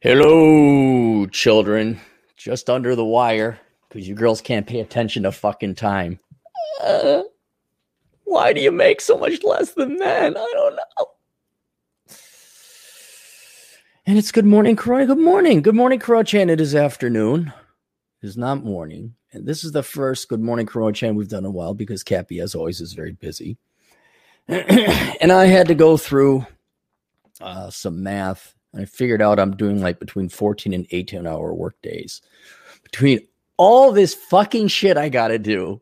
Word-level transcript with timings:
Hello, 0.00 1.26
children. 1.26 2.00
Just 2.36 2.70
under 2.70 2.94
the 2.94 3.04
wire 3.04 3.58
because 3.88 4.06
you 4.06 4.14
girls 4.14 4.40
can't 4.40 4.64
pay 4.64 4.78
attention 4.78 5.24
to 5.24 5.32
fucking 5.32 5.74
time. 5.74 6.20
Uh, 6.80 7.22
why 8.22 8.52
do 8.52 8.60
you 8.60 8.70
make 8.70 9.00
so 9.00 9.18
much 9.18 9.42
less 9.42 9.72
than 9.72 9.98
men? 9.98 10.36
I 10.36 10.50
don't 10.52 10.76
know. 10.76 11.06
And 14.06 14.16
it's 14.16 14.30
good 14.30 14.46
morning, 14.46 14.76
Croy. 14.76 15.04
Good 15.04 15.18
morning. 15.18 15.62
Good 15.62 15.74
morning, 15.74 15.98
Corona 15.98 16.22
Chan. 16.22 16.48
It 16.48 16.60
is 16.60 16.76
afternoon. 16.76 17.52
It 18.22 18.26
is 18.26 18.36
not 18.36 18.64
morning. 18.64 19.16
And 19.32 19.46
this 19.46 19.64
is 19.64 19.72
the 19.72 19.82
first 19.82 20.28
Good 20.28 20.40
Morning 20.40 20.64
Corona 20.64 20.92
Chan 20.92 21.16
we've 21.16 21.28
done 21.28 21.40
in 21.40 21.46
a 21.46 21.50
while 21.50 21.74
because 21.74 22.04
Cappy, 22.04 22.38
as 22.38 22.54
always, 22.54 22.80
is 22.80 22.92
very 22.92 23.12
busy. 23.12 23.58
and 24.48 25.32
I 25.32 25.46
had 25.46 25.66
to 25.68 25.74
go 25.74 25.96
through 25.96 26.46
uh, 27.40 27.68
some 27.70 28.02
math. 28.02 28.54
I 28.76 28.84
figured 28.84 29.22
out 29.22 29.38
I'm 29.38 29.56
doing 29.56 29.80
like 29.80 29.98
between 29.98 30.28
14 30.28 30.72
and 30.72 30.86
18 30.90 31.26
hour 31.26 31.54
work 31.54 31.80
days. 31.82 32.20
Between 32.82 33.26
all 33.56 33.92
this 33.92 34.14
fucking 34.14 34.68
shit 34.68 34.96
I 34.96 35.08
got 35.08 35.28
to 35.28 35.38
do 35.38 35.80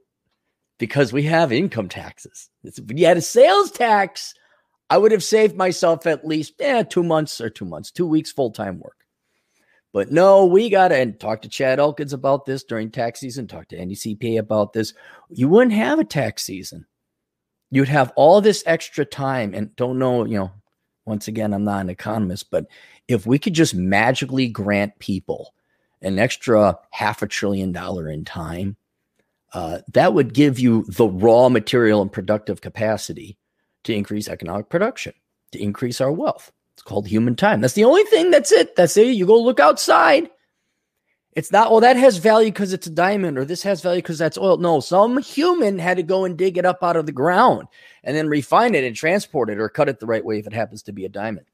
because 0.79 1.13
we 1.13 1.23
have 1.25 1.53
income 1.53 1.89
taxes. 1.89 2.51
If 2.63 2.79
you 2.89 3.07
had 3.07 3.17
a 3.17 3.23
sales 3.23 3.71
tax, 3.71 4.35
I 4.89 4.99
would 4.99 5.13
have 5.13 5.25
saved 5.25 5.57
myself 5.57 6.07
at 6.07 6.27
least 6.27 6.55
eh, 6.61 6.85
two 6.85 7.03
months 7.03 7.41
or 7.41 7.51
two 7.51 7.65
months, 7.65 7.91
two 7.91 8.07
weeks 8.07 8.33
full 8.33 8.51
time 8.51 8.79
work. 8.79 8.97
But 9.93 10.13
no, 10.13 10.45
we 10.45 10.69
got 10.69 10.89
to 10.89 10.97
and 10.97 11.19
talk 11.19 11.43
to 11.43 11.49
Chad 11.49 11.79
Elkins 11.79 12.13
about 12.13 12.45
this 12.45 12.65
during 12.65 12.91
tax 12.91 13.21
season, 13.21 13.47
talk 13.47 13.69
to 13.69 13.79
any 13.79 13.95
CPA 13.95 14.39
about 14.39 14.75
this. 14.75 14.93
You 15.31 15.49
wouldn't 15.49 15.73
have 15.73 15.99
a 15.99 16.05
tax 16.05 16.43
season. 16.43 16.87
You'd 17.71 17.89
have 17.89 18.13
all 18.15 18.41
this 18.41 18.63
extra 18.67 19.05
time 19.05 19.55
and 19.55 19.75
don't 19.75 19.99
know, 19.99 20.25
you 20.25 20.37
know, 20.37 20.53
once 21.07 21.29
again, 21.29 21.55
I'm 21.55 21.65
not 21.65 21.81
an 21.81 21.91
economist, 21.91 22.51
but 22.51 22.67
if 23.09 23.27
we 23.27 23.39
could 23.39 23.55
just 23.55 23.75
magically 23.75 24.49
grant 24.49 24.99
people 24.99 25.55
an 26.03 26.19
extra 26.19 26.79
half 26.91 27.23
a 27.23 27.27
trillion 27.27 27.73
dollar 27.73 28.09
in 28.09 28.25
time, 28.25 28.77
uh, 29.55 29.79
that 29.95 30.13
would 30.13 30.35
give 30.35 30.59
you 30.59 30.85
the 30.89 31.07
raw 31.07 31.49
material 31.49 32.03
and 32.03 32.13
productive 32.13 32.61
capacity 32.61 33.39
to 33.85 33.95
increase 33.95 34.29
economic 34.29 34.69
production, 34.69 35.15
to 35.53 35.63
increase 35.63 36.01
our 36.01 36.13
wealth. 36.13 36.53
It's 36.75 36.83
called 36.83 37.07
human 37.07 37.37
time. 37.37 37.61
That's 37.61 37.75
the 37.75 37.85
only 37.85 38.05
thing. 38.05 38.31
That's 38.31 38.53
it. 38.53 38.77
That's 38.77 38.97
it. 38.97 39.07
You 39.07 39.25
go 39.25 39.41
look 39.41 39.61
outside. 39.61 40.29
It's 41.37 41.53
not, 41.53 41.71
well, 41.71 41.81
that 41.81 41.99
has 41.99 42.17
value 42.17 42.51
because 42.51 42.73
it's 42.73 42.87
a 42.87 42.91
diamond, 42.91 43.37
or 43.37 43.45
this 43.45 43.63
has 43.63 43.83
value 43.83 44.01
because 44.01 44.17
that's 44.17 44.39
oil. 44.39 44.57
No, 44.57 44.81
some 44.81 45.19
human 45.19 45.79
had 45.79 45.99
to 45.99 46.03
go 46.03 46.25
and 46.25 46.37
dig 46.37 46.57
it 46.57 46.65
up 46.65 46.83
out 46.83 46.97
of 46.97 47.05
the 47.05 47.13
ground 47.13 47.69
and 48.03 48.17
then 48.17 48.27
refine 48.27 48.75
it 48.75 48.85
and 48.85 48.97
transport 48.97 49.51
it 49.51 49.61
or 49.61 49.69
cut 49.69 49.91
it 49.91 50.01
the 50.01 50.07
right 50.07 50.25
way 50.25 50.39
if 50.39 50.47
it 50.47 50.55
happens 50.55 50.83
to 50.85 50.93
be 50.93 51.05
a 51.05 51.11
diamond. 51.11 51.47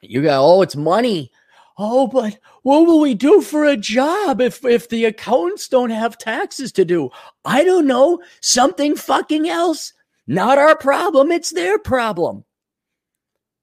You 0.00 0.22
got, 0.22 0.42
oh, 0.42 0.62
it's 0.62 0.74
money. 0.74 1.30
Oh, 1.76 2.06
but 2.06 2.38
what 2.62 2.86
will 2.86 3.00
we 3.00 3.12
do 3.12 3.42
for 3.42 3.66
a 3.66 3.76
job 3.76 4.40
if 4.40 4.64
if 4.64 4.88
the 4.88 5.04
accountants 5.04 5.68
don't 5.68 5.90
have 5.90 6.16
taxes 6.16 6.72
to 6.72 6.84
do? 6.84 7.10
I 7.44 7.64
don't 7.64 7.86
know. 7.86 8.22
Something 8.40 8.96
fucking 8.96 9.46
else. 9.46 9.92
Not 10.26 10.56
our 10.56 10.76
problem. 10.76 11.30
It's 11.30 11.50
their 11.50 11.78
problem. 11.78 12.44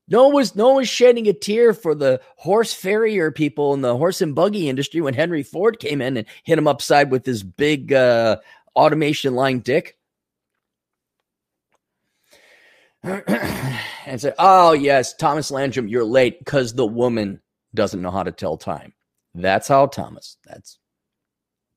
No 0.10 0.26
one 0.26 0.36
was 0.36 0.56
no 0.56 0.68
one 0.68 0.78
was 0.78 0.90
shedding 0.90 1.28
a 1.28 1.34
tear 1.34 1.74
for 1.74 1.94
the 1.94 2.20
horse 2.36 2.74
farrier 2.74 3.32
people 3.32 3.74
in 3.74 3.82
the 3.82 3.96
horse 3.96 4.22
and 4.22 4.34
buggy 4.34 4.68
industry 4.68 5.02
when 5.02 5.14
Henry 5.14 5.44
Ford 5.44 5.80
came 5.80 6.02
in 6.02 6.18
and 6.18 6.28
hit 6.44 6.58
him 6.58 6.68
upside 6.68 7.12
with 7.12 7.26
his 7.26 7.44
big 7.44 7.94
uh, 7.94 8.38
automation 8.76 9.36
line 9.36 9.60
dick. 9.60 9.98
and 13.04 14.20
said, 14.20 14.34
"Oh 14.40 14.74
yes, 14.74 15.14
Thomas 15.14 15.52
Landrum, 15.52 15.88
you're 15.88 16.04
late 16.04 16.40
because 16.40 16.74
the 16.74 16.86
woman 16.88 17.40
doesn't 17.74 18.02
know 18.02 18.12
how 18.12 18.24
to 18.24 18.32
tell 18.32 18.58
time." 18.58 18.94
That's 19.36 19.68
how 19.68 19.86
Thomas. 19.86 20.38
That's 20.46 20.80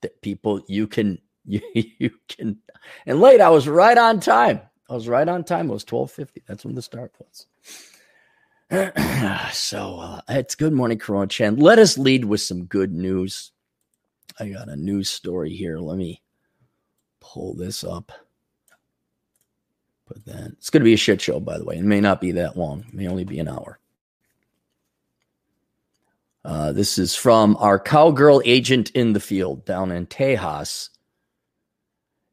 that 0.00 0.20
people 0.22 0.62
you 0.66 0.86
can 0.86 1.18
you, 1.44 1.60
you 1.74 2.10
can 2.28 2.58
and 3.06 3.20
late. 3.20 3.40
I 3.40 3.50
was 3.50 3.68
right 3.68 3.96
on 3.96 4.20
time. 4.20 4.62
I 4.88 4.94
was 4.94 5.06
right 5.06 5.28
on 5.28 5.44
time. 5.44 5.70
It 5.70 5.74
was 5.74 5.84
twelve 5.84 6.10
fifty. 6.10 6.42
That's 6.48 6.64
when 6.64 6.74
the 6.74 6.82
start 6.82 7.12
was. 7.18 7.46
so 9.52 9.98
uh, 10.00 10.20
it's 10.28 10.54
good 10.54 10.72
morning, 10.72 10.98
Corona 10.98 11.26
Chan. 11.26 11.56
Let 11.56 11.78
us 11.78 11.98
lead 11.98 12.24
with 12.24 12.40
some 12.40 12.64
good 12.64 12.92
news. 12.92 13.52
I 14.40 14.48
got 14.50 14.68
a 14.68 14.76
news 14.76 15.10
story 15.10 15.50
here. 15.54 15.78
Let 15.78 15.98
me 15.98 16.22
pull 17.20 17.54
this 17.54 17.84
up. 17.84 18.12
But 20.06 20.24
then 20.24 20.54
It's 20.58 20.70
going 20.70 20.80
to 20.82 20.84
be 20.84 20.94
a 20.94 20.98
shit 20.98 21.20
show, 21.20 21.40
by 21.40 21.58
the 21.58 21.64
way. 21.64 21.76
It 21.78 21.84
may 21.84 22.00
not 22.00 22.20
be 22.20 22.32
that 22.32 22.56
long. 22.56 22.84
It 22.88 22.94
may 22.94 23.08
only 23.08 23.24
be 23.24 23.38
an 23.38 23.48
hour. 23.48 23.78
Uh, 26.44 26.72
this 26.72 26.98
is 26.98 27.14
from 27.14 27.56
our 27.58 27.78
cowgirl 27.78 28.42
agent 28.44 28.90
in 28.90 29.12
the 29.12 29.20
field 29.20 29.64
down 29.64 29.92
in 29.92 30.06
Tejas. 30.06 30.90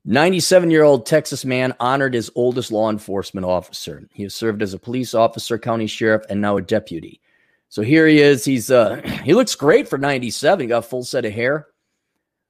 97 0.09 0.71
year 0.71 0.81
old 0.81 1.05
Texas 1.05 1.45
man 1.45 1.71
honored 1.79 2.15
his 2.15 2.31
oldest 2.33 2.71
law 2.71 2.89
enforcement 2.89 3.45
officer. 3.45 4.09
He 4.11 4.23
has 4.23 4.33
served 4.33 4.63
as 4.63 4.73
a 4.73 4.79
police 4.79 5.13
officer, 5.13 5.59
county 5.59 5.85
sheriff, 5.85 6.23
and 6.31 6.41
now 6.41 6.57
a 6.57 6.63
deputy. 6.63 7.21
So 7.69 7.83
here 7.83 8.07
he 8.07 8.19
is. 8.19 8.43
He's 8.43 8.71
uh, 8.71 8.95
he 9.23 9.35
looks 9.35 9.53
great 9.53 9.87
for 9.87 9.99
97. 9.99 10.63
He 10.63 10.67
got 10.67 10.79
a 10.79 10.81
full 10.81 11.03
set 11.03 11.25
of 11.25 11.31
hair. 11.31 11.67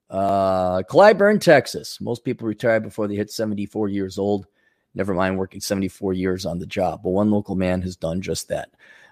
Uh, 0.09 0.83
Cleburne, 0.83 1.39
Texas. 1.39 1.99
Most 1.99 2.23
people 2.23 2.47
retire 2.47 2.79
before 2.79 3.09
they 3.09 3.15
hit 3.15 3.29
74 3.29 3.89
years 3.89 4.17
old. 4.17 4.47
Never 4.95 5.13
mind 5.13 5.37
working 5.37 5.59
74 5.59 6.13
years 6.13 6.45
on 6.45 6.59
the 6.59 6.65
job. 6.65 7.01
But 7.03 7.09
one 7.09 7.29
local 7.29 7.55
man 7.55 7.81
has 7.81 7.97
done 7.97 8.21
just 8.21 8.47
that. 8.47 8.69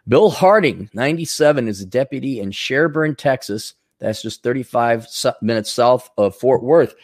Bill 0.07 0.29
Harding, 0.29 0.89
97, 0.93 1.67
is 1.67 1.81
a 1.81 1.85
deputy 1.85 2.39
in 2.39 2.53
Cleburne, 2.53 3.15
Texas. 3.15 3.73
That's 3.99 4.21
just 4.21 4.41
35 4.41 5.05
minutes 5.41 5.69
south 5.73 6.09
of 6.17 6.33
Fort 6.37 6.63
Worth. 6.63 6.95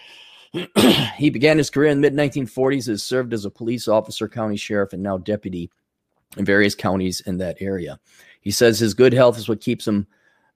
he 1.17 1.29
began 1.29 1.57
his 1.57 1.69
career 1.69 1.89
in 1.89 2.01
the 2.01 2.09
mid 2.09 2.31
1940s, 2.31 2.87
has 2.87 3.03
served 3.03 3.33
as 3.33 3.45
a 3.45 3.49
police 3.49 3.87
officer, 3.87 4.27
county 4.27 4.57
sheriff, 4.57 4.93
and 4.93 5.01
now 5.01 5.17
deputy 5.17 5.71
in 6.37 6.45
various 6.45 6.75
counties 6.75 7.21
in 7.21 7.37
that 7.37 7.57
area. 7.59 7.99
He 8.41 8.51
says 8.51 8.79
his 8.79 8.93
good 8.93 9.13
health 9.13 9.37
is 9.37 9.49
what 9.49 9.61
keeps 9.61 9.87
him 9.87 10.07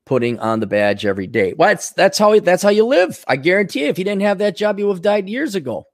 putting 0.05 0.39
on 0.39 0.59
the 0.59 0.67
badge 0.67 1.05
every 1.05 1.27
day. 1.27 1.53
Well, 1.53 1.69
that's, 1.69 1.91
that's 1.91 2.17
how 2.17 2.39
that's 2.39 2.63
how 2.63 2.69
you 2.69 2.85
live. 2.85 3.23
I 3.27 3.35
guarantee 3.35 3.81
you, 3.81 3.87
if 3.87 3.97
he 3.97 4.03
didn't 4.03 4.21
have 4.21 4.37
that 4.37 4.55
job, 4.55 4.77
he 4.77 4.83
would 4.83 4.93
have 4.93 5.01
died 5.01 5.29
years 5.29 5.55
ago. 5.55 5.85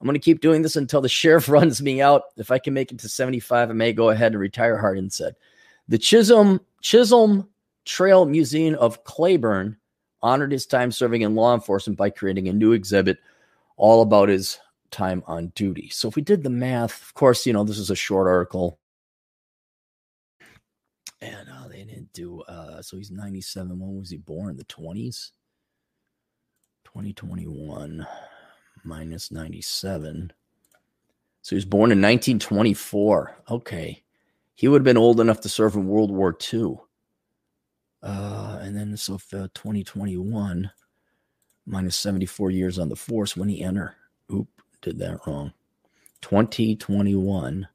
I'm 0.00 0.06
going 0.06 0.14
to 0.14 0.20
keep 0.20 0.40
doing 0.40 0.62
this 0.62 0.76
until 0.76 1.00
the 1.00 1.08
sheriff 1.20 1.48
runs 1.48 1.82
me 1.82 2.00
out. 2.00 2.22
If 2.36 2.50
I 2.50 2.58
can 2.58 2.74
make 2.74 2.92
it 2.92 2.98
to 3.00 3.08
75, 3.08 3.70
I 3.70 3.72
may 3.72 3.92
go 3.92 4.10
ahead 4.10 4.32
and 4.32 4.40
retire. 4.40 4.78
Hardin 4.78 5.10
said. 5.10 5.36
The 5.88 5.98
Chisholm 5.98 6.60
Chisholm 6.82 7.48
Trail 7.84 8.26
Museum 8.26 8.74
of 8.76 9.04
Cleburne 9.04 9.76
honored 10.22 10.52
his 10.52 10.66
time 10.66 10.92
serving 10.92 11.22
in 11.22 11.34
law 11.34 11.54
enforcement 11.54 11.98
by 11.98 12.10
creating 12.10 12.48
a 12.48 12.52
new 12.52 12.72
exhibit 12.72 13.18
all 13.76 14.02
about 14.02 14.28
his 14.28 14.58
time 14.90 15.22
on 15.26 15.48
duty. 15.54 15.88
So 15.90 16.08
if 16.08 16.16
we 16.16 16.22
did 16.22 16.42
the 16.42 16.50
math, 16.50 17.02
of 17.02 17.14
course, 17.14 17.46
you 17.46 17.52
know, 17.52 17.64
this 17.64 17.78
is 17.78 17.90
a 17.90 17.96
short 17.96 18.26
article. 18.26 18.78
And 21.20 21.48
uh, 21.48 21.68
they 21.68 21.84
didn't 21.84 22.12
do, 22.12 22.42
uh, 22.42 22.82
so 22.82 22.96
he's 22.96 23.10
97. 23.10 23.78
When 23.78 23.98
was 23.98 24.10
he 24.10 24.16
born? 24.16 24.56
The 24.56 24.64
20s? 24.64 25.30
2021 26.84 28.06
minus 28.84 29.30
97. 29.30 30.32
So 31.42 31.50
he 31.50 31.54
was 31.56 31.64
born 31.64 31.92
in 31.92 32.00
1924. 32.00 33.36
Okay. 33.50 34.02
He 34.54 34.68
would 34.68 34.80
have 34.80 34.84
been 34.84 34.96
old 34.96 35.20
enough 35.20 35.40
to 35.40 35.48
serve 35.48 35.74
in 35.74 35.86
World 35.86 36.10
War 36.10 36.36
II. 36.52 36.76
Uh, 38.02 38.58
and 38.62 38.76
then 38.76 38.96
so 38.96 39.14
uh, 39.14 39.48
2021 39.54 40.70
minus 41.66 41.96
74 41.96 42.50
years 42.50 42.78
on 42.78 42.88
the 42.88 42.96
force 42.96 43.36
when 43.36 43.48
he 43.48 43.62
enter. 43.62 43.96
Oop, 44.32 44.48
did 44.80 44.98
that 44.98 45.26
wrong. 45.26 45.52
2021 46.22 47.68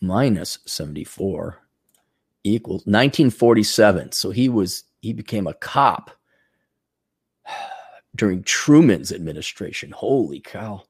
minus 0.00 0.58
74 0.66 1.58
equals 2.44 2.80
1947. 2.86 4.12
So 4.12 4.30
he 4.30 4.48
was 4.48 4.84
he 5.00 5.12
became 5.12 5.46
a 5.46 5.54
cop 5.54 6.10
during 8.16 8.42
Truman's 8.42 9.12
administration. 9.12 9.90
Holy 9.92 10.40
cow. 10.40 10.82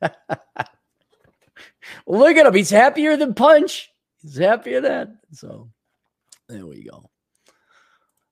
Look 2.06 2.36
at 2.36 2.46
him. 2.46 2.54
He's 2.54 2.70
happier 2.70 3.16
than 3.16 3.34
Punch. 3.34 3.90
He's 4.22 4.36
happier 4.36 4.80
than. 4.80 5.18
So 5.32 5.68
there 6.48 6.66
we 6.66 6.84
go. 6.84 7.10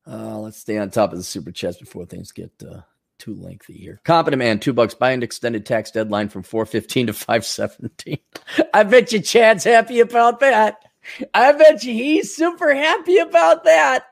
Uh, 0.06 0.38
let's 0.38 0.58
stay 0.58 0.78
on 0.78 0.90
top 0.90 1.12
of 1.12 1.18
the 1.18 1.24
super 1.24 1.50
chats 1.50 1.78
before 1.78 2.04
things 2.04 2.30
get 2.32 2.50
uh, 2.62 2.80
too 3.18 3.34
lengthy 3.34 3.74
here. 3.74 4.00
Competent 4.04 4.38
man, 4.38 4.58
two 4.58 4.72
bucks. 4.72 4.94
Buy 4.94 5.12
an 5.12 5.22
extended 5.22 5.64
tax 5.64 5.90
deadline 5.90 6.28
from 6.28 6.42
four 6.42 6.66
fifteen 6.66 7.06
to 7.06 7.12
five 7.12 7.44
seventeen. 7.44 8.18
I 8.74 8.82
bet 8.82 9.12
you 9.12 9.20
Chad's 9.20 9.64
happy 9.64 10.00
about 10.00 10.40
that. 10.40 10.84
I 11.32 11.52
bet 11.52 11.84
you 11.84 11.92
he's 11.92 12.34
super 12.34 12.74
happy 12.74 13.18
about 13.18 13.64
that. 13.64 14.04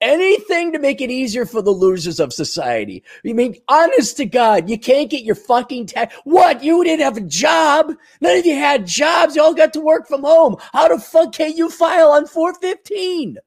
Anything 0.00 0.72
to 0.72 0.78
make 0.78 1.00
it 1.00 1.10
easier 1.10 1.46
for 1.46 1.62
the 1.62 1.70
losers 1.70 2.18
of 2.18 2.32
society. 2.32 3.04
I 3.24 3.34
mean, 3.34 3.56
honest 3.68 4.16
to 4.16 4.24
God, 4.24 4.68
you 4.68 4.78
can't 4.78 5.10
get 5.10 5.24
your 5.24 5.34
fucking 5.34 5.86
tax. 5.86 6.14
What? 6.24 6.64
You 6.64 6.82
didn't 6.82 7.04
have 7.04 7.18
a 7.18 7.22
job. 7.22 7.92
None 8.20 8.38
of 8.38 8.46
you 8.46 8.54
had 8.54 8.86
jobs. 8.86 9.36
You 9.36 9.42
all 9.42 9.54
got 9.54 9.72
to 9.74 9.80
work 9.80 10.08
from 10.08 10.22
home. 10.22 10.56
How 10.72 10.88
the 10.88 10.98
fuck 10.98 11.32
can 11.32 11.56
you 11.56 11.70
file 11.70 12.10
on 12.10 12.26
415? 12.26 13.38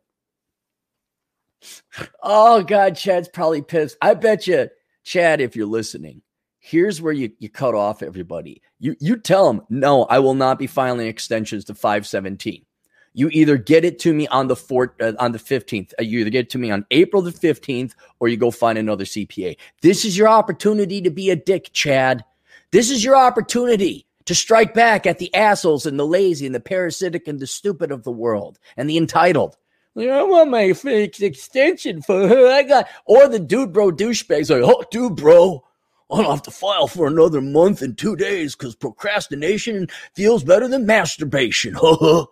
Oh 2.21 2.63
God, 2.63 2.95
Chad's 2.95 3.30
probably 3.30 3.62
pissed. 3.62 3.98
I 4.01 4.13
bet 4.13 4.48
you, 4.48 4.69
Chad, 5.04 5.42
if 5.42 5.56
you're 5.56 5.65
listening, 5.65 6.21
here's 6.60 7.01
where 7.01 7.13
you, 7.13 7.31
you 7.39 7.50
cut 7.50 7.75
off 7.75 8.04
everybody. 8.04 8.62
You 8.80 8.95
you 9.00 9.18
tell 9.18 9.51
them, 9.51 9.62
no, 9.69 10.06
I 10.06 10.19
will 10.19 10.33
not 10.36 10.60
be 10.60 10.68
filing 10.68 11.07
extensions 11.07 11.65
to 11.65 11.75
517 11.75 12.65
you 13.13 13.30
either 13.31 13.57
get 13.57 13.86
it 13.86 14.00
to 14.00 14.13
me 14.13 14.27
on 14.27 14.48
the 14.48 14.56
fourth, 14.56 14.92
uh, 15.00 15.13
on 15.19 15.31
the 15.31 15.39
15th. 15.39 15.94
Uh, 16.00 16.04
you 16.04 16.19
either 16.19 16.30
get 16.30 16.45
it 16.45 16.50
to 16.51 16.57
me 16.57 16.71
on 16.71 16.86
April 16.92 17.21
the 17.21 17.31
15th 17.31 17.94
or 18.19 18.27
you 18.27 18.38
go 18.38 18.51
find 18.51 18.77
another 18.77 19.06
CPA. 19.06 19.57
This 19.81 20.04
is 20.04 20.18
your 20.18 20.27
opportunity 20.27 21.01
to 21.01 21.09
be 21.09 21.30
a 21.30 21.36
dick, 21.36 21.69
Chad. 21.74 22.25
This 22.71 22.89
is 22.89 23.04
your 23.04 23.16
opportunity 23.16 24.07
to 24.25 24.33
strike 24.33 24.74
back 24.74 25.06
at 25.06 25.19
the 25.19 25.33
assholes 25.36 25.86
and 25.86 26.00
the 26.00 26.07
lazy 26.07 26.45
and 26.45 26.56
the 26.56 26.59
parasitic 26.59 27.27
and 27.27 27.39
the 27.39 27.48
stupid 27.48 27.92
of 27.92 28.04
the 28.04 28.12
world 28.12 28.57
and 28.77 28.89
the 28.89 28.98
entitled. 28.98 29.57
I 29.95 30.24
want 30.24 30.50
my 30.50 30.62
extension 30.62 32.01
for 32.01 32.28
her. 32.28 32.48
I 32.48 32.63
got, 32.63 32.88
or 33.06 33.28
the 33.28 33.40
dude 33.40 33.74
bro 33.74 33.92
douchebags 33.92 34.50
like, 34.50 34.63
oh, 34.63 34.84
dude 34.90 35.16
bro, 35.18 35.63
I'll 36.10 36.31
have 36.31 36.42
to 36.44 36.51
file 36.51 36.88
for 36.88 37.07
another 37.07 37.42
month 37.42 37.81
and 37.81 37.98
two 37.98 38.16
days 38.16 38.56
because 38.56 38.75
procrastination 38.75 39.88
feels 40.16 40.44
better 40.44 40.68
than 40.68 40.86
masturbation. 40.86 41.75
so 41.75 42.28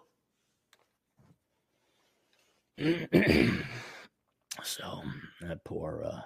that 5.42 5.64
poor, 5.64 6.04
uh, 6.06 6.22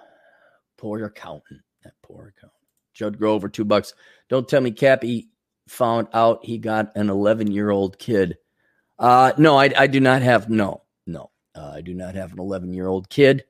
poor 0.78 1.04
accountant. 1.04 1.60
That 1.84 1.94
poor 2.02 2.32
accountant. 2.36 2.52
Judd 2.94 3.18
Grover, 3.18 3.48
two 3.50 3.64
bucks. 3.64 3.92
Don't 4.30 4.48
tell 4.48 4.62
me 4.62 4.70
Cappy 4.70 5.28
found 5.68 6.08
out 6.14 6.44
he 6.44 6.56
got 6.56 6.96
an 6.96 7.10
11 7.10 7.50
year 7.50 7.70
old 7.70 7.98
kid. 7.98 8.38
Uh, 8.98 9.32
no, 9.36 9.58
I, 9.58 9.70
I 9.76 9.86
do 9.86 10.00
not 10.00 10.22
have, 10.22 10.48
no, 10.48 10.82
uh, 11.56 11.72
I 11.74 11.80
do 11.80 11.94
not 11.94 12.14
have 12.14 12.32
an 12.32 12.38
11 12.38 12.72
year 12.74 12.86
old 12.86 13.08
kid. 13.08 13.44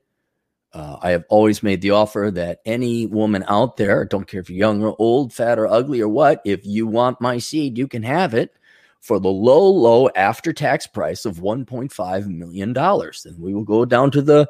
Uh, 0.73 0.97
I 1.01 1.11
have 1.11 1.25
always 1.29 1.63
made 1.63 1.81
the 1.81 1.91
offer 1.91 2.29
that 2.33 2.59
any 2.65 3.05
woman 3.05 3.43
out 3.47 3.77
there, 3.77 4.05
don't 4.05 4.27
care 4.27 4.41
if 4.41 4.49
you're 4.49 4.59
young 4.59 4.83
or 4.83 4.95
old, 4.99 5.33
fat 5.33 5.57
or 5.57 5.67
ugly 5.67 6.01
or 6.01 6.09
what, 6.09 6.41
if 6.45 6.65
you 6.65 6.85
want 6.87 7.21
my 7.21 7.37
seed, 7.37 7.77
you 7.77 7.87
can 7.87 8.03
have 8.03 8.33
it 8.33 8.53
for 8.99 9.19
the 9.19 9.29
low, 9.29 9.65
low 9.65 10.09
after 10.09 10.51
tax 10.51 10.85
price 10.85 11.25
of 11.25 11.37
$1.5 11.37 12.27
million. 12.27 12.73
Then 12.73 13.35
we 13.39 13.53
will 13.53 13.63
go 13.63 13.85
down 13.85 14.11
to 14.11 14.21
the 14.21 14.49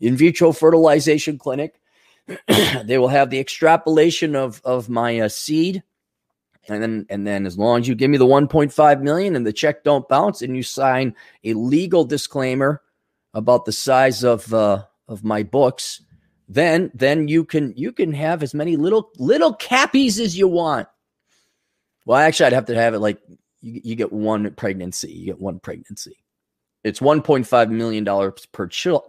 in 0.00 0.16
vitro 0.16 0.52
fertilization 0.52 1.38
clinic. 1.38 1.80
they 2.84 2.98
will 2.98 3.08
have 3.08 3.30
the 3.30 3.40
extrapolation 3.40 4.34
of, 4.34 4.60
of 4.64 4.88
my 4.88 5.20
uh, 5.20 5.28
seed. 5.28 5.82
And 6.68 6.82
then, 6.82 7.06
and 7.08 7.26
then 7.26 7.46
as 7.46 7.58
long 7.58 7.80
as 7.80 7.88
you 7.88 7.94
give 7.94 8.10
me 8.10 8.18
the 8.18 8.26
1.5 8.26 9.02
million 9.02 9.36
and 9.36 9.46
the 9.46 9.52
check 9.52 9.84
don't 9.84 10.08
bounce 10.08 10.42
and 10.42 10.56
you 10.56 10.62
sign 10.62 11.14
a 11.44 11.54
legal 11.54 12.04
disclaimer 12.04 12.82
about 13.34 13.64
the 13.64 13.72
size 13.72 14.24
of, 14.24 14.52
uh, 14.52 14.84
of 15.08 15.24
my 15.24 15.42
books, 15.42 16.02
then, 16.48 16.90
then 16.94 17.28
you 17.28 17.44
can, 17.44 17.72
you 17.76 17.92
can 17.92 18.12
have 18.12 18.42
as 18.42 18.54
many 18.54 18.76
little, 18.76 19.10
little 19.16 19.54
cappies 19.56 20.20
as 20.20 20.36
you 20.36 20.48
want. 20.48 20.88
Well, 22.04 22.18
actually, 22.18 22.46
I'd 22.46 22.52
have 22.52 22.66
to 22.66 22.74
have 22.74 22.94
it 22.94 22.98
like 22.98 23.18
you, 23.60 23.80
you 23.84 23.94
get 23.94 24.12
one 24.12 24.52
pregnancy. 24.54 25.12
You 25.12 25.26
get 25.26 25.40
one 25.40 25.60
pregnancy. 25.60 26.21
It's 26.84 26.98
$1.5 26.98 27.70
million 27.70 28.04
per, 28.50 28.68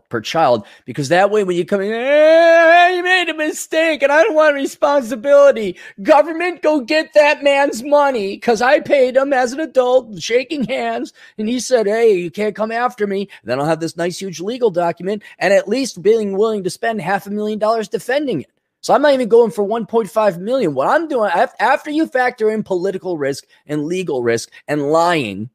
per 0.09 0.21
child 0.21 0.65
because 0.85 1.09
that 1.09 1.31
way 1.31 1.43
when 1.43 1.57
you 1.57 1.65
come 1.65 1.81
in, 1.81 1.91
eh, 1.91 2.89
you 2.95 3.03
made 3.03 3.29
a 3.29 3.33
mistake 3.33 4.03
and 4.03 4.11
I 4.11 4.23
don't 4.23 4.35
want 4.35 4.53
responsibility. 4.53 5.77
Government, 6.03 6.61
go 6.61 6.81
get 6.81 7.13
that 7.15 7.43
man's 7.43 7.81
money 7.81 8.35
because 8.35 8.61
I 8.61 8.79
paid 8.79 9.17
him 9.17 9.33
as 9.33 9.53
an 9.53 9.59
adult, 9.59 10.21
shaking 10.21 10.65
hands. 10.65 11.13
And 11.39 11.49
he 11.49 11.59
said, 11.59 11.87
hey, 11.87 12.13
you 12.13 12.29
can't 12.29 12.55
come 12.55 12.71
after 12.71 13.07
me. 13.07 13.27
Then 13.43 13.59
I'll 13.59 13.65
have 13.65 13.79
this 13.79 13.97
nice, 13.97 14.19
huge 14.19 14.39
legal 14.39 14.69
document 14.69 15.23
and 15.39 15.51
at 15.51 15.67
least 15.67 16.01
being 16.03 16.37
willing 16.37 16.63
to 16.65 16.69
spend 16.69 17.01
half 17.01 17.25
a 17.25 17.31
million 17.31 17.57
dollars 17.57 17.87
defending 17.87 18.41
it. 18.41 18.51
So 18.81 18.93
I'm 18.93 19.01
not 19.01 19.13
even 19.13 19.29
going 19.29 19.49
for 19.49 19.65
1.5 19.65 20.37
million. 20.39 20.75
What 20.75 20.89
I'm 20.89 21.07
doing 21.07 21.31
after 21.31 21.89
you 21.89 22.05
factor 22.05 22.51
in 22.51 22.63
political 22.63 23.17
risk 23.17 23.45
and 23.65 23.85
legal 23.85 24.21
risk 24.21 24.51
and 24.67 24.91
lying 24.91 25.49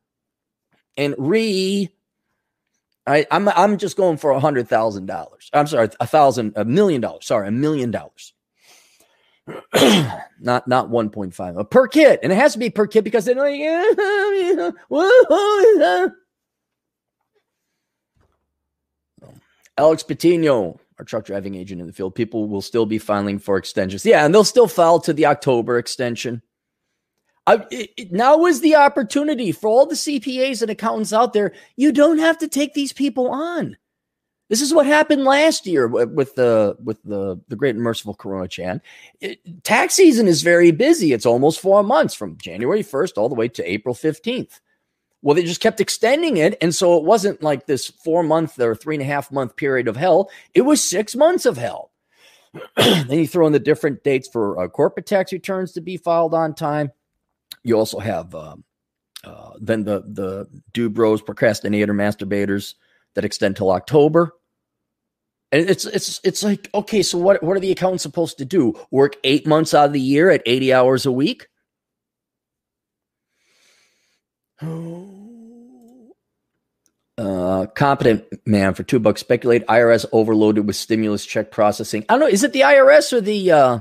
and 0.97 1.15
re 1.19 1.91
I'm 3.08 3.49
I'm 3.49 3.78
just 3.78 3.96
going 3.96 4.19
for 4.19 4.31
a 4.32 4.40
hundred 4.40 4.69
thousand 4.69 5.06
dollars. 5.06 5.50
I'm 5.52 5.66
sorry, 5.66 5.88
a 5.99 6.06
thousand, 6.06 6.52
a 6.56 6.64
million 6.64 7.00
dollars. 7.00 7.26
Sorry, 7.26 7.49
a 7.49 7.52
million 7.52 7.90
dollars. 7.90 8.34
not 10.40 10.69
not 10.69 10.90
1.5 10.90 11.70
per 11.70 11.88
kid, 11.88 12.20
and 12.22 12.31
it 12.31 12.34
has 12.34 12.52
to 12.52 12.58
be 12.58 12.69
per 12.69 12.87
kid 12.87 13.05
because 13.05 13.25
they're 13.25 13.34
like, 13.34 13.58
yeah, 13.58 14.70
Alex 19.78 20.02
Patino, 20.02 20.78
our 20.99 21.05
truck 21.05 21.25
driving 21.25 21.55
agent 21.55 21.81
in 21.81 21.87
the 21.87 21.93
field, 21.93 22.14
people 22.14 22.46
will 22.49 22.60
still 22.60 22.84
be 22.84 22.99
filing 22.99 23.38
for 23.38 23.56
extensions. 23.56 24.05
Yeah, 24.05 24.25
and 24.26 24.34
they'll 24.34 24.44
still 24.44 24.69
file 24.69 25.00
to 25.00 25.12
the 25.12 25.26
October 25.26 25.78
extension. 25.78 26.43
I, 27.49 27.67
it, 27.71 28.12
now 28.12 28.45
is 28.45 28.61
the 28.61 28.75
opportunity 28.75 29.53
for 29.53 29.69
all 29.69 29.87
the 29.87 29.95
CPAs 29.95 30.61
and 30.61 30.71
accountants 30.71 31.15
out 31.15 31.33
there. 31.33 31.55
You 31.77 31.93
don't 31.93 32.19
have 32.19 32.37
to 32.39 32.49
take 32.49 32.75
these 32.75 32.93
people 32.93 33.29
on. 33.29 33.79
This 34.50 34.61
is 34.61 34.75
what 34.75 34.85
happened 34.85 35.25
last 35.25 35.67
year 35.67 35.87
with 35.87 36.35
the 36.35 36.77
with 36.83 37.03
the 37.05 37.41
the 37.49 37.56
great 37.56 37.75
and 37.75 37.83
merciful 37.83 38.15
Corona 38.15 38.49
Chan. 38.49 38.83
It, 39.21 39.65
tax 39.65 39.95
season 39.95 40.27
is 40.27 40.43
very 40.43 40.71
busy. 40.73 41.12
It's 41.15 41.27
almost 41.27 41.61
four 41.61 41.83
months 41.83 42.15
from 42.15 42.37
January 42.37 42.83
first 42.83 43.17
all 43.17 43.31
the 43.31 43.35
way 43.35 43.49
to 43.49 43.71
April 43.71 43.94
fifteenth. 43.94 44.61
Well, 45.23 45.35
they 45.35 45.43
just 45.43 45.62
kept 45.62 45.81
extending 45.81 46.37
it. 46.37 46.56
And 46.61 46.75
so 46.75 46.97
it 46.97 47.05
wasn't 47.05 47.43
like 47.43 47.67
this 47.67 47.89
four 47.89 48.23
month 48.23 48.59
or 48.61 48.75
three 48.75 48.94
and 48.94 49.03
a 49.03 49.06
half 49.06 49.33
month 49.33 49.56
period 49.56 49.89
of 49.89 49.97
hell. 49.97 50.31
It 50.55 50.62
was 50.62 50.83
six 50.83 51.17
months 51.17 51.44
of 51.44 51.56
hell. 51.56 51.91
then 52.77 53.11
you 53.11 53.27
throw 53.27 53.47
in 53.47 53.53
the 53.53 53.59
different 53.59 54.05
dates 54.05 54.29
for 54.29 54.61
uh, 54.62 54.69
corporate 54.69 55.06
tax 55.06 55.33
returns 55.33 55.73
to 55.73 55.81
be 55.81 55.97
filed 55.97 56.35
on 56.35 56.55
time. 56.55 56.93
You 57.64 57.76
also 57.76 57.99
have 57.99 58.34
um, 58.34 58.64
uh, 59.25 59.52
then 59.60 59.84
the 59.84 60.02
the 60.06 60.46
Dubros, 60.72 61.25
procrastinator, 61.25 61.93
masturbators 61.93 62.75
that 63.14 63.25
extend 63.25 63.56
till 63.56 63.70
October. 63.70 64.32
And 65.50 65.69
it's 65.69 65.87
it's 65.87 66.20
it's 66.25 66.43
like 66.43 66.69
okay, 66.75 67.02
so 67.02 67.19
what 67.19 67.43
what 67.43 67.56
are 67.56 67.60
the 67.60 67.72
accountants 67.72 68.02
supposed 68.02 68.38
to 68.38 68.44
do? 68.44 68.75
Work 68.90 69.16
eight 69.25 69.46
months 69.46 69.75
out 69.75 69.87
of 69.87 69.93
the 69.93 70.00
year 70.00 70.31
at 70.31 70.43
eighty 70.46 70.72
hours 70.72 71.06
a 71.06 71.12
week? 71.12 71.46
Uh, 77.19 77.66
competent 77.75 78.22
man 78.46 78.74
for 78.74 78.84
two 78.84 79.00
bucks. 79.00 79.20
Speculate 79.20 79.67
IRS 79.67 80.06
overloaded 80.12 80.69
with 80.69 80.77
stimulus 80.77 81.27
check 81.27 81.50
processing. 81.50 82.05
I 82.08 82.12
don't 82.12 82.20
know. 82.20 82.29
Is 82.29 82.44
it 82.44 82.53
the 82.53 82.60
IRS 82.60 83.12
or 83.12 83.20
the 83.20 83.50
uh, 83.50 83.79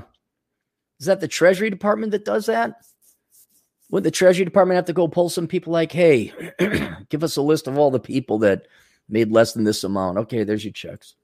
is 0.98 1.06
that 1.06 1.20
the 1.20 1.28
Treasury 1.28 1.70
Department 1.70 2.10
that 2.10 2.24
does 2.24 2.46
that? 2.46 2.72
Would 3.90 4.04
the 4.04 4.10
Treasury 4.10 4.44
Department 4.44 4.76
have 4.76 4.84
to 4.86 4.92
go 4.92 5.08
pull 5.08 5.30
some 5.30 5.46
people 5.46 5.72
like, 5.72 5.92
hey, 5.92 6.32
give 7.08 7.24
us 7.24 7.36
a 7.36 7.42
list 7.42 7.66
of 7.66 7.78
all 7.78 7.90
the 7.90 7.98
people 7.98 8.38
that 8.40 8.66
made 9.08 9.32
less 9.32 9.54
than 9.54 9.64
this 9.64 9.82
amount? 9.82 10.18
Okay, 10.18 10.44
there's 10.44 10.64
your 10.64 10.72
checks. 10.72 11.14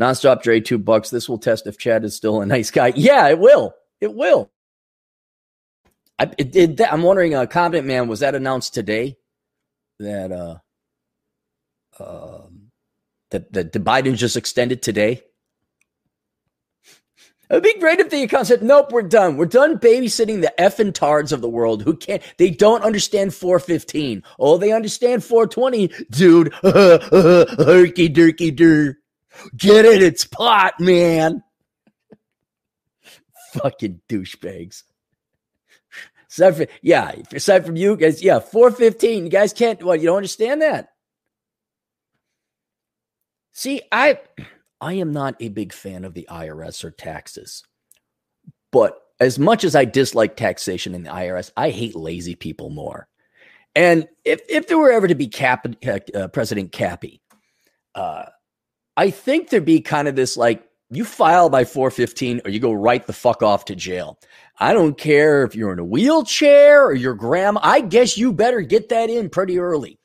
Nonstop 0.00 0.42
Dre, 0.42 0.60
two 0.60 0.78
bucks. 0.78 1.10
This 1.10 1.28
will 1.28 1.38
test 1.38 1.66
if 1.66 1.78
Chad 1.78 2.04
is 2.04 2.16
still 2.16 2.40
a 2.40 2.46
nice 2.54 2.70
guy. 2.70 2.92
Yeah, 2.96 3.28
it 3.28 3.38
will. 3.38 3.74
It 4.00 4.14
will. 4.14 4.50
I, 6.18 6.30
I'm 6.90 7.02
wondering, 7.02 7.34
uh, 7.34 7.46
competent 7.46 7.86
man, 7.86 8.08
was 8.08 8.20
that 8.20 8.34
announced 8.34 8.72
today? 8.72 9.16
That 9.98 10.32
uh, 10.32 10.58
uh, 12.02 12.46
that 13.30 13.52
that 13.52 13.72
the 13.72 13.80
Biden 13.80 14.16
just 14.16 14.36
extended 14.36 14.82
today? 14.82 15.22
It'd 17.50 17.62
be 17.62 17.78
great 17.78 18.00
if 18.00 18.10
the 18.10 18.22
account 18.22 18.46
said, 18.46 18.62
"Nope, 18.62 18.90
we're 18.90 19.02
done. 19.02 19.36
We're 19.36 19.46
done 19.46 19.78
babysitting 19.78 20.40
the 20.40 20.52
effing 20.58 20.94
tards 20.94 21.32
of 21.32 21.40
the 21.40 21.48
world 21.48 21.82
who 21.82 21.96
can't. 21.96 22.22
They 22.38 22.50
don't 22.50 22.82
understand 22.82 23.34
415. 23.34 24.22
Oh, 24.38 24.56
they 24.56 24.72
understand 24.72 25.24
420, 25.24 25.88
dude. 26.10 26.52
Herky 26.62 28.08
durky 28.08 28.54
dur. 28.54 28.96
Get 29.56 29.84
it? 29.84 30.02
It's 30.02 30.24
pot, 30.24 30.80
man. 30.80 31.42
Fucking 33.54 34.00
douchebags. 34.08 34.84
Aside 36.30 36.56
from, 36.56 36.66
yeah, 36.82 37.12
aside 37.32 37.64
from 37.64 37.76
you 37.76 37.96
guys, 37.96 38.22
yeah, 38.22 38.40
415. 38.40 39.24
You 39.24 39.30
guys 39.30 39.52
can't, 39.52 39.82
what, 39.84 40.00
you 40.00 40.06
don't 40.06 40.16
understand 40.16 40.62
that? 40.62 40.88
See, 43.52 43.82
I 43.92 44.18
I 44.84 44.92
am 44.94 45.14
not 45.14 45.36
a 45.40 45.48
big 45.48 45.72
fan 45.72 46.04
of 46.04 46.12
the 46.12 46.28
IRS 46.30 46.84
or 46.84 46.90
taxes. 46.90 47.62
But 48.70 49.00
as 49.18 49.38
much 49.38 49.64
as 49.64 49.74
I 49.74 49.86
dislike 49.86 50.36
taxation 50.36 50.94
in 50.94 51.04
the 51.04 51.10
IRS, 51.10 51.50
I 51.56 51.70
hate 51.70 51.96
lazy 51.96 52.34
people 52.34 52.68
more. 52.68 53.08
And 53.74 54.06
if 54.26 54.42
if 54.46 54.68
there 54.68 54.76
were 54.76 54.92
ever 54.92 55.08
to 55.08 55.14
be 55.14 55.26
Cap, 55.26 55.66
uh, 56.14 56.28
President 56.28 56.70
Cappy, 56.70 57.22
uh, 57.94 58.26
I 58.94 59.08
think 59.08 59.48
there'd 59.48 59.64
be 59.64 59.80
kind 59.80 60.06
of 60.06 60.16
this 60.16 60.36
like 60.36 60.62
you 60.90 61.06
file 61.06 61.48
by 61.48 61.64
415 61.64 62.42
or 62.44 62.50
you 62.50 62.60
go 62.60 62.72
right 62.72 63.06
the 63.06 63.14
fuck 63.14 63.42
off 63.42 63.64
to 63.64 63.74
jail. 63.74 64.18
I 64.58 64.74
don't 64.74 64.98
care 64.98 65.44
if 65.44 65.56
you're 65.56 65.72
in 65.72 65.78
a 65.78 65.84
wheelchair 65.84 66.84
or 66.84 66.94
your 66.94 67.14
grandma. 67.14 67.58
I 67.62 67.80
guess 67.80 68.18
you 68.18 68.34
better 68.34 68.60
get 68.60 68.90
that 68.90 69.08
in 69.08 69.30
pretty 69.30 69.58
early. 69.58 69.98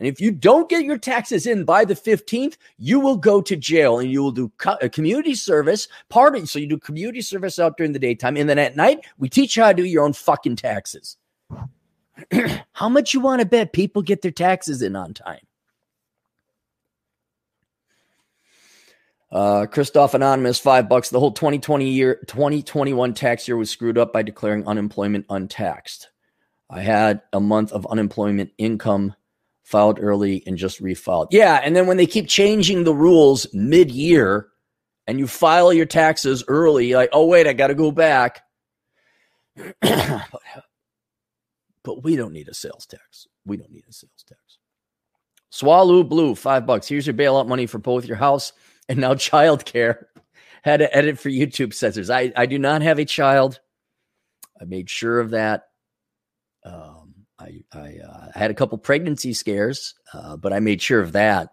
And 0.00 0.08
if 0.08 0.18
you 0.18 0.32
don't 0.32 0.70
get 0.70 0.84
your 0.84 0.96
taxes 0.96 1.46
in 1.46 1.64
by 1.64 1.84
the 1.84 1.94
15th, 1.94 2.56
you 2.78 2.98
will 2.98 3.18
go 3.18 3.42
to 3.42 3.54
jail 3.54 3.98
and 3.98 4.10
you 4.10 4.22
will 4.22 4.32
do 4.32 4.50
co- 4.56 4.78
a 4.80 4.88
community 4.88 5.34
service 5.34 5.88
part 6.08 6.30
so 6.48 6.58
you 6.58 6.66
do 6.66 6.78
community 6.78 7.20
service 7.20 7.58
out 7.58 7.76
during 7.76 7.92
the 7.92 7.98
daytime. 7.98 8.38
And 8.38 8.48
then 8.48 8.58
at 8.58 8.76
night, 8.76 9.04
we 9.18 9.28
teach 9.28 9.58
you 9.58 9.62
how 9.62 9.72
to 9.72 9.76
do 9.76 9.84
your 9.84 10.04
own 10.04 10.14
fucking 10.14 10.56
taxes. 10.56 11.18
how 12.72 12.88
much 12.88 13.12
you 13.12 13.20
want 13.20 13.40
to 13.40 13.46
bet 13.46 13.74
people 13.74 14.00
get 14.00 14.22
their 14.22 14.30
taxes 14.30 14.80
in 14.80 14.96
on 14.96 15.12
time? 15.12 15.40
Uh, 19.30 19.66
Christoph 19.66 20.14
Anonymous, 20.14 20.58
five 20.58 20.88
bucks. 20.88 21.10
The 21.10 21.20
whole 21.20 21.32
2020 21.32 21.88
year, 21.88 22.20
2021 22.26 23.12
tax 23.12 23.46
year 23.46 23.58
was 23.58 23.68
screwed 23.68 23.98
up 23.98 24.14
by 24.14 24.22
declaring 24.22 24.66
unemployment 24.66 25.26
untaxed. 25.28 26.08
I 26.70 26.80
had 26.80 27.20
a 27.34 27.40
month 27.40 27.72
of 27.72 27.86
unemployment 27.86 28.52
income 28.56 29.14
filed 29.70 30.00
early 30.00 30.42
and 30.46 30.58
just 30.58 30.82
refiled. 30.82 31.28
Yeah. 31.30 31.60
And 31.62 31.76
then 31.76 31.86
when 31.86 31.96
they 31.96 32.06
keep 32.06 32.26
changing 32.26 32.82
the 32.82 32.94
rules 32.94 33.46
mid 33.54 33.90
year 33.90 34.48
and 35.06 35.18
you 35.18 35.28
file 35.28 35.72
your 35.72 35.86
taxes 35.86 36.42
early, 36.48 36.94
like, 36.94 37.10
oh, 37.12 37.26
wait, 37.26 37.46
I 37.46 37.52
got 37.52 37.68
to 37.68 37.74
go 37.74 37.92
back. 37.92 38.42
but, 39.80 40.24
we 42.02 42.16
don't 42.16 42.32
need 42.32 42.48
a 42.48 42.54
sales 42.54 42.86
tax. 42.86 43.28
We 43.46 43.56
don't 43.56 43.70
need 43.70 43.84
a 43.88 43.92
sales 43.92 44.24
tax. 44.26 44.58
Swallow 45.50 46.02
Blue, 46.02 46.34
five 46.34 46.66
bucks. 46.66 46.88
Here's 46.88 47.06
your 47.06 47.14
bailout 47.14 47.46
money 47.46 47.66
for 47.66 47.78
both 47.78 48.06
your 48.06 48.16
house 48.16 48.52
and 48.88 48.98
now 48.98 49.14
childcare. 49.14 50.04
Had 50.62 50.78
to 50.78 50.94
edit 50.94 51.18
for 51.18 51.30
YouTube 51.30 51.72
censors. 51.74 52.10
I, 52.10 52.32
I 52.36 52.46
do 52.46 52.58
not 52.58 52.82
have 52.82 52.98
a 52.98 53.04
child. 53.04 53.60
I 54.60 54.64
made 54.64 54.90
sure 54.90 55.20
of 55.20 55.30
that. 55.30 55.62
Um, 56.64 56.99
I 57.40 57.62
I, 57.72 57.98
uh, 58.06 58.28
had 58.34 58.50
a 58.50 58.54
couple 58.54 58.78
pregnancy 58.78 59.32
scares, 59.32 59.94
uh, 60.12 60.36
but 60.36 60.52
I 60.52 60.60
made 60.60 60.82
sure 60.82 61.00
of 61.00 61.12
that. 61.12 61.50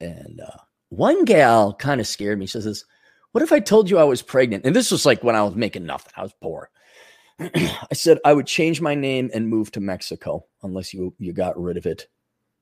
And 0.00 0.40
uh, 0.40 0.58
one 0.88 1.24
gal 1.24 1.74
kind 1.74 2.00
of 2.00 2.06
scared 2.06 2.38
me. 2.38 2.46
She 2.46 2.60
says, 2.60 2.84
"What 3.32 3.42
if 3.42 3.52
I 3.52 3.60
told 3.60 3.90
you 3.90 3.98
I 3.98 4.04
was 4.04 4.22
pregnant?" 4.22 4.64
And 4.64 4.74
this 4.74 4.90
was 4.90 5.06
like 5.06 5.22
when 5.22 5.36
I 5.36 5.42
was 5.42 5.54
making 5.54 5.86
nothing. 5.86 6.12
I 6.16 6.22
was 6.22 6.34
poor. 6.40 6.70
I 7.40 7.94
said 7.94 8.18
I 8.24 8.32
would 8.32 8.46
change 8.46 8.80
my 8.80 8.94
name 8.94 9.30
and 9.34 9.48
move 9.48 9.70
to 9.72 9.80
Mexico 9.80 10.46
unless 10.62 10.94
you 10.94 11.14
you 11.18 11.32
got 11.32 11.60
rid 11.60 11.76
of 11.76 11.86
it 11.86 12.08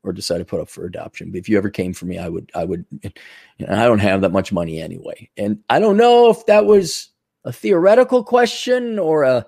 or 0.06 0.12
decide 0.12 0.38
to 0.38 0.44
put 0.44 0.60
up 0.60 0.68
for 0.68 0.86
adoption. 0.86 1.30
But 1.32 1.38
if 1.38 1.48
you 1.48 1.58
ever 1.58 1.68
came 1.68 1.92
for 1.92 2.06
me, 2.06 2.16
I 2.16 2.28
would, 2.28 2.50
I 2.54 2.64
would, 2.64 2.84
you 3.02 3.66
know, 3.66 3.74
I 3.74 3.84
don't 3.84 3.98
have 3.98 4.20
that 4.20 4.32
much 4.32 4.52
money 4.52 4.80
anyway. 4.80 5.28
And 5.36 5.58
I 5.68 5.80
don't 5.80 5.96
know 5.96 6.30
if 6.30 6.46
that 6.46 6.64
was 6.64 7.08
a 7.44 7.52
theoretical 7.52 8.22
question 8.22 8.98
or 9.00 9.24
a, 9.24 9.46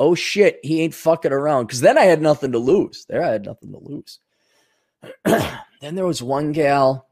oh 0.00 0.14
shit, 0.14 0.58
he 0.62 0.80
ain't 0.80 0.94
fucking 0.94 1.30
around. 1.30 1.68
Cause 1.68 1.80
then 1.80 1.98
I 1.98 2.04
had 2.04 2.22
nothing 2.22 2.52
to 2.52 2.58
lose. 2.58 3.04
There 3.04 3.22
I 3.22 3.28
had 3.28 3.44
nothing 3.44 3.70
to 3.72 3.78
lose. 3.78 4.18
then 5.24 5.94
there 5.94 6.06
was 6.06 6.22
one 6.22 6.52
gal, 6.52 7.06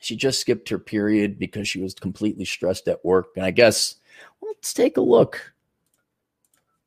she 0.00 0.16
just 0.16 0.40
skipped 0.40 0.70
her 0.70 0.78
period 0.78 1.38
because 1.38 1.68
she 1.68 1.80
was 1.80 1.94
completely 1.94 2.44
stressed 2.44 2.88
at 2.88 3.04
work. 3.04 3.28
And 3.36 3.44
I 3.44 3.50
guess, 3.50 3.96
well, 4.40 4.52
let's 4.52 4.72
take 4.72 4.96
a 4.96 5.02
look. 5.02 5.54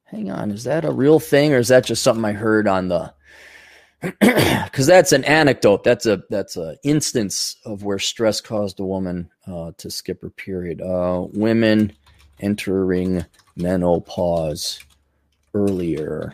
Hang 0.05 0.31
on, 0.31 0.51
is 0.51 0.63
that 0.63 0.85
a 0.85 0.91
real 0.91 1.19
thing 1.19 1.53
or 1.53 1.57
is 1.57 1.67
that 1.67 1.85
just 1.85 2.03
something 2.03 2.25
I 2.25 2.31
heard 2.31 2.67
on 2.67 2.87
the 2.87 3.13
because 4.01 4.85
that's 4.85 5.11
an 5.11 5.23
anecdote. 5.23 5.83
That's 5.83 6.05
a 6.05 6.23
that's 6.29 6.55
a 6.55 6.77
instance 6.83 7.57
of 7.65 7.83
where 7.83 7.99
stress 7.99 8.41
caused 8.41 8.79
a 8.79 8.85
woman 8.85 9.29
uh, 9.47 9.71
to 9.77 9.89
skip 9.89 10.21
her 10.21 10.29
period. 10.29 10.81
Uh, 10.81 11.25
women 11.33 11.93
entering 12.39 13.25
menopause 13.55 14.79
earlier. 15.57 16.33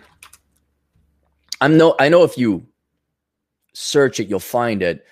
I'm 1.62 1.78
no. 1.78 1.96
I 2.00 2.10
know 2.10 2.24
if 2.24 2.38
you 2.38 2.66
search 3.74 4.20
it, 4.20 4.28
you'll 4.28 4.40
find 4.40 4.82
it. 4.82 5.06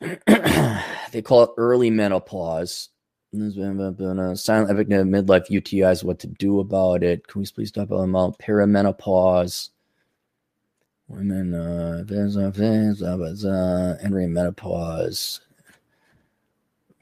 they 0.26 1.22
call 1.22 1.44
it 1.44 1.50
early 1.56 1.90
menopause. 1.90 2.88
Silent 3.32 4.70
epic 4.70 4.88
midlife 4.88 5.48
UTIs. 5.48 6.02
What 6.02 6.18
to 6.20 6.26
do 6.26 6.58
about 6.58 7.04
it? 7.04 7.28
Can 7.28 7.40
we 7.40 7.46
please 7.46 7.68
stop 7.68 7.92
about 7.92 8.38
perimenopause? 8.38 9.68
Women, 11.06 11.54
uh, 11.54 12.04
entering 14.02 14.32
menopause. 14.32 15.40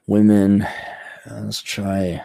Women, 0.07 0.61
uh, 0.61 1.41
let's 1.43 1.61
try 1.61 2.23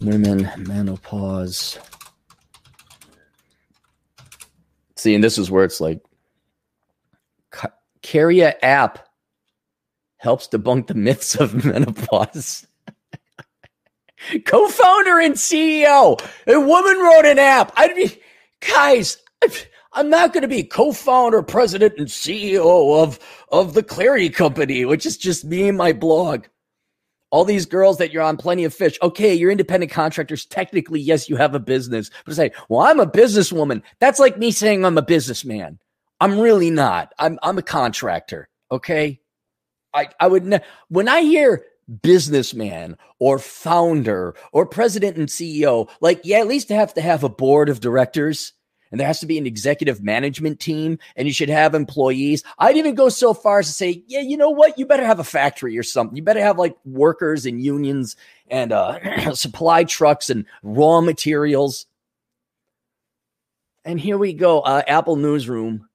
women 0.00 0.50
menopause. 0.58 1.78
See, 5.00 5.14
and 5.14 5.24
this 5.24 5.38
is 5.38 5.50
where 5.50 5.64
it's 5.64 5.80
like 5.80 6.02
Caria 8.02 8.54
app 8.60 9.08
helps 10.18 10.46
debunk 10.46 10.88
the 10.88 10.94
myths 10.94 11.34
of 11.36 11.64
menopause. 11.64 12.66
Co-founder 14.44 15.18
and 15.20 15.36
CEO, 15.36 16.20
a 16.46 16.60
woman 16.60 16.98
wrote 16.98 17.24
an 17.24 17.38
app. 17.38 17.72
I'd 17.76 17.94
be 17.94 18.20
guys, 18.60 19.16
I'm 19.94 20.10
not 20.10 20.34
going 20.34 20.42
to 20.42 20.48
be 20.48 20.64
co-founder, 20.64 21.40
president, 21.44 21.94
and 21.96 22.06
CEO 22.06 23.02
of 23.02 23.18
of 23.50 23.72
the 23.72 23.82
Clarity 23.82 24.28
Company, 24.28 24.84
which 24.84 25.06
is 25.06 25.16
just 25.16 25.46
me 25.46 25.66
and 25.66 25.78
my 25.78 25.94
blog. 25.94 26.44
All 27.30 27.44
these 27.44 27.66
girls 27.66 27.98
that 27.98 28.12
you're 28.12 28.22
on 28.22 28.36
Plenty 28.36 28.64
of 28.64 28.74
Fish. 28.74 28.98
Okay, 29.02 29.34
you're 29.34 29.50
independent 29.50 29.92
contractors. 29.92 30.44
Technically, 30.44 31.00
yes, 31.00 31.28
you 31.28 31.36
have 31.36 31.54
a 31.54 31.60
business. 31.60 32.10
But 32.24 32.34
say, 32.34 32.50
well, 32.68 32.80
I'm 32.80 33.00
a 33.00 33.06
businesswoman. 33.06 33.82
That's 34.00 34.18
like 34.18 34.38
me 34.38 34.50
saying 34.50 34.84
I'm 34.84 34.98
a 34.98 35.02
businessman. 35.02 35.78
I'm 36.20 36.38
really 36.38 36.70
not. 36.70 37.12
I'm 37.18 37.38
I'm 37.42 37.58
a 37.58 37.62
contractor. 37.62 38.48
Okay. 38.70 39.20
I, 39.92 40.08
I 40.20 40.28
would 40.28 40.44
ne- 40.44 40.60
when 40.88 41.08
I 41.08 41.22
hear 41.22 41.64
businessman 42.02 42.96
or 43.18 43.38
founder 43.38 44.34
or 44.52 44.66
president 44.66 45.16
and 45.16 45.28
CEO, 45.28 45.90
like, 46.00 46.20
yeah, 46.24 46.38
at 46.38 46.46
least 46.46 46.68
have 46.68 46.94
to 46.94 47.00
have 47.00 47.24
a 47.24 47.28
board 47.28 47.68
of 47.68 47.80
directors 47.80 48.52
and 48.90 48.98
there 48.98 49.06
has 49.06 49.20
to 49.20 49.26
be 49.26 49.38
an 49.38 49.46
executive 49.46 50.02
management 50.02 50.60
team 50.60 50.98
and 51.16 51.28
you 51.28 51.34
should 51.34 51.48
have 51.48 51.74
employees. 51.74 52.42
I'd 52.58 52.76
even 52.76 52.94
go 52.94 53.08
so 53.08 53.34
far 53.34 53.60
as 53.60 53.66
to 53.66 53.72
say, 53.72 54.02
yeah, 54.06 54.20
you 54.20 54.36
know 54.36 54.50
what? 54.50 54.78
You 54.78 54.86
better 54.86 55.06
have 55.06 55.20
a 55.20 55.24
factory 55.24 55.78
or 55.78 55.82
something. 55.82 56.16
You 56.16 56.22
better 56.22 56.42
have 56.42 56.58
like 56.58 56.76
workers 56.84 57.46
and 57.46 57.62
unions 57.62 58.16
and 58.48 58.72
uh, 58.72 59.34
supply 59.34 59.84
trucks 59.84 60.30
and 60.30 60.46
raw 60.62 61.00
materials. 61.00 61.86
And 63.84 64.00
here 64.00 64.18
we 64.18 64.32
go. 64.32 64.60
Uh, 64.60 64.82
Apple 64.86 65.16
Newsroom. 65.16 65.88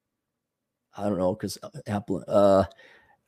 I 0.98 1.04
don't 1.04 1.18
know 1.18 1.34
because 1.34 1.58
uh, 1.62 1.70
Apple. 1.86 2.24
Uh, 2.28 2.64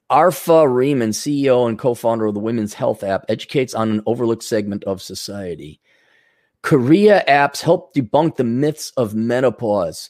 Arfa 0.10 0.66
Rehman, 0.66 1.10
CEO 1.10 1.68
and 1.68 1.78
co-founder 1.78 2.26
of 2.26 2.34
the 2.34 2.40
Women's 2.40 2.74
Health 2.74 3.04
app, 3.04 3.26
educates 3.28 3.74
on 3.74 3.92
an 3.92 4.02
overlooked 4.06 4.44
segment 4.44 4.86
of 4.86 5.02
society. 5.02 5.82
Caria 6.64 7.24
apps 7.28 7.62
help 7.62 7.94
debunk 7.94 8.36
the 8.36 8.44
myths 8.44 8.92
of 8.98 9.16
menopause. 9.16 10.10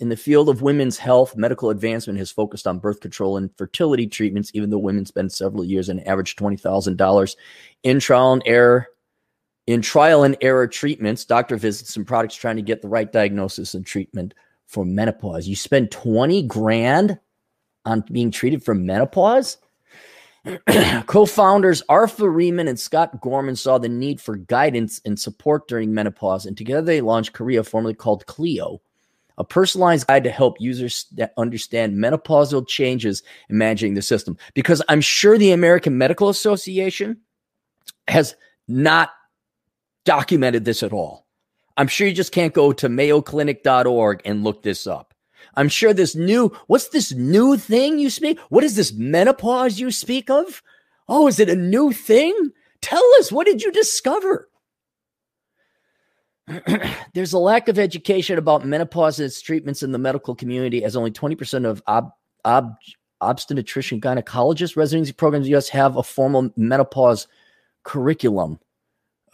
In 0.00 0.08
the 0.08 0.16
field 0.16 0.48
of 0.48 0.62
women's 0.62 0.98
health, 0.98 1.36
medical 1.36 1.70
advancement 1.70 2.18
has 2.20 2.30
focused 2.30 2.68
on 2.68 2.78
birth 2.78 3.00
control 3.00 3.36
and 3.36 3.50
fertility 3.58 4.06
treatments, 4.06 4.52
even 4.54 4.70
though 4.70 4.78
women 4.78 5.04
spend 5.04 5.32
several 5.32 5.64
years 5.64 5.88
and 5.88 6.06
average 6.06 6.36
$20,000 6.36 7.36
in 7.82 7.98
trial 7.98 8.32
and 8.32 8.42
error. 8.46 8.86
In 9.66 9.82
trial 9.82 10.22
and 10.22 10.36
error 10.40 10.66
treatments, 10.66 11.24
doctor 11.24 11.56
visits 11.56 11.96
and 11.96 12.06
products 12.06 12.36
trying 12.36 12.56
to 12.56 12.62
get 12.62 12.80
the 12.80 12.88
right 12.88 13.10
diagnosis 13.10 13.74
and 13.74 13.84
treatment 13.84 14.34
for 14.66 14.84
menopause. 14.84 15.48
You 15.48 15.56
spend 15.56 15.90
20 15.90 16.44
grand 16.44 17.18
on 17.84 18.04
being 18.12 18.30
treated 18.30 18.62
for 18.62 18.74
menopause? 18.74 19.58
Co-founders 21.06 21.82
Arfa 21.88 22.26
Rehman 22.26 22.68
and 22.68 22.78
Scott 22.78 23.20
Gorman 23.20 23.56
saw 23.56 23.78
the 23.78 23.88
need 23.88 24.20
for 24.20 24.36
guidance 24.36 25.00
and 25.04 25.18
support 25.18 25.68
during 25.68 25.92
menopause, 25.92 26.46
and 26.46 26.56
together 26.56 26.82
they 26.82 27.00
launched 27.00 27.32
Caria, 27.32 27.64
formerly 27.64 27.94
called 27.94 28.26
Clio, 28.26 28.80
a 29.36 29.44
personalized 29.44 30.06
guide 30.06 30.24
to 30.24 30.30
help 30.30 30.60
users 30.60 31.06
understand 31.36 31.96
menopausal 31.96 32.66
changes 32.66 33.22
in 33.48 33.58
managing 33.58 33.94
the 33.94 34.02
system. 34.02 34.36
Because 34.54 34.82
I'm 34.88 35.00
sure 35.00 35.38
the 35.38 35.52
American 35.52 35.98
Medical 35.98 36.28
Association 36.28 37.18
has 38.06 38.34
not 38.66 39.10
documented 40.04 40.64
this 40.64 40.82
at 40.82 40.92
all. 40.92 41.26
I'm 41.76 41.86
sure 41.86 42.08
you 42.08 42.14
just 42.14 42.32
can't 42.32 42.52
go 42.52 42.72
to 42.72 42.88
mayoclinic.org 42.88 44.22
and 44.24 44.42
look 44.42 44.62
this 44.62 44.86
up. 44.86 45.07
I'm 45.58 45.68
sure 45.68 45.92
this 45.92 46.14
new, 46.14 46.56
what's 46.68 46.90
this 46.90 47.12
new 47.12 47.56
thing 47.56 47.98
you 47.98 48.10
speak? 48.10 48.38
What 48.48 48.62
is 48.62 48.76
this 48.76 48.92
menopause 48.92 49.80
you 49.80 49.90
speak 49.90 50.30
of? 50.30 50.62
Oh, 51.08 51.26
is 51.26 51.40
it 51.40 51.48
a 51.48 51.56
new 51.56 51.90
thing? 51.90 52.52
Tell 52.80 53.02
us, 53.18 53.32
what 53.32 53.44
did 53.44 53.60
you 53.60 53.72
discover? 53.72 54.48
There's 57.12 57.32
a 57.32 57.40
lack 57.40 57.66
of 57.66 57.76
education 57.76 58.38
about 58.38 58.64
menopause 58.64 59.18
and 59.18 59.26
its 59.26 59.40
treatments 59.40 59.82
in 59.82 59.90
the 59.90 59.98
medical 59.98 60.36
community, 60.36 60.84
as 60.84 60.94
only 60.94 61.10
20% 61.10 61.66
of 61.66 61.82
ob- 61.88 62.12
ob- 62.44 62.76
obstetrician 63.20 64.00
gynecologist 64.00 64.76
residency 64.76 65.12
programs 65.12 65.46
in 65.46 65.50
the 65.50 65.54
U.S. 65.56 65.68
have 65.70 65.96
a 65.96 66.04
formal 66.04 66.50
menopause 66.56 67.26
curriculum. 67.82 68.60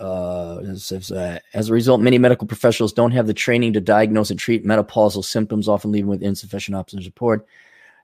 Uh, 0.00 0.60
uh, 0.60 1.38
as, 1.54 1.70
a 1.70 1.72
result, 1.72 2.00
many 2.00 2.18
medical 2.18 2.46
professionals 2.46 2.92
don't 2.92 3.12
have 3.12 3.26
the 3.26 3.34
training 3.34 3.72
to 3.72 3.80
diagnose 3.80 4.30
and 4.30 4.38
treat 4.38 4.64
menopausal 4.64 5.24
symptoms, 5.24 5.68
often 5.68 5.92
leaving 5.92 6.08
with 6.08 6.22
insufficient 6.22 6.76
option 6.76 7.02
support. 7.02 7.46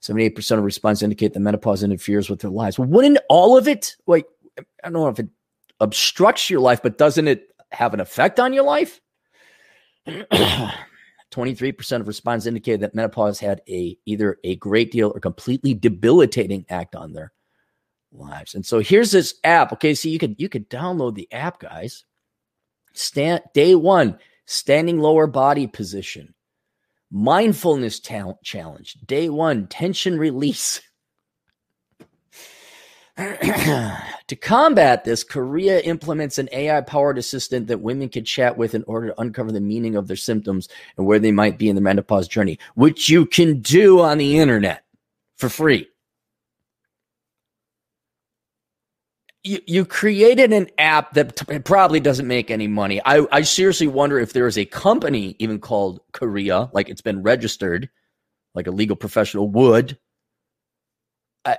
78% 0.03 0.59
of 0.59 0.65
respondents 0.65 1.03
indicate 1.03 1.35
that 1.35 1.41
menopause 1.41 1.83
interferes 1.83 2.31
with 2.31 2.41
their 2.41 2.51
lives. 2.51 2.79
Wouldn't 2.79 3.19
all 3.29 3.57
of 3.57 3.69
it, 3.69 3.97
like, 4.07 4.27
I 4.59 4.63
don't 4.85 4.95
know 4.95 5.09
if 5.09 5.19
it 5.19 5.29
obstructs 5.81 6.49
your 6.49 6.61
life, 6.61 6.83
but 6.83 6.99
doesn't 6.99 7.29
it 7.29 7.55
have 7.73 7.95
an 7.95 8.01
effect 8.01 8.41
on 8.41 8.53
your 8.53 8.65
life? 8.65 9.01
23% 11.31 12.01
of 12.01 12.09
respondents 12.09 12.47
indicated 12.47 12.81
that 12.81 12.95
menopause 12.95 13.39
had 13.39 13.61
a 13.69 13.97
either 14.07 14.39
a 14.43 14.57
great 14.57 14.91
deal 14.91 15.13
or 15.15 15.21
completely 15.21 15.75
debilitating 15.75 16.65
act 16.69 16.95
on 16.97 17.13
their 17.13 17.33
lives. 18.13 18.55
And 18.55 18.65
so 18.65 18.81
here's 18.81 19.11
this 19.11 19.35
app. 19.45 19.73
Okay, 19.73 19.95
so 19.95 20.09
you 20.09 20.19
could 20.19 20.37
you 20.39 20.49
could 20.49 20.69
download 20.71 21.15
the 21.15 21.31
app, 21.33 21.61
guys. 21.61 22.05
Stand 22.93 23.43
day 23.55 23.75
one, 23.75 24.19
standing 24.47 24.99
lower 24.99 25.27
body 25.27 25.67
position, 25.67 26.35
mindfulness 27.11 28.01
talent 28.01 28.43
challenge. 28.43 28.95
Day 29.07 29.29
one, 29.29 29.67
tension 29.69 30.19
release. 30.19 30.81
to 33.17 34.37
combat 34.41 35.05
this, 35.05 35.23
Caria 35.23 35.81
implements 35.81 36.39
an 36.39 36.49
AI 36.53 36.81
powered 36.81 37.19
assistant 37.19 37.67
that 37.67 37.81
women 37.81 38.09
can 38.09 38.25
chat 38.25 38.57
with 38.57 38.75
in 38.75 38.83
order 38.85 39.09
to 39.09 39.21
uncover 39.21 39.53
the 39.53 39.61
meaning 39.61 39.95
of 39.95 40.09
their 40.09 40.17
symptoms 40.17 40.69
and 40.97 41.07
where 41.07 41.19
they 41.19 41.33
might 41.33 41.59
be 41.59 41.69
in 41.69 41.75
the 41.75 41.83
menopause 41.83 42.27
journey, 42.27 42.59
which 42.77 43.11
you 43.11 43.27
can 43.27 43.61
do 43.61 44.01
on 44.01 44.17
the 44.17 44.39
internet 44.39 44.85
for 45.37 45.51
free. 45.51 45.87
You, 49.43 49.59
you 49.67 49.85
created 49.87 50.53
an 50.53 50.69
app 50.77 51.15
that 51.15 51.37
t- 51.37 51.59
probably 51.61 51.99
doesn't 51.99 52.27
make 52.27 52.51
any 52.51 52.67
money. 52.67 53.01
I, 53.05 53.27
I 53.33 53.43
seriously 53.43 53.87
wonder 53.87 54.19
if 54.19 54.35
there 54.35 54.47
is 54.47 54.59
a 54.59 54.67
company 54.67 55.35
even 55.39 55.59
called 55.59 56.01
Caria, 56.13 56.69
like 56.75 56.91
it's 56.91 57.01
been 57.01 57.23
registered, 57.23 57.89
like 58.55 58.67
a 58.67 58.71
legal 58.71 58.97
professional 58.97 59.49
would. 59.49 59.99
Uh, 61.47 61.57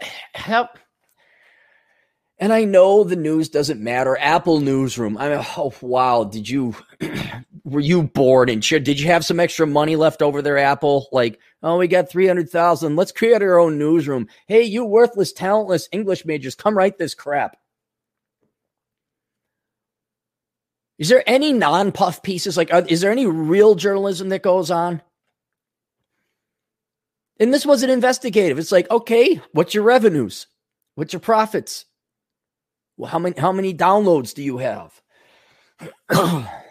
and 2.42 2.52
I 2.52 2.66
know 2.66 3.04
the 3.04 3.16
news 3.16 3.50
doesn't 3.50 3.80
matter. 3.80 4.18
Apple 4.20 4.60
Newsroom. 4.60 5.16
I 5.18 5.30
mean, 5.30 5.46
oh 5.58 5.74
wow, 5.82 6.24
did 6.24 6.50
you 6.50 6.76
were 7.64 7.80
you 7.80 8.04
bored 8.04 8.50
and? 8.50 8.64
Did 8.64 9.00
you 9.00 9.06
have 9.08 9.24
some 9.24 9.40
extra 9.40 9.68
money 9.68 9.96
left 9.96 10.24
over 10.24 10.42
there, 10.42 10.58
Apple? 10.58 11.08
Like, 11.12 11.40
oh, 11.62 11.78
we 11.78 11.88
got 11.88 12.10
three 12.10 12.28
hundred 12.28 12.50
thousand. 12.50 12.96
Let's 12.96 13.12
create 13.12 13.44
our 13.44 13.60
own 13.60 13.78
newsroom. 13.78 14.28
Hey, 14.48 14.64
you 14.64 14.84
worthless, 14.84 15.32
talentless 15.32 15.88
English 15.92 16.26
majors, 16.26 16.56
come 16.56 16.76
write 16.76 16.98
this 16.98 17.14
crap. 17.14 17.58
Is 21.02 21.10
there 21.10 21.24
any 21.26 21.52
non-puff 21.52 22.22
pieces? 22.22 22.56
Like, 22.56 22.72
are, 22.72 22.86
is 22.86 23.02
there 23.02 23.12
any 23.12 23.26
real 23.26 23.74
journalism 23.74 24.30
that 24.30 24.44
goes 24.44 24.70
on? 24.70 25.02
And 27.40 27.52
this 27.52 27.66
wasn't 27.66 27.92
investigative. 27.92 28.60
It's 28.60 28.72
like, 28.72 28.88
okay, 28.92 29.42
what's 29.52 29.74
your 29.74 29.84
revenues? 29.84 30.46
What's 30.94 31.12
your 31.12 31.20
profits? 31.20 31.86
Well, 32.98 33.10
how 33.10 33.18
many 33.18 33.40
how 33.40 33.52
many 33.52 33.74
downloads 33.74 34.36
do 34.36 34.44
you 34.44 34.60
have? 34.60 35.02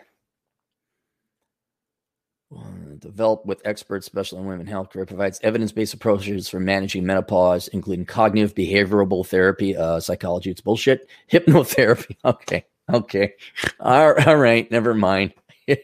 developed 3.00 3.46
with 3.46 3.60
experts, 3.64 4.06
especially 4.06 4.38
in 4.38 4.46
women 4.46 4.66
healthcare, 4.66 5.08
provides 5.08 5.40
evidence-based 5.42 5.94
approaches 5.94 6.48
for 6.48 6.60
managing 6.60 7.04
menopause, 7.04 7.66
including 7.68 8.04
cognitive 8.04 8.54
behavioral 8.54 9.26
therapy, 9.26 9.76
uh, 9.76 9.98
psychology. 9.98 10.50
It's 10.50 10.60
bullshit. 10.60 11.08
Hypnotherapy. 11.32 12.14
Okay. 12.24 12.64
Okay. 12.94 13.34
All, 13.78 14.14
all 14.26 14.36
right. 14.36 14.70
Never 14.70 14.94
mind. 14.94 15.34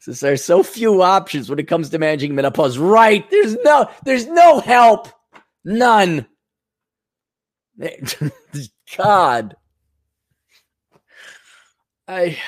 Since 0.00 0.20
there's 0.20 0.44
so 0.44 0.62
few 0.62 1.02
options 1.02 1.50
when 1.50 1.58
it 1.58 1.68
comes 1.68 1.90
to 1.90 1.98
managing 1.98 2.34
menopause, 2.34 2.78
right? 2.78 3.28
There's 3.30 3.56
no, 3.56 3.90
there's 4.04 4.26
no 4.26 4.60
help. 4.60 5.08
None. 5.64 6.26
God. 8.96 9.56
I 12.08 12.38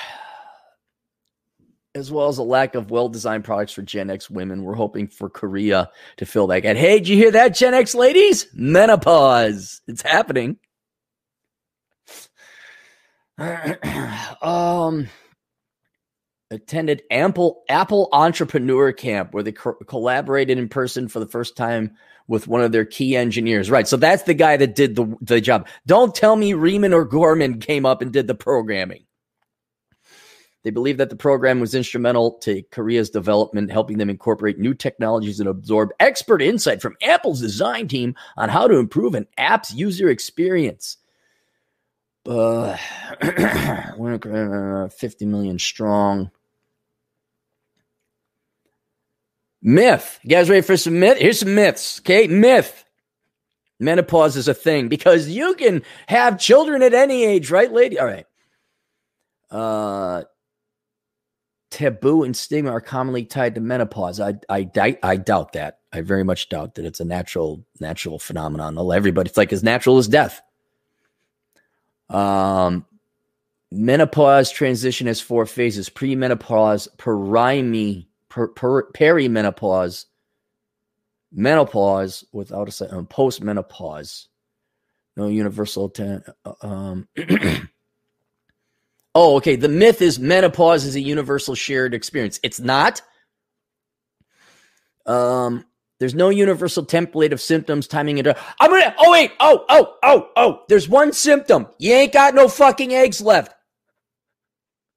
as 1.95 2.11
well 2.11 2.27
as 2.27 2.39
a 2.39 2.43
lack 2.43 2.73
of 2.75 2.89
well-designed 2.89 3.43
products 3.43 3.71
for 3.71 3.83
Gen 3.83 4.09
X 4.09 4.29
women. 4.29 4.63
We're 4.63 4.73
hoping 4.73 5.07
for 5.07 5.29
Caria 5.29 5.91
to 6.17 6.25
fill 6.25 6.47
that 6.47 6.61
gap. 6.61 6.75
Hey, 6.75 6.97
did 6.97 7.07
you 7.07 7.17
hear 7.17 7.31
that, 7.31 7.55
Gen 7.55 7.73
X 7.73 7.93
ladies? 7.93 8.47
Menopause. 8.53 9.81
It's 9.87 10.01
happening. 10.01 10.57
um 14.41 15.07
attended 16.51 17.01
ample 17.09 17.63
Apple 17.67 18.09
Entrepreneur 18.11 18.91
Camp 18.91 19.33
where 19.33 19.43
they 19.43 19.51
co- 19.51 19.73
collaborated 19.87 20.57
in 20.57 20.69
person 20.69 21.07
for 21.07 21.19
the 21.19 21.25
first 21.25 21.57
time 21.57 21.95
with 22.27 22.47
one 22.47 22.61
of 22.61 22.71
their 22.71 22.85
key 22.85 23.15
engineers. 23.15 23.69
Right. 23.69 23.87
So 23.87 23.97
that's 23.97 24.23
the 24.23 24.33
guy 24.33 24.57
that 24.57 24.75
did 24.75 24.95
the, 24.95 25.15
the 25.21 25.41
job. 25.41 25.67
Don't 25.85 26.15
tell 26.15 26.35
me 26.35 26.53
Rehman 26.53 26.93
or 26.93 27.05
Gorman 27.05 27.59
came 27.59 27.85
up 27.85 28.01
and 28.01 28.13
did 28.13 28.27
the 28.27 28.35
programming. 28.35 29.05
They 30.63 30.69
believe 30.69 30.97
that 30.97 31.09
the 31.09 31.17
program 31.17 31.59
was 31.59 31.75
instrumental 31.75 32.37
to 32.39 32.61
Caria's 32.71 33.09
development, 33.09 33.69
helping 33.69 33.97
them 33.97 34.09
incorporate 34.09 34.59
new 34.59 34.73
technologies 34.73 35.41
and 35.41 35.49
absorb 35.49 35.89
expert 35.99 36.41
insight 36.41 36.81
from 36.81 36.95
Apple's 37.01 37.41
design 37.41 37.89
team 37.89 38.15
on 38.37 38.47
how 38.47 38.67
to 38.69 38.77
improve 38.77 39.13
an 39.13 39.27
app's 39.37 39.73
user 39.73 40.09
experience. 40.09 40.97
Uh, 42.25 42.77
50 44.87 45.25
million 45.25 45.59
strong. 45.59 46.31
Myth. 49.61 50.19
You 50.23 50.29
guys 50.29 50.49
ready 50.49 50.61
for 50.61 50.77
some 50.77 50.99
myth? 50.99 51.17
Here's 51.17 51.39
some 51.39 51.55
myths. 51.55 51.99
Okay. 51.99 52.27
Myth. 52.27 52.85
Menopause 53.79 54.35
is 54.37 54.47
a 54.47 54.53
thing 54.53 54.87
because 54.87 55.27
you 55.27 55.55
can 55.55 55.83
have 56.07 56.39
children 56.39 56.81
at 56.81 56.93
any 56.93 57.23
age, 57.25 57.51
right, 57.51 57.71
lady? 57.71 57.99
All 57.99 58.05
right. 58.05 58.25
Uh, 59.51 60.23
taboo 61.69 62.23
and 62.23 62.35
stigma 62.35 62.71
are 62.71 62.81
commonly 62.81 63.25
tied 63.25 63.55
to 63.55 63.61
menopause. 63.61 64.19
I, 64.19 64.35
I, 64.49 64.69
I, 64.75 64.97
I 65.03 65.17
doubt 65.17 65.53
that. 65.53 65.79
I 65.91 66.01
very 66.01 66.23
much 66.23 66.49
doubt 66.49 66.75
that 66.75 66.85
it's 66.85 66.99
a 66.99 67.05
natural, 67.05 67.65
natural 67.79 68.19
phenomenon. 68.19 68.77
Everybody, 68.93 69.29
it's 69.29 69.37
like 69.37 69.51
as 69.53 69.63
natural 69.63 69.97
as 69.97 70.07
death. 70.07 70.41
Um, 72.09 72.85
menopause 73.71 74.51
transition 74.51 75.07
has 75.07 75.21
four 75.21 75.45
phases: 75.45 75.89
premenopause, 75.89 76.87
perimi, 76.97 78.07
per, 78.29 78.47
per, 78.49 78.91
perimenopause, 78.91 80.05
menopause 81.31 82.25
without 82.31 82.67
a 82.67 82.71
second, 82.71 83.09
postmenopause. 83.09 84.27
No 85.15 85.27
universal. 85.27 85.89
Ten, 85.89 86.23
uh, 86.45 86.53
um, 86.61 87.07
oh, 89.15 89.35
okay. 89.37 89.55
The 89.55 89.69
myth 89.69 90.01
is 90.01 90.19
menopause 90.19 90.85
is 90.85 90.95
a 90.95 91.01
universal 91.01 91.55
shared 91.55 91.93
experience. 91.93 92.39
It's 92.43 92.59
not. 92.59 93.01
Um, 95.05 95.65
there's 95.99 96.15
no 96.15 96.29
universal 96.29 96.85
template 96.85 97.31
of 97.31 97.41
symptoms 97.41 97.87
timing 97.87 98.17
it. 98.17 98.27
I'm 98.59 98.71
gonna. 98.71 98.95
Oh 98.97 99.11
wait. 99.11 99.31
Oh 99.39 99.63
oh 99.69 99.95
oh 100.03 100.29
oh. 100.35 100.63
There's 100.67 100.89
one 100.89 101.13
symptom. 101.13 101.67
You 101.77 101.93
ain't 101.93 102.13
got 102.13 102.35
no 102.35 102.47
fucking 102.47 102.93
eggs 102.93 103.21
left. 103.21 103.53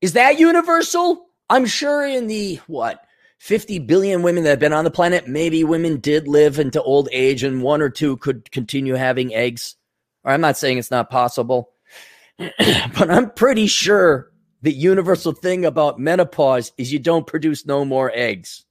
Is 0.01 0.15
that 0.15 0.39
universal? 0.39 1.27
I'm 1.49 1.67
sure 1.67 2.05
in 2.07 2.27
the 2.27 2.57
what 2.67 3.05
50 3.39 3.81
billion 3.81 4.23
women 4.23 4.45
that 4.45 4.51
have 4.51 4.59
been 4.59 4.73
on 4.73 4.85
the 4.85 4.91
planet, 4.91 5.29
maybe 5.29 5.63
women 5.65 6.01
did 6.01 6.27
live 6.27 6.59
into 6.59 6.83
old 6.83 7.09
age 7.13 7.43
and 7.43 7.63
one 7.63 7.83
or 7.83 7.91
two 7.91 8.17
could 8.17 8.51
continue 8.51 8.95
having 8.95 9.35
eggs. 9.35 9.77
Or 10.25 10.33
I'm 10.33 10.41
not 10.41 10.57
saying 10.57 10.79
it's 10.79 10.91
not 10.91 11.11
possible, 11.11 11.71
but 12.39 13.11
I'm 13.11 13.31
pretty 13.31 13.69
sure 13.69 14.33
the 14.63 14.73
universal 14.73 15.33
thing 15.33 15.65
about 15.65 16.01
menopause 16.01 16.73
is 16.77 16.93
you 16.93 16.99
don't 16.99 17.27
produce 17.27 17.67
no 17.67 17.85
more 17.85 18.11
eggs. 18.13 18.65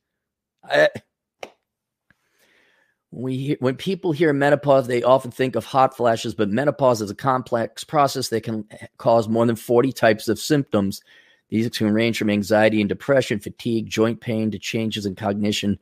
I, 0.63 0.89
we 3.15 3.57
when 3.59 3.75
people 3.75 4.11
hear 4.11 4.33
menopause, 4.33 4.87
they 4.87 5.03
often 5.03 5.31
think 5.31 5.55
of 5.55 5.65
hot 5.65 5.95
flashes, 5.95 6.35
but 6.35 6.49
menopause 6.49 7.01
is 7.01 7.09
a 7.09 7.15
complex 7.15 7.83
process 7.83 8.29
that 8.29 8.43
can 8.43 8.67
cause 8.97 9.29
more 9.29 9.45
than 9.45 9.55
40 9.55 9.91
types 9.91 10.27
of 10.27 10.37
symptoms 10.37 11.01
these 11.49 11.69
can 11.69 11.93
range 11.93 12.17
from 12.17 12.29
anxiety 12.29 12.81
and 12.81 12.89
depression, 12.89 13.39
fatigue, 13.39 13.89
joint 13.89 14.19
pain, 14.19 14.51
to 14.51 14.59
changes 14.59 15.05
in 15.05 15.15
cognition 15.15 15.79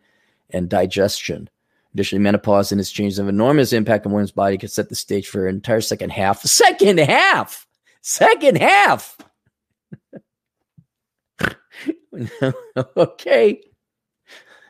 and 0.49 0.69
digestion. 0.69 1.49
Additionally, 1.93 2.23
menopause 2.23 2.71
and 2.71 2.81
its 2.81 2.91
changes 2.91 3.17
have 3.17 3.27
enormous 3.27 3.71
impact 3.71 4.05
on 4.05 4.11
women's 4.11 4.31
body 4.31 4.57
can 4.57 4.69
set 4.69 4.89
the 4.89 4.95
stage 4.95 5.27
for 5.27 5.47
an 5.47 5.55
entire 5.55 5.81
second 5.81 6.11
half. 6.11 6.41
Second 6.41 6.99
half! 6.99 7.67
Second 8.01 8.57
half! 8.57 9.17
okay. 12.97 13.61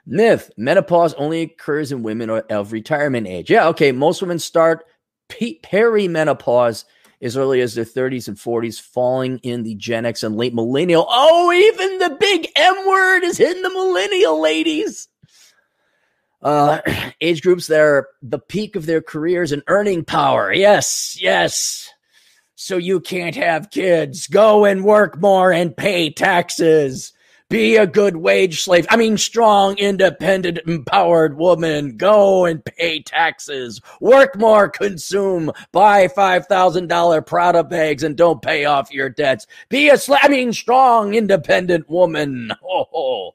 Myth 0.05 0.51
menopause 0.57 1.13
only 1.15 1.41
occurs 1.41 1.91
in 1.91 2.03
women 2.03 2.29
of 2.29 2.71
retirement 2.71 3.27
age. 3.27 3.49
Yeah, 3.49 3.67
okay. 3.69 3.91
Most 3.91 4.21
women 4.21 4.39
start 4.39 4.85
perimenopause 5.29 6.83
as 7.21 7.37
early 7.37 7.61
as 7.61 7.73
their 7.73 7.85
30s 7.85 8.27
and 8.27 8.35
40s, 8.35 8.81
falling 8.81 9.39
in 9.39 9.63
the 9.63 9.75
Gen 9.75 10.05
X 10.05 10.23
and 10.23 10.35
late 10.35 10.53
millennial. 10.53 11.07
Oh, 11.09 11.51
even 11.51 11.99
the 11.99 12.17
big 12.19 12.47
M 12.55 12.75
word 12.85 13.23
is 13.23 13.39
in 13.39 13.61
the 13.61 13.69
millennial 13.69 14.41
ladies. 14.41 15.07
Uh, 16.41 16.81
age 17.21 17.41
groups 17.41 17.67
that 17.67 17.79
are 17.79 18.09
the 18.21 18.39
peak 18.39 18.75
of 18.75 18.85
their 18.85 19.01
careers 19.01 19.53
and 19.53 19.63
earning 19.67 20.03
power. 20.03 20.51
Yes, 20.51 21.17
yes. 21.21 21.89
So 22.55 22.77
you 22.77 22.99
can't 22.99 23.35
have 23.35 23.71
kids. 23.71 24.27
Go 24.27 24.65
and 24.65 24.83
work 24.83 25.19
more 25.19 25.51
and 25.51 25.75
pay 25.75 26.09
taxes. 26.09 27.12
Be 27.49 27.75
a 27.77 27.85
good 27.85 28.15
wage 28.17 28.63
slave. 28.63 28.87
I 28.89 28.95
mean, 28.95 29.17
strong, 29.17 29.77
independent, 29.77 30.59
empowered 30.65 31.37
woman. 31.37 31.97
Go 31.97 32.45
and 32.45 32.63
pay 32.65 33.01
taxes. 33.01 33.79
Work 34.01 34.37
more, 34.37 34.69
consume. 34.69 35.51
Buy 35.71 36.07
$5,000 36.07 37.25
Prada 37.25 37.63
bags 37.63 38.03
and 38.03 38.15
don't 38.15 38.41
pay 38.41 38.65
off 38.65 38.91
your 38.91 39.09
debts. 39.09 39.45
Be 39.69 39.89
a 39.89 39.97
slave. 39.97 40.21
I 40.23 40.29
mean, 40.29 40.51
strong, 40.51 41.13
independent 41.13 41.89
woman. 41.89 42.51
Oh, 42.95 43.33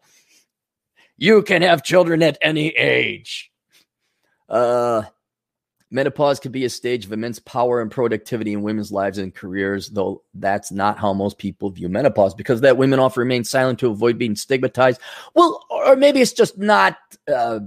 you 1.16 1.42
can 1.42 1.62
have 1.62 1.82
children 1.82 2.22
at 2.22 2.38
any 2.40 2.68
age. 2.70 3.50
Uh, 4.48 5.02
Menopause 5.90 6.38
could 6.38 6.52
be 6.52 6.66
a 6.66 6.70
stage 6.70 7.06
of 7.06 7.12
immense 7.12 7.38
power 7.38 7.80
and 7.80 7.90
productivity 7.90 8.52
in 8.52 8.60
women's 8.60 8.92
lives 8.92 9.16
and 9.16 9.34
careers, 9.34 9.88
though 9.88 10.22
that's 10.34 10.70
not 10.70 10.98
how 10.98 11.14
most 11.14 11.38
people 11.38 11.70
view 11.70 11.88
menopause 11.88 12.34
because 12.34 12.60
that 12.60 12.76
women 12.76 12.98
often 12.98 13.20
remain 13.20 13.42
silent 13.42 13.78
to 13.78 13.88
avoid 13.88 14.18
being 14.18 14.36
stigmatized. 14.36 15.00
Well, 15.34 15.64
or 15.70 15.96
maybe 15.96 16.20
it's 16.20 16.34
just 16.34 16.58
not 16.58 16.98
uh, 17.32 17.60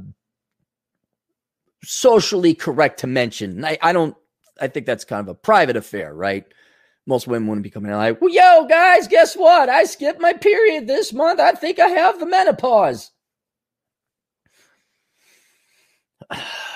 socially 1.83 2.53
correct 2.53 2.99
to 2.99 3.07
mention. 3.07 3.65
I, 3.65 3.79
I 3.81 3.91
don't, 3.91 4.15
I 4.59 4.67
think 4.67 4.85
that's 4.85 5.03
kind 5.05 5.21
of 5.21 5.27
a 5.27 5.33
private 5.33 5.75
affair, 5.75 6.13
right? 6.13 6.45
Most 7.07 7.25
women 7.27 7.47
wouldn't 7.47 7.63
be 7.63 7.71
coming 7.71 7.91
out 7.91 7.97
like, 7.97 8.21
well, 8.21 8.31
yo, 8.31 8.67
guys, 8.67 9.07
guess 9.07 9.35
what? 9.35 9.67
I 9.67 9.85
skipped 9.85 10.21
my 10.21 10.33
period 10.33 10.85
this 10.85 11.11
month. 11.11 11.39
I 11.39 11.53
think 11.53 11.79
I 11.79 11.87
have 11.87 12.19
the 12.19 12.27
menopause. 12.27 13.09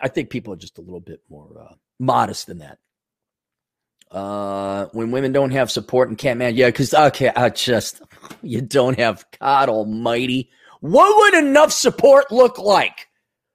I 0.00 0.08
think 0.08 0.30
people 0.30 0.52
are 0.52 0.56
just 0.56 0.78
a 0.78 0.82
little 0.82 1.00
bit 1.00 1.22
more 1.28 1.48
uh, 1.58 1.74
modest 1.98 2.46
than 2.46 2.58
that. 2.58 2.78
Uh, 4.10 4.86
when 4.92 5.10
women 5.10 5.32
don't 5.32 5.50
have 5.50 5.70
support 5.70 6.08
and 6.08 6.16
can't 6.16 6.38
man, 6.38 6.54
yeah, 6.54 6.66
because 6.66 6.94
okay, 6.94 7.30
I 7.34 7.50
just 7.50 8.00
you 8.42 8.60
don't 8.60 8.98
have 8.98 9.24
God 9.38 9.68
Almighty. 9.68 10.50
What 10.80 11.32
would 11.32 11.44
enough 11.44 11.72
support 11.72 12.32
look 12.32 12.58
like? 12.58 13.08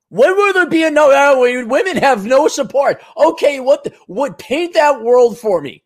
When 0.10 0.36
would 0.36 0.56
there 0.56 0.68
be 0.68 0.84
enough? 0.84 1.10
Uh, 1.10 1.66
women 1.66 1.98
have 1.98 2.26
no 2.26 2.48
support. 2.48 3.02
Okay, 3.18 3.60
what 3.60 3.84
the, 3.84 3.94
would 4.08 4.38
paint 4.38 4.76
that 4.76 5.02
world 5.02 5.40
for 5.40 5.60
me? 5.60 5.83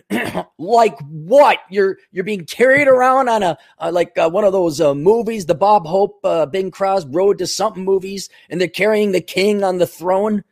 like 0.58 0.98
what? 1.08 1.58
You're 1.70 1.98
you're 2.10 2.24
being 2.24 2.46
carried 2.46 2.88
around 2.88 3.28
on 3.28 3.42
a 3.42 3.58
uh, 3.78 3.90
like 3.92 4.16
uh, 4.16 4.30
one 4.30 4.44
of 4.44 4.52
those 4.52 4.80
uh, 4.80 4.94
movies, 4.94 5.46
the 5.46 5.54
Bob 5.54 5.86
Hope, 5.86 6.20
uh, 6.24 6.46
Bing 6.46 6.70
Crosby 6.70 7.14
Road 7.14 7.38
to 7.38 7.46
Something 7.46 7.84
movies, 7.84 8.28
and 8.48 8.60
they're 8.60 8.68
carrying 8.68 9.12
the 9.12 9.20
king 9.20 9.62
on 9.64 9.78
the 9.78 9.86
throne, 9.86 10.44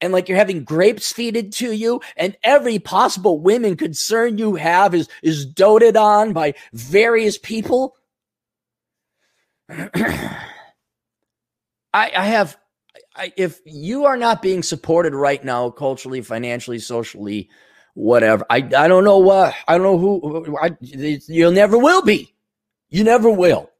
and 0.00 0.12
like 0.12 0.28
you're 0.28 0.38
having 0.38 0.64
grapes 0.64 1.12
feeded 1.12 1.54
to 1.56 1.72
you, 1.72 2.00
and 2.16 2.36
every 2.42 2.78
possible 2.78 3.40
women 3.40 3.76
concern 3.76 4.38
you 4.38 4.56
have 4.56 4.94
is 4.94 5.08
is 5.22 5.46
doted 5.46 5.96
on 5.96 6.32
by 6.32 6.54
various 6.72 7.38
people. 7.38 7.96
I, 11.94 12.10
I 12.16 12.24
have, 12.24 12.56
I, 13.14 13.32
if 13.36 13.60
you 13.66 14.06
are 14.06 14.16
not 14.16 14.40
being 14.42 14.62
supported 14.62 15.14
right 15.14 15.44
now, 15.44 15.70
culturally, 15.70 16.22
financially, 16.22 16.78
socially 16.78 17.50
whatever. 17.94 18.44
I, 18.48 18.56
I 18.56 18.88
don't 18.88 19.04
know 19.04 19.18
what, 19.18 19.54
I 19.68 19.78
don't 19.78 19.82
know 19.82 19.98
who, 19.98 20.58
I, 20.58 20.76
you 20.80 21.50
never 21.50 21.78
will 21.78 22.02
be. 22.02 22.32
You 22.90 23.04
never 23.04 23.30
will. 23.30 23.70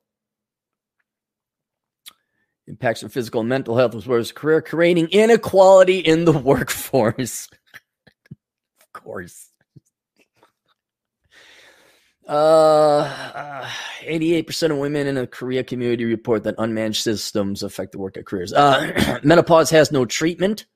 Impacts 2.66 3.03
on 3.03 3.11
physical 3.11 3.40
and 3.40 3.48
mental 3.48 3.77
health 3.77 3.94
as 3.94 4.07
well 4.07 4.18
as 4.18 4.33
career, 4.33 4.62
creating 4.62 5.09
inequality 5.09 5.98
in 5.98 6.25
the 6.25 6.33
workforce. 6.38 7.48
of 8.31 8.92
course. 8.92 9.48
Uh, 12.27 13.68
88% 14.03 14.70
of 14.70 14.79
women 14.79 15.07
in 15.07 15.16
the 15.16 15.27
Caria 15.27 15.64
community 15.64 16.05
report 16.05 16.44
that 16.44 16.57
unmanaged 16.57 17.03
systems 17.03 17.62
affect 17.62 17.92
the 17.92 17.98
work 17.98 18.16
of 18.16 18.25
careers. 18.25 18.53
Uh, 18.53 19.20
menopause 19.25 19.70
has 19.70 19.90
no 19.90 20.05
treatment. 20.05 20.66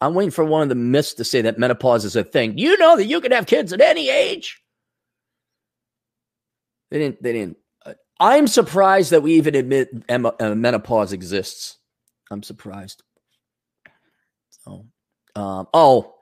I'm 0.00 0.14
waiting 0.14 0.30
for 0.30 0.44
one 0.44 0.62
of 0.62 0.68
the 0.68 0.74
myths 0.74 1.14
to 1.14 1.24
say 1.24 1.42
that 1.42 1.58
menopause 1.58 2.04
is 2.04 2.16
a 2.16 2.24
thing. 2.24 2.56
You 2.56 2.78
know 2.78 2.96
that 2.96 3.04
you 3.04 3.20
can 3.20 3.32
have 3.32 3.46
kids 3.46 3.72
at 3.72 3.80
any 3.80 4.08
age. 4.08 4.62
They 6.90 6.98
didn't. 6.98 7.22
They 7.22 7.32
didn't. 7.32 7.58
Uh, 7.84 7.94
I'm 8.18 8.46
surprised 8.46 9.10
that 9.10 9.22
we 9.22 9.34
even 9.34 9.54
admit 9.54 9.90
uh, 10.08 10.54
menopause 10.54 11.12
exists. 11.12 11.76
I'm 12.30 12.42
surprised. 12.42 13.02
So, 14.50 14.86
um, 15.36 15.68
oh, 15.74 16.14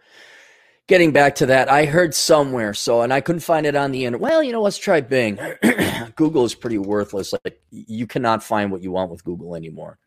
getting 0.87 1.13
back 1.13 1.37
to 1.37 1.47
that, 1.47 1.71
I 1.71 1.85
heard 1.85 2.15
somewhere. 2.15 2.75
So, 2.75 3.03
and 3.03 3.13
I 3.13 3.21
couldn't 3.21 3.41
find 3.41 3.67
it 3.67 3.77
on 3.77 3.93
the 3.93 4.05
internet. 4.05 4.21
Well, 4.21 4.43
you 4.43 4.53
know, 4.53 4.63
let's 4.63 4.79
try 4.79 5.01
Bing. 5.01 5.39
Google 6.17 6.45
is 6.45 6.55
pretty 6.55 6.79
worthless. 6.79 7.33
Like 7.33 7.61
you 7.71 8.07
cannot 8.07 8.43
find 8.43 8.73
what 8.73 8.83
you 8.83 8.91
want 8.91 9.11
with 9.11 9.25
Google 9.25 9.55
anymore. 9.55 9.99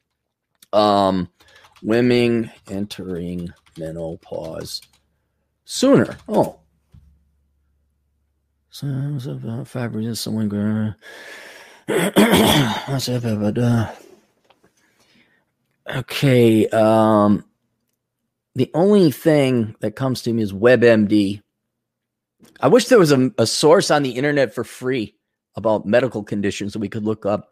Um, 0.74 1.30
women 1.84 2.52
entering 2.70 3.54
menopause 3.78 4.82
sooner. 5.66 6.18
Oh. 6.28 6.60
So, 8.70 9.18
so 9.20 9.66
five 9.66 9.96
reasons 9.96 10.20
someone 10.20 10.48
going 10.48 10.96
Okay. 15.90 16.68
Um, 16.68 17.44
the 18.56 18.70
only 18.74 19.12
thing 19.12 19.76
that 19.80 19.96
comes 19.96 20.22
to 20.24 20.34
me 20.34 20.44
is 20.44 20.54
WebMD. 20.54 21.42
I 22.60 22.68
wish 22.68 22.86
there 22.86 23.00
was 23.00 23.12
a, 23.12 23.32
a 23.38 23.46
source 23.46 23.92
on 23.92 24.04
the 24.04 24.12
internet 24.12 24.54
for 24.54 24.64
free 24.64 25.16
about 25.56 25.86
medical 25.86 26.24
conditions 26.24 26.74
that 26.74 26.80
we 26.80 26.90
could 26.90 27.04
look 27.04 27.26
up. 27.26 27.50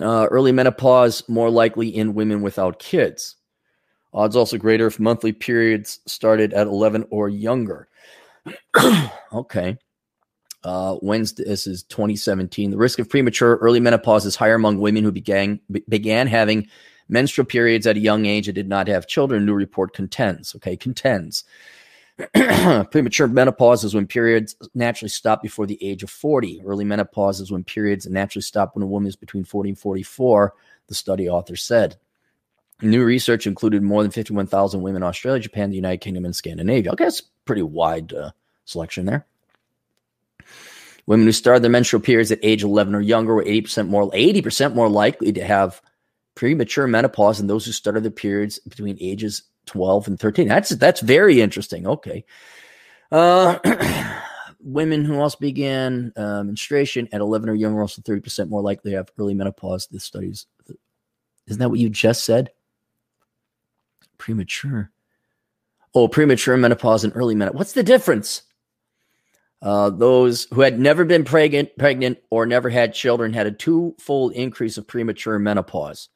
Uh, 0.00 0.26
early 0.30 0.52
menopause 0.52 1.28
more 1.28 1.50
likely 1.50 1.88
in 1.88 2.14
women 2.14 2.40
without 2.40 2.78
kids. 2.78 3.36
Odds 4.14 4.36
also 4.36 4.58
greater 4.58 4.86
if 4.86 5.00
monthly 5.00 5.32
periods 5.32 6.00
started 6.06 6.52
at 6.52 6.66
11 6.66 7.06
or 7.10 7.28
younger. 7.28 7.88
okay. 9.32 9.76
Uh, 10.64 10.96
Wednesday, 11.02 11.44
this 11.44 11.66
is 11.66 11.82
2017. 11.84 12.70
The 12.70 12.76
risk 12.76 12.98
of 12.98 13.08
premature 13.08 13.56
early 13.56 13.80
menopause 13.80 14.24
is 14.24 14.36
higher 14.36 14.54
among 14.54 14.78
women 14.78 15.02
who 15.02 15.12
began 15.12 15.60
began 15.88 16.26
having 16.26 16.68
menstrual 17.08 17.46
periods 17.46 17.86
at 17.86 17.96
a 17.96 18.00
young 18.00 18.26
age 18.26 18.48
and 18.48 18.54
did 18.54 18.68
not 18.68 18.88
have 18.88 19.08
children. 19.08 19.44
New 19.44 19.54
report 19.54 19.92
contends. 19.92 20.54
Okay, 20.56 20.76
contends. 20.76 21.44
premature 22.90 23.26
menopause 23.26 23.84
is 23.84 23.94
when 23.94 24.06
periods 24.06 24.56
naturally 24.74 25.08
stop 25.08 25.42
before 25.42 25.66
the 25.66 25.82
age 25.82 26.02
of 26.02 26.10
40. 26.10 26.62
Early 26.64 26.84
menopause 26.84 27.40
is 27.40 27.50
when 27.50 27.64
periods 27.64 28.06
naturally 28.06 28.42
stop 28.42 28.74
when 28.74 28.82
a 28.82 28.86
woman 28.86 29.08
is 29.08 29.16
between 29.16 29.44
40 29.44 29.70
and 29.70 29.78
44, 29.78 30.54
the 30.88 30.94
study 30.94 31.28
author 31.28 31.56
said. 31.56 31.96
New 32.80 33.04
research 33.04 33.46
included 33.46 33.82
more 33.82 34.02
than 34.02 34.10
51,000 34.10 34.82
women 34.82 35.02
in 35.02 35.08
Australia, 35.08 35.40
Japan, 35.40 35.70
the 35.70 35.76
United 35.76 36.00
Kingdom, 36.00 36.24
and 36.24 36.34
Scandinavia. 36.34 36.92
Okay, 36.92 37.04
that's 37.04 37.22
pretty 37.44 37.62
wide 37.62 38.12
uh, 38.12 38.30
selection 38.64 39.06
there. 39.06 39.26
Women 41.06 41.26
who 41.26 41.32
started 41.32 41.62
their 41.62 41.70
menstrual 41.70 42.02
periods 42.02 42.30
at 42.30 42.38
age 42.42 42.62
11 42.62 42.94
or 42.94 43.00
younger 43.00 43.34
were 43.34 43.44
80% 43.44 43.88
more 43.88 44.10
80% 44.10 44.74
more 44.74 44.88
likely 44.88 45.32
to 45.32 45.44
have 45.44 45.80
premature 46.34 46.86
menopause 46.86 47.38
than 47.38 47.46
those 47.46 47.66
who 47.66 47.72
started 47.72 48.02
their 48.02 48.10
periods 48.10 48.58
between 48.60 48.96
ages 49.00 49.42
12 49.66 50.08
and 50.08 50.20
13. 50.20 50.48
That's 50.48 50.70
that's 50.70 51.00
very 51.00 51.40
interesting. 51.40 51.86
Okay. 51.86 52.24
Uh, 53.10 53.58
women 54.60 55.04
who 55.04 55.20
also 55.20 55.38
began 55.38 56.12
uh, 56.16 56.42
menstruation 56.42 57.08
at 57.12 57.20
11 57.20 57.48
or 57.48 57.54
younger 57.54 57.80
also 57.80 58.00
30% 58.02 58.48
more 58.48 58.62
likely 58.62 58.92
to 58.92 58.96
have 58.96 59.10
early 59.18 59.34
menopause. 59.34 59.86
This 59.88 60.04
studies. 60.04 60.46
Isn't 61.46 61.60
that 61.60 61.68
what 61.68 61.80
you 61.80 61.90
just 61.90 62.24
said? 62.24 62.50
premature. 64.22 64.92
Oh, 65.96 66.06
premature 66.06 66.56
menopause 66.56 67.02
and 67.02 67.12
early 67.16 67.34
menopause. 67.34 67.58
What's 67.58 67.72
the 67.72 67.82
difference? 67.82 68.42
Uh, 69.60 69.90
those 69.90 70.46
who 70.54 70.60
had 70.60 70.78
never 70.78 71.04
been 71.04 71.24
pregnant, 71.24 71.76
pregnant 71.76 72.18
or 72.30 72.46
never 72.46 72.70
had 72.70 72.94
children 72.94 73.32
had 73.32 73.48
a 73.48 73.52
two-fold 73.52 74.32
increase 74.34 74.78
of 74.78 74.86
premature 74.86 75.40
menopause. 75.40 76.08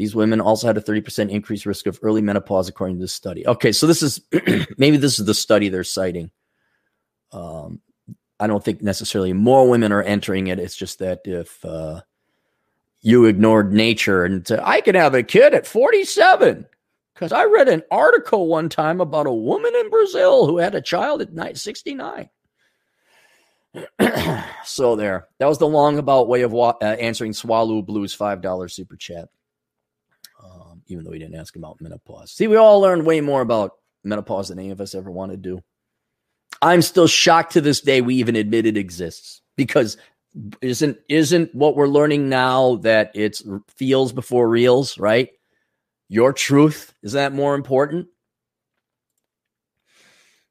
These 0.00 0.14
women 0.14 0.40
also 0.40 0.66
had 0.66 0.78
a 0.78 0.80
30% 0.80 1.28
increased 1.28 1.66
risk 1.66 1.86
of 1.86 1.98
early 2.00 2.22
menopause, 2.22 2.70
according 2.70 2.96
to 2.96 3.02
this 3.02 3.12
study. 3.12 3.46
Okay, 3.46 3.70
so 3.70 3.86
this 3.86 4.02
is 4.02 4.18
maybe 4.78 4.96
this 4.96 5.18
is 5.18 5.26
the 5.26 5.34
study 5.34 5.68
they're 5.68 5.84
citing. 5.84 6.30
Um, 7.32 7.82
I 8.40 8.46
don't 8.46 8.64
think 8.64 8.80
necessarily 8.80 9.34
more 9.34 9.68
women 9.68 9.92
are 9.92 10.02
entering 10.02 10.46
it. 10.46 10.58
It's 10.58 10.74
just 10.74 11.00
that 11.00 11.20
if 11.26 11.62
uh, 11.66 12.00
you 13.02 13.26
ignored 13.26 13.74
nature 13.74 14.24
and 14.24 14.48
said, 14.48 14.60
I 14.62 14.80
can 14.80 14.94
have 14.94 15.12
a 15.12 15.22
kid 15.22 15.52
at 15.52 15.66
47. 15.66 16.66
Because 17.12 17.32
I 17.32 17.44
read 17.44 17.68
an 17.68 17.82
article 17.90 18.48
one 18.48 18.70
time 18.70 19.02
about 19.02 19.26
a 19.26 19.34
woman 19.34 19.74
in 19.76 19.90
Brazil 19.90 20.46
who 20.46 20.56
had 20.56 20.74
a 20.74 20.80
child 20.80 21.20
at 21.20 21.58
69. 21.58 22.30
so 24.64 24.96
there. 24.96 25.28
That 25.40 25.46
was 25.46 25.58
the 25.58 25.68
long 25.68 25.98
about 25.98 26.26
way 26.26 26.40
of 26.40 26.52
wa- 26.52 26.78
uh, 26.80 26.96
answering 26.98 27.34
Swallow 27.34 27.82
Blues 27.82 28.16
$5 28.16 28.70
super 28.70 28.96
chat. 28.96 29.28
Even 30.90 31.04
though 31.04 31.12
he 31.12 31.18
didn't 31.18 31.38
ask 31.38 31.56
about 31.56 31.80
menopause. 31.80 32.32
See, 32.32 32.46
we 32.46 32.56
all 32.56 32.80
learned 32.80 33.06
way 33.06 33.20
more 33.20 33.40
about 33.40 33.72
menopause 34.04 34.48
than 34.48 34.58
any 34.58 34.70
of 34.70 34.80
us 34.80 34.94
ever 34.94 35.10
wanted 35.10 35.42
to 35.42 35.50
do. 35.50 35.62
I'm 36.62 36.82
still 36.82 37.06
shocked 37.06 37.52
to 37.52 37.60
this 37.60 37.80
day 37.80 38.00
we 38.00 38.16
even 38.16 38.36
admit 38.36 38.66
it 38.66 38.76
exists 38.76 39.40
because 39.56 39.96
isn't 40.60 40.98
isn't 41.08 41.54
what 41.54 41.74
we're 41.74 41.88
learning 41.88 42.28
now 42.28 42.76
that 42.76 43.10
it's 43.14 43.42
feels 43.68 44.12
before 44.12 44.48
reals, 44.48 44.98
right? 44.98 45.30
Your 46.08 46.32
truth 46.32 46.92
is 47.02 47.12
that 47.12 47.32
more 47.32 47.54
important? 47.54 48.08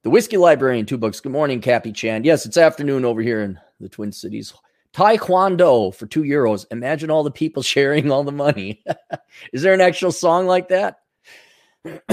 The 0.04 0.10
Whiskey 0.10 0.38
Librarian, 0.38 0.86
two 0.86 0.97
books. 0.97 1.19
Good 1.19 1.34
morning, 1.34 1.60
Cappy 1.60 1.91
Chan. 1.91 2.23
Yes, 2.23 2.45
it's 2.45 2.58
afternoon 2.58 3.04
over 3.04 3.21
here 3.21 3.41
in 3.41 3.60
the 3.80 3.89
Twin 3.89 4.13
Cities. 4.13 4.54
Taekwondo 4.93 5.93
for 5.93 6.08
two 6.08 6.23
euros. 6.23 6.65
Imagine 6.71 7.12
all 7.12 7.23
the 7.23 7.32
people 7.32 7.63
sharing 7.63 8.12
all 8.12 8.23
the 8.23 8.32
money. 8.32 8.84
is 9.54 9.62
there 9.62 9.73
an 9.73 9.82
actual 9.82 10.12
song 10.12 10.47
like 10.47 10.69
that? 10.69 10.97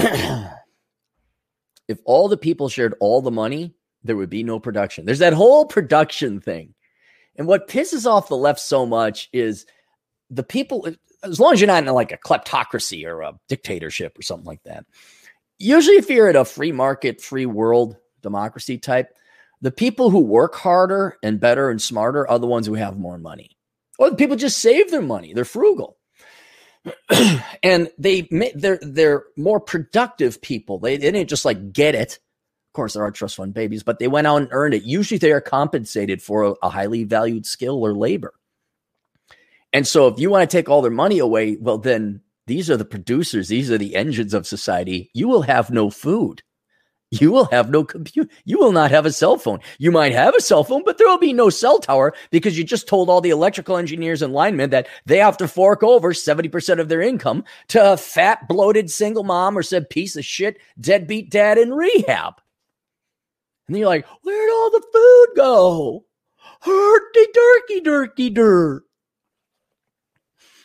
if 1.87 1.99
all 2.05 2.27
the 2.27 2.37
people 2.37 2.69
shared 2.69 2.95
all 2.99 3.21
the 3.21 3.31
money, 3.31 3.73
there 4.03 4.15
would 4.15 4.29
be 4.29 4.43
no 4.43 4.59
production. 4.59 5.05
There's 5.05 5.19
that 5.19 5.33
whole 5.33 5.65
production 5.65 6.39
thing. 6.39 6.73
And 7.35 7.47
what 7.47 7.67
pisses 7.67 8.09
off 8.09 8.29
the 8.29 8.37
left 8.37 8.59
so 8.59 8.85
much 8.85 9.29
is 9.31 9.65
the 10.29 10.43
people, 10.43 10.87
as 11.23 11.39
long 11.39 11.53
as 11.53 11.61
you're 11.61 11.67
not 11.67 11.83
in 11.83 11.93
like 11.93 12.11
a 12.11 12.17
kleptocracy 12.17 13.05
or 13.05 13.21
a 13.21 13.33
dictatorship 13.47 14.17
or 14.17 14.21
something 14.21 14.45
like 14.45 14.63
that. 14.63 14.85
Usually, 15.59 15.97
if 15.97 16.09
you're 16.09 16.29
at 16.29 16.35
a 16.35 16.45
free 16.45 16.71
market, 16.71 17.21
free 17.21 17.45
world 17.45 17.97
democracy 18.21 18.77
type, 18.77 19.16
the 19.61 19.71
people 19.71 20.09
who 20.11 20.19
work 20.19 20.55
harder 20.55 21.17
and 21.23 21.39
better 21.39 21.69
and 21.69 21.81
smarter 21.81 22.29
are 22.29 22.39
the 22.39 22.47
ones 22.47 22.67
who 22.67 22.75
have 22.75 22.97
more 22.99 23.17
money. 23.17 23.57
Or 23.99 24.09
the 24.11 24.15
people 24.17 24.35
just 24.37 24.59
save 24.59 24.91
their 24.91 25.01
money. 25.01 25.33
They're 25.33 25.45
frugal. 25.45 25.97
and 27.63 27.89
they 27.97 28.27
they're 28.55 28.79
they're 28.81 29.25
more 29.37 29.59
productive 29.59 30.41
people. 30.41 30.79
They, 30.79 30.97
they 30.97 31.11
didn't 31.11 31.29
just 31.29 31.45
like 31.45 31.73
get 31.73 31.95
it 31.95 32.13
Of 32.71 32.73
course, 32.75 32.93
there 32.93 33.03
are 33.03 33.11
trust 33.11 33.37
fund 33.37 33.53
babies, 33.53 33.83
but 33.83 33.99
they 33.99 34.07
went 34.07 34.27
out 34.27 34.37
and 34.37 34.49
earned 34.51 34.75
it. 34.75 34.83
Usually 34.83 35.17
they 35.17 35.31
are 35.33 35.41
compensated 35.41 36.21
for 36.21 36.43
a, 36.43 36.51
a 36.63 36.69
highly 36.69 37.03
valued 37.03 37.45
skill 37.45 37.83
or 37.83 37.93
labor. 37.95 38.33
And 39.73 39.87
so 39.87 40.07
if 40.07 40.19
you 40.19 40.29
want 40.29 40.49
to 40.49 40.57
take 40.57 40.69
all 40.69 40.81
their 40.81 40.91
money 40.91 41.19
away, 41.19 41.57
well, 41.59 41.77
then 41.79 42.21
these 42.47 42.69
are 42.69 42.77
the 42.77 42.85
producers, 42.85 43.49
these 43.49 43.71
are 43.71 43.77
the 43.77 43.95
engines 43.95 44.33
of 44.33 44.47
society. 44.47 45.11
You 45.13 45.27
will 45.27 45.43
have 45.43 45.71
no 45.71 45.89
food. 45.89 46.43
You 47.11 47.31
will 47.31 47.45
have 47.45 47.69
no 47.69 47.85
computer. 47.85 48.29
You 48.43 48.59
will 48.59 48.73
not 48.73 48.91
have 48.91 49.05
a 49.05 49.13
cell 49.13 49.37
phone. 49.37 49.59
You 49.77 49.91
might 49.91 50.11
have 50.11 50.35
a 50.35 50.41
cell 50.41 50.65
phone, 50.65 50.83
but 50.83 50.97
there 50.97 51.07
will 51.07 51.17
be 51.17 51.31
no 51.31 51.49
cell 51.49 51.79
tower 51.79 52.13
because 52.31 52.57
you 52.57 52.65
just 52.65 52.87
told 52.87 53.09
all 53.09 53.21
the 53.21 53.29
electrical 53.29 53.77
engineers 53.77 54.21
and 54.21 54.33
linemen 54.33 54.71
that 54.71 54.87
they 55.05 55.17
have 55.17 55.37
to 55.37 55.47
fork 55.47 55.83
over 55.83 56.11
70% 56.11 56.79
of 56.79 56.89
their 56.89 57.01
income 57.01 57.45
to 57.69 57.93
a 57.93 57.97
fat, 57.97 58.49
bloated 58.49 58.91
single 58.91 59.23
mom 59.23 59.57
or 59.57 59.63
said 59.63 59.89
piece 59.89 60.17
of 60.17 60.25
shit 60.25 60.59
deadbeat 60.79 61.29
dad 61.29 61.57
in 61.57 61.73
rehab. 61.73 62.33
And 63.67 63.75
then 63.75 63.79
you're 63.79 63.89
like, 63.89 64.05
where'd 64.23 64.51
all 64.51 64.71
the 64.71 64.85
food 64.91 65.27
go? 65.37 66.05
Herky 66.61 67.25
durky 67.33 67.83
durky 67.83 68.33
dur. 68.33 68.83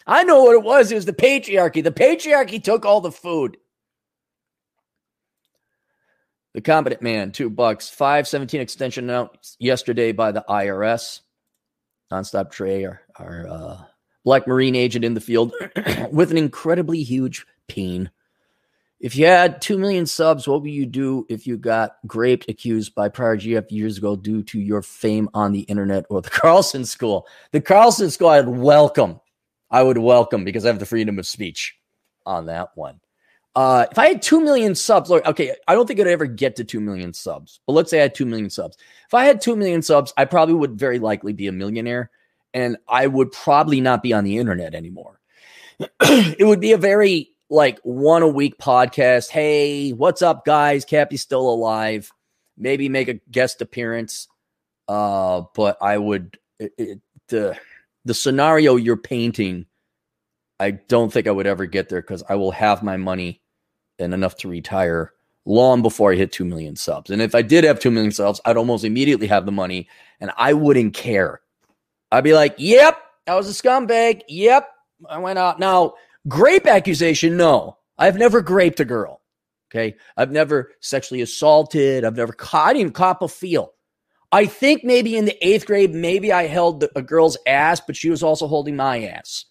I 0.09 0.25
know 0.25 0.43
what 0.43 0.55
it 0.55 0.65
was. 0.65 0.91
It 0.91 0.97
was 0.97 1.05
the 1.05 1.13
patriarchy. 1.13 1.85
The 1.85 1.93
patriarchy 1.93 2.63
took 2.63 2.85
all 2.85 3.01
the 3.01 3.13
food. 3.13 3.57
The 6.55 6.61
competent 6.61 7.01
man, 7.01 7.33
two 7.33 7.49
bucks, 7.49 7.89
five 7.89 8.29
seventeen 8.29 8.61
extension 8.61 9.05
announced 9.05 9.57
yesterday 9.59 10.13
by 10.13 10.33
the 10.33 10.45
IRS. 10.49 11.21
Nonstop 12.13 12.51
Trey, 12.51 12.85
our, 12.85 13.01
our 13.17 13.49
uh, 13.49 13.79
black 14.23 14.47
Marine 14.47 14.75
agent 14.75 15.05
in 15.05 15.15
the 15.15 15.21
field, 15.21 15.55
with 16.13 16.31
an 16.31 16.37
incredibly 16.37 17.03
huge 17.03 17.47
peen. 17.69 18.11
If 19.01 19.17
you 19.17 19.27
had 19.27 19.61
2 19.61 19.79
million 19.79 20.07
subs, 20.07 20.47
what 20.47 20.63
would 20.63 20.71
you 20.71 20.87
do 20.87 21.27
if 21.29 21.45
you 21.45 21.57
got 21.59 21.97
graped 22.07 22.49
accused 22.49 22.95
by 22.95 23.09
prior 23.09 23.37
GF 23.37 23.69
years 23.71 23.99
ago 23.99 24.15
due 24.15 24.45
to 24.45 24.61
your 24.61 24.81
fame 24.81 25.29
on 25.35 25.51
the 25.51 25.63
internet 25.63 26.05
or 26.09 26.23
the 26.23 26.31
Carlson 26.31 26.85
School? 26.85 27.27
The 27.51 27.61
Carlson 27.61 28.11
School, 28.11 28.29
I'd 28.29 28.47
welcome. 28.47 29.21
I 29.71 29.83
would 29.83 29.99
welcome 29.99 30.45
because 30.45 30.65
I 30.65 30.69
have 30.69 30.79
the 30.79 30.87
freedom 30.87 31.19
of 31.19 31.27
speech 31.27 31.75
on 32.25 32.47
that 32.47 32.69
one. 32.77 33.01
Uh, 33.55 33.87
if 33.91 33.99
I 33.99 34.09
had 34.09 34.23
2 34.23 34.41
million 34.41 34.75
subs, 34.75 35.11
look, 35.11 35.27
okay, 35.27 35.55
I 35.69 35.75
don't 35.75 35.87
think 35.87 36.01
I'd 36.01 36.07
ever 36.07 36.27
get 36.27 36.57
to 36.57 36.65
2 36.65 36.81
million 36.81 37.13
subs, 37.13 37.61
but 37.67 37.75
let's 37.75 37.91
say 37.91 37.99
I 37.99 38.03
had 38.03 38.15
2 38.15 38.25
million 38.25 38.49
subs. 38.49 38.79
If 39.07 39.15
I 39.15 39.25
had 39.25 39.43
2 39.43 39.57
million 39.57 39.83
subs, 39.83 40.13
I 40.17 40.25
probably 40.25 40.55
would 40.55 40.79
very 40.79 40.99
likely 40.99 41.35
be 41.35 41.49
a 41.49 41.53
millionaire 41.53 42.11
and 42.55 42.77
I 42.89 43.07
would 43.07 43.33
probably 43.33 43.81
not 43.81 44.03
be 44.03 44.13
on 44.13 44.25
the 44.25 44.39
internet 44.39 44.75
anymore. 44.75 45.21
it 46.01 46.47
would 46.47 46.61
be 46.61 46.73
a 46.73 46.79
very 46.79 47.31
like 47.51 47.79
one 47.83 48.23
a 48.23 48.29
week 48.29 48.59
podcast. 48.59 49.29
Hey, 49.29 49.91
what's 49.91 50.23
up, 50.23 50.45
guys? 50.45 50.85
Cappy's 50.85 51.23
still 51.23 51.49
alive. 51.49 52.11
Maybe 52.57 52.89
make 52.89 53.09
a 53.09 53.21
guest 53.31 53.61
appearance. 53.61 54.29
Uh, 54.89 55.43
but 55.55 55.79
I 55.81 55.99
would 55.99 56.39
it, 56.59 56.73
it, 56.79 57.01
the 57.29 57.59
the 58.05 58.15
scenario 58.15 58.77
you're 58.77 58.97
painting. 58.97 59.67
I 60.61 60.73
don't 60.73 61.13
think 61.13 61.27
I 61.27 61.31
would 61.31 61.47
ever 61.47 61.67
get 61.67 61.89
there 61.89 62.01
because 62.01 62.23
I 62.29 62.37
will 62.37 62.53
have 62.53 62.83
my 62.83 62.97
money 62.97 63.42
and 64.03 64.13
enough 64.13 64.37
to 64.39 64.49
retire 64.49 65.13
long 65.45 65.83
before 65.83 66.13
I 66.13 66.17
hit 66.17 66.33
2 66.33 66.45
million 66.45 66.77
subs. 66.77 67.11
And 67.11 67.23
if 67.23 67.35
I 67.35 67.43
did 67.43 67.65
have 67.65 67.81
2 67.81 67.91
million 67.91 68.13
subs, 68.13 68.41
I'd 68.45 68.57
almost 68.57 68.85
immediately 68.85 69.27
have 69.29 69.47
the 69.47 69.53
money 69.53 69.89
and 70.21 70.31
I 70.37 70.53
wouldn't 70.53 70.95
care. 70.95 71.41
I'd 72.11 72.25
be 72.25 72.35
like, 72.35 72.55
yep, 72.59 72.99
I 73.27 73.35
was 73.35 73.49
a 73.49 73.63
scumbag. 73.63 74.23
Yep, 74.29 74.69
I 75.09 75.19
went 75.19 75.39
out. 75.39 75.59
Now, 75.59 75.95
Grape 76.29 76.67
accusation, 76.67 77.37
no. 77.37 77.79
I've 77.99 78.17
never 78.17 78.41
graped 78.41 78.81
a 78.81 78.85
girl. 78.85 79.21
Okay. 79.71 79.97
I've 80.17 80.31
never 80.31 80.73
sexually 80.81 81.23
assaulted. 81.23 82.05
I've 82.05 82.17
never 82.17 82.33
caught, 82.33 82.69
I 82.69 82.73
didn't 82.75 82.81
even 82.81 82.93
cop 82.93 83.23
a 83.23 83.29
feel. 83.29 83.73
I 84.31 84.47
think 84.47 84.85
maybe 84.85 85.17
in 85.17 85.25
the 85.25 85.47
eighth 85.47 85.67
grade, 85.67 85.95
maybe 85.95 86.33
I 86.33 86.47
held 86.47 86.85
a 86.95 87.03
girl's 87.03 87.37
ass, 87.47 87.81
but 87.81 87.97
she 87.97 88.09
was 88.09 88.23
also 88.23 88.47
holding 88.47 88.77
my 88.77 89.05
ass. 89.05 89.47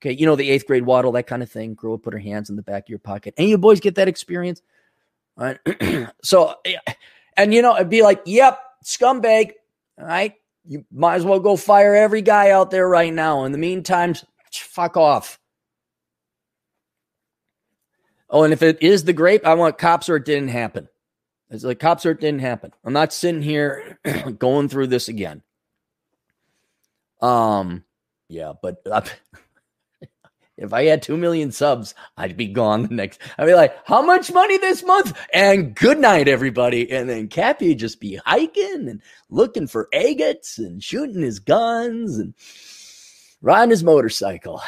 Okay. 0.00 0.12
You 0.12 0.26
know, 0.26 0.36
the 0.36 0.50
eighth 0.50 0.66
grade 0.66 0.84
waddle, 0.84 1.12
that 1.12 1.26
kind 1.26 1.42
of 1.42 1.50
thing. 1.50 1.74
Girl 1.74 1.98
put 1.98 2.12
her 2.12 2.18
hands 2.18 2.50
in 2.50 2.56
the 2.56 2.62
back 2.62 2.84
of 2.84 2.88
your 2.88 2.98
pocket. 2.98 3.34
And 3.38 3.48
you 3.48 3.58
boys 3.58 3.80
get 3.80 3.94
that 3.96 4.08
experience. 4.08 4.62
All 5.38 5.44
right. 5.44 6.08
so, 6.22 6.54
and 7.36 7.52
you 7.52 7.62
know, 7.62 7.76
it'd 7.76 7.90
be 7.90 8.02
like, 8.02 8.22
yep, 8.26 8.58
scumbag. 8.84 9.52
All 9.98 10.06
right. 10.06 10.34
You 10.64 10.84
might 10.90 11.16
as 11.16 11.24
well 11.24 11.40
go 11.40 11.56
fire 11.56 11.94
every 11.94 12.22
guy 12.22 12.50
out 12.50 12.70
there 12.70 12.88
right 12.88 13.12
now. 13.12 13.44
In 13.44 13.52
the 13.52 13.58
meantime, 13.58 14.14
fuck 14.52 14.96
off. 14.96 15.38
Oh, 18.28 18.42
and 18.42 18.52
if 18.52 18.62
it 18.62 18.82
is 18.82 19.04
the 19.04 19.12
grape, 19.12 19.46
I 19.46 19.54
want 19.54 19.78
cops 19.78 20.08
or 20.08 20.16
it 20.16 20.24
didn't 20.24 20.48
happen. 20.48 20.88
It's 21.50 21.62
like 21.62 21.78
cops 21.78 22.04
or 22.04 22.10
it 22.10 22.20
didn't 22.20 22.40
happen. 22.40 22.72
I'm 22.84 22.92
not 22.92 23.12
sitting 23.12 23.42
here 23.42 23.98
going 24.38 24.68
through 24.68 24.88
this 24.88 25.08
again. 25.08 25.42
Um, 27.22 27.84
yeah, 28.28 28.52
but 28.60 28.82
uh, 28.90 29.02
if 30.56 30.72
I 30.72 30.84
had 30.84 31.02
two 31.02 31.16
million 31.16 31.52
subs, 31.52 31.94
I'd 32.16 32.36
be 32.36 32.46
gone 32.46 32.84
the 32.84 32.94
next. 32.94 33.20
I'd 33.36 33.46
be 33.46 33.54
like, 33.54 33.76
how 33.86 34.02
much 34.02 34.32
money 34.32 34.56
this 34.58 34.82
month? 34.82 35.16
And 35.32 35.74
good 35.74 35.98
night, 35.98 36.28
everybody. 36.28 36.90
And 36.90 37.08
then 37.08 37.28
Cappy 37.28 37.74
just 37.74 38.00
be 38.00 38.16
hiking 38.24 38.88
and 38.88 39.02
looking 39.28 39.66
for 39.66 39.88
agates 39.92 40.58
and 40.58 40.82
shooting 40.82 41.20
his 41.20 41.40
guns 41.40 42.16
and 42.18 42.34
riding 43.42 43.70
his 43.70 43.84
motorcycle. 43.84 44.62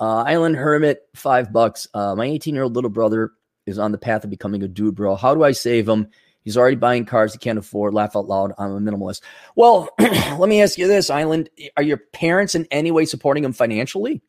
Uh, 0.00 0.22
Island 0.22 0.56
Hermit, 0.56 1.02
five 1.14 1.52
bucks. 1.52 1.88
Uh, 1.92 2.14
my 2.14 2.26
18 2.26 2.54
year 2.54 2.64
old 2.64 2.74
little 2.74 2.90
brother 2.90 3.32
is 3.66 3.78
on 3.78 3.92
the 3.92 3.98
path 3.98 4.24
of 4.24 4.30
becoming 4.30 4.62
a 4.62 4.68
dude, 4.68 4.94
bro. 4.94 5.14
How 5.14 5.34
do 5.34 5.44
I 5.44 5.52
save 5.52 5.88
him? 5.88 6.08
He's 6.42 6.58
already 6.58 6.76
buying 6.76 7.06
cars 7.06 7.32
he 7.32 7.38
can't 7.38 7.58
afford. 7.58 7.94
Laugh 7.94 8.16
out 8.16 8.26
loud. 8.26 8.52
I'm 8.58 8.72
a 8.72 8.80
minimalist. 8.80 9.22
Well, 9.56 9.88
let 9.98 10.48
me 10.48 10.62
ask 10.62 10.76
you 10.76 10.86
this, 10.86 11.08
Island. 11.08 11.48
Are 11.76 11.82
your 11.82 11.96
parents 11.96 12.54
in 12.54 12.66
any 12.70 12.90
way 12.90 13.06
supporting 13.06 13.44
him 13.44 13.54
financially? 13.54 14.22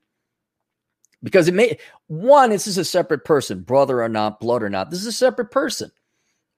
Because 1.23 1.47
it 1.47 1.54
may, 1.54 1.78
one, 2.08 2.51
this 2.51 2.67
is 2.67 2.78
a 2.78 2.86
separate 2.86 3.25
person, 3.25 3.62
brother 3.62 4.04
or 4.04 4.10
not, 4.10 4.39
blood 4.39 4.63
or 4.63 4.69
not. 4.69 4.91
This 4.91 4.99
is 4.99 5.08
a 5.08 5.12
separate 5.12 5.51
person. 5.51 5.91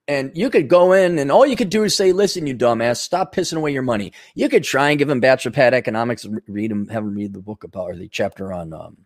And 0.09 0.31
you 0.35 0.49
could 0.49 0.69
go 0.69 0.93
in 0.93 1.19
and 1.19 1.31
all 1.31 1.45
you 1.45 1.57
could 1.57 1.69
do 1.69 1.83
is 1.83 1.95
say, 1.95 2.13
listen, 2.13 2.47
you 2.47 2.55
dumbass, 2.55 2.97
stop 2.97 3.35
pissing 3.35 3.57
away 3.57 3.73
your 3.73 3.81
money. 3.81 4.13
You 4.35 4.47
could 4.47 4.63
try 4.63 4.89
and 4.89 4.99
give 4.99 5.09
him 5.09 5.19
bachelor 5.19 5.51
pad 5.51 5.73
economics, 5.73 6.25
read 6.47 6.71
him, 6.71 6.87
have 6.87 7.03
him 7.03 7.13
read 7.13 7.33
the 7.33 7.41
book 7.41 7.65
about 7.65 7.91
or 7.91 7.95
the 7.95 8.07
chapter 8.07 8.53
on 8.53 8.71
um, 8.73 8.97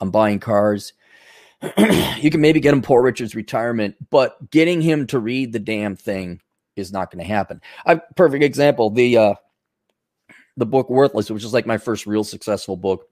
on 0.00 0.10
buying 0.10 0.38
cars. 0.38 0.94
you 2.18 2.30
can 2.30 2.40
maybe 2.40 2.58
get 2.58 2.72
him 2.72 2.80
poor 2.80 3.02
Richard's 3.02 3.34
retirement, 3.34 3.96
but 4.08 4.50
getting 4.50 4.80
him 4.80 5.06
to 5.08 5.18
read 5.18 5.52
the 5.52 5.58
damn 5.58 5.94
thing 5.94 6.40
is 6.74 6.90
not 6.90 7.10
going 7.10 7.22
to 7.22 7.30
happen. 7.30 7.60
A 7.84 8.00
perfect 8.16 8.42
example, 8.42 8.88
the 8.88 9.18
uh 9.18 9.34
the 10.56 10.66
book 10.66 10.88
Worthless, 10.88 11.30
which 11.30 11.44
is 11.44 11.52
like 11.52 11.66
my 11.66 11.78
first 11.78 12.06
real 12.06 12.24
successful 12.24 12.78
book 12.78 13.09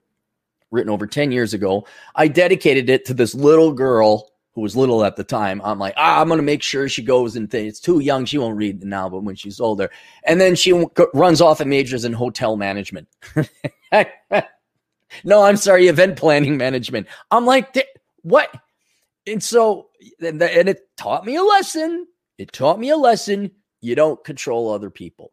written 0.71 0.91
over 0.91 1.07
10 1.07 1.31
years 1.31 1.53
ago. 1.53 1.85
I 2.15 2.27
dedicated 2.27 2.89
it 2.89 3.05
to 3.05 3.13
this 3.13 3.33
little 3.33 3.73
girl 3.73 4.31
who 4.53 4.61
was 4.61 4.75
little 4.75 5.05
at 5.05 5.15
the 5.15 5.23
time. 5.23 5.61
I'm 5.63 5.79
like, 5.79 5.93
ah, 5.97 6.19
I'm 6.19 6.27
going 6.27 6.39
to 6.39 6.43
make 6.43 6.63
sure 6.63 6.89
she 6.89 7.03
goes 7.03 7.35
and 7.35 7.49
th- 7.49 7.67
it's 7.67 7.79
too 7.79 7.99
young. 7.99 8.25
She 8.25 8.37
won't 8.37 8.57
read 8.57 8.83
now, 8.83 9.07
but 9.09 9.23
when 9.23 9.35
she's 9.35 9.59
older. 9.59 9.89
And 10.25 10.41
then 10.41 10.55
she 10.55 10.71
w- 10.71 10.89
runs 11.13 11.41
off 11.41 11.59
and 11.59 11.69
majors 11.69 12.05
in 12.05 12.13
hotel 12.13 12.55
management. 12.55 13.07
no, 15.23 15.43
I'm 15.43 15.57
sorry, 15.57 15.87
event 15.87 16.17
planning 16.17 16.57
management. 16.57 17.07
I'm 17.31 17.45
like, 17.45 17.77
what? 18.21 18.53
And 19.27 19.41
so, 19.41 19.89
and, 20.19 20.41
and 20.41 20.69
it 20.69 20.89
taught 20.97 21.25
me 21.25 21.35
a 21.35 21.43
lesson. 21.43 22.07
It 22.37 22.51
taught 22.51 22.79
me 22.79 22.89
a 22.89 22.97
lesson. 22.97 23.51
You 23.81 23.95
don't 23.95 24.21
control 24.23 24.71
other 24.71 24.89
people. 24.89 25.31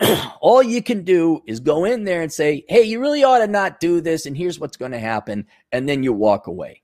all 0.40 0.62
you 0.62 0.82
can 0.82 1.04
do 1.04 1.40
is 1.46 1.60
go 1.60 1.84
in 1.84 2.04
there 2.04 2.22
and 2.22 2.32
say, 2.32 2.64
Hey, 2.68 2.82
you 2.82 3.00
really 3.00 3.24
ought 3.24 3.38
to 3.38 3.46
not 3.46 3.80
do 3.80 4.00
this. 4.00 4.26
And 4.26 4.36
here's 4.36 4.58
what's 4.58 4.76
going 4.76 4.92
to 4.92 4.98
happen. 4.98 5.46
And 5.72 5.88
then 5.88 6.02
you 6.02 6.12
walk 6.12 6.46
away. 6.46 6.82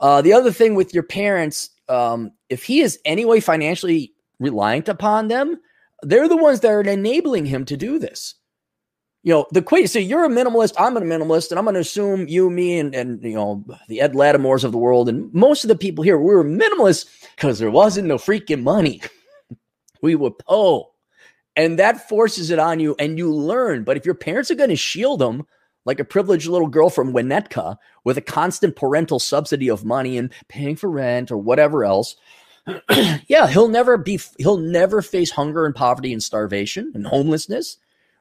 Uh, 0.00 0.20
the 0.20 0.32
other 0.32 0.50
thing 0.50 0.74
with 0.74 0.92
your 0.92 1.04
parents, 1.04 1.70
um, 1.88 2.32
if 2.48 2.64
he 2.64 2.80
is 2.80 2.98
anyway 3.04 3.38
financially 3.38 4.12
reliant 4.40 4.88
upon 4.88 5.28
them, 5.28 5.60
they're 6.02 6.28
the 6.28 6.36
ones 6.36 6.60
that 6.60 6.72
are 6.72 6.80
enabling 6.80 7.46
him 7.46 7.64
to 7.66 7.76
do 7.76 7.98
this. 7.98 8.34
You 9.22 9.32
know, 9.32 9.46
the 9.52 9.62
quick, 9.62 9.86
so 9.86 10.00
you're 10.00 10.24
a 10.24 10.28
minimalist, 10.28 10.74
I'm 10.76 10.96
a 10.96 11.00
minimalist, 11.00 11.50
and 11.50 11.58
I'm 11.58 11.64
going 11.64 11.74
to 11.74 11.80
assume 11.80 12.26
you, 12.26 12.50
me, 12.50 12.80
and, 12.80 12.92
and, 12.92 13.22
you 13.22 13.34
know, 13.34 13.64
the 13.86 14.00
Ed 14.00 14.14
Latimore's 14.14 14.64
of 14.64 14.72
the 14.72 14.78
world, 14.78 15.08
and 15.08 15.32
most 15.32 15.62
of 15.62 15.68
the 15.68 15.76
people 15.76 16.02
here, 16.02 16.18
we 16.18 16.34
were 16.34 16.42
minimalists 16.42 17.08
because 17.36 17.60
there 17.60 17.70
wasn't 17.70 18.08
no 18.08 18.16
freaking 18.16 18.64
money. 18.64 19.00
we 20.02 20.16
were 20.16 20.32
poor 20.32 20.91
and 21.56 21.78
that 21.78 22.08
forces 22.08 22.50
it 22.50 22.58
on 22.58 22.80
you 22.80 22.94
and 22.98 23.18
you 23.18 23.32
learn. 23.32 23.84
But 23.84 23.96
if 23.96 24.06
your 24.06 24.14
parents 24.14 24.50
are 24.50 24.56
going 24.56 24.70
to 24.70 24.76
shield 24.76 25.20
them, 25.20 25.46
like 25.84 26.00
a 26.00 26.04
privileged 26.04 26.46
little 26.48 26.68
girl 26.68 26.90
from 26.90 27.12
Winnetka 27.12 27.76
with 28.04 28.16
a 28.16 28.22
constant 28.22 28.76
parental 28.76 29.18
subsidy 29.18 29.68
of 29.68 29.84
money 29.84 30.16
and 30.16 30.32
paying 30.48 30.76
for 30.76 30.88
rent 30.88 31.30
or 31.30 31.36
whatever 31.36 31.84
else, 31.84 32.16
yeah, 33.26 33.48
he'll 33.48 33.68
never 33.68 33.98
be, 33.98 34.20
he'll 34.38 34.58
never 34.58 35.02
face 35.02 35.32
hunger 35.32 35.66
and 35.66 35.74
poverty 35.74 36.12
and 36.12 36.22
starvation 36.22 36.92
and 36.94 37.06
homelessness, 37.06 37.78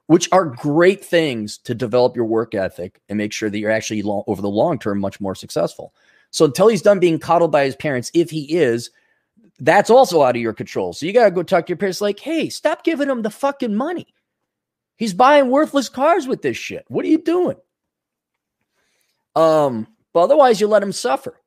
which 0.08 0.28
are 0.32 0.46
great 0.46 1.06
things 1.06 1.60
to 1.60 1.76
develop 1.76 2.16
your 2.16 2.26
work 2.26 2.56
ethic 2.56 3.00
and 3.08 3.18
make 3.18 3.32
sure 3.32 3.50
that 3.50 3.60
you're 3.60 3.70
actually 3.70 4.02
long, 4.02 4.24
over 4.26 4.42
the 4.42 4.50
long 4.50 4.80
term 4.80 5.00
much 5.00 5.22
more 5.22 5.36
successful. 5.36 5.94
So 6.32 6.46
until 6.46 6.70
he's 6.70 6.82
done 6.82 7.00
being 7.00 7.20
coddled 7.20 7.52
by 7.52 7.66
his 7.66 7.76
parents, 7.76 8.10
if 8.14 8.32
he 8.32 8.56
is, 8.56 8.90
that's 9.62 9.92
also 9.92 10.24
out 10.24 10.36
of 10.36 10.42
your 10.42 10.54
control. 10.54 10.92
So 10.92 11.06
you 11.06 11.14
got 11.14 11.26
to 11.26 11.32
go 11.32 11.44
talk 11.44 11.68
to 11.68 11.70
your 11.70 11.78
parents 11.78 12.02
like, 12.02 12.20
hey, 12.20 12.50
stop 12.50 12.84
giving 12.84 13.10
him 13.10 13.22
the 13.22 13.30
fucking 13.30 13.76
money. 13.76 14.08
He's 14.98 15.14
buying 15.14 15.50
worthless 15.50 15.88
cars 15.88 16.28
with 16.28 16.42
this 16.42 16.58
shit. 16.58 16.84
What 16.88 17.06
are 17.06 17.10
you 17.10 17.20
doing? 17.20 17.58
Um, 19.36 19.88
but 20.14 20.22
otherwise 20.22 20.60
you 20.60 20.68
let 20.68 20.84
him 20.84 20.92
suffer. 20.92 21.40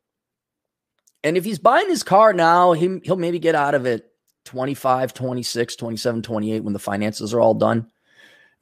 And 1.24 1.36
if 1.36 1.44
he's 1.44 1.58
buying 1.58 1.88
his 1.88 2.04
car 2.04 2.32
now, 2.32 2.72
he, 2.72 3.00
he'll 3.02 3.16
maybe 3.16 3.40
get 3.40 3.56
out 3.56 3.74
of 3.74 3.84
it 3.84 4.06
25, 4.44 5.12
26, 5.12 5.76
27, 5.76 6.22
28 6.22 6.60
when 6.60 6.72
the 6.72 6.78
finances 6.78 7.34
are 7.34 7.40
all 7.40 7.54
done. 7.54 7.90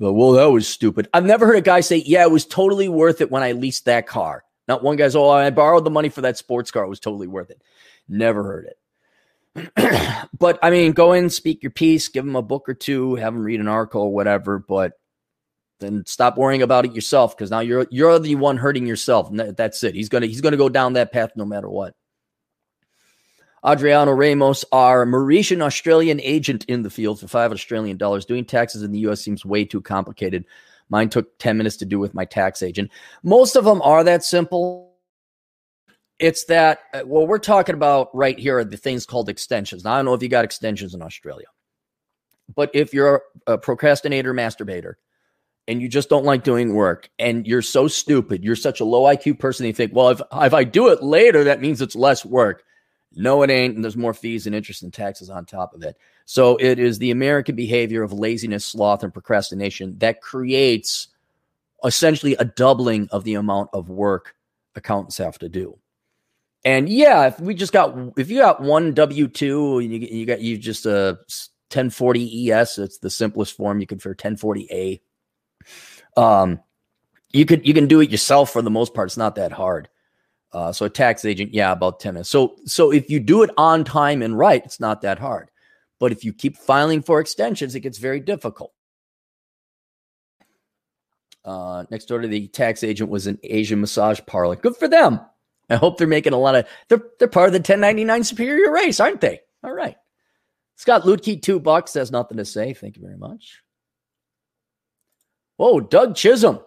But, 0.01 0.15
well, 0.15 0.33
that 0.33 0.51
was 0.51 0.67
stupid. 0.67 1.09
I've 1.13 1.27
never 1.27 1.47
heard 1.47 1.59
a 1.59 1.61
guy 1.61 1.81
say, 1.81 1.99
yeah, 2.07 2.23
it 2.23 2.31
was 2.31 2.47
totally 2.47 2.89
worth 2.89 3.21
it 3.21 3.31
when 3.31 3.43
I 3.43 3.53
leased 3.53 3.85
that 3.85 4.07
car. 4.07 4.45
Not 4.67 4.83
one 4.83 4.97
guy's, 4.97 5.15
oh, 5.15 5.29
I 5.29 5.51
borrowed 5.51 5.85
the 5.85 5.91
money 5.91 6.09
for 6.09 6.23
that 6.23 6.39
sports 6.39 6.71
car. 6.71 6.85
It 6.85 6.89
was 6.89 7.01
totally 7.01 7.27
worth 7.27 7.51
it. 7.51 7.61
Never 8.09 8.43
heard 8.43 8.65
it. 8.65 8.79
but 10.39 10.59
I 10.63 10.71
mean, 10.71 10.93
go 10.93 11.13
in, 11.13 11.29
speak 11.31 11.63
your 11.63 11.73
piece, 11.73 12.09
give 12.09 12.25
them 12.25 12.37
a 12.37 12.43
book 12.43 12.69
or 12.69 12.75
two, 12.75 13.17
have 13.17 13.35
them 13.35 13.43
read 13.43 13.61
an 13.61 13.69
article 13.69 14.03
or 14.03 14.13
whatever. 14.13 14.59
But 14.59 14.93
then 15.81 16.05
stop 16.07 16.39
worrying 16.39 16.63
about 16.63 16.85
it 16.85 16.95
yourself 16.95 17.37
because 17.37 17.51
now 17.51 17.61
you're 17.61 17.87
you're 17.91 18.19
the 18.19 18.35
one 18.37 18.57
hurting 18.57 18.87
yourself. 18.87 19.29
That's 19.33 19.83
it. 19.85 19.95
He's 19.95 20.09
gonna 20.09 20.27
he's 20.27 20.41
gonna 20.41 20.57
go 20.57 20.69
down 20.69 20.95
that 20.95 21.13
path 21.13 21.33
no 21.37 21.45
matter 21.45 21.69
what. 21.69 21.95
Adriano 23.65 24.11
Ramos, 24.11 24.65
our 24.73 25.07
Mauritian 25.07 25.63
Australian 25.63 26.21
agent 26.21 26.65
in 26.65 26.83
the 26.83 26.91
field 26.91 27.21
for 27.21 27.29
five 27.29 27.53
Australian 27.53 27.97
dollars. 27.97 28.25
Doing 28.25 28.45
taxes 28.45 28.83
in 28.83 28.91
the 28.91 29.01
US 29.01 29.21
seems 29.21 29.45
way 29.45 29.65
too 29.65 29.81
complicated. 29.81 30.47
Mine 30.89 31.09
took 31.09 31.39
10 31.39 31.57
minutes 31.57 31.77
to 31.77 31.85
do 31.85 31.99
with 31.99 32.13
my 32.13 32.25
tax 32.25 32.63
agent. 32.63 32.91
Most 33.23 33.57
of 33.57 33.65
them 33.65 33.81
are 33.83 34.03
that 34.05 34.25
simple 34.25 34.92
it's 36.23 36.45
that 36.45 36.79
uh, 36.95 37.01
what 37.01 37.27
we're 37.27 37.39
talking 37.39 37.75
about 37.75 38.09
right 38.15 38.39
here 38.39 38.59
are 38.59 38.65
the 38.65 38.77
things 38.77 39.05
called 39.05 39.29
extensions. 39.29 39.83
Now, 39.83 39.95
I 39.95 39.97
don't 39.97 40.05
know 40.05 40.15
if 40.15 40.23
you 40.23 40.29
got 40.29 40.45
extensions 40.45 40.95
in 40.95 41.03
Australia, 41.03 41.49
but 42.55 42.71
if 42.75 42.95
you're 42.95 43.23
a 43.49 43.59
procrastinator, 43.59 44.33
masturbator, 44.33 44.95
and 45.67 45.83
you 45.83 45.89
just 45.89 46.09
don't 46.09 46.25
like 46.25 46.45
doing 46.45 46.75
work, 46.75 47.11
and 47.19 47.45
you're 47.45 47.61
so 47.61 47.89
stupid, 47.89 48.45
you're 48.45 48.55
such 48.55 48.79
a 48.79 48.85
low 48.85 49.03
IQ 49.03 49.41
person, 49.41 49.67
you 49.67 49.73
think, 49.73 49.95
well, 49.95 50.11
if, 50.11 50.21
if 50.33 50.55
I 50.55 50.63
do 50.63 50.89
it 50.89 51.03
later, 51.03 51.45
that 51.45 51.61
means 51.61 51.83
it's 51.83 51.97
less 51.97 52.25
work. 52.25 52.63
No, 53.15 53.43
it 53.43 53.51
ain't. 53.51 53.75
And 53.75 53.85
there's 53.85 53.97
more 53.97 54.15
fees 54.15 54.47
and 54.47 54.55
interest 54.55 54.85
and 54.85 54.93
taxes 54.93 55.29
on 55.29 55.45
top 55.45 55.75
of 55.75 55.83
it. 55.83 55.97
So 56.25 56.57
it 56.57 56.79
is 56.79 56.99
the 56.99 57.11
American 57.11 57.57
behavior 57.57 58.03
of 58.03 58.13
laziness, 58.13 58.65
sloth, 58.65 59.03
and 59.03 59.13
procrastination 59.13 59.99
that 59.99 60.23
creates 60.23 61.09
essentially 61.85 62.37
a 62.37 62.45
doubling 62.45 63.09
of 63.11 63.25
the 63.25 63.35
amount 63.35 63.71
of 63.73 63.91
work 63.91 64.37
accountants 64.77 65.19
have 65.19 65.39
to 65.41 65.49
do. 65.49 65.79
And 66.65 66.89
yeah, 66.89 67.27
if 67.27 67.41
we 67.41 67.55
just 67.55 67.73
got 67.73 67.97
if 68.17 68.31
you 68.31 68.39
got 68.39 68.61
one 68.61 68.95
W 68.95 69.29
two, 69.29 69.79
and 69.79 69.93
you 69.93 69.99
you 69.99 70.27
got 70.27 70.41
you 70.41 70.57
just 70.57 70.87
a 70.87 71.19
1040 71.73 72.53
ES. 72.53 72.79
It's 72.79 72.99
the 72.99 73.11
simplest 73.11 73.57
form 73.57 73.81
you 73.81 73.87
can 73.87 73.99
for 73.99 74.11
1040 74.11 74.69
A. 74.71 76.21
Um, 76.21 76.61
you 77.33 77.47
could 77.47 77.67
you 77.67 77.75
can 77.75 77.87
do 77.87 78.01
it 78.01 78.11
yourself 78.11 78.53
for 78.53 78.63
the 78.63 78.71
most 78.71 78.95
part. 78.95 79.09
It's 79.09 79.17
not 79.17 79.37
that 79.37 79.53
hard. 79.53 79.89
Uh, 80.53 80.71
so 80.71 80.85
a 80.85 80.91
tax 80.91 81.25
agent, 81.25 81.55
yeah, 81.55 81.73
about 81.73 81.99
10 81.99 82.15
minutes. 82.15 82.29
So 82.29 82.57
so 82.67 82.93
if 82.93 83.09
you 83.11 83.21
do 83.21 83.43
it 83.43 83.51
on 83.57 83.85
time 83.85 84.23
and 84.23 84.37
right, 84.37 84.63
it's 84.65 84.81
not 84.81 85.01
that 85.01 85.19
hard. 85.19 85.51
But 85.99 86.13
if 86.13 86.25
you 86.25 86.33
keep 86.33 86.57
filing 86.57 87.01
for 87.01 87.21
extensions, 87.21 87.75
it 87.75 87.81
gets 87.81 87.99
very 87.99 88.21
difficult. 88.21 88.73
Uh, 91.45 91.85
next 91.91 92.05
door 92.07 92.21
to 92.21 92.29
the 92.29 92.49
tax 92.49 92.85
agent 92.85 93.09
was 93.09 93.27
an 93.27 93.39
Asian 93.43 93.81
massage 93.81 94.21
parlor. 94.27 94.57
Good 94.57 94.77
for 94.77 94.89
them. 94.89 95.21
I 95.71 95.77
hope 95.77 95.97
they're 95.97 96.07
making 96.07 96.33
a 96.33 96.39
lot 96.39 96.55
of 96.55 96.67
they're 96.89 97.03
they're 97.19 97.29
part 97.29 97.47
of 97.49 97.53
the 97.53 97.59
1099 97.59 98.25
superior 98.25 98.73
race, 98.73 99.01
aren't 99.01 99.21
they? 99.21 99.41
All 99.63 99.73
right. 99.73 99.97
Scott 100.77 101.03
Lutke, 101.03 101.41
two 101.41 101.61
bucks. 101.61 101.95
Has 101.95 102.11
nothing 102.11 102.39
to 102.39 102.45
say. 102.45 102.75
Thank 102.75 102.97
you 102.97 103.03
very 103.03 103.17
much. 103.17 103.63
Whoa, 105.57 105.81
Doug 105.81 106.17
Chisholm. 106.17 106.61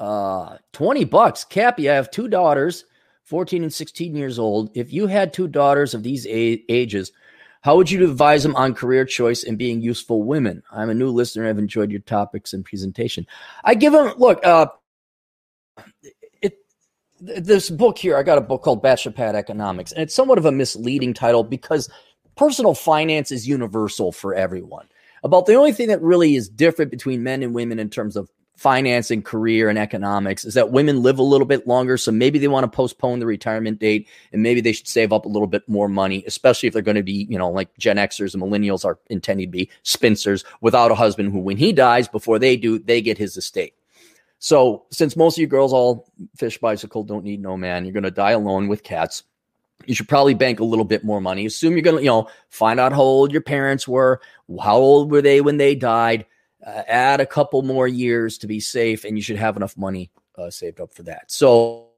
Uh, 0.00 0.58
20 0.72 1.04
bucks. 1.04 1.44
Cappy, 1.44 1.90
I 1.90 1.94
have 1.94 2.10
two 2.10 2.28
daughters, 2.28 2.84
14 3.24 3.62
and 3.62 3.72
16 3.72 4.14
years 4.14 4.38
old. 4.38 4.70
If 4.74 4.92
you 4.92 5.06
had 5.06 5.32
two 5.32 5.48
daughters 5.48 5.94
of 5.94 6.02
these 6.02 6.26
ages, 6.28 7.12
how 7.60 7.76
would 7.76 7.90
you 7.90 8.08
advise 8.08 8.42
them 8.42 8.56
on 8.56 8.74
career 8.74 9.04
choice 9.04 9.44
and 9.44 9.58
being 9.58 9.80
useful 9.80 10.22
women? 10.22 10.62
I'm 10.70 10.90
a 10.90 10.94
new 10.94 11.10
listener. 11.10 11.48
I've 11.48 11.58
enjoyed 11.58 11.90
your 11.90 12.00
topics 12.00 12.52
and 12.52 12.64
presentation. 12.64 13.26
I 13.64 13.74
give 13.74 13.92
them, 13.92 14.14
look, 14.16 14.44
uh, 14.44 14.66
this 17.20 17.70
book 17.70 17.98
here, 17.98 18.16
I 18.16 18.22
got 18.22 18.38
a 18.38 18.42
book 18.42 18.62
called 18.62 18.82
Bachelor 18.82 19.12
Pad 19.12 19.34
Economics, 19.34 19.92
and 19.92 20.02
it's 20.02 20.14
somewhat 20.14 20.38
of 20.38 20.44
a 20.44 20.52
misleading 20.52 21.14
title 21.14 21.44
because 21.44 21.88
personal 22.36 22.74
finance 22.74 23.32
is 23.32 23.48
universal 23.48 24.12
for 24.12 24.34
everyone. 24.34 24.88
About 25.22 25.46
the 25.46 25.54
only 25.54 25.72
thing 25.72 25.88
that 25.88 26.00
really 26.00 26.36
is 26.36 26.48
different 26.48 26.90
between 26.90 27.22
men 27.22 27.42
and 27.42 27.54
women 27.54 27.78
in 27.78 27.90
terms 27.90 28.16
of 28.16 28.30
finance 28.58 29.12
and 29.12 29.24
career 29.24 29.68
and 29.68 29.78
economics 29.78 30.44
is 30.44 30.54
that 30.54 30.72
women 30.72 31.00
live 31.00 31.20
a 31.20 31.22
little 31.22 31.46
bit 31.46 31.68
longer. 31.68 31.96
So 31.96 32.10
maybe 32.10 32.40
they 32.40 32.48
want 32.48 32.64
to 32.64 32.76
postpone 32.76 33.20
the 33.20 33.26
retirement 33.26 33.78
date 33.78 34.08
and 34.32 34.42
maybe 34.42 34.60
they 34.60 34.72
should 34.72 34.88
save 34.88 35.12
up 35.12 35.26
a 35.26 35.28
little 35.28 35.46
bit 35.46 35.68
more 35.68 35.88
money, 35.88 36.24
especially 36.26 36.66
if 36.66 36.72
they're 36.72 36.82
going 36.82 36.96
to 36.96 37.04
be, 37.04 37.26
you 37.30 37.38
know, 37.38 37.50
like 37.50 37.76
Gen 37.78 37.98
Xers 37.98 38.34
and 38.34 38.42
millennials 38.42 38.84
are 38.84 38.98
intending 39.08 39.46
to 39.46 39.50
be 39.50 39.70
spinsters 39.84 40.44
without 40.60 40.90
a 40.90 40.96
husband 40.96 41.32
who, 41.32 41.38
when 41.38 41.56
he 41.56 41.72
dies, 41.72 42.08
before 42.08 42.40
they 42.40 42.56
do, 42.56 42.80
they 42.80 43.00
get 43.00 43.16
his 43.16 43.36
estate. 43.36 43.74
So, 44.38 44.84
since 44.90 45.16
most 45.16 45.36
of 45.36 45.40
you 45.40 45.46
girls 45.46 45.72
all 45.72 46.12
fish 46.36 46.58
bicycle, 46.58 47.02
don't 47.02 47.24
need 47.24 47.42
no 47.42 47.56
man, 47.56 47.84
you're 47.84 47.92
going 47.92 48.04
to 48.04 48.10
die 48.10 48.32
alone 48.32 48.68
with 48.68 48.84
cats. 48.84 49.24
You 49.86 49.94
should 49.94 50.08
probably 50.08 50.34
bank 50.34 50.60
a 50.60 50.64
little 50.64 50.84
bit 50.84 51.04
more 51.04 51.20
money. 51.20 51.46
Assume 51.46 51.72
you're 51.72 51.82
going 51.82 51.96
to, 51.96 52.02
you 52.02 52.10
know, 52.10 52.28
find 52.50 52.78
out 52.78 52.92
how 52.92 53.02
old 53.02 53.32
your 53.32 53.40
parents 53.40 53.88
were, 53.88 54.20
how 54.60 54.76
old 54.76 55.10
were 55.10 55.22
they 55.22 55.40
when 55.40 55.56
they 55.56 55.74
died, 55.74 56.26
uh, 56.64 56.82
add 56.86 57.20
a 57.20 57.26
couple 57.26 57.62
more 57.62 57.88
years 57.88 58.38
to 58.38 58.46
be 58.46 58.60
safe, 58.60 59.04
and 59.04 59.16
you 59.16 59.22
should 59.22 59.36
have 59.36 59.56
enough 59.56 59.76
money 59.76 60.10
uh, 60.36 60.50
saved 60.50 60.80
up 60.80 60.92
for 60.92 61.02
that. 61.04 61.30
So, 61.30 61.88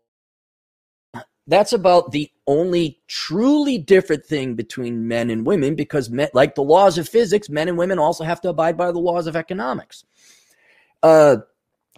that's 1.47 1.73
about 1.73 2.13
the 2.13 2.31
only 2.47 3.01
truly 3.09 3.77
different 3.77 4.25
thing 4.25 4.55
between 4.55 5.09
men 5.09 5.31
and 5.31 5.45
women 5.45 5.75
because, 5.75 6.09
men, 6.09 6.29
like 6.33 6.55
the 6.55 6.63
laws 6.63 6.97
of 6.97 7.09
physics, 7.09 7.51
men 7.51 7.69
and 7.69 7.77
women 7.77 7.99
also 7.99 8.25
have 8.25 8.41
to 8.43 8.49
abide 8.49 8.77
by 8.77 8.93
the 8.93 8.99
laws 8.99 9.27
of 9.27 9.37
economics. 9.37 10.05
Uh, 11.03 11.39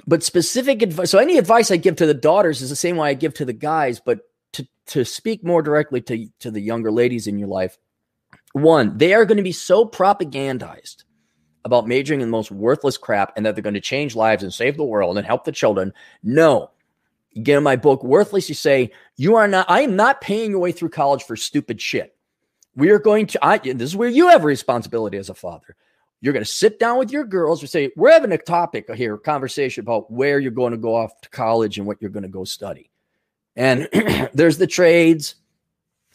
but 0.06 0.22
specific 0.22 0.82
advice. 0.82 1.10
So 1.10 1.18
any 1.18 1.38
advice 1.38 1.70
I 1.70 1.76
give 1.76 1.96
to 1.96 2.06
the 2.06 2.14
daughters 2.14 2.62
is 2.62 2.70
the 2.70 2.76
same 2.76 2.96
way 2.96 3.10
I 3.10 3.14
give 3.14 3.34
to 3.34 3.44
the 3.44 3.52
guys. 3.52 4.00
But 4.00 4.20
to 4.54 4.66
to 4.86 5.04
speak 5.04 5.44
more 5.44 5.62
directly 5.62 6.00
to 6.02 6.26
to 6.40 6.50
the 6.50 6.60
younger 6.60 6.90
ladies 6.90 7.26
in 7.26 7.38
your 7.38 7.48
life, 7.48 7.78
One, 8.52 8.98
they 8.98 9.14
are 9.14 9.24
going 9.24 9.36
to 9.38 9.42
be 9.42 9.52
so 9.52 9.86
propagandized 9.86 11.04
about 11.64 11.86
majoring 11.86 12.20
in 12.20 12.28
the 12.28 12.32
most 12.32 12.50
worthless 12.50 12.98
crap 12.98 13.32
and 13.36 13.46
that 13.46 13.54
they're 13.54 13.62
going 13.62 13.74
to 13.74 13.80
change 13.80 14.16
lives 14.16 14.42
and 14.42 14.52
save 14.52 14.76
the 14.76 14.84
world 14.84 15.16
and 15.16 15.26
help 15.26 15.44
the 15.44 15.52
children. 15.52 15.92
No. 16.22 16.70
Again, 17.36 17.58
in 17.58 17.64
my 17.64 17.76
book, 17.76 18.02
Worthless, 18.04 18.48
you 18.48 18.54
say, 18.54 18.90
You 19.16 19.36
are 19.36 19.48
not, 19.48 19.70
I 19.70 19.82
am 19.82 19.96
not 19.96 20.20
paying 20.20 20.50
your 20.50 20.60
way 20.60 20.72
through 20.72 20.90
college 20.90 21.22
for 21.22 21.36
stupid 21.36 21.80
shit. 21.80 22.14
We 22.74 22.90
are 22.90 22.98
going 22.98 23.26
to, 23.28 23.44
I, 23.44 23.58
this 23.58 23.82
is 23.82 23.96
where 23.96 24.08
you 24.08 24.28
have 24.28 24.42
a 24.42 24.46
responsibility 24.46 25.16
as 25.16 25.30
a 25.30 25.34
father. 25.34 25.76
You're 26.22 26.32
going 26.32 26.44
to 26.44 26.50
sit 26.50 26.78
down 26.78 26.98
with 26.98 27.10
your 27.10 27.24
girls 27.24 27.60
and 27.60 27.68
say, 27.68 27.90
We're 27.96 28.12
having 28.12 28.32
a 28.32 28.38
topic 28.38 28.88
here, 28.94 29.18
conversation 29.18 29.82
about 29.82 30.10
where 30.10 30.38
you're 30.38 30.52
going 30.52 30.70
to 30.70 30.78
go 30.78 30.94
off 30.94 31.20
to 31.20 31.28
college 31.28 31.76
and 31.76 31.86
what 31.86 32.00
you're 32.00 32.12
going 32.12 32.22
to 32.22 32.28
go 32.28 32.44
study. 32.44 32.90
And 33.56 33.88
there's 34.32 34.56
the 34.56 34.68
trades. 34.68 35.34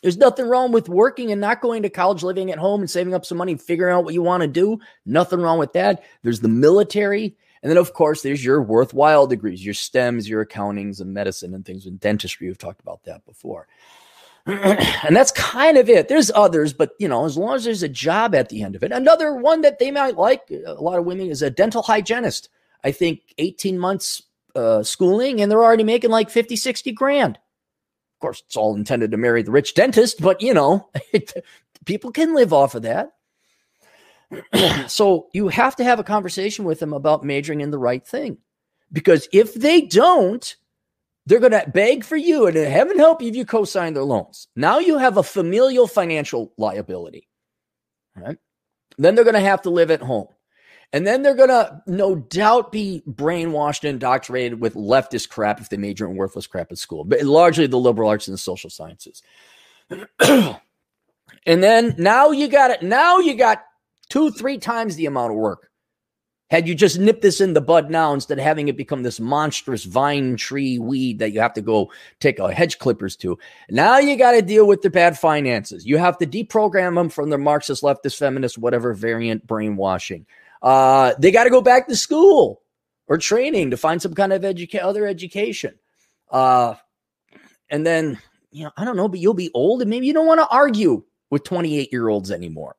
There's 0.02 0.18
nothing 0.18 0.48
wrong 0.48 0.72
with 0.72 0.88
working 0.88 1.32
and 1.32 1.42
not 1.42 1.60
going 1.60 1.84
to 1.84 1.90
college, 1.90 2.24
living 2.24 2.52
at 2.52 2.58
home 2.58 2.82
and 2.82 2.90
saving 2.90 3.14
up 3.14 3.26
some 3.26 3.38
money, 3.38 3.56
figuring 3.56 3.94
out 3.94 4.06
what 4.06 4.14
you 4.14 4.22
want 4.22 4.42
to 4.42 4.48
do. 4.48 4.80
Nothing 5.06 5.42
wrong 5.42 5.60
with 5.60 5.74
that. 5.74 6.04
There's 6.24 6.40
the 6.40 6.48
military. 6.48 7.36
And 7.62 7.70
then, 7.70 7.78
of 7.78 7.94
course, 7.94 8.22
there's 8.22 8.46
your 8.46 8.62
worthwhile 8.62 9.28
degrees, 9.28 9.66
your 9.66 9.74
STEMs, 9.74 10.30
your 10.30 10.46
accountings 10.46 11.02
and 11.02 11.14
medicine 11.14 11.54
and 11.54 11.66
things 11.66 11.86
in 11.86 11.98
dentistry. 11.98 12.48
We've 12.48 12.58
talked 12.58 12.80
about 12.80 13.04
that 13.04 13.26
before. 13.26 13.68
And 14.48 15.16
that's 15.16 15.32
kind 15.32 15.78
of 15.78 15.90
it. 15.90 16.08
There's 16.08 16.32
others, 16.32 16.74
but 16.74 16.92
you 17.00 17.08
know, 17.08 17.26
as 17.26 17.38
long 17.38 17.56
as 17.56 17.66
there's 17.66 17.84
a 17.84 17.90
job 17.90 18.34
at 18.34 18.50
the 18.50 18.64
end 18.64 18.76
of 18.76 18.84
it. 18.84 18.92
Another 18.92 19.36
one 19.36 19.62
that 19.62 19.80
they 19.80 19.92
might 19.92 20.16
like, 20.16 20.50
a 20.66 20.74
lot 20.74 20.98
of 20.98 21.06
women, 21.06 21.30
is 21.30 21.42
a 21.42 21.50
dental 21.50 21.82
hygienist. 21.82 22.50
I 22.84 22.92
think 22.92 23.34
18 23.38 23.78
months 23.78 24.24
uh, 24.56 24.84
schooling 24.84 25.42
and 25.42 25.52
they're 25.52 25.64
already 25.64 25.84
making 25.84 26.12
like 26.12 26.30
50, 26.30 26.56
60 26.56 26.92
grand. 26.94 27.36
Of 27.36 28.22
course, 28.22 28.42
it's 28.46 28.56
all 28.56 28.76
intended 28.76 29.12
to 29.12 29.18
marry 29.18 29.44
the 29.44 29.52
rich 29.52 29.76
dentist, 29.76 30.22
but 30.22 30.42
you 30.42 30.54
know, 30.54 30.90
people 31.86 32.12
can 32.12 32.34
live 32.34 32.54
off 32.54 32.74
of 32.74 32.84
that. 32.84 33.12
so 34.88 35.28
you 35.34 35.50
have 35.50 35.76
to 35.76 35.84
have 35.84 36.00
a 36.00 36.04
conversation 36.04 36.66
with 36.66 36.80
them 36.80 36.94
about 36.94 37.24
majoring 37.24 37.62
in 37.62 37.72
the 37.72 37.78
right 37.78 38.06
thing. 38.08 38.38
Because 38.92 39.28
if 39.34 39.54
they 39.54 39.82
don't, 39.82 40.56
they're 41.28 41.42
going 41.42 41.52
to 41.52 41.70
beg 41.74 42.06
for 42.06 42.16
you, 42.16 42.48
and 42.48 42.56
uh, 42.56 42.64
heaven 42.64 42.98
help 42.98 43.22
you 43.22 43.28
if 43.28 43.36
you 43.36 43.46
co 43.46 43.66
sign 43.66 43.94
their 43.94 44.04
loans. 44.04 44.48
Now 44.56 44.80
you 44.80 44.98
have 44.98 45.18
a 45.18 45.24
familial 45.24 45.86
financial 45.86 46.54
liability. 46.58 47.28
Right? 48.16 48.38
Then 48.98 49.14
they're 49.14 49.26
going 49.26 49.34
to 49.34 49.42
have 49.42 49.62
to 49.64 49.70
live 49.70 49.92
at 49.92 50.02
home. 50.02 50.28
And 50.94 51.06
then 51.06 51.22
they're 51.22 51.36
going 51.36 51.50
to 51.50 51.82
no 51.86 52.16
doubt 52.16 52.72
be 52.72 53.04
brainwashed 53.06 53.84
and 53.84 53.90
indoctrinated 53.90 54.62
with 54.62 54.76
leftist 54.76 55.28
crap 55.28 55.60
if 55.60 55.68
they 55.68 55.76
major 55.76 56.10
in 56.10 56.16
worthless 56.16 56.48
crap 56.48 56.72
at 56.72 56.78
school, 56.78 57.04
but 57.04 57.22
largely 57.24 57.68
the 57.68 57.78
liberal 57.78 58.10
arts 58.10 58.30
and 58.30 58.34
the 58.34 58.40
social 58.40 58.70
sciences. 58.70 59.22
and 60.20 60.58
then 61.46 61.94
now 61.98 62.32
you 62.32 62.48
got 62.48 62.72
it. 62.72 62.84
Now 62.84 63.20
you 63.20 63.36
got 63.36 63.66
two, 64.10 64.32
three 64.32 64.58
times 64.58 64.96
the 64.96 65.08
amount 65.08 65.34
of 65.34 65.38
work. 65.38 65.70
Had 66.50 66.66
you 66.66 66.76
just 66.76 66.98
nipped 66.98 67.22
this 67.22 67.42
in 67.42 67.54
the 67.54 67.62
bud 67.62 67.90
now 67.90 68.14
instead 68.14 68.38
of 68.38 68.44
having 68.44 68.70
it 68.70 68.78
become 68.78 69.04
this 69.04 69.20
monstrous 69.20 69.84
vine 69.84 70.38
tree 70.38 70.80
weed 70.80 71.20
that 71.20 71.32
you 71.32 71.42
have 71.42 71.54
to 71.56 71.62
go 71.62 71.92
take 72.22 72.40
a 72.40 72.54
hedge 72.54 72.80
clippers 72.80 73.18
to, 73.18 73.38
now 73.70 73.98
you 73.98 74.16
got 74.16 74.32
to 74.32 74.42
deal 74.42 74.66
with 74.66 74.82
the 74.82 74.90
bad 74.90 75.20
finances. 75.20 75.86
You 75.86 75.98
have 75.98 76.18
to 76.20 76.26
deprogram 76.26 76.96
them 76.96 77.10
from 77.10 77.30
their 77.30 77.40
Marxist, 77.40 77.84
leftist, 77.84 78.18
feminist, 78.18 78.58
whatever 78.58 78.94
variant 78.94 79.46
brainwashing. 79.46 80.26
Uh, 80.62 81.14
they 81.20 81.32
got 81.32 81.44
to 81.44 81.50
go 81.50 81.62
back 81.62 81.88
to 81.90 81.96
school 81.98 82.62
or 83.08 83.18
training 83.18 83.72
to 83.72 83.78
find 83.78 84.02
some 84.02 84.14
kind 84.14 84.32
of 84.32 84.42
educa- 84.44 84.84
other 84.84 85.06
education. 85.06 85.76
Uh, 86.32 86.76
and 87.70 87.86
then, 87.86 88.18
you 88.52 88.64
know, 88.64 88.72
I 88.78 88.86
don't 88.86 88.96
know, 88.96 89.10
but 89.10 89.20
you'll 89.20 89.34
be 89.34 89.52
old 89.54 89.82
and 89.82 89.90
maybe 89.90 90.08
you 90.08 90.14
don't 90.14 90.28
want 90.28 90.40
to 90.40 90.48
argue 90.48 91.04
with 91.30 91.44
28 91.44 91.92
year 91.92 92.08
olds 92.08 92.32
anymore. 92.32 92.78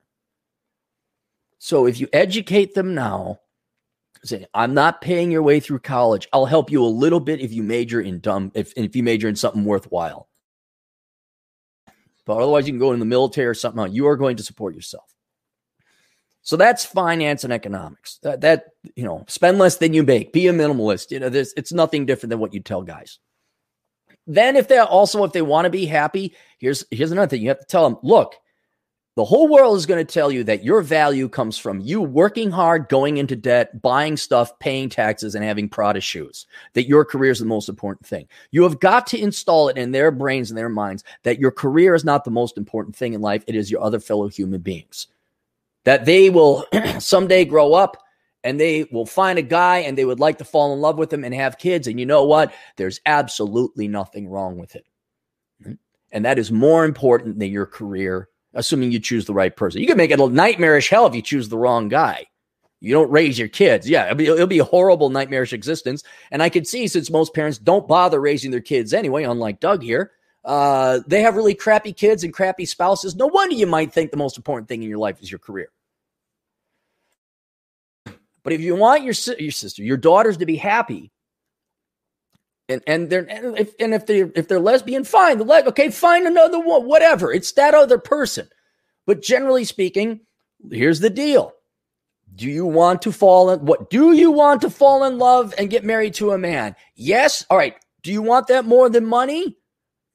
So 1.59 1.87
if 1.87 2.01
you 2.01 2.09
educate 2.13 2.75
them 2.75 2.95
now, 2.95 3.41
I'm 4.55 4.75
not 4.75 5.01
paying 5.01 5.31
your 5.31 5.43
way 5.43 5.61
through 5.61 5.81
college. 5.81 6.29
I'll 6.33 6.47
help 6.47 6.71
you 6.71 6.83
a 6.83 6.87
little 6.87 7.21
bit 7.21 7.41
if 7.41 7.53
you 7.53 7.63
major 7.63 8.01
in 8.01 8.21
dumb, 8.21 8.53
if, 8.55 8.73
if 8.77 8.95
you 8.97 9.03
major 9.03 9.29
in 9.29 9.37
something 9.37 9.65
worthwhile. 9.65 10.29
But 12.27 12.39
otherwise, 12.39 12.67
you 12.67 12.73
can 12.75 12.79
go 12.79 12.93
in 12.93 12.99
the 12.99 13.07
military 13.07 13.47
or 13.47 13.55
something. 13.55 13.93
You 13.93 14.07
are 14.09 14.17
going 14.17 14.37
to 14.37 14.43
support 14.43 14.75
yourself. 14.75 15.11
So 16.43 16.57
that's 16.57 16.85
finance 16.85 17.45
and 17.45 17.53
economics. 17.53 18.19
That, 18.23 18.43
that 18.43 18.67
you 18.95 19.05
know, 19.05 19.25
spend 19.29 19.59
less 19.59 19.77
than 19.77 19.93
you 19.95 20.03
make. 20.03 20.33
Be 20.33 20.47
a 20.47 20.53
minimalist. 20.53 21.11
You 21.11 21.21
know, 21.21 21.29
this 21.29 21.53
it's 21.57 21.73
nothing 21.73 22.07
different 22.07 22.31
than 22.31 22.39
what 22.39 22.55
you 22.55 22.61
tell 22.61 22.83
guys. 22.83 23.19
Then, 24.27 24.57
if 24.57 24.69
they 24.69 24.79
also 24.79 25.25
if 25.25 25.33
they 25.33 25.43
want 25.43 25.65
to 25.67 25.71
be 25.71 25.87
happy, 25.87 26.35
here's 26.59 26.85
here's 26.91 27.13
another 27.13 27.29
thing. 27.29 27.43
You 27.43 27.49
have 27.49 27.61
to 27.61 27.67
tell 27.67 27.89
them, 27.89 27.99
look, 28.03 28.35
the 29.19 29.25
whole 29.25 29.49
world 29.49 29.77
is 29.77 29.85
going 29.85 29.99
to 29.99 30.15
tell 30.15 30.31
you 30.31 30.45
that 30.45 30.63
your 30.63 30.81
value 30.81 31.29
comes 31.29 31.59
from 31.59 31.81
you 31.81 32.01
working 32.01 32.53
hard, 32.53 32.89
going 32.89 33.17
into 33.17 33.35
debt, 33.35 33.83
buying 33.83 34.17
stuff, 34.17 34.57
paying 34.61 34.89
taxes, 34.89 35.35
and 35.35 35.45
having 35.45 35.69
Prada 35.69 36.01
shoes. 36.01 36.47
That 36.75 36.87
your 36.87 37.05
career 37.05 37.33
is 37.33 37.41
the 37.41 37.45
most 37.45 37.69
important 37.69 38.07
thing. 38.07 38.29
You 38.53 38.63
have 38.63 38.79
got 38.79 39.09
to 39.09 39.19
install 39.19 39.71
it 39.71 39.77
in 39.77 39.91
their 39.91 40.13
brains 40.13 40.53
and 40.53 40.57
their 40.57 40.69
minds 40.69 41.03
that 41.25 41.41
your 41.41 41.51
career 41.51 41.97
is 41.97 42.05
not 42.05 42.25
the 42.25 42.31
most 42.31 42.57
important 42.57 42.95
thing 42.95 43.13
in 43.13 43.21
life. 43.21 43.43
It 43.49 43.57
is 43.57 43.73
your 43.73 43.83
other 43.83 43.99
fellow 43.99 44.29
human 44.29 44.61
beings 44.61 45.09
that 45.83 46.05
they 46.05 46.31
will 46.31 46.65
someday 47.01 47.45
grow 47.45 47.75
up 47.75 47.97
and 48.45 48.61
they 48.61 48.85
will 48.93 49.05
find 49.05 49.37
a 49.37 49.43
guy 49.43 49.79
and 49.79 49.99
they 49.99 50.05
would 50.05 50.21
like 50.21 50.39
to 50.39 50.45
fall 50.45 50.73
in 50.73 50.81
love 50.81 50.97
with 50.97 51.13
him 51.13 51.25
and 51.25 51.35
have 51.35 51.59
kids. 51.59 51.89
And 51.89 51.99
you 51.99 52.07
know 52.07 52.23
what? 52.23 52.55
There's 52.77 53.01
absolutely 53.05 53.89
nothing 53.89 54.29
wrong 54.29 54.59
with 54.59 54.77
it. 54.77 54.87
Hmm? 55.65 55.73
And 56.13 56.25
that 56.25 56.39
is 56.39 56.53
more 56.53 56.85
important 56.85 57.41
than 57.41 57.51
your 57.51 57.67
career, 57.67 58.29
assuming 58.59 58.93
you 58.93 58.99
choose 58.99 59.25
the 59.25 59.33
right 59.33 59.57
person. 59.57 59.81
You 59.81 59.87
can 59.87 59.97
make 59.97 60.11
it 60.11 60.21
a 60.21 60.29
nightmarish 60.29 60.91
hell 60.91 61.07
if 61.07 61.15
you 61.15 61.23
choose 61.23 61.49
the 61.49 61.57
wrong 61.57 61.89
guy. 61.89 62.27
You 62.81 62.93
don't 62.93 63.11
raise 63.11 63.39
your 63.39 63.49
kids. 63.49 63.89
Yeah, 63.89 64.05
it'll 64.05 64.17
be, 64.17 64.27
it'll 64.27 64.47
be 64.47 64.59
a 64.59 64.65
horrible, 64.65 65.11
nightmarish 65.11 65.53
existence. 65.53 66.03
And 66.31 66.43
I 66.43 66.49
could 66.49 66.67
see 66.67 66.87
since 66.89 67.11
most 67.11 67.35
parents 67.35 67.59
don't 67.59 67.89
bother 67.89 68.21
raising 68.21 68.51
their 68.51 68.61
kids 68.61 68.93
anyway, 68.93 69.25
unlike 69.25 69.61
Doug 69.61 69.83
here, 69.83 70.13
uh, 70.45 71.01
they 71.07 71.23
have 71.23 71.37
really 71.37 71.55
crappy 71.55 71.93
kids 71.93 72.25
and 72.25 72.33
crappy 72.33 72.67
spouses. 72.67 73.17
No 73.17 73.27
wonder 73.27 73.55
you 73.55 73.67
might 73.67 73.93
think 73.93 74.11
the 74.11 74.17
most 74.17 74.37
important 74.37 74.69
thing 74.69 74.83
in 74.83 74.89
your 74.89 74.99
life 74.99 75.21
is 75.23 75.31
your 75.31 75.41
career. 75.41 75.71
But 78.43 78.53
if 78.53 78.61
you 78.61 78.77
want 78.77 79.03
your 79.03 79.15
your 79.39 79.53
sister, 79.53 79.83
your 79.83 79.97
daughters 79.97 80.39
to 80.39 80.47
be 80.47 80.57
happy, 80.57 81.11
and 82.69 82.83
and 82.87 83.11
they're 83.11 83.29
and 83.31 83.59
if 83.59 83.75
and 83.81 83.95
if 83.95 84.07
they 84.07 84.21
if 84.21 84.49
they're 84.49 84.61
lesbian, 84.61 85.05
fine. 85.05 85.39
The 85.39 85.69
okay, 85.69 85.91
find 85.91 86.27
another 86.27 86.61
one, 86.61 86.87
whatever. 86.87 87.33
It's 87.33 87.53
that 87.53 87.75
other 87.75 87.99
person. 87.99 88.49
But 89.07 89.23
generally 89.23 89.65
speaking, 89.65 90.21
here's 90.71 91.01
the 91.01 91.11
deal: 91.11 91.53
Do 92.35 92.49
you 92.49 92.67
want 92.67 93.03
to 93.03 93.13
fall 93.13 93.51
in 93.51 93.61
what? 93.61 93.91
Do 93.91 94.13
you 94.13 94.31
want 94.31 94.61
to 94.63 94.71
fall 94.71 95.05
in 95.05 95.19
love 95.19 95.55
and 95.57 95.71
get 95.71 95.85
married 95.85 96.15
to 96.15 96.33
a 96.33 96.39
man? 96.39 96.77
Yes. 96.95 97.45
All 97.51 97.59
right. 97.59 97.75
Do 98.03 98.13
you 98.13 98.23
want 98.23 98.47
that 98.49 98.65
more 98.65 98.89
than 98.89 99.07
money? 99.07 99.57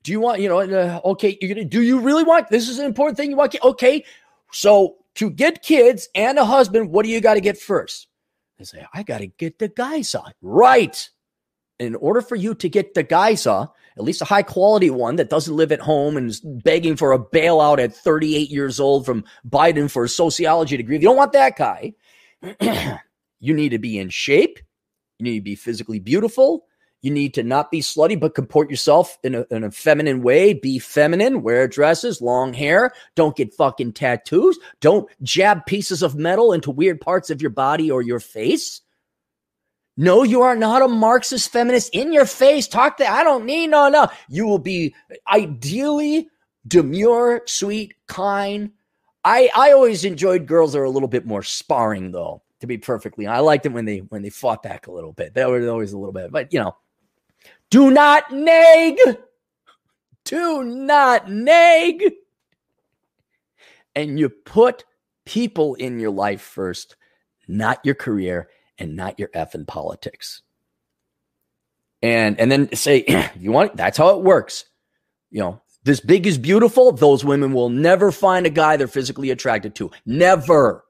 Do 0.04 0.12
you 0.12 0.20
want 0.20 0.41
you 0.41 0.49
know? 0.49 0.60
Uh, 0.60 1.01
okay, 1.06 1.38
you're 1.41 1.54
gonna. 1.54 1.66
Do 1.66 1.82
you 1.82 1.99
really 1.99 2.24
want? 2.24 2.49
This 2.49 2.70
is 2.70 2.80
an 2.80 2.86
important 2.86 3.18
thing. 3.18 3.30
You 3.30 3.38
want? 3.38 3.56
Okay, 3.64 4.06
so 4.51 4.97
to 5.16 5.30
get 5.30 5.64
kids 5.64 6.08
and 6.16 6.38
a 6.38 6.45
husband, 6.45 6.89
what 6.89 7.04
do 7.04 7.10
you 7.10 7.22
got 7.22 7.36
to 7.36 7.41
get 7.41 7.58
first? 7.58 8.08
They 8.58 8.66
say, 8.66 8.86
I 8.93 9.04
got 9.04 9.20
to 9.20 9.28
get 9.28 9.60
the 9.60 9.70
Geisa. 9.70 10.32
Right. 10.41 11.10
In 11.84 11.96
order 11.96 12.22
for 12.22 12.36
you 12.36 12.56
to 12.56 12.70
get 12.70 12.94
the 12.94 13.04
Geisa, 13.04 13.70
at 13.98 14.04
least 14.04 14.22
a 14.22 14.26
high 14.26 14.44
quality 14.44 14.90
one 14.90 15.18
that 15.18 15.30
doesn't 15.30 15.56
live 15.56 15.72
at 15.72 15.80
home 15.80 16.18
and 16.18 16.30
is 16.30 16.40
begging 16.40 16.96
for 16.96 17.12
a 17.12 17.20
bailout 17.20 17.80
at 17.80 17.96
38 17.96 18.50
years 18.50 18.80
old 18.80 19.06
from 19.06 19.24
Biden 19.48 19.90
for 19.90 20.04
a 20.04 20.10
sociology 20.10 20.78
degree, 20.78 20.96
if 20.96 21.02
you 21.02 21.08
don't 21.08 21.18
want 21.18 21.34
that 21.34 21.58
guy, 21.58 21.94
you 23.40 23.54
need 23.54 23.70
to 23.70 23.80
be 23.80 24.00
in 24.00 24.10
shape. 24.10 24.60
You 25.20 25.26
need 25.26 25.40
to 25.40 25.44
be 25.44 25.56
physically 25.56 26.00
beautiful. 26.00 26.66
You 27.04 27.12
need 27.12 27.34
to 27.34 27.44
not 27.44 27.70
be 27.70 27.82
slutty, 27.82 28.18
but 28.18 28.34
comport 28.34 28.70
yourself 28.70 29.18
in 29.24 29.36
a, 29.36 29.46
in 29.52 29.66
a 29.66 29.72
feminine 29.72 30.24
way. 30.24 30.54
Be 30.54 30.80
feminine, 30.80 31.42
wear 31.42 31.68
dresses, 31.68 32.22
long 32.22 32.54
hair. 32.54 32.94
Don't 33.16 33.36
get 33.36 33.54
fucking 33.54 33.92
tattoos. 33.92 34.58
Don't 34.80 35.10
jab 35.22 35.66
pieces 35.66 36.02
of 36.02 36.16
metal 36.16 36.54
into 36.54 36.72
weird 36.72 37.02
parts 37.02 37.30
of 37.30 37.42
your 37.42 37.52
body 37.52 37.92
or 37.92 38.02
your 38.02 38.22
face. 38.22 38.82
No, 39.96 40.24
you 40.24 40.41
are 40.41 40.56
not 40.56 40.82
a 40.82 40.88
Marxist 40.88 41.52
feminist 41.52 41.94
in 41.94 42.12
your 42.12 42.26
face. 42.26 42.68
Talk 42.68 42.98
to, 42.98 43.08
I 43.08 43.24
don't 43.24 43.46
need, 43.46 43.68
no, 43.68 43.89
no. 43.89 44.08
You 44.28 44.48
will 44.48 44.60
be 44.60 44.96
ideally 45.32 46.30
demure, 46.68 47.44
sweet, 47.46 47.94
kind. 48.08 48.72
I, 49.24 49.50
I 49.56 49.72
always 49.72 50.04
enjoyed 50.04 50.48
girls 50.48 50.74
that 50.74 50.80
are 50.80 50.86
a 50.86 50.89
little 50.89 51.08
bit 51.08 51.26
more 51.26 51.44
sparring 51.44 52.12
though, 52.12 52.41
to 52.60 52.68
be 52.68 52.78
perfectly. 52.78 53.28
I 53.28 53.39
liked 53.39 53.64
them 53.64 53.74
when 53.74 53.86
they, 53.86 54.00
when 54.00 54.24
they 54.24 54.32
fought 54.32 54.64
back 54.64 54.88
a 54.88 54.91
little 54.91 55.14
bit. 55.14 55.36
That 55.36 55.50
was 55.50 55.68
always 55.68 55.94
a 55.94 55.98
little 55.98 56.14
bit, 56.14 56.32
but 56.32 56.52
you 56.52 56.60
know, 56.60 56.76
do 57.70 57.91
not 57.91 58.32
nag. 58.32 58.98
Do 60.26 60.64
not 60.64 61.30
nag. 61.30 62.04
And 63.96 64.18
you 64.18 64.30
put 64.30 64.86
people 65.26 65.76
in 65.76 66.00
your 66.00 66.12
life 66.12 66.41
first, 66.41 66.96
not 67.48 67.80
your 67.84 67.96
career 67.96 68.50
and 68.84 68.96
not 68.96 69.18
your 69.18 69.30
effing 69.30 69.66
politics. 69.66 70.42
And 72.02 72.40
and 72.40 72.52
then 72.52 72.76
say, 72.76 73.06
you 73.40 73.52
want 73.52 73.76
that's 73.76 73.98
how 73.98 74.10
it 74.10 74.24
works. 74.24 74.66
You 75.32 75.40
know, 75.40 75.62
This 75.84 76.00
big 76.00 76.28
is 76.28 76.38
beautiful. 76.38 76.92
Those 76.92 77.26
women 77.26 77.54
will 77.54 77.70
never 77.70 78.12
find 78.12 78.46
a 78.46 78.52
guy 78.52 78.78
they're 78.78 78.88
physically 78.88 79.32
attracted 79.32 79.74
to. 79.76 79.90
Never. 80.06 80.86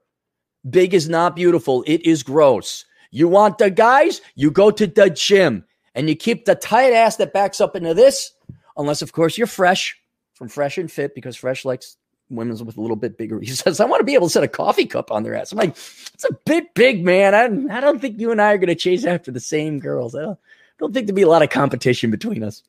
Big 0.68 0.94
is 0.94 1.08
not 1.08 1.36
beautiful. 1.36 1.84
It 1.86 2.04
is 2.04 2.22
gross. 2.22 2.84
You 3.10 3.28
want 3.28 3.58
the 3.58 3.70
guys? 3.70 4.20
You 4.34 4.50
go 4.50 4.70
to 4.70 4.86
the 4.86 5.10
gym 5.10 5.64
and 5.94 6.08
you 6.08 6.16
keep 6.16 6.44
the 6.44 6.54
tight 6.54 6.92
ass 6.92 7.16
that 7.16 7.32
backs 7.32 7.60
up 7.60 7.76
into 7.76 7.94
this, 7.94 8.32
unless, 8.76 9.02
of 9.02 9.12
course, 9.12 9.38
you're 9.38 9.46
fresh 9.46 9.96
from 10.34 10.48
Fresh 10.48 10.78
and 10.78 10.90
Fit 10.90 11.14
because 11.14 11.36
Fresh 11.36 11.64
likes 11.64 11.96
women's 12.30 12.62
with 12.62 12.76
a 12.76 12.80
little 12.80 12.96
bit 12.96 13.18
bigger. 13.18 13.38
He 13.44 13.46
says, 13.46 13.80
I 13.80 13.84
want 13.84 14.00
to 14.00 14.04
be 14.04 14.14
able 14.14 14.28
to 14.28 14.32
set 14.32 14.42
a 14.42 14.48
coffee 14.48 14.86
cup 14.86 15.10
on 15.10 15.22
their 15.22 15.34
ass. 15.34 15.52
I'm 15.52 15.58
like, 15.58 15.70
it's 15.70 16.24
a 16.24 16.34
bit 16.44 16.74
big, 16.74 17.04
man. 17.04 17.34
I, 17.34 17.76
I 17.76 17.80
don't 17.80 18.00
think 18.00 18.20
you 18.20 18.30
and 18.30 18.40
I 18.40 18.52
are 18.52 18.58
going 18.58 18.68
to 18.68 18.74
chase 18.74 19.04
after 19.04 19.30
the 19.30 19.40
same 19.40 19.78
girls. 19.78 20.14
I 20.14 20.22
don't, 20.22 20.38
don't 20.78 20.92
think 20.92 21.06
there'd 21.06 21.16
be 21.16 21.22
a 21.22 21.28
lot 21.28 21.42
of 21.42 21.50
competition 21.50 22.10
between 22.10 22.42
us. 22.42 22.62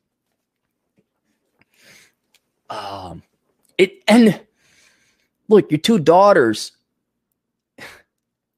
Um, 2.68 3.22
it 3.78 4.02
and 4.08 4.40
look, 5.48 5.70
your 5.70 5.78
two 5.78 5.98
daughters, 5.98 6.72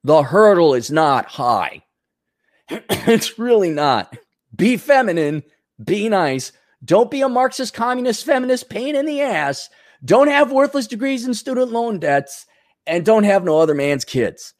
the 0.03 0.23
hurdle 0.23 0.75
is 0.75 0.91
not 0.91 1.27
high. 1.27 1.83
it's 2.71 3.39
really 3.39 3.71
not. 3.71 4.17
Be 4.55 4.77
feminine, 4.77 5.43
be 5.83 6.09
nice. 6.09 6.53
Don't 6.85 7.11
be 7.11 7.23
a 7.23 7.29
Marxist, 7.29 7.75
communist, 7.75 8.25
feminist 8.25 8.71
pain 8.71 8.97
in 8.97 9.05
the 9.05 9.21
ass. 9.21 9.69
Don't 10.05 10.29
have 10.29 10.53
worthless 10.53 10.87
degrees 10.87 11.25
and 11.25 11.37
student 11.37 11.73
loan 11.73 11.99
debts, 11.99 12.47
and 12.87 13.05
don't 13.05 13.25
have 13.25 13.45
no 13.45 13.59
other 13.59 13.75
man's 13.75 14.05
kids. 14.05 14.55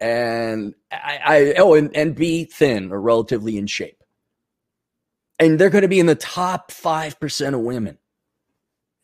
And 0.00 0.74
I, 0.90 1.20
I 1.24 1.54
oh, 1.58 1.74
and, 1.74 1.94
and 1.96 2.14
be 2.14 2.44
thin 2.44 2.92
or 2.92 3.00
relatively 3.00 3.58
in 3.58 3.66
shape. 3.66 4.02
And 5.38 5.58
they're 5.58 5.70
going 5.70 5.82
to 5.82 5.88
be 5.88 6.00
in 6.00 6.06
the 6.06 6.14
top 6.14 6.70
five 6.72 7.18
percent 7.20 7.54
of 7.54 7.62
women. 7.62 7.98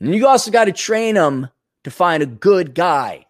And 0.00 0.14
you 0.14 0.26
also 0.26 0.50
got 0.50 0.64
to 0.64 0.72
train 0.72 1.14
them 1.14 1.48
to 1.84 1.90
find 1.90 2.22
a 2.22 2.26
good 2.26 2.74
guy. 2.74 3.26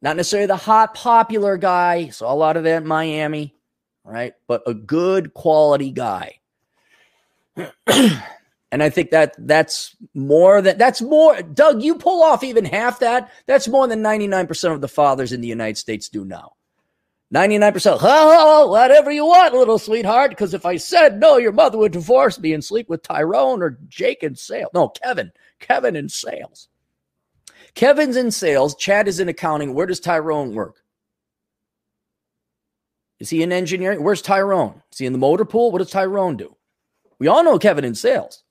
Not 0.00 0.16
necessarily 0.16 0.46
the 0.46 0.56
hot, 0.56 0.94
popular 0.94 1.56
guy. 1.56 2.08
Saw 2.08 2.32
a 2.32 2.34
lot 2.34 2.56
of 2.56 2.64
that 2.64 2.82
in 2.82 2.88
Miami, 2.88 3.54
right? 4.04 4.34
But 4.46 4.62
a 4.66 4.74
good 4.74 5.34
quality 5.34 5.90
guy. 5.90 6.40
and 8.70 8.82
I 8.82 8.90
think 8.90 9.10
that 9.10 9.34
that's 9.38 9.96
more 10.14 10.60
than 10.60 10.76
that's 10.76 11.00
more. 11.00 11.40
Doug, 11.42 11.82
you 11.82 11.94
pull 11.94 12.22
off 12.22 12.44
even 12.44 12.64
half 12.64 13.00
that. 13.00 13.30
That's 13.46 13.68
more 13.68 13.86
than 13.88 14.02
99% 14.02 14.72
of 14.72 14.80
the 14.80 14.88
fathers 14.88 15.32
in 15.32 15.40
the 15.40 15.48
United 15.48 15.78
States 15.78 16.08
do 16.08 16.24
now. 16.24 16.52
99%, 17.34 17.98
oh, 18.00 18.68
whatever 18.68 19.10
you 19.10 19.26
want, 19.26 19.52
little 19.52 19.78
sweetheart. 19.78 20.30
Because 20.30 20.54
if 20.54 20.64
I 20.64 20.76
said 20.76 21.20
no, 21.20 21.36
your 21.36 21.52
mother 21.52 21.76
would 21.76 21.92
divorce 21.92 22.38
me 22.38 22.54
and 22.54 22.64
sleep 22.64 22.88
with 22.88 23.02
Tyrone 23.02 23.62
or 23.62 23.78
Jake 23.86 24.22
in 24.22 24.34
sales. 24.34 24.70
No, 24.72 24.88
Kevin. 24.88 25.32
Kevin 25.60 25.94
in 25.94 26.08
sales. 26.08 26.68
Kevin's 27.74 28.16
in 28.16 28.30
sales. 28.30 28.74
Chad 28.76 29.08
is 29.08 29.20
in 29.20 29.28
accounting. 29.28 29.74
Where 29.74 29.86
does 29.86 30.00
Tyrone 30.00 30.54
work? 30.54 30.82
Is 33.20 33.30
he 33.30 33.42
in 33.42 33.52
engineering? 33.52 34.02
Where's 34.02 34.22
Tyrone? 34.22 34.82
Is 34.90 34.98
he 34.98 35.06
in 35.06 35.12
the 35.12 35.18
motor 35.18 35.44
pool? 35.44 35.70
What 35.70 35.78
does 35.78 35.90
Tyrone 35.90 36.36
do? 36.36 36.56
We 37.18 37.26
all 37.26 37.44
know 37.44 37.58
Kevin 37.58 37.84
in 37.84 37.94
sales. 37.94 38.42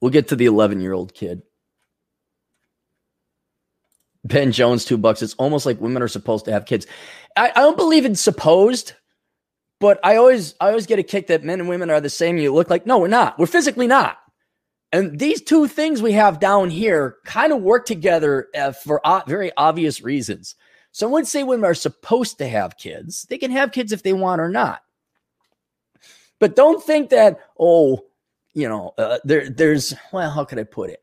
We'll 0.00 0.10
get 0.10 0.28
to 0.28 0.36
the 0.36 0.46
11 0.46 0.80
year 0.80 0.92
old 0.92 1.14
kid. 1.14 1.42
Ben 4.24 4.52
Jones, 4.52 4.84
two 4.84 4.98
bucks. 4.98 5.22
It's 5.22 5.34
almost 5.34 5.66
like 5.66 5.80
women 5.80 6.02
are 6.02 6.08
supposed 6.08 6.44
to 6.44 6.52
have 6.52 6.66
kids. 6.66 6.86
I, 7.36 7.50
I 7.50 7.60
don't 7.60 7.76
believe 7.76 8.04
in 8.04 8.14
supposed. 8.14 8.94
But 9.82 9.98
I 10.04 10.14
always 10.14 10.54
I 10.60 10.68
always 10.68 10.86
get 10.86 11.00
a 11.00 11.02
kick 11.02 11.26
that 11.26 11.42
men 11.42 11.58
and 11.58 11.68
women 11.68 11.90
are 11.90 12.00
the 12.00 12.08
same. 12.08 12.38
You 12.38 12.54
look 12.54 12.70
like 12.70 12.86
no, 12.86 12.98
we're 12.98 13.08
not. 13.08 13.36
We're 13.36 13.46
physically 13.46 13.88
not. 13.88 14.16
And 14.92 15.18
these 15.18 15.42
two 15.42 15.66
things 15.66 16.00
we 16.00 16.12
have 16.12 16.38
down 16.38 16.70
here 16.70 17.16
kind 17.24 17.52
of 17.52 17.62
work 17.62 17.84
together 17.84 18.46
uh, 18.56 18.70
for 18.70 19.00
very 19.26 19.50
obvious 19.56 20.00
reasons. 20.00 20.54
So 20.92 21.08
I 21.08 21.10
wouldn't 21.10 21.26
say 21.26 21.42
women 21.42 21.64
are 21.64 21.74
supposed 21.74 22.38
to 22.38 22.46
have 22.46 22.76
kids. 22.76 23.26
They 23.28 23.38
can 23.38 23.50
have 23.50 23.72
kids 23.72 23.90
if 23.90 24.04
they 24.04 24.12
want 24.12 24.40
or 24.40 24.48
not. 24.48 24.82
But 26.42 26.56
don't 26.56 26.82
think 26.82 27.10
that 27.10 27.38
oh, 27.56 28.04
you 28.52 28.68
know, 28.68 28.94
uh, 28.98 29.18
there 29.22 29.48
there's 29.48 29.94
well, 30.12 30.28
how 30.28 30.44
could 30.44 30.58
I 30.58 30.64
put 30.64 30.90
it? 30.90 31.00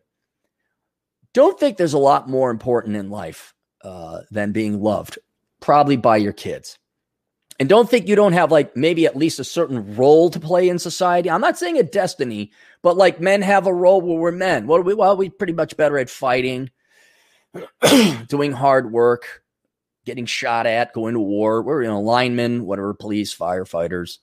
Don't 1.33 1.57
think 1.57 1.77
there's 1.77 1.93
a 1.93 1.97
lot 1.97 2.27
more 2.27 2.51
important 2.51 2.97
in 2.97 3.09
life 3.09 3.53
uh, 3.81 4.23
than 4.31 4.51
being 4.51 4.81
loved, 4.81 5.17
probably 5.61 5.95
by 5.95 6.17
your 6.17 6.33
kids. 6.33 6.77
And 7.57 7.69
don't 7.69 7.89
think 7.89 8.09
you 8.09 8.17
don't 8.17 8.33
have 8.33 8.51
like 8.51 8.75
maybe 8.75 9.05
at 9.05 9.15
least 9.15 9.39
a 9.39 9.45
certain 9.45 9.95
role 9.95 10.29
to 10.29 10.41
play 10.41 10.67
in 10.67 10.77
society. 10.77 11.31
I'm 11.31 11.39
not 11.39 11.57
saying 11.57 11.77
a 11.77 11.83
destiny, 11.83 12.51
but 12.81 12.97
like 12.97 13.21
men 13.21 13.41
have 13.41 13.65
a 13.65 13.73
role 13.73 14.01
where 14.01 14.19
we're 14.19 14.31
men. 14.31 14.67
What 14.67 14.83
we? 14.83 14.93
Well, 14.93 15.15
we 15.15 15.29
pretty 15.29 15.53
much 15.53 15.77
better 15.77 15.97
at 15.97 16.09
fighting, 16.09 16.69
doing 18.27 18.51
hard 18.51 18.91
work, 18.91 19.41
getting 20.03 20.25
shot 20.25 20.65
at, 20.65 20.91
going 20.91 21.13
to 21.13 21.21
war. 21.21 21.61
We're 21.61 21.83
you 21.83 21.87
know 21.87 22.01
linemen, 22.01 22.65
whatever, 22.65 22.93
police, 22.93 23.33
firefighters. 23.33 24.17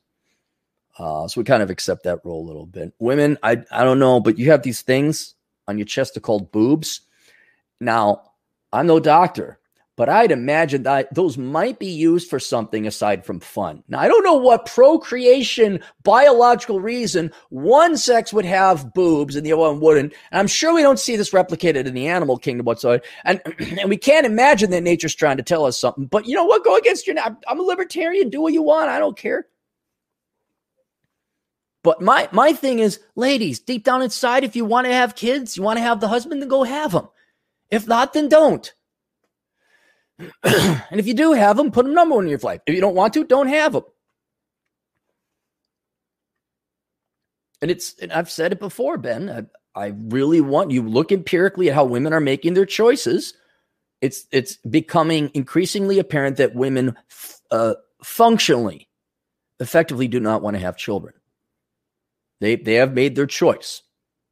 Uh, 0.99 1.29
so 1.29 1.41
we 1.41 1.45
kind 1.45 1.63
of 1.63 1.71
accept 1.71 2.05
that 2.05 2.25
role 2.25 2.45
a 2.45 2.49
little 2.49 2.67
bit. 2.67 2.93
Women, 2.99 3.39
I 3.43 3.63
I 3.71 3.85
don't 3.85 3.99
know, 3.99 4.21
but 4.21 4.39
you 4.39 4.51
have 4.51 4.63
these 4.63 4.83
things 4.83 5.35
on 5.69 5.79
your 5.79 5.87
chest 5.87 6.17
are 6.17 6.21
called 6.21 6.53
boobs. 6.53 7.03
Now, 7.81 8.23
I'm 8.73 8.87
no 8.87 8.99
doctor, 8.99 9.59
but 9.97 10.09
I'd 10.09 10.31
imagine 10.31 10.83
that 10.85 11.13
those 11.15 11.37
might 11.37 11.79
be 11.79 11.87
used 11.87 12.31
for 12.31 12.39
something 12.39 12.87
aside 12.87 13.25
from 13.25 13.41
fun. 13.41 13.83
Now, 13.89 13.99
I 14.01 14.09
don't 14.09 14.25
know 14.25 14.35
what 14.35 14.67
procreation, 14.67 15.81
biological 16.03 16.81
reason, 16.81 17.33
one 17.51 17.97
sex 17.97 18.33
would 18.33 18.45
have 18.45 18.93
boobs 18.95 19.37
and 19.37 19.45
the 19.45 19.53
other 19.53 19.63
one 19.63 19.81
wouldn't. 19.81 20.15
And 20.31 20.39
I'm 20.39 20.47
sure 20.47 20.75
we 20.75 20.83
don't 20.83 20.99
see 20.99 21.17
this 21.17 21.31
replicated 21.31 21.87
in 21.87 21.95
the 21.95 22.09
animal 22.09 22.39
kingdom 22.39 22.67
whatsoever. 22.67 23.03
And, 23.25 23.41
and 23.81 23.89
we 23.91 23.97
can't 23.97 24.27
imagine 24.27 24.71
that 24.71 24.83
nature's 24.83 25.15
trying 25.15 25.39
to 25.39 25.43
tell 25.43 25.65
us 25.65 25.79
something. 25.79 26.07
But 26.07 26.27
you 26.27 26.35
know 26.35 26.45
what? 26.45 26.65
Go 26.65 26.77
against 26.77 27.07
your. 27.07 27.17
I'm 27.19 27.61
a 27.61 27.63
libertarian. 27.63 28.31
Do 28.31 28.41
what 28.41 28.53
you 28.53 28.63
want. 28.63 28.91
I 28.91 28.99
don't 28.99 29.17
care. 29.17 29.47
But 31.87 32.03
my 32.03 32.29
my 32.33 32.53
thing 32.53 32.81
is, 32.81 32.99
ladies, 33.15 33.61
deep 33.61 33.85
down 33.85 34.03
inside, 34.03 34.43
if 34.43 34.57
you 34.57 34.65
want 34.65 34.89
to 34.89 34.93
have 34.93 35.15
kids, 35.15 35.57
you 35.57 35.63
want 35.63 35.77
to 35.77 35.85
have 35.85 36.01
the 36.01 36.09
husband, 36.09 36.43
then 36.43 36.49
go 36.49 36.65
have 36.65 36.91
them. 36.91 37.07
If 37.71 37.87
not, 37.87 38.13
then 38.13 38.29
don't. 38.29 38.75
and 40.43 40.99
if 40.99 41.07
you 41.07 41.15
do 41.15 41.31
have 41.31 41.57
them, 41.57 41.71
put 41.71 41.85
them 41.85 41.95
number 41.95 42.17
one 42.17 42.25
in 42.25 42.31
your 42.31 42.41
life. 42.41 42.61
If 42.67 42.75
you 42.75 42.81
don't 42.81 42.97
want 42.97 43.15
to, 43.15 43.23
don't 43.23 43.47
have 43.47 43.75
them. 43.75 43.85
And 47.63 47.71
it's, 47.71 47.97
and 48.01 48.13
I've 48.13 48.33
said 48.33 48.51
it 48.51 48.59
before, 48.59 48.99
Ben. 48.99 49.49
I, 49.77 49.81
I 49.81 49.93
really 49.97 50.41
want 50.41 50.73
you 50.73 50.83
look 50.83 51.13
empirically 51.13 51.69
at 51.69 51.77
how 51.77 51.85
women 51.85 52.13
are 52.13 52.19
making 52.19 52.55
their 52.55 52.67
choices. 52.67 53.33
It's 54.01 54.27
it's 54.33 54.57
becoming 54.57 55.31
increasingly 55.35 56.01
apparent 56.01 56.39
that 56.39 56.57
women 56.57 56.97
uh, 57.53 57.75
functionally, 58.03 58.89
effectively, 59.61 60.09
do 60.09 60.19
not 60.19 60.43
want 60.43 60.57
to 60.57 60.61
have 60.61 60.77
children. 60.77 61.15
They 62.41 62.57
they 62.57 62.75
have 62.75 62.93
made 62.93 63.17
their 63.17 63.27
choice. 63.27 63.83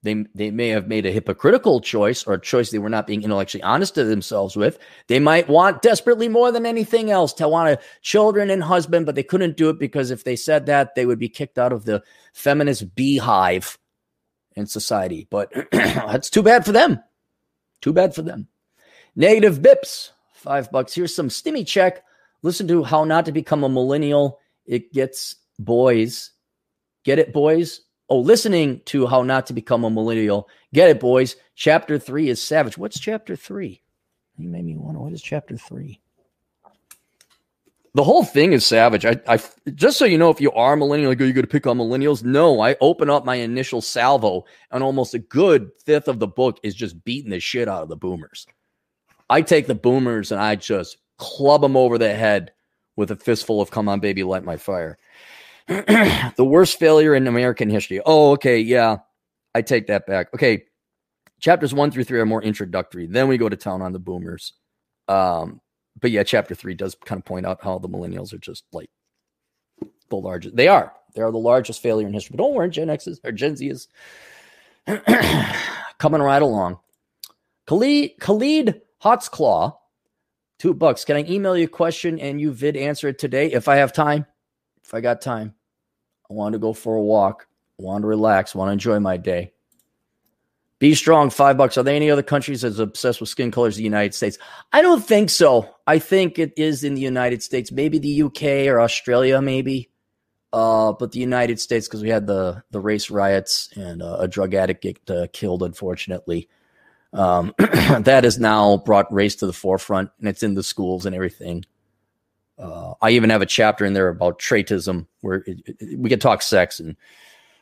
They, 0.05 0.27
they 0.35 0.51
may 0.51 0.69
have 0.69 0.87
made 0.87 1.07
a 1.07 1.11
hypocritical 1.11 1.81
choice 1.81 2.25
or 2.25 2.35
a 2.35 2.41
choice 2.41 2.71
they 2.71 2.79
were 2.79 2.91
not 2.91 3.07
being 3.07 3.23
intellectually 3.23 3.63
honest 3.63 3.95
to 3.95 4.05
themselves 4.05 4.55
with. 4.55 4.79
They 5.07 5.19
might 5.19 5.49
want 5.49 5.81
desperately 5.81 6.29
more 6.29 6.53
than 6.53 6.67
anything 6.67 7.11
else 7.11 7.33
to 7.35 7.49
want 7.49 7.71
a 7.71 7.79
children 8.03 8.51
and 8.51 8.63
husband, 8.63 9.07
but 9.07 9.15
they 9.15 9.23
couldn't 9.23 9.57
do 9.57 9.71
it 9.71 9.79
because 9.79 10.11
if 10.11 10.23
they 10.23 10.37
said 10.37 10.67
that, 10.67 10.95
they 10.95 11.07
would 11.07 11.19
be 11.19 11.31
kicked 11.31 11.59
out 11.59 11.73
of 11.73 11.87
the 11.87 12.03
feminist 12.35 12.95
beehive 12.95 13.79
in 14.55 14.67
society. 14.67 15.27
But 15.31 15.51
that's 15.73 16.29
too 16.29 16.43
bad 16.43 16.67
for 16.67 16.73
them. 16.73 17.01
Too 17.81 17.95
bad 17.95 18.15
for 18.15 18.21
them. 18.21 18.49
Negative 19.17 19.59
bips, 19.59 20.11
five 20.35 20.71
bucks. 20.71 20.93
Here's 20.93 21.15
some 21.15 21.31
stimmy 21.31 21.67
check. 21.67 22.05
Listen 22.43 22.69
to 22.69 22.85
how 22.85 23.05
not 23.05 23.25
to 23.25 23.33
become 23.33 23.65
a 23.65 23.71
millennial. 23.71 24.39
It 24.67 24.93
gets 24.93 25.37
boys. 25.59 26.33
Get 27.05 27.19
it, 27.19 27.33
boys? 27.33 27.81
Oh, 28.09 28.21
listening 28.21 28.81
to 28.87 29.07
how 29.07 29.23
not 29.23 29.47
to 29.47 29.53
become 29.53 29.85
a 29.85 29.91
millennial. 29.91 30.49
Get 30.73 30.91
it, 30.91 31.01
boys. 31.01 31.37
Chapter 31.55 31.99
three 31.99 32.29
is 32.29 32.41
savage. 32.41 32.77
What's 32.77 33.01
chapter 33.01 33.35
three? 33.35 33.83
You 34.37 34.49
made 34.49 34.65
me 34.65 34.77
wonder. 34.77 35.01
What 35.01 35.13
is 35.13 35.23
chapter 35.23 35.57
three? 35.57 36.01
The 37.95 38.03
whole 38.03 38.25
thing 38.25 38.53
is 38.53 38.67
savage. 38.67 39.07
I, 39.07 39.21
I 39.29 39.39
just 39.75 39.99
so 39.99 40.05
you 40.05 40.19
know, 40.19 40.31
if 40.31 40.41
you 40.41 40.51
are 40.51 40.73
a 40.73 40.77
millennial, 40.77 41.11
like, 41.11 41.21
are 41.21 41.25
you 41.25 41.33
going 41.33 41.45
to 41.45 41.51
pick 41.51 41.67
on 41.67 41.79
millennials? 41.79 42.25
No, 42.25 42.61
I 42.61 42.77
open 42.81 43.09
up 43.09 43.25
my 43.25 43.37
initial 43.37 43.81
salvo, 43.81 44.45
and 44.73 44.83
almost 44.83 45.15
a 45.15 45.21
good 45.21 45.71
fifth 45.87 46.09
of 46.09 46.19
the 46.19 46.27
book 46.27 46.59
is 46.65 46.75
just 46.75 47.05
beating 47.05 47.31
the 47.31 47.39
shit 47.39 47.69
out 47.69 47.85
of 47.85 47.89
the 47.89 47.97
boomers. 47.97 48.49
I 49.31 49.43
take 49.43 49.69
the 49.69 49.77
boomers 49.77 50.33
and 50.33 50.41
I 50.41 50.57
just 50.57 50.99
club 51.19 51.61
them 51.61 51.77
over 51.77 51.97
the 51.97 52.13
head 52.13 52.53
with 52.97 53.13
a 53.13 53.17
fistful 53.17 53.61
of 53.61 53.71
"Come 53.71 53.89
on, 53.89 54.01
baby, 54.01 54.25
light 54.25 54.45
my 54.45 54.57
fire." 54.57 54.99
the 56.37 56.45
worst 56.45 56.79
failure 56.79 57.15
in 57.15 57.27
American 57.27 57.71
history. 57.71 58.01
Oh, 58.05 58.33
okay. 58.33 58.59
Yeah. 58.59 58.99
I 59.55 59.63
take 59.63 59.87
that 59.87 60.07
back. 60.07 60.29
Okay. 60.35 60.65
Chapters 61.41 61.75
one 61.75 61.91
through 61.91 62.05
three 62.05 62.21
are 62.21 62.27
more 62.27 62.43
introductory. 62.43 63.07
Then 63.07 63.29
we 63.29 63.39
go 63.39 63.49
to 63.49 63.57
town 63.57 63.83
on 63.83 63.93
the 63.93 63.99
boomers. 63.99 64.55
Um, 65.09 65.61
but 66.01 66.11
yeah, 66.11 66.23
chapter 66.23 66.55
three 66.55 66.75
does 66.75 66.97
kind 67.05 67.19
of 67.19 67.25
point 67.25 67.47
out 67.47 67.63
how 67.63 67.79
the 67.79 67.89
millennials 67.89 68.33
are 68.33 68.39
just 68.39 68.65
like 68.73 68.91
the 70.09 70.17
largest. 70.17 70.57
They 70.57 70.69
are. 70.69 70.93
They 71.15 71.23
are 71.23 71.31
the 71.31 71.39
largest 71.39 71.83
failure 71.83 72.07
in 72.07 72.13
history. 72.13 72.37
But 72.37 72.43
don't 72.43 72.55
worry, 72.55 72.71
Gen 72.71 72.91
X 72.91 73.07
is 73.07 73.21
or 73.25 73.33
Gen 73.33 73.57
Z 73.57 73.69
is 73.69 73.89
coming 75.99 76.23
right 76.23 76.43
along. 76.43 76.79
Khalid 77.67 78.13
Khalid 78.21 78.83
Hotsclaw, 79.03 79.77
two 80.59 80.75
bucks. 80.75 81.05
Can 81.05 81.17
I 81.17 81.25
email 81.25 81.57
you 81.57 81.65
a 81.65 81.69
question 81.69 82.19
and 82.19 82.41
you 82.41 82.53
vid 82.53 82.77
answer 82.77 83.09
it 83.09 83.19
today 83.19 83.53
if 83.53 83.69
I 83.69 83.77
have 83.77 83.93
time? 83.93 84.27
If 84.85 84.93
I 84.93 85.01
got 85.01 85.23
time, 85.23 85.55
I 86.31 86.35
want 86.35 86.53
to 86.53 86.59
go 86.59 86.73
for 86.73 86.95
a 86.95 87.03
walk. 87.03 87.49
I 87.81 87.83
want 87.83 88.03
to 88.03 88.09
relax. 88.09 88.55
Want 88.55 88.69
to 88.69 88.73
enjoy 88.73 89.01
my 89.01 89.17
day. 89.17 89.53
Be 90.79 90.95
strong, 90.95 91.31
five 91.31 91.57
bucks. 91.57 91.79
Are 91.79 91.83
there 91.83 91.95
any 91.95 92.11
other 92.11 92.23
countries 92.23 92.65
as 92.65 92.79
obsessed 92.79 93.21
with 93.21 93.31
skin 93.31 93.51
colors 93.51 93.75
as 93.75 93.79
the 93.79 93.85
United 93.85 94.15
States? 94.15 94.37
I 94.73 94.83
don't 94.83 95.03
think 95.03 95.31
so. 95.31 95.75
I 95.87 95.99
think 95.99 96.39
it 96.39 96.53
is 96.57 96.85
in 96.85 96.95
the 96.95 97.01
United 97.01 97.43
States, 97.43 97.73
maybe 97.73 97.99
the 97.99 98.23
UK 98.25 98.69
or 98.69 98.81
Australia, 98.81 99.41
maybe. 99.41 99.91
Uh, 100.53 100.93
but 100.93 101.13
the 101.13 101.21
United 101.21 101.59
States, 101.59 101.89
because 101.89 102.03
we 102.03 102.11
had 102.11 102.27
the 102.27 102.63
the 102.71 102.81
race 102.81 103.11
riots 103.11 103.71
and 103.75 104.03
uh, 104.03 104.19
a 104.21 104.29
drug 104.29 104.55
addict 104.55 104.83
get 104.83 105.11
uh, 105.11 105.27
killed, 105.33 105.63
unfortunately. 105.63 106.49
Um, 107.13 107.55
that 107.59 108.25
has 108.25 108.39
now 108.39 108.77
brought 108.77 109.13
race 109.13 109.37
to 109.37 109.47
the 109.47 109.53
forefront, 109.53 110.11
and 110.19 110.29
it's 110.29 110.43
in 110.43 110.55
the 110.55 110.63
schools 110.63 111.07
and 111.07 111.15
everything. 111.15 111.65
Uh, 112.59 112.95
I 113.03 113.11
even 113.11 113.31
have 113.31 113.43
a 113.43 113.47
chapter 113.47 113.85
in 113.85 113.95
there 113.95 114.09
about 114.09 114.39
traitism, 114.39 115.07
where 115.21 115.43
it, 115.47 115.61
it, 115.67 115.99
we 115.99 116.09
can 116.09 116.21
talk 116.21 116.43
sex 116.43 116.79
and 116.81 116.97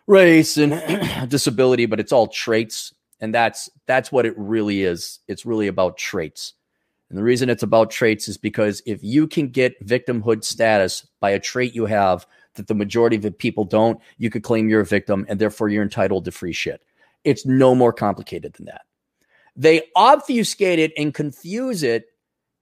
race 0.07 0.57
and 0.57 0.73
disability, 1.31 1.87
but 1.87 2.01
it's 2.01 2.13
all 2.13 2.27
traits. 2.27 2.93
And 3.21 3.35
that's 3.35 3.71
that's 3.87 4.11
what 4.11 4.27
it 4.27 4.35
really 4.37 4.83
is. 4.83 5.21
It's 5.29 5.47
really 5.47 5.69
about 5.69 5.97
traits. 5.97 6.55
And 7.09 7.19
the 7.19 7.23
reason 7.23 7.51
it's 7.51 7.63
about 7.63 7.91
traits 7.91 8.27
is 8.27 8.39
because 8.39 8.83
if 8.87 9.05
you 9.05 9.27
can 9.27 9.49
get 9.49 9.87
victimhood 9.87 10.45
status 10.45 11.07
by 11.21 11.31
a 11.31 11.39
trait 11.39 11.75
you 11.75 11.85
have 11.85 12.27
that 12.55 12.69
the 12.69 12.75
majority 12.75 13.17
of 13.17 13.23
the 13.23 13.31
people 13.31 13.65
don't 13.65 14.01
you 14.17 14.31
could 14.31 14.43
claim 14.43 14.69
you're 14.69 14.81
a 14.81 14.87
victim 14.87 15.27
and 15.29 15.39
therefore 15.39 15.69
you're 15.69 15.83
entitled 15.83 16.25
to 16.25 16.33
free 16.33 16.55
shit. 16.55 16.83
It's 17.23 17.47
no 17.47 17.75
more 17.75 17.93
complicated 17.93 18.55
than 18.55 18.67
that. 18.67 18.83
They 19.55 19.83
obfuscate 19.95 20.79
it 20.79 20.93
and 20.97 21.15
confuse 21.15 21.83
it 21.83 22.07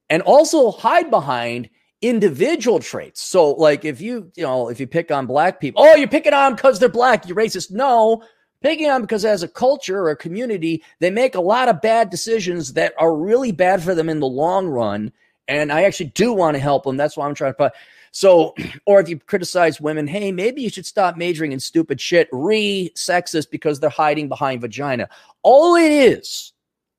and 0.09 0.21
also 0.21 0.71
hide 0.71 1.09
behind 1.09 1.69
individual 2.01 2.79
traits. 2.79 3.21
So, 3.21 3.51
like, 3.51 3.85
if 3.85 4.01
you, 4.01 4.31
you 4.35 4.43
know, 4.43 4.69
if 4.69 4.79
you 4.79 4.87
pick 4.87 5.11
on 5.11 5.27
black 5.27 5.59
people, 5.59 5.83
oh, 5.83 5.95
you're 5.95 6.07
picking 6.07 6.33
on 6.33 6.55
because 6.55 6.79
they're 6.79 6.89
black, 6.89 7.27
you're 7.27 7.37
racist. 7.37 7.71
No, 7.71 8.23
picking 8.61 8.89
on 8.89 9.01
because 9.01 9.25
as 9.25 9.43
a 9.43 9.47
culture 9.47 9.99
or 9.99 10.09
a 10.09 10.15
community, 10.15 10.83
they 10.99 11.11
make 11.11 11.35
a 11.35 11.41
lot 11.41 11.69
of 11.69 11.81
bad 11.81 12.09
decisions 12.09 12.73
that 12.73 12.93
are 12.97 13.15
really 13.15 13.51
bad 13.51 13.83
for 13.83 13.93
them 13.95 14.09
in 14.09 14.19
the 14.19 14.27
long 14.27 14.67
run. 14.67 15.11
And 15.47 15.71
I 15.71 15.83
actually 15.83 16.09
do 16.09 16.33
want 16.33 16.55
to 16.55 16.59
help 16.59 16.83
them. 16.83 16.97
That's 16.97 17.17
why 17.17 17.27
I'm 17.27 17.35
trying 17.35 17.53
to. 17.55 17.71
So, 18.11 18.55
or 18.85 18.99
if 18.99 19.09
you 19.09 19.19
criticize 19.19 19.81
women, 19.81 20.07
hey, 20.07 20.31
maybe 20.31 20.61
you 20.61 20.69
should 20.69 20.85
stop 20.85 21.17
majoring 21.17 21.51
in 21.51 21.59
stupid 21.59 21.99
shit, 21.99 22.29
re 22.31 22.91
sexist 22.95 23.51
because 23.51 23.79
they're 23.79 23.89
hiding 23.89 24.27
behind 24.27 24.61
vagina. 24.61 25.09
All 25.43 25.75
it 25.75 25.91
is, 25.91 26.53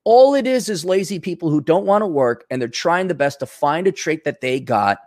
all 0.05 0.35
it 0.35 0.47
is 0.47 0.69
is 0.69 0.83
lazy 0.83 1.19
people 1.19 1.49
who 1.49 1.61
don't 1.61 1.85
want 1.85 2.01
to 2.01 2.07
work 2.07 2.45
and 2.49 2.61
they're 2.61 2.67
trying 2.67 3.07
the 3.07 3.15
best 3.15 3.39
to 3.39 3.45
find 3.45 3.87
a 3.87 3.91
trait 3.91 4.23
that 4.25 4.41
they 4.41 4.59
got 4.59 4.99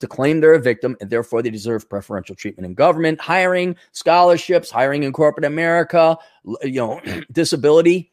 to 0.00 0.06
claim 0.06 0.40
they're 0.40 0.54
a 0.54 0.60
victim 0.60 0.96
and 1.00 1.10
therefore 1.10 1.42
they 1.42 1.50
deserve 1.50 1.88
preferential 1.88 2.34
treatment 2.34 2.66
in 2.66 2.74
government, 2.74 3.20
hiring, 3.20 3.76
scholarships, 3.92 4.70
hiring 4.70 5.04
in 5.04 5.12
corporate 5.12 5.44
America, 5.44 6.18
you 6.62 6.80
know, 6.80 7.00
disability, 7.32 8.12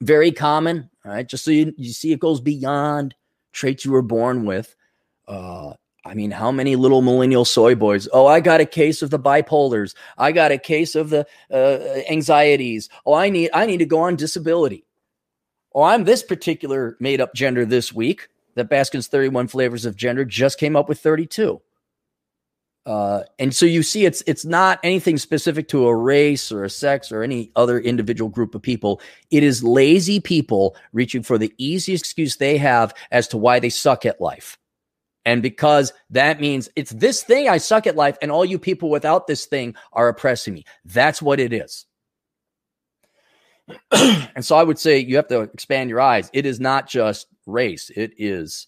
very 0.00 0.32
common. 0.32 0.90
Right. 1.04 1.26
Just 1.26 1.44
so 1.44 1.50
you, 1.50 1.72
you 1.76 1.92
see 1.92 2.12
it 2.12 2.20
goes 2.20 2.40
beyond 2.40 3.14
traits 3.52 3.84
you 3.84 3.92
were 3.92 4.02
born 4.02 4.44
with. 4.44 4.74
Uh, 5.26 5.74
I 6.04 6.14
mean, 6.14 6.30
how 6.30 6.50
many 6.50 6.76
little 6.76 7.02
millennial 7.02 7.44
soy 7.44 7.74
boys? 7.74 8.08
Oh, 8.12 8.26
I 8.26 8.40
got 8.40 8.60
a 8.60 8.66
case 8.66 9.02
of 9.02 9.10
the 9.10 9.18
bipolars. 9.18 9.94
I 10.16 10.32
got 10.32 10.52
a 10.52 10.58
case 10.58 10.94
of 10.94 11.10
the 11.10 11.26
uh, 11.52 12.00
anxieties. 12.10 12.88
Oh, 13.04 13.12
I 13.12 13.28
need 13.28 13.50
I 13.52 13.66
need 13.66 13.78
to 13.78 13.86
go 13.86 14.00
on 14.00 14.16
disability. 14.16 14.86
Oh, 15.78 15.84
I'm 15.84 16.02
this 16.02 16.24
particular 16.24 16.96
made 16.98 17.20
up 17.20 17.34
gender 17.34 17.64
this 17.64 17.92
week 17.92 18.30
that 18.56 18.68
Baskin's 18.68 19.06
31 19.06 19.46
flavors 19.46 19.84
of 19.84 19.94
gender 19.94 20.24
just 20.24 20.58
came 20.58 20.74
up 20.74 20.88
with 20.88 20.98
32. 20.98 21.62
Uh, 22.84 23.22
and 23.38 23.54
so 23.54 23.64
you 23.64 23.84
see, 23.84 24.04
it's 24.04 24.20
it's 24.26 24.44
not 24.44 24.80
anything 24.82 25.18
specific 25.18 25.68
to 25.68 25.86
a 25.86 25.94
race 25.94 26.50
or 26.50 26.64
a 26.64 26.68
sex 26.68 27.12
or 27.12 27.22
any 27.22 27.52
other 27.54 27.78
individual 27.78 28.28
group 28.28 28.56
of 28.56 28.62
people. 28.62 29.00
It 29.30 29.44
is 29.44 29.62
lazy 29.62 30.18
people 30.18 30.74
reaching 30.92 31.22
for 31.22 31.38
the 31.38 31.54
easiest 31.58 32.06
excuse 32.06 32.34
they 32.34 32.58
have 32.58 32.92
as 33.12 33.28
to 33.28 33.38
why 33.38 33.60
they 33.60 33.70
suck 33.70 34.04
at 34.04 34.20
life. 34.20 34.58
And 35.24 35.42
because 35.42 35.92
that 36.10 36.40
means 36.40 36.68
it's 36.74 36.90
this 36.90 37.22
thing 37.22 37.48
I 37.48 37.58
suck 37.58 37.86
at 37.86 37.94
life, 37.94 38.18
and 38.20 38.32
all 38.32 38.44
you 38.44 38.58
people 38.58 38.90
without 38.90 39.28
this 39.28 39.46
thing 39.46 39.76
are 39.92 40.08
oppressing 40.08 40.54
me. 40.54 40.64
That's 40.84 41.22
what 41.22 41.38
it 41.38 41.52
is. 41.52 41.86
and 43.92 44.44
so 44.44 44.56
I 44.56 44.62
would 44.62 44.78
say 44.78 44.98
you 44.98 45.16
have 45.16 45.28
to 45.28 45.40
expand 45.40 45.90
your 45.90 46.00
eyes. 46.00 46.30
It 46.32 46.46
is 46.46 46.60
not 46.60 46.88
just 46.88 47.26
race, 47.46 47.90
it 47.94 48.12
is 48.18 48.66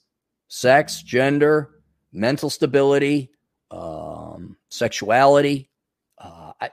sex, 0.49 1.03
gender, 1.03 1.71
mental 2.13 2.51
stability, 2.51 3.31
um, 3.71 4.57
sexuality. 4.69 5.71
Uh, 6.19 6.53
I, 6.61 6.71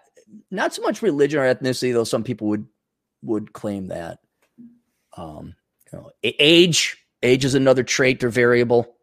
not 0.51 0.73
so 0.73 0.81
much 0.81 1.01
religion 1.01 1.39
or 1.39 1.53
ethnicity, 1.53 1.93
though 1.93 2.03
some 2.03 2.23
people 2.23 2.47
would 2.47 2.65
would 3.23 3.53
claim 3.53 3.87
that. 3.87 4.19
Um, 5.15 5.55
you 5.91 5.97
know, 5.97 6.11
age, 6.23 6.97
age 7.23 7.45
is 7.45 7.55
another 7.55 7.83
trait 7.83 8.23
or 8.23 8.29
variable. 8.29 8.96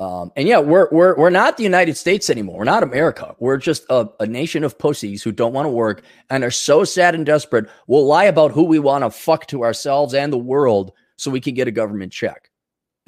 Um, 0.00 0.32
and 0.34 0.48
yeah, 0.48 0.58
we're 0.58 0.88
we're 0.90 1.14
we're 1.14 1.28
not 1.28 1.58
the 1.58 1.62
United 1.62 1.94
States 1.94 2.30
anymore. 2.30 2.56
We're 2.56 2.64
not 2.64 2.82
America. 2.82 3.36
We're 3.38 3.58
just 3.58 3.84
a, 3.90 4.08
a 4.18 4.26
nation 4.26 4.64
of 4.64 4.78
pussies 4.78 5.22
who 5.22 5.30
don't 5.30 5.52
want 5.52 5.66
to 5.66 5.70
work 5.70 6.02
and 6.30 6.42
are 6.42 6.50
so 6.50 6.84
sad 6.84 7.14
and 7.14 7.26
desperate. 7.26 7.68
We'll 7.86 8.06
lie 8.06 8.24
about 8.24 8.52
who 8.52 8.64
we 8.64 8.78
want 8.78 9.04
to 9.04 9.10
fuck 9.10 9.46
to 9.48 9.62
ourselves 9.62 10.14
and 10.14 10.32
the 10.32 10.38
world 10.38 10.92
so 11.16 11.30
we 11.30 11.40
can 11.40 11.52
get 11.52 11.68
a 11.68 11.70
government 11.70 12.12
check, 12.12 12.50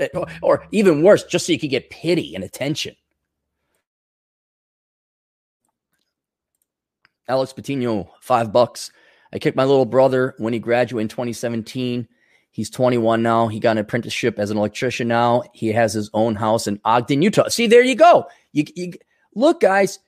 eh, 0.01 0.09
or, 0.12 0.26
or 0.43 0.66
even 0.70 1.03
worse, 1.03 1.24
just 1.24 1.47
so 1.47 1.53
you 1.53 1.59
can 1.59 1.70
get 1.70 1.88
pity 1.88 2.34
and 2.34 2.45
attention. 2.45 2.95
Alex 7.26 7.55
Patino, 7.55 8.11
five 8.20 8.53
bucks. 8.53 8.90
I 9.32 9.38
kicked 9.38 9.57
my 9.57 9.64
little 9.64 9.86
brother 9.86 10.34
when 10.36 10.53
he 10.53 10.59
graduated 10.59 11.05
in 11.05 11.09
2017. 11.09 12.07
He's 12.53 12.68
21 12.68 13.22
now. 13.22 13.48
He 13.48 13.59
got 13.59 13.72
an 13.72 13.78
apprenticeship 13.78 14.38
as 14.38 14.50
an 14.50 14.59
electrician 14.59 15.09
now. 15.09 15.42
He 15.55 15.68
has 15.68 15.94
his 15.94 16.11
own 16.12 16.34
house 16.34 16.66
in 16.66 16.78
Ogden, 16.84 17.22
Utah. 17.22 17.48
See, 17.48 17.66
there 17.66 17.82
you 17.82 17.94
go. 17.94 18.26
You, 18.53 18.64
you 18.76 18.92
look, 19.34 19.61
guys, 19.61 19.98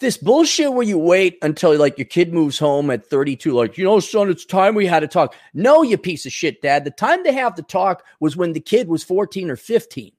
this 0.00 0.16
bullshit 0.16 0.72
where 0.72 0.86
you 0.86 0.98
wait 0.98 1.38
until 1.42 1.76
like 1.78 1.96
your 1.96 2.04
kid 2.04 2.34
moves 2.34 2.58
home 2.58 2.90
at 2.90 3.06
32, 3.06 3.52
like, 3.52 3.78
you 3.78 3.84
know, 3.84 4.00
son, 4.00 4.28
it's 4.28 4.44
time 4.44 4.74
we 4.74 4.84
had 4.84 5.00
to 5.00 5.06
talk. 5.06 5.34
No, 5.54 5.82
you 5.82 5.96
piece 5.96 6.26
of 6.26 6.32
shit, 6.32 6.60
dad. 6.60 6.84
The 6.84 6.90
time 6.90 7.22
to 7.22 7.32
have 7.32 7.54
the 7.54 7.62
talk 7.62 8.04
was 8.18 8.36
when 8.36 8.52
the 8.52 8.60
kid 8.60 8.88
was 8.88 9.04
14 9.04 9.48
or 9.48 9.56
15. 9.56 10.12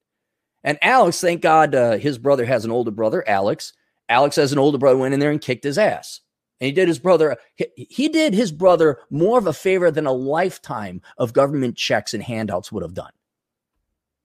And 0.64 0.78
Alex, 0.82 1.20
thank 1.20 1.42
God, 1.42 1.76
uh, 1.76 1.98
his 1.98 2.18
brother 2.18 2.46
has 2.46 2.64
an 2.64 2.72
older 2.72 2.92
brother, 2.92 3.28
Alex. 3.28 3.74
Alex 4.08 4.38
has 4.38 4.54
an 4.54 4.60
older 4.60 4.78
brother, 4.78 4.98
went 4.98 5.14
in 5.14 5.20
there 5.20 5.32
and 5.32 5.42
kicked 5.42 5.66
his 5.66 5.78
ass. 5.78 6.22
And 6.60 6.68
he 6.68 6.72
did 6.72 6.88
his 6.88 7.00
brother, 7.00 7.38
he, 7.56 8.08
did 8.08 8.34
his 8.34 8.52
brother 8.52 9.00
more 9.10 9.38
of 9.38 9.48
a 9.48 9.54
favor 9.54 9.92
than 9.92 10.06
a 10.06 10.12
lifetime 10.12 11.02
of 11.18 11.34
government 11.34 11.76
checks 11.76 12.14
and 12.14 12.24
handouts 12.24 12.72
would 12.72 12.84
have 12.84 12.94
done. 12.94 13.12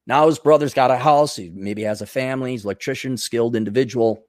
Now 0.07 0.27
his 0.27 0.39
brother's 0.39 0.75
got 0.75 0.91
a 0.91 0.97
house. 0.97 1.37
He 1.37 1.51
maybe 1.51 1.83
has 1.83 2.01
a 2.01 2.07
family. 2.07 2.53
He's 2.53 2.65
electrician, 2.65 3.17
skilled 3.17 3.57
individual, 3.57 4.25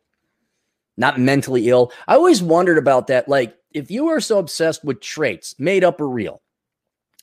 not 0.98 1.20
mentally 1.20 1.70
ill. 1.70 1.92
I 2.08 2.16
always 2.16 2.42
wondered 2.42 2.78
about 2.78 3.08
that. 3.08 3.30
Like, 3.30 3.56
if 3.72 3.92
you 3.92 4.06
were 4.06 4.20
so 4.20 4.40
obsessed 4.40 4.84
with 4.84 5.00
traits, 5.00 5.56
made 5.60 5.84
up 5.84 6.02
or 6.02 6.10
real, 6.10 6.42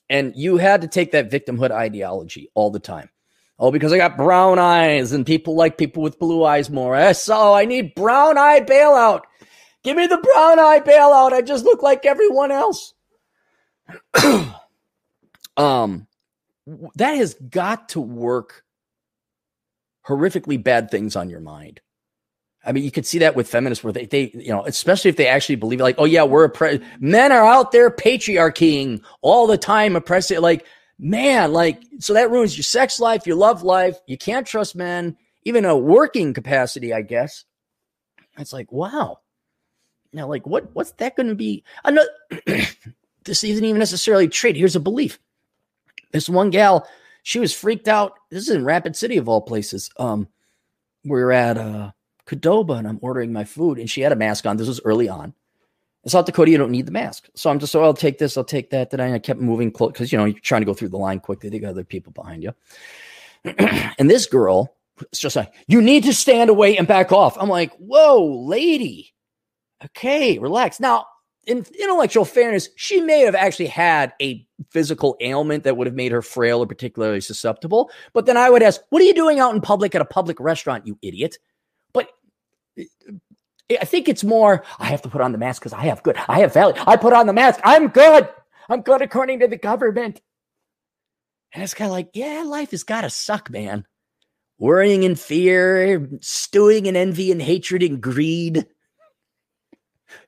and 0.09 0.33
you 0.35 0.57
had 0.57 0.81
to 0.81 0.87
take 0.87 1.11
that 1.11 1.29
victimhood 1.29 1.71
ideology 1.71 2.49
all 2.53 2.71
the 2.71 2.79
time. 2.79 3.09
Oh, 3.59 3.71
because 3.71 3.91
I 3.91 3.97
got 3.97 4.17
brown 4.17 4.59
eyes 4.59 5.11
and 5.11 5.25
people 5.25 5.55
like 5.55 5.77
people 5.77 6.03
with 6.03 6.19
blue 6.19 6.43
eyes 6.43 6.69
more. 6.69 7.13
So 7.13 7.53
I 7.53 7.65
need 7.65 7.95
brown 7.95 8.37
eye 8.37 8.61
bailout. 8.61 9.21
Give 9.87 9.95
me 9.95 10.05
the 10.05 10.17
brown 10.17 10.59
eye 10.59 10.81
bailout. 10.81 11.31
I 11.31 11.41
just 11.41 11.63
look 11.63 11.81
like 11.81 12.05
everyone 12.05 12.51
else. 12.51 12.93
um, 15.55 16.07
that 16.95 17.13
has 17.13 17.35
got 17.35 17.87
to 17.89 18.01
work 18.01 18.65
horrifically 20.05 20.61
bad 20.61 20.91
things 20.91 21.15
on 21.15 21.29
your 21.29 21.39
mind. 21.39 21.79
I 22.65 22.73
mean, 22.73 22.83
you 22.83 22.91
could 22.91 23.05
see 23.05 23.19
that 23.19 23.37
with 23.37 23.47
feminists 23.47 23.81
where 23.81 23.93
they, 23.93 24.07
they, 24.07 24.29
you 24.33 24.49
know, 24.49 24.65
especially 24.65 25.07
if 25.07 25.15
they 25.15 25.27
actually 25.27 25.55
believe 25.55 25.79
like, 25.79 25.95
oh 25.99 26.03
yeah, 26.03 26.23
we're 26.23 26.49
oppre- 26.49 26.83
men 26.99 27.31
are 27.31 27.47
out 27.47 27.71
there 27.71 27.89
patriarchying 27.89 29.01
all 29.21 29.47
the 29.47 29.57
time, 29.57 29.95
oppressing. 29.95 30.41
Like, 30.41 30.65
man, 30.99 31.53
like, 31.53 31.81
so 31.99 32.13
that 32.13 32.29
ruins 32.29 32.57
your 32.57 32.63
sex 32.63 32.99
life, 32.99 33.25
your 33.25 33.37
love 33.37 33.63
life. 33.63 33.95
You 34.05 34.17
can't 34.17 34.45
trust 34.45 34.75
men, 34.75 35.15
even 35.45 35.63
a 35.63 35.77
working 35.77 36.33
capacity, 36.33 36.93
I 36.93 37.03
guess. 37.03 37.45
It's 38.37 38.51
like, 38.51 38.69
wow. 38.69 39.19
Now, 40.13 40.27
like, 40.27 40.45
what 40.47 40.73
what's 40.73 40.91
that 40.93 41.15
going 41.15 41.27
to 41.27 41.35
be? 41.35 41.63
Another, 41.83 42.09
this 43.23 43.43
isn't 43.43 43.65
even 43.65 43.79
necessarily 43.79 44.25
a. 44.25 44.53
Here's 44.53 44.75
a 44.75 44.79
belief. 44.79 45.19
This 46.11 46.29
one 46.29 46.49
gal, 46.49 46.87
she 47.23 47.39
was 47.39 47.53
freaked 47.53 47.87
out. 47.87 48.13
This 48.29 48.43
is 48.43 48.55
in 48.55 48.63
Rapid 48.63 48.95
City 48.95 49.17
of 49.17 49.27
all 49.27 49.41
places. 49.41 49.89
Um, 49.97 50.27
we 51.03 51.21
are 51.21 51.31
at 51.31 51.57
uh 51.57 51.91
Qdoba 52.27 52.77
and 52.77 52.87
I'm 52.87 52.99
ordering 53.01 53.33
my 53.33 53.43
food. 53.43 53.79
And 53.79 53.89
she 53.89 54.01
had 54.01 54.11
a 54.11 54.15
mask 54.15 54.45
on. 54.45 54.57
This 54.57 54.67
was 54.67 54.81
early 54.85 55.09
on. 55.09 55.33
In 56.03 56.09
South 56.09 56.25
Dakota, 56.25 56.51
you 56.51 56.57
don't 56.57 56.71
need 56.71 56.85
the 56.85 56.91
mask. 56.91 57.29
So 57.35 57.49
I'm 57.49 57.59
just, 57.59 57.71
so 57.71 57.83
I'll 57.83 57.93
take 57.93 58.17
this, 58.17 58.37
I'll 58.37 58.43
take 58.43 58.69
that. 58.69 58.91
Then 58.91 59.01
I 59.01 59.17
kept 59.19 59.39
moving 59.39 59.71
close 59.71 59.91
because, 59.91 60.11
you 60.11 60.17
know, 60.17 60.25
you're 60.25 60.39
trying 60.39 60.61
to 60.61 60.65
go 60.65 60.73
through 60.73 60.89
the 60.89 60.97
line 60.97 61.19
quickly. 61.19 61.49
They 61.49 61.59
got 61.59 61.69
other 61.69 61.83
people 61.83 62.11
behind 62.11 62.43
you. 62.43 62.53
and 63.57 64.09
this 64.09 64.25
girl, 64.25 64.75
it's 65.01 65.19
just 65.19 65.35
like, 65.35 65.53
you 65.67 65.81
need 65.81 66.03
to 66.03 66.13
stand 66.13 66.49
away 66.49 66.77
and 66.77 66.87
back 66.87 67.11
off. 67.11 67.37
I'm 67.37 67.49
like, 67.49 67.73
whoa, 67.75 68.23
lady. 68.23 69.13
Okay, 69.83 70.39
relax. 70.39 70.79
Now, 70.79 71.05
in 71.47 71.65
intellectual 71.79 72.25
fairness, 72.25 72.69
she 72.75 72.99
may 72.99 73.21
have 73.21 73.35
actually 73.35 73.67
had 73.67 74.13
a 74.21 74.45
physical 74.69 75.15
ailment 75.21 75.63
that 75.63 75.77
would 75.77 75.87
have 75.87 75.95
made 75.95 76.11
her 76.11 76.21
frail 76.21 76.59
or 76.59 76.67
particularly 76.67 77.21
susceptible. 77.21 77.89
But 78.13 78.25
then 78.25 78.35
I 78.35 78.49
would 78.49 78.61
ask, 78.61 78.81
what 78.89 79.01
are 79.01 79.05
you 79.05 79.13
doing 79.13 79.39
out 79.39 79.55
in 79.55 79.61
public 79.61 79.95
at 79.95 80.01
a 80.01 80.05
public 80.05 80.39
restaurant, 80.39 80.85
you 80.85 80.99
idiot? 81.01 81.37
But 81.93 82.09
eh, 82.77 82.85
I 83.79 83.85
think 83.85 84.09
it's 84.09 84.25
more, 84.25 84.63
I 84.77 84.85
have 84.85 85.01
to 85.03 85.09
put 85.09 85.21
on 85.21 85.31
the 85.31 85.37
mask 85.37 85.61
because 85.61 85.73
I 85.73 85.83
have 85.83 86.03
good, 86.03 86.17
I 86.27 86.39
have 86.39 86.53
value. 86.53 86.81
I 86.85 86.97
put 86.97 87.13
on 87.13 87.27
the 87.27 87.33
mask. 87.33 87.61
I'm 87.63 87.87
good. 87.87 88.27
I'm 88.67 88.81
good 88.81 89.01
according 89.01 89.39
to 89.39 89.47
the 89.47 89.57
government. 89.57 90.21
And 91.53 91.63
it's 91.63 91.73
kind 91.73 91.87
of 91.87 91.93
like, 91.93 92.09
yeah, 92.13 92.43
life 92.45 92.71
has 92.71 92.83
got 92.83 93.01
to 93.01 93.09
suck, 93.09 93.49
man. 93.49 93.85
Worrying 94.59 95.03
in 95.03 95.15
fear, 95.15 96.09
stewing 96.19 96.87
in 96.87 96.97
envy 96.97 97.31
and 97.31 97.41
hatred 97.41 97.83
and 97.83 98.01
greed 98.01 98.65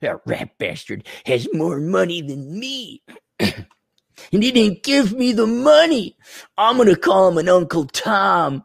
that 0.00 0.20
rat 0.26 0.50
bastard 0.58 1.06
has 1.26 1.48
more 1.52 1.78
money 1.78 2.22
than 2.22 2.58
me. 2.58 3.02
and 3.38 4.42
he 4.42 4.50
didn't 4.50 4.82
give 4.82 5.12
me 5.12 5.32
the 5.32 5.46
money. 5.46 6.16
I'm 6.56 6.76
going 6.76 6.88
to 6.88 6.96
call 6.96 7.28
him 7.28 7.38
an 7.38 7.48
Uncle 7.48 7.86
Tom. 7.86 8.64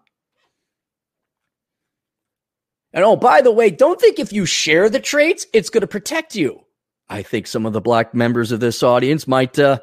And 2.93 3.03
oh, 3.03 3.17
by 3.17 3.41
the 3.41 3.51
way, 3.51 3.71
don't 3.71 3.99
think 3.99 4.19
if 4.19 4.31
you 4.31 4.45
share 4.45 4.89
the 4.89 5.01
traits, 5.01 5.45
it's 5.53 5.69
going 5.69 5.81
to 5.81 5.87
protect 5.87 6.35
you. 6.35 6.61
I 7.09 7.21
think 7.21 7.45
some 7.45 7.65
of 7.65 7.73
the 7.73 7.81
black 7.81 8.13
members 8.13 8.51
of 8.51 8.61
this 8.61 8.81
audience 8.81 9.27
might 9.27 9.59
uh, 9.59 9.79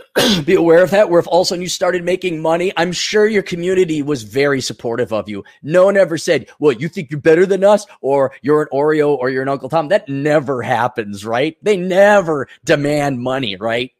be 0.44 0.54
aware 0.54 0.82
of 0.82 0.90
that. 0.90 1.10
Where 1.10 1.20
if 1.20 1.26
all 1.26 1.42
of 1.42 1.46
a 1.46 1.48
sudden 1.48 1.62
you 1.62 1.68
started 1.68 2.04
making 2.04 2.40
money, 2.40 2.72
I'm 2.76 2.92
sure 2.92 3.26
your 3.26 3.42
community 3.42 4.02
was 4.02 4.22
very 4.22 4.60
supportive 4.60 5.12
of 5.12 5.28
you. 5.28 5.44
No 5.62 5.86
one 5.86 5.96
ever 5.96 6.18
said, 6.18 6.48
well, 6.58 6.72
you 6.72 6.88
think 6.88 7.10
you're 7.10 7.20
better 7.20 7.46
than 7.46 7.64
us 7.64 7.86
or 8.00 8.32
you're 8.42 8.62
an 8.62 8.68
Oreo 8.72 9.16
or 9.16 9.30
you're 9.30 9.42
an 9.42 9.48
Uncle 9.48 9.68
Tom. 9.68 9.88
That 9.88 10.08
never 10.08 10.62
happens, 10.62 11.24
right? 11.24 11.56
They 11.62 11.76
never 11.76 12.48
demand 12.64 13.20
money, 13.20 13.56
right? 13.56 13.92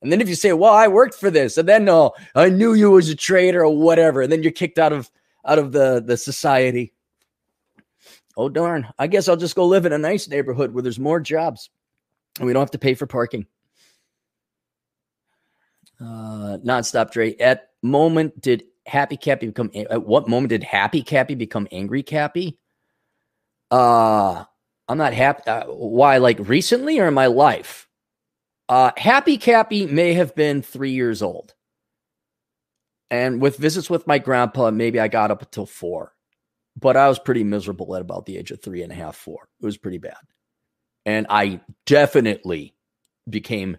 And 0.00 0.12
then 0.12 0.20
if 0.20 0.28
you 0.28 0.34
say, 0.34 0.52
well, 0.52 0.72
I 0.72 0.88
worked 0.88 1.14
for 1.14 1.30
this 1.30 1.58
and 1.58 1.68
then 1.68 1.84
no, 1.84 2.12
I 2.34 2.50
knew 2.50 2.74
you 2.74 2.90
was 2.92 3.08
a 3.08 3.16
traitor 3.16 3.64
or 3.64 3.76
whatever. 3.76 4.22
And 4.22 4.30
then 4.30 4.42
you're 4.42 4.52
kicked 4.52 4.78
out 4.78 4.92
of, 4.92 5.10
out 5.44 5.58
of 5.58 5.72
the, 5.72 6.02
the 6.04 6.16
society. 6.16 6.92
Oh, 8.36 8.48
darn. 8.48 8.86
I 8.98 9.08
guess 9.08 9.28
I'll 9.28 9.36
just 9.36 9.56
go 9.56 9.66
live 9.66 9.86
in 9.86 9.92
a 9.92 9.98
nice 9.98 10.28
neighborhood 10.28 10.72
where 10.72 10.82
there's 10.82 11.00
more 11.00 11.18
jobs 11.18 11.70
and 12.38 12.46
we 12.46 12.52
don't 12.52 12.62
have 12.62 12.70
to 12.70 12.78
pay 12.78 12.94
for 12.94 13.06
parking 13.06 13.46
uh, 16.00 16.58
nonstop 16.64 17.10
Dre. 17.10 17.36
At 17.36 17.70
moment 17.82 18.40
did 18.40 18.64
Happy 18.86 19.16
Cappy 19.16 19.46
become? 19.46 19.70
At 19.74 20.06
what 20.06 20.28
moment 20.28 20.50
did 20.50 20.64
Happy 20.64 21.02
Cappy 21.02 21.34
become 21.34 21.68
Angry 21.70 22.02
Cappy? 22.02 22.58
Uh, 23.70 24.44
I'm 24.88 24.98
not 24.98 25.12
happy. 25.12 25.42
Uh, 25.46 25.64
why? 25.66 26.18
Like 26.18 26.38
recently 26.40 26.98
or 26.98 27.08
in 27.08 27.14
my 27.14 27.26
life? 27.26 27.86
Uh, 28.68 28.92
Happy 28.96 29.36
Cappy 29.38 29.86
may 29.86 30.14
have 30.14 30.34
been 30.34 30.62
three 30.62 30.92
years 30.92 31.22
old, 31.22 31.54
and 33.10 33.40
with 33.40 33.56
visits 33.56 33.90
with 33.90 34.06
my 34.06 34.18
grandpa, 34.18 34.70
maybe 34.70 35.00
I 35.00 35.08
got 35.08 35.30
up 35.30 35.42
until 35.42 35.66
four, 35.66 36.14
but 36.76 36.96
I 36.96 37.08
was 37.08 37.18
pretty 37.18 37.44
miserable 37.44 37.94
at 37.94 38.02
about 38.02 38.26
the 38.26 38.36
age 38.38 38.50
of 38.50 38.62
three 38.62 38.82
and 38.82 38.92
a 38.92 38.94
half, 38.94 39.16
four. 39.16 39.48
It 39.60 39.66
was 39.66 39.78
pretty 39.78 39.98
bad, 39.98 40.16
and 41.04 41.26
I 41.28 41.60
definitely 41.86 42.74
became 43.28 43.78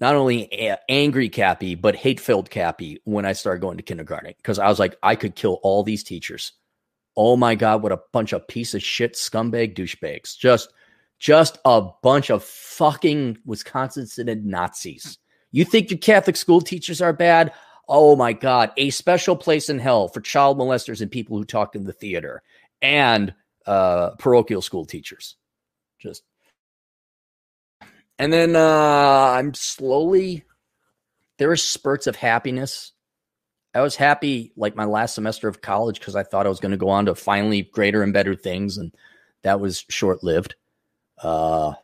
not 0.00 0.14
only 0.14 0.48
a- 0.52 0.78
angry 0.88 1.28
Cappy, 1.28 1.74
but 1.74 1.96
hate 1.96 2.20
filled 2.20 2.50
Cappy 2.50 3.00
when 3.04 3.24
I 3.24 3.32
started 3.32 3.60
going 3.60 3.76
to 3.76 3.82
kindergarten 3.82 4.32
because 4.36 4.58
I 4.58 4.68
was 4.68 4.78
like, 4.78 4.96
I 5.02 5.14
could 5.14 5.34
kill 5.34 5.58
all 5.62 5.82
these 5.82 6.04
teachers. 6.04 6.52
Oh 7.16 7.36
my 7.36 7.54
God, 7.54 7.82
what 7.82 7.92
a 7.92 8.00
bunch 8.12 8.32
of 8.32 8.46
piece 8.46 8.74
of 8.74 8.82
shit 8.82 9.14
scumbag 9.14 9.74
douchebags. 9.74 10.36
Just, 10.36 10.72
just 11.18 11.58
a 11.64 11.82
bunch 12.02 12.30
of 12.30 12.44
fucking 12.44 13.38
Wisconsin 13.44 14.06
Synod 14.06 14.44
Nazis. 14.44 15.18
You 15.50 15.64
think 15.64 15.90
your 15.90 15.98
Catholic 15.98 16.36
school 16.36 16.60
teachers 16.60 17.00
are 17.00 17.12
bad? 17.12 17.52
Oh 17.88 18.14
my 18.14 18.34
God, 18.34 18.70
a 18.76 18.90
special 18.90 19.34
place 19.34 19.68
in 19.68 19.78
hell 19.78 20.08
for 20.08 20.20
child 20.20 20.58
molesters 20.58 21.00
and 21.00 21.10
people 21.10 21.36
who 21.38 21.44
talk 21.44 21.74
in 21.74 21.84
the 21.84 21.92
theater 21.92 22.42
and 22.82 23.34
uh, 23.66 24.10
parochial 24.18 24.62
school 24.62 24.84
teachers. 24.84 25.36
Just 25.98 26.22
and 28.18 28.32
then 28.32 28.56
uh, 28.56 29.34
I'm 29.36 29.54
slowly, 29.54 30.44
there 31.36 31.48
were 31.48 31.56
spurts 31.56 32.06
of 32.06 32.16
happiness. 32.16 32.92
I 33.74 33.80
was 33.80 33.96
happy 33.96 34.52
like 34.56 34.74
my 34.74 34.86
last 34.86 35.14
semester 35.14 35.46
of 35.46 35.60
college 35.60 36.00
because 36.00 36.16
I 36.16 36.24
thought 36.24 36.46
I 36.46 36.48
was 36.48 36.60
going 36.60 36.72
to 36.72 36.78
go 36.78 36.88
on 36.88 37.06
to 37.06 37.14
finally 37.14 37.62
greater 37.62 38.02
and 38.02 38.12
better 38.12 38.34
things. 38.34 38.76
And 38.76 38.92
that 39.42 39.60
was 39.60 39.84
short 39.88 40.24
lived. 40.24 40.56
Uh, 41.22 41.74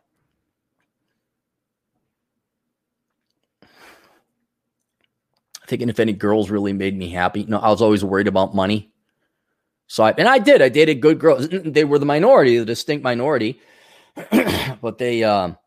thinking 5.67 5.89
if 5.89 5.99
any 5.99 6.13
girls 6.13 6.49
really 6.49 6.73
made 6.73 6.97
me 6.97 7.09
happy. 7.09 7.45
No, 7.45 7.59
I 7.59 7.69
was 7.69 7.81
always 7.81 8.03
worried 8.03 8.27
about 8.27 8.55
money. 8.55 8.91
So 9.87 10.03
I, 10.03 10.11
and 10.17 10.27
I 10.27 10.39
did, 10.39 10.61
I 10.61 10.69
dated 10.69 11.01
good 11.01 11.19
girls. 11.19 11.47
They 11.49 11.85
were 11.85 11.99
the 11.99 12.05
minority, 12.05 12.57
the 12.57 12.65
distinct 12.65 13.03
minority, 13.03 13.59
but 14.81 14.97
they, 14.97 15.23
um, 15.23 15.57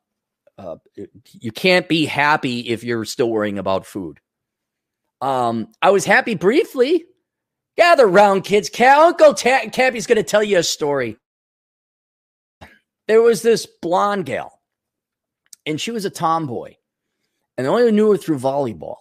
uh, 0.58 0.76
you 1.32 1.52
can't 1.52 1.88
be 1.88 2.04
happy 2.04 2.60
if 2.68 2.82
you're 2.82 3.04
still 3.04 3.30
worrying 3.30 3.58
about 3.58 3.86
food. 3.86 4.20
Um, 5.20 5.68
I 5.80 5.90
was 5.90 6.04
happy 6.04 6.34
briefly. 6.34 7.04
Gather 7.76 8.06
round, 8.06 8.44
kids. 8.44 8.68
Cat, 8.68 8.98
Uncle 8.98 9.34
Ta- 9.34 9.70
Cappy's 9.72 10.06
going 10.06 10.16
to 10.16 10.24
tell 10.24 10.42
you 10.42 10.58
a 10.58 10.62
story. 10.62 11.16
There 13.06 13.22
was 13.22 13.40
this 13.40 13.66
blonde 13.66 14.26
gal, 14.26 14.60
and 15.64 15.80
she 15.80 15.92
was 15.92 16.04
a 16.04 16.10
tomboy, 16.10 16.74
and 17.56 17.66
I 17.66 17.70
only 17.70 17.92
knew 17.92 18.10
her 18.10 18.18
through 18.18 18.38
volleyball. 18.38 18.96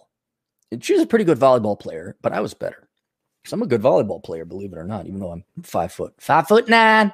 And 0.70 0.82
she 0.84 0.92
was 0.92 1.02
a 1.02 1.06
pretty 1.06 1.24
good 1.24 1.38
volleyball 1.38 1.78
player, 1.78 2.16
but 2.22 2.32
I 2.32 2.40
was 2.40 2.54
better 2.54 2.88
because 3.42 3.52
I'm 3.52 3.62
a 3.62 3.66
good 3.66 3.82
volleyball 3.82 4.22
player, 4.22 4.44
believe 4.44 4.72
it 4.72 4.78
or 4.78 4.84
not. 4.84 5.06
Even 5.06 5.18
though 5.18 5.32
I'm 5.32 5.44
five 5.62 5.92
foot, 5.92 6.14
five 6.18 6.46
foot 6.46 6.68
nine. 6.68 7.12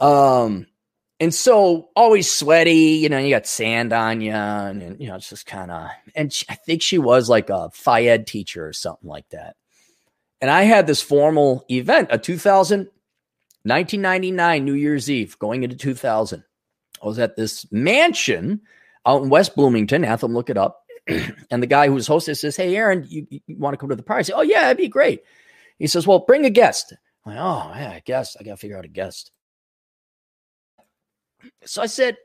Um, 0.00 0.66
and 1.20 1.34
so 1.34 1.90
always 1.94 2.30
sweaty, 2.30 2.72
you 2.72 3.10
know, 3.10 3.18
you 3.18 3.28
got 3.28 3.46
sand 3.46 3.92
on 3.92 4.22
you, 4.22 4.32
and, 4.32 4.82
and 4.82 5.00
you 5.00 5.06
know, 5.06 5.16
it's 5.16 5.28
just 5.28 5.46
kind 5.46 5.70
of. 5.70 5.90
And 6.14 6.32
she, 6.32 6.46
I 6.48 6.54
think 6.54 6.80
she 6.80 6.96
was 6.96 7.28
like 7.28 7.50
a 7.50 7.68
Phy 7.70 8.04
Ed 8.04 8.26
teacher 8.26 8.66
or 8.66 8.72
something 8.72 9.08
like 9.08 9.28
that. 9.28 9.56
And 10.40 10.50
I 10.50 10.62
had 10.62 10.86
this 10.86 11.02
formal 11.02 11.66
event, 11.70 12.08
a 12.10 12.16
2000, 12.16 12.88
1999 13.64 14.64
New 14.64 14.72
Year's 14.72 15.10
Eve, 15.10 15.38
going 15.38 15.62
into 15.62 15.76
2000. 15.76 16.42
I 17.02 17.06
was 17.06 17.18
at 17.18 17.36
this 17.36 17.70
mansion 17.70 18.62
out 19.04 19.22
in 19.22 19.28
West 19.28 19.54
Bloomington. 19.54 20.02
Have 20.02 20.20
them 20.20 20.32
look 20.32 20.48
it 20.48 20.56
up. 20.56 20.84
and 21.06 21.62
the 21.62 21.66
guy 21.66 21.86
who 21.86 21.94
was 21.94 22.06
hosting 22.06 22.34
says, 22.34 22.56
"Hey, 22.56 22.74
Aaron, 22.74 23.06
you, 23.08 23.26
you 23.28 23.40
want 23.58 23.74
to 23.74 23.78
come 23.78 23.90
to 23.90 23.96
the 23.96 24.02
party?" 24.02 24.20
I 24.20 24.22
say, 24.22 24.32
"Oh 24.34 24.42
yeah, 24.42 24.62
that'd 24.62 24.78
be 24.78 24.88
great." 24.88 25.20
He 25.78 25.86
says, 25.86 26.06
"Well, 26.06 26.20
bring 26.20 26.46
a 26.46 26.50
guest." 26.50 26.94
I'm 27.26 27.34
like, 27.34 27.42
"Oh 27.42 27.72
yeah, 27.78 27.90
I 27.90 28.02
guess 28.06 28.36
I 28.40 28.42
got 28.42 28.52
to 28.52 28.56
figure 28.56 28.78
out 28.78 28.86
a 28.86 28.88
guest." 28.88 29.32
So 31.64 31.82
I 31.82 31.86
said, 31.86 32.16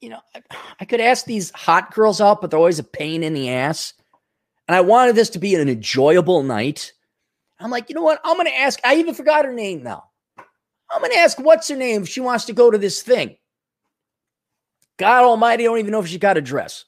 you 0.00 0.08
know, 0.08 0.20
I, 0.34 0.42
I 0.80 0.84
could 0.84 1.00
ask 1.00 1.24
these 1.24 1.50
hot 1.50 1.94
girls 1.94 2.20
out, 2.20 2.40
but 2.40 2.50
they're 2.50 2.58
always 2.58 2.78
a 2.78 2.84
pain 2.84 3.22
in 3.22 3.34
the 3.34 3.50
ass. 3.50 3.94
And 4.68 4.74
I 4.76 4.80
wanted 4.80 5.16
this 5.16 5.30
to 5.30 5.38
be 5.38 5.54
an 5.54 5.68
enjoyable 5.68 6.42
night. 6.42 6.92
I'm 7.58 7.70
like, 7.70 7.88
you 7.88 7.94
know 7.94 8.02
what? 8.02 8.20
I'm 8.24 8.36
going 8.36 8.46
to 8.46 8.58
ask. 8.58 8.78
I 8.84 8.96
even 8.96 9.14
forgot 9.14 9.44
her 9.44 9.52
name 9.52 9.82
now. 9.82 10.04
I'm 10.90 11.00
going 11.00 11.12
to 11.12 11.18
ask 11.18 11.38
what's 11.38 11.68
her 11.68 11.76
name 11.76 12.02
if 12.02 12.08
she 12.08 12.20
wants 12.20 12.46
to 12.46 12.52
go 12.52 12.70
to 12.70 12.78
this 12.78 13.02
thing. 13.02 13.36
God 14.96 15.24
Almighty, 15.24 15.64
I 15.64 15.66
don't 15.66 15.78
even 15.78 15.92
know 15.92 16.00
if 16.00 16.08
she 16.08 16.18
got 16.18 16.36
a 16.36 16.42
dress. 16.42 16.84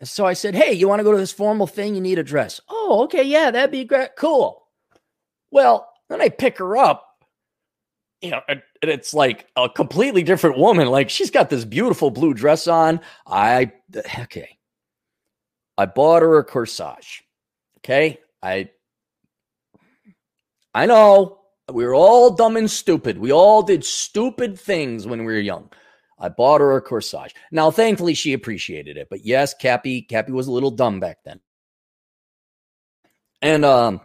And 0.00 0.08
so 0.08 0.24
I 0.24 0.32
said, 0.32 0.54
hey, 0.54 0.72
you 0.72 0.88
want 0.88 1.00
to 1.00 1.04
go 1.04 1.12
to 1.12 1.18
this 1.18 1.32
formal 1.32 1.66
thing? 1.66 1.94
You 1.94 2.00
need 2.00 2.18
a 2.18 2.22
dress. 2.22 2.60
Oh, 2.68 3.02
okay. 3.04 3.22
Yeah, 3.22 3.50
that'd 3.50 3.70
be 3.70 3.84
great. 3.84 4.10
Cool. 4.16 4.62
Well, 5.50 5.88
then 6.08 6.20
I 6.20 6.28
pick 6.28 6.58
her 6.58 6.76
up 6.76 7.08
you 8.20 8.30
know, 8.30 8.40
and 8.82 8.90
it's 8.90 9.14
like 9.14 9.46
a 9.56 9.68
completely 9.68 10.22
different 10.22 10.58
woman. 10.58 10.88
Like 10.88 11.10
she's 11.10 11.30
got 11.30 11.50
this 11.50 11.64
beautiful 11.64 12.10
blue 12.10 12.34
dress 12.34 12.66
on. 12.66 13.00
I 13.26 13.72
okay. 14.20 14.58
I 15.76 15.86
bought 15.86 16.22
her 16.22 16.38
a 16.38 16.44
corsage. 16.44 17.22
Okay. 17.78 18.18
I 18.42 18.70
I 20.74 20.86
know 20.86 21.40
we 21.72 21.84
were 21.84 21.94
all 21.94 22.30
dumb 22.30 22.56
and 22.56 22.70
stupid. 22.70 23.18
We 23.18 23.32
all 23.32 23.62
did 23.62 23.84
stupid 23.84 24.58
things 24.58 25.06
when 25.06 25.20
we 25.20 25.32
were 25.32 25.38
young. 25.38 25.70
I 26.18 26.28
bought 26.28 26.60
her 26.60 26.76
a 26.76 26.82
corsage. 26.82 27.32
Now, 27.52 27.70
thankfully, 27.70 28.14
she 28.14 28.32
appreciated 28.32 28.96
it. 28.96 29.08
But 29.08 29.24
yes, 29.24 29.54
Cappy, 29.54 30.02
Cappy 30.02 30.32
was 30.32 30.48
a 30.48 30.52
little 30.52 30.70
dumb 30.70 30.98
back 30.98 31.18
then. 31.24 31.40
And 33.40 33.64
um, 33.64 34.00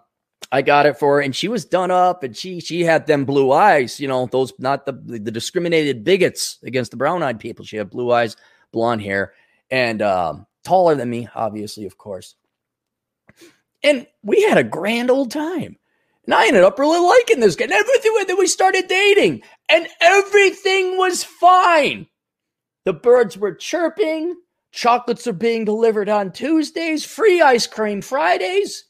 I 0.52 0.62
got 0.62 0.86
it 0.86 0.98
for 0.98 1.16
her, 1.16 1.22
and 1.22 1.36
she 1.36 1.48
was 1.48 1.66
done 1.66 1.92
up, 1.92 2.24
and 2.24 2.36
she 2.36 2.60
she 2.60 2.84
had 2.84 3.08
them 3.08 3.26
blue 3.26 3.52
eyes, 3.52 4.00
you 4.00 4.08
know, 4.08 4.28
those 4.28 4.54
not 4.60 4.86
the 4.86 4.92
the 4.92 5.32
discriminated 5.32 6.04
bigots 6.04 6.60
against 6.64 6.92
the 6.92 6.98
brown 6.98 7.24
eyed 7.24 7.40
people. 7.40 7.66
She 7.66 7.78
had 7.78 7.90
blue 7.90 8.12
eyes, 8.12 8.36
blonde 8.72 9.02
hair, 9.02 9.34
and 9.72 10.02
um, 10.02 10.46
taller 10.64 10.96
than 10.96 11.10
me, 11.10 11.28
obviously, 11.34 11.86
of 11.86 11.98
course. 11.98 12.36
And 13.84 14.08
we 14.24 14.44
had 14.44 14.58
a 14.58 14.64
grand 14.64 15.12
old 15.12 15.32
time. 15.32 15.78
And 16.26 16.34
I 16.34 16.48
ended 16.48 16.64
up 16.64 16.80
really 16.80 17.06
liking 17.06 17.42
this 17.42 17.58
guy. 17.58 17.66
And 17.66 17.74
everything, 17.74 18.14
then 18.28 18.38
we 18.38 18.48
started 18.48 18.88
dating, 18.88 19.44
and 19.70 19.88
everything 20.00 20.98
was 20.98 21.24
fine. 21.24 22.08
The 22.86 22.94
birds 22.94 23.38
were 23.38 23.56
chirping, 23.56 24.36
chocolates 24.72 25.28
are 25.28 25.34
being 25.34 25.66
delivered 25.66 26.10
on 26.10 26.32
Tuesdays, 26.32 27.06
free 27.06 27.42
ice 27.42 27.68
cream 27.68 28.02
Fridays. 28.02 28.86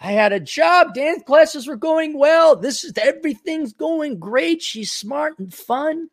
I 0.00 0.12
had 0.12 0.32
a 0.32 0.40
job, 0.40 0.94
dance 0.94 1.22
classes 1.24 1.66
were 1.66 1.76
going 1.76 2.16
well. 2.16 2.54
This 2.54 2.84
is 2.84 2.92
everything's 2.96 3.72
going 3.72 4.18
great. 4.18 4.62
She's 4.62 4.92
smart 4.92 5.38
and 5.38 5.52
fun. 5.52 6.08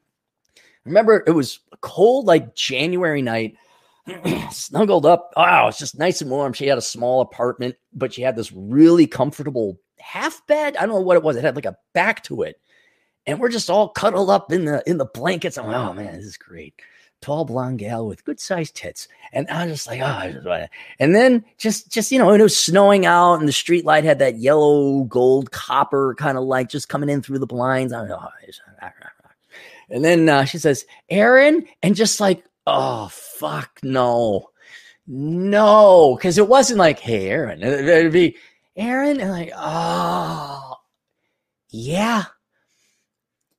Remember, 0.85 1.23
it 1.25 1.31
was 1.31 1.59
cold, 1.81 2.25
like 2.25 2.55
January 2.55 3.21
night. 3.21 3.55
snuggled 4.51 5.05
up. 5.05 5.33
Oh, 5.35 5.67
it's 5.67 5.79
just 5.79 5.97
nice 5.97 6.21
and 6.21 6.29
warm. 6.29 6.53
She 6.53 6.67
had 6.67 6.77
a 6.77 6.81
small 6.81 7.21
apartment, 7.21 7.75
but 7.93 8.13
she 8.13 8.21
had 8.21 8.35
this 8.35 8.51
really 8.51 9.07
comfortable 9.07 9.79
half 9.99 10.45
bed. 10.45 10.77
I 10.77 10.81
don't 10.81 10.95
know 10.95 11.01
what 11.01 11.17
it 11.17 11.23
was. 11.23 11.35
It 11.35 11.43
had 11.43 11.55
like 11.55 11.65
a 11.65 11.77
back 11.93 12.23
to 12.25 12.43
it. 12.43 12.59
And 13.25 13.39
we're 13.39 13.49
just 13.49 13.71
all 13.71 13.89
cuddled 13.89 14.29
up 14.29 14.51
in 14.51 14.65
the 14.65 14.83
in 14.87 14.97
the 14.97 15.05
blankets. 15.05 15.57
I'm 15.57 15.65
like, 15.65 15.75
oh 15.75 15.93
man, 15.93 16.15
this 16.17 16.25
is 16.25 16.37
great. 16.37 16.75
Tall 17.25 17.43
blonde 17.43 17.79
gal 17.79 18.05
with 18.05 18.23
good 18.23 18.39
sized 18.39 18.75
tits. 18.75 19.07
And 19.33 19.49
I 19.49 19.65
was 19.65 19.73
just 19.73 19.87
like, 19.87 19.99
oh, 19.99 20.67
and 20.99 21.15
then 21.15 21.43
just 21.57 21.91
just 21.91 22.11
you 22.11 22.19
know, 22.19 22.31
it 22.31 22.39
was 22.39 22.59
snowing 22.59 23.07
out 23.07 23.39
and 23.39 23.47
the 23.47 23.51
street 23.51 23.83
light 23.83 24.03
had 24.03 24.19
that 24.19 24.37
yellow 24.37 25.05
gold 25.05 25.49
copper 25.49 26.13
kind 26.19 26.37
of 26.37 26.43
light 26.43 26.69
just 26.69 26.87
coming 26.87 27.09
in 27.09 27.23
through 27.23 27.39
the 27.39 27.47
blinds. 27.47 27.91
I 27.91 28.07
oh, 28.07 28.27
and 29.89 30.05
then 30.05 30.29
uh, 30.29 30.45
she 30.45 30.59
says, 30.59 30.85
Aaron, 31.09 31.65
and 31.81 31.95
just 31.95 32.19
like, 32.19 32.43
oh 32.67 33.07
fuck 33.11 33.79
no. 33.81 34.51
No, 35.07 36.15
because 36.15 36.37
it 36.37 36.47
wasn't 36.47 36.77
like, 36.77 36.99
hey, 36.99 37.27
Aaron. 37.29 37.63
It'd 37.63 38.13
be 38.13 38.37
Aaron, 38.75 39.19
and 39.19 39.31
like, 39.31 39.51
oh, 39.55 40.75
yeah. 41.69 42.25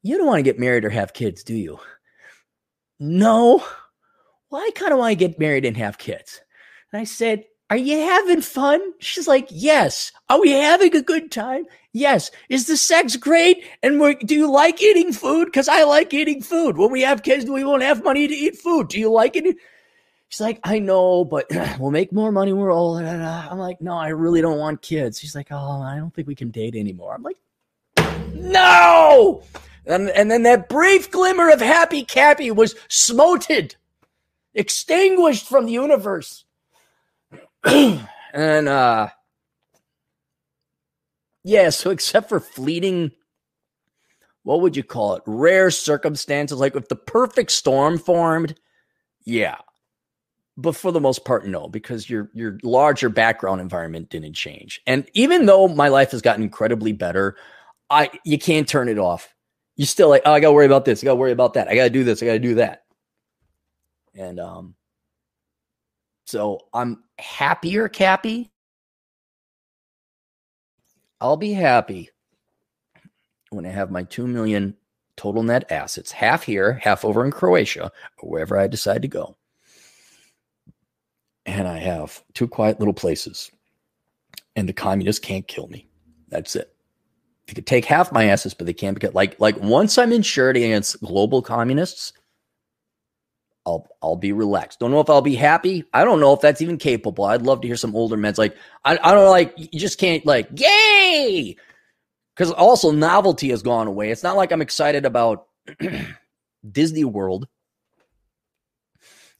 You 0.02 0.18
don't 0.18 0.26
want 0.28 0.38
to 0.38 0.44
get 0.44 0.60
married 0.60 0.84
or 0.84 0.90
have 0.90 1.12
kids, 1.12 1.42
do 1.42 1.54
you? 1.54 1.80
No. 2.98 3.64
Well, 4.50 4.62
I 4.62 4.70
kind 4.74 4.92
of 4.92 4.98
want 4.98 5.12
to 5.12 5.16
get 5.16 5.38
married 5.38 5.64
and 5.64 5.76
have 5.76 5.98
kids. 5.98 6.40
And 6.92 7.00
I 7.00 7.04
said, 7.04 7.44
Are 7.70 7.76
you 7.76 7.98
having 7.98 8.40
fun? 8.40 8.80
She's 9.00 9.28
like, 9.28 9.48
Yes. 9.50 10.12
Are 10.28 10.40
we 10.40 10.52
having 10.52 10.94
a 10.94 11.02
good 11.02 11.30
time? 11.30 11.64
Yes. 11.92 12.30
Is 12.48 12.66
the 12.66 12.76
sex 12.76 13.16
great? 13.16 13.64
And 13.82 14.18
do 14.26 14.34
you 14.34 14.50
like 14.50 14.82
eating 14.82 15.12
food? 15.12 15.46
Because 15.46 15.68
I 15.68 15.84
like 15.84 16.12
eating 16.14 16.42
food. 16.42 16.76
When 16.76 16.90
we 16.90 17.02
have 17.02 17.22
kids, 17.22 17.50
we 17.50 17.64
won't 17.64 17.82
have 17.82 18.04
money 18.04 18.28
to 18.28 18.34
eat 18.34 18.56
food. 18.58 18.88
Do 18.88 19.00
you 19.00 19.10
like 19.10 19.36
it? 19.36 19.56
She's 20.28 20.40
like, 20.40 20.58
I 20.64 20.78
know, 20.78 21.24
but 21.24 21.46
we'll 21.78 21.90
make 21.90 22.12
more 22.12 22.32
money 22.32 22.52
we're 22.52 22.72
old. 22.72 23.00
I'm 23.00 23.58
like, 23.58 23.80
no, 23.80 23.96
I 23.96 24.08
really 24.08 24.40
don't 24.40 24.58
want 24.58 24.82
kids. 24.82 25.20
She's 25.20 25.34
like, 25.34 25.48
oh, 25.50 25.82
I 25.82 25.96
don't 25.96 26.12
think 26.12 26.26
we 26.26 26.34
can 26.34 26.50
date 26.50 26.74
anymore. 26.74 27.14
I'm 27.14 27.22
like, 27.22 27.36
no. 28.34 29.42
And, 29.86 30.10
and 30.10 30.30
then 30.30 30.42
that 30.42 30.68
brief 30.68 31.10
glimmer 31.10 31.50
of 31.50 31.60
happy 31.60 32.04
Cappy 32.04 32.50
was 32.50 32.74
smoted, 32.88 33.76
extinguished 34.54 35.48
from 35.48 35.66
the 35.66 35.72
universe. 35.72 36.44
and 37.64 38.68
uh 38.68 39.08
yeah, 41.44 41.70
so 41.70 41.90
except 41.90 42.28
for 42.28 42.40
fleeting 42.40 43.12
what 44.42 44.60
would 44.60 44.76
you 44.76 44.84
call 44.84 45.14
it? 45.16 45.22
Rare 45.26 45.72
circumstances, 45.72 46.58
like 46.58 46.76
if 46.76 46.88
the 46.88 46.96
perfect 46.96 47.50
storm 47.50 47.98
formed, 47.98 48.54
yeah, 49.24 49.56
but 50.56 50.76
for 50.76 50.92
the 50.92 51.00
most 51.00 51.24
part, 51.24 51.46
no, 51.46 51.68
because 51.68 52.08
your 52.08 52.30
your 52.32 52.58
larger 52.62 53.08
background 53.08 53.60
environment 53.60 54.08
didn't 54.10 54.34
change. 54.34 54.80
And 54.86 55.08
even 55.14 55.46
though 55.46 55.68
my 55.68 55.88
life 55.88 56.12
has 56.12 56.22
gotten 56.22 56.44
incredibly 56.44 56.92
better, 56.92 57.36
I 57.90 58.10
you 58.24 58.38
can't 58.38 58.68
turn 58.68 58.88
it 58.88 58.98
off. 58.98 59.34
You 59.76 59.86
still 59.86 60.08
like, 60.08 60.22
oh, 60.24 60.32
I 60.32 60.40
gotta 60.40 60.52
worry 60.52 60.66
about 60.66 60.84
this, 60.84 61.02
I 61.02 61.04
gotta 61.04 61.16
worry 61.16 61.32
about 61.32 61.54
that, 61.54 61.68
I 61.68 61.74
gotta 61.74 61.90
do 61.90 62.04
this, 62.04 62.22
I 62.22 62.26
gotta 62.26 62.38
do 62.38 62.54
that. 62.56 62.84
And 64.14 64.40
um, 64.40 64.74
so 66.24 66.60
I'm 66.72 67.04
happier, 67.18 67.88
Cappy. 67.88 68.50
I'll 71.20 71.36
be 71.36 71.52
happy 71.52 72.10
when 73.50 73.64
I 73.64 73.70
have 73.70 73.90
my 73.90 74.02
two 74.02 74.26
million 74.26 74.76
total 75.16 75.42
net 75.42 75.70
assets, 75.70 76.12
half 76.12 76.42
here, 76.42 76.74
half 76.74 77.04
over 77.04 77.24
in 77.24 77.30
Croatia, 77.30 77.90
or 78.18 78.30
wherever 78.30 78.58
I 78.58 78.66
decide 78.66 79.02
to 79.02 79.08
go 79.08 79.36
and 81.46 81.68
I 81.68 81.78
have 81.78 82.22
two 82.34 82.48
quiet 82.48 82.78
little 82.80 82.92
places, 82.92 83.50
and 84.56 84.68
the 84.68 84.72
communists 84.72 85.24
can't 85.24 85.46
kill 85.46 85.68
me. 85.68 85.88
That's 86.28 86.56
it. 86.56 86.75
They 87.46 87.54
could 87.54 87.66
take 87.66 87.84
half 87.84 88.12
my 88.12 88.24
assets, 88.24 88.54
but 88.54 88.66
they 88.66 88.74
can't 88.74 88.98
get 88.98 89.14
like 89.14 89.38
like 89.40 89.56
once 89.58 89.98
I'm 89.98 90.12
insured 90.12 90.56
against 90.56 91.00
global 91.00 91.42
communists, 91.42 92.12
I'll 93.64 93.86
I'll 94.02 94.16
be 94.16 94.32
relaxed. 94.32 94.80
Don't 94.80 94.90
know 94.90 95.00
if 95.00 95.10
I'll 95.10 95.22
be 95.22 95.36
happy. 95.36 95.84
I 95.92 96.04
don't 96.04 96.20
know 96.20 96.32
if 96.32 96.40
that's 96.40 96.62
even 96.62 96.76
capable. 96.76 97.24
I'd 97.24 97.42
love 97.42 97.60
to 97.60 97.68
hear 97.68 97.76
some 97.76 97.94
older 97.94 98.16
men's 98.16 98.38
like 98.38 98.56
I 98.84 98.98
I 99.02 99.14
don't 99.14 99.30
like 99.30 99.54
you 99.56 99.78
just 99.78 99.98
can't 99.98 100.26
like 100.26 100.48
yay 100.58 101.56
because 102.34 102.50
also 102.52 102.90
novelty 102.90 103.50
has 103.50 103.62
gone 103.62 103.86
away. 103.86 104.10
It's 104.10 104.22
not 104.22 104.36
like 104.36 104.50
I'm 104.52 104.62
excited 104.62 105.04
about 105.06 105.46
Disney 106.72 107.04
World 107.04 107.46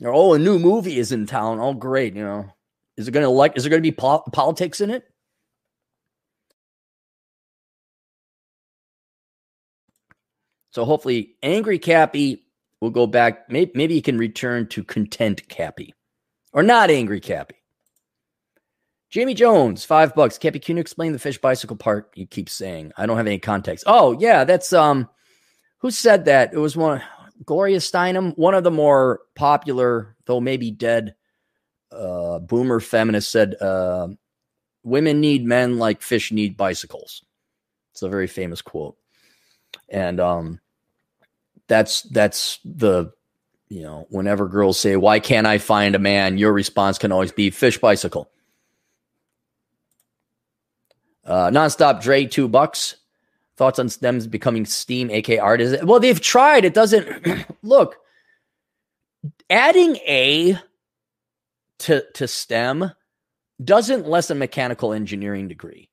oh, 0.05 0.35
a 0.35 0.39
new 0.39 0.59
movie 0.59 0.99
is 0.99 1.13
in 1.13 1.27
town. 1.27 1.59
Oh, 1.61 1.73
great. 1.73 2.15
You 2.15 2.25
know, 2.25 2.53
is 2.97 3.09
it 3.09 3.13
to 3.13 3.29
like? 3.29 3.57
Is 3.57 3.65
there 3.65 3.79
to 3.79 3.81
be 3.81 3.93
po- 3.93 4.25
politics 4.33 4.81
in 4.81 4.91
it? 4.91 5.05
So 10.77 10.85
hopefully, 10.85 11.37
angry 11.43 11.79
Cappy 11.79 12.45
will 12.83 12.91
go 12.91 13.07
back. 13.07 13.49
Maybe, 13.49 13.73
maybe 13.75 13.95
he 13.95 14.03
can 14.03 14.19
return 14.19 14.67
to 14.69 14.85
content 14.85 15.49
Cappy, 15.49 15.95
or 16.53 16.63
not 16.63 16.91
angry 16.91 17.19
Cappy. 17.19 17.55
Jamie 19.09 19.33
Jones, 19.33 19.87
five 19.87 20.15
bucks. 20.15 20.37
Cappy, 20.37 20.59
can 20.59 20.77
you 20.77 20.83
explain 20.83 21.15
the 21.15 21.19
fish 21.19 21.39
bicycle 21.39 21.79
part? 21.79 22.11
You 22.15 22.27
keep 22.27 22.51
saying 22.51 22.93
I 22.95 23.07
don't 23.07 23.17
have 23.17 23.27
any 23.27 23.39
context. 23.39 23.85
Oh 23.87 24.19
yeah, 24.21 24.45
that's 24.45 24.75
um, 24.75 25.09
who 25.79 25.91
said 25.91 26.27
that? 26.27 26.53
It 26.53 26.59
was 26.59 26.77
one. 26.77 27.01
Gloria 27.43 27.79
Steinem, 27.79 28.37
one 28.37 28.53
of 28.53 28.63
the 28.63 28.71
more 28.71 29.21
popular, 29.35 30.15
though 30.27 30.43
maybe 30.43 30.71
dead, 30.71 31.15
uh, 31.91 32.39
boomer 32.41 32.81
feminists 32.81 33.33
said, 33.33 33.55
uh, 33.63 34.09
"Women 34.85 35.23
need 35.23 35.43
men 35.43 35.79
like 35.79 36.03
fish 36.03 36.33
need 36.33 36.59
bicycles." 36.59 37.25
It's 37.93 38.03
a 38.03 38.11
very 38.11 38.27
famous 38.27 38.61
quote, 38.61 38.99
and 39.89 40.21
um, 40.21 40.61
that's 41.69 42.03
that's 42.03 42.59
the 42.65 43.13
you 43.69 43.83
know 43.83 44.07
whenever 44.11 44.49
girls 44.49 44.79
say, 44.79 44.97
"Why 44.97 45.21
can't 45.21 45.47
I 45.47 45.59
find 45.59 45.95
a 45.95 45.99
man?" 45.99 46.39
Your 46.39 46.53
response 46.53 46.99
can 46.99 47.13
always 47.13 47.33
be 47.33 47.51
fish 47.51 47.79
bicycle. 47.79 48.31
Uh, 51.25 51.51
nonstop 51.51 52.01
Dre, 52.01 52.25
two 52.25 52.49
bucks. 52.49 52.97
Thoughts 53.57 53.79
on 53.79 53.89
STEM's 53.89 54.27
becoming 54.27 54.67
STEAM? 54.67 55.11
Is 55.11 55.73
it? 55.73 55.85
Well, 55.85 55.99
they've 55.99 56.21
tried. 56.21 56.65
It 56.65 56.75
doesn't 56.75 57.47
look. 57.63 57.97
Adding 59.51 59.97
A 60.07 60.59
to 61.81 62.05
to 62.15 62.29
STEM 62.29 62.93
doesn't 63.65 64.07
lessen 64.07 64.39
mechanical 64.39 64.93
engineering 64.93 65.49
degree, 65.49 65.89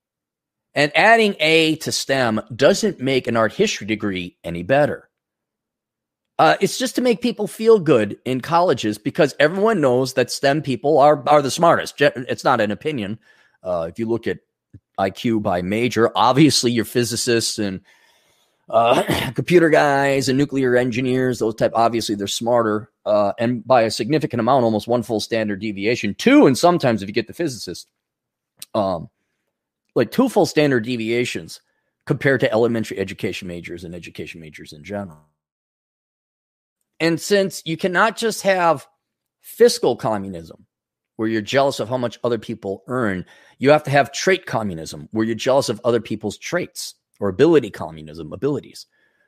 and 0.76 0.92
adding 0.96 1.36
A 1.40 1.78
to 1.78 1.92
STEM 1.92 2.42
doesn't 2.54 3.00
make 3.00 3.28
an 3.28 3.38
art 3.38 3.54
history 3.54 3.88
degree 3.88 4.38
any 4.44 4.62
better. 4.62 5.10
Uh, 6.40 6.56
it's 6.62 6.80
just 6.80 6.96
to 6.96 7.02
make 7.02 7.22
people 7.22 7.48
feel 7.48 7.80
good 7.80 8.18
in 8.26 8.42
colleges 8.42 8.98
because 8.98 9.36
everyone 9.40 9.80
knows 9.80 10.14
that 10.14 10.32
STEM 10.32 10.62
people 10.62 10.98
are 10.98 11.24
are 11.28 11.42
the 11.42 11.52
smartest. 11.52 12.02
It's 12.02 12.44
not 12.44 12.60
an 12.60 12.72
opinion. 12.72 13.20
Uh, 13.62 13.88
if 13.90 14.00
you 14.00 14.08
look 14.08 14.28
at 14.28 14.40
IQ 15.00 15.42
by 15.42 15.62
major. 15.62 16.12
Obviously, 16.16 16.72
your 16.72 16.86
physicists 16.86 17.60
and 17.60 17.82
uh, 18.70 19.32
computer 19.36 19.70
guys 19.70 20.30
and 20.30 20.38
nuclear 20.38 20.76
engineers, 20.76 21.40
those 21.40 21.56
type, 21.56 21.72
obviously 21.76 22.16
they're 22.16 22.28
smarter 22.28 22.92
uh, 23.06 23.34
and 23.40 23.66
by 23.66 23.84
a 23.84 23.92
significant 23.92 24.40
amount, 24.40 24.64
almost 24.64 24.88
one 24.88 25.04
full 25.04 25.20
standard 25.20 25.60
deviation. 25.60 26.16
Two, 26.16 26.48
and 26.48 26.58
sometimes 26.58 27.02
if 27.02 27.10
you 27.10 27.14
get 27.14 27.28
the 27.28 27.34
physicist, 27.34 27.88
um, 28.74 29.10
like 29.96 30.12
two 30.12 30.30
full 30.30 30.46
standard 30.46 30.84
deviations 30.84 31.60
compared 32.06 32.40
to 32.40 32.52
elementary 32.52 32.98
education 32.98 33.48
majors 33.48 33.84
and 33.84 33.96
education 33.96 34.40
majors 34.40 34.74
in 34.74 34.84
general. 34.84 35.30
And 37.04 37.20
since 37.20 37.62
you 37.66 37.76
cannot 37.76 38.16
just 38.16 38.44
have 38.44 38.88
fiscal 39.42 39.98
communism, 39.98 40.66
where 41.18 41.28
you're 41.28 41.42
jealous 41.42 41.82
of 41.82 41.90
how 41.90 41.98
much 41.98 42.18
other 42.24 42.40
people 42.40 42.84
earn. 42.88 43.26
You 43.60 43.72
have 43.72 43.84
to 43.84 43.92
have 43.92 44.14
trait 44.14 44.46
communism, 44.46 45.10
where 45.12 45.26
you're 45.26 45.36
jealous 45.36 45.68
of 45.70 45.82
other 45.84 46.00
people's 46.00 46.38
traits, 46.38 46.96
or 47.20 47.28
ability 47.28 47.72
communism, 47.72 48.32
abilities. 48.34 48.88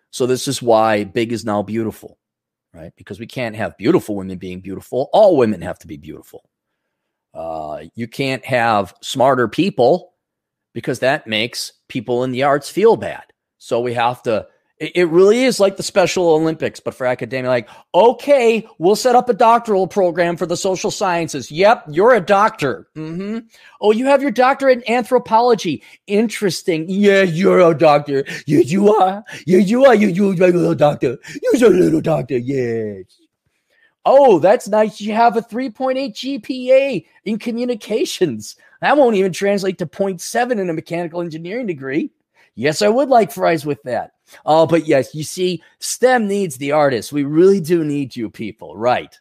So 0.09 0.25
this 0.25 0.47
is 0.47 0.61
why 0.61 1.03
big 1.03 1.33
is 1.33 1.45
now 1.45 1.61
beautiful, 1.63 2.17
right? 2.73 2.93
Because 2.95 3.19
we 3.19 3.27
can't 3.27 3.57
have 3.57 3.77
beautiful 3.77 4.15
women 4.15 4.37
being 4.37 4.61
beautiful. 4.61 5.09
All 5.11 5.35
women 5.35 5.61
have 5.61 5.79
to 5.79 5.87
be 5.87 5.97
beautiful. 5.97 6.49
Uh, 7.33 7.83
you 7.93 8.07
can't 8.07 8.43
have 8.45 8.95
smarter 9.01 9.49
people 9.49 10.13
because 10.73 10.99
that 10.99 11.27
makes 11.27 11.73
people 11.89 12.23
in 12.23 12.31
the 12.31 12.43
arts 12.43 12.69
feel 12.69 12.95
bad. 12.95 13.25
So 13.57 13.81
we 13.81 13.93
have 13.93 14.23
to 14.23 14.47
it 14.77 15.07
really 15.07 15.45
is 15.45 15.59
like 15.59 15.77
the 15.77 15.83
Special 15.83 16.29
Olympics, 16.31 16.81
but 16.81 16.93
for 16.93 17.07
academia. 17.07 17.49
Like, 17.49 17.69
okay, 17.93 18.67
we'll 18.77 18.97
set 18.97 19.15
up 19.15 19.29
a 19.29 19.33
doctoral 19.33 19.87
program 19.87 20.35
for 20.35 20.45
the 20.45 20.57
social 20.57 20.91
sciences. 20.91 21.49
Yep, 21.49 21.85
you're 21.91 22.13
a 22.13 22.19
doctor. 22.19 22.87
Mm-hmm. 22.95 23.47
Oh, 23.79 23.91
you 23.91 24.05
have 24.07 24.21
your 24.21 24.31
doctorate 24.31 24.83
in 24.83 24.93
anthropology. 24.93 25.81
Interesting. 26.07 26.85
Yeah, 26.89 27.21
you're 27.21 27.61
a 27.61 27.73
doctor. 27.73 28.25
Yeah, 28.45 28.59
you 28.59 28.93
are. 28.93 29.23
Yeah, 29.45 29.59
you 29.59 29.85
are. 29.85 29.95
You, 29.95 30.09
you, 30.09 30.31
you're 30.33 30.49
a 30.49 30.51
little 30.51 30.75
doctor. 30.75 31.17
You're 31.41 31.71
a 31.71 31.73
little 31.73 32.01
doctor. 32.01 32.37
Yes. 32.37 33.05
Oh, 34.05 34.39
that's 34.39 34.67
nice. 34.67 34.99
You 34.99 35.13
have 35.13 35.37
a 35.37 35.41
3.8 35.41 36.13
GPA 36.13 37.05
in 37.23 37.39
communications. 37.39 38.57
That 38.81 38.97
won't 38.97 39.15
even 39.15 39.31
translate 39.31 39.77
to 39.77 39.85
0.7 39.85 40.51
in 40.59 40.69
a 40.69 40.73
mechanical 40.73 41.21
engineering 41.21 41.65
degree. 41.65 42.11
Yes, 42.55 42.81
I 42.81 42.89
would 42.89 43.09
like 43.09 43.31
fries 43.31 43.65
with 43.65 43.81
that. 43.83 44.11
Oh, 44.45 44.65
but 44.65 44.87
yes, 44.87 45.13
you 45.13 45.23
see, 45.23 45.63
STEM 45.79 46.27
needs 46.27 46.57
the 46.57 46.71
artists. 46.71 47.13
We 47.13 47.23
really 47.23 47.59
do 47.59 47.83
need 47.83 48.15
you 48.15 48.29
people, 48.29 48.75
right? 48.75 49.17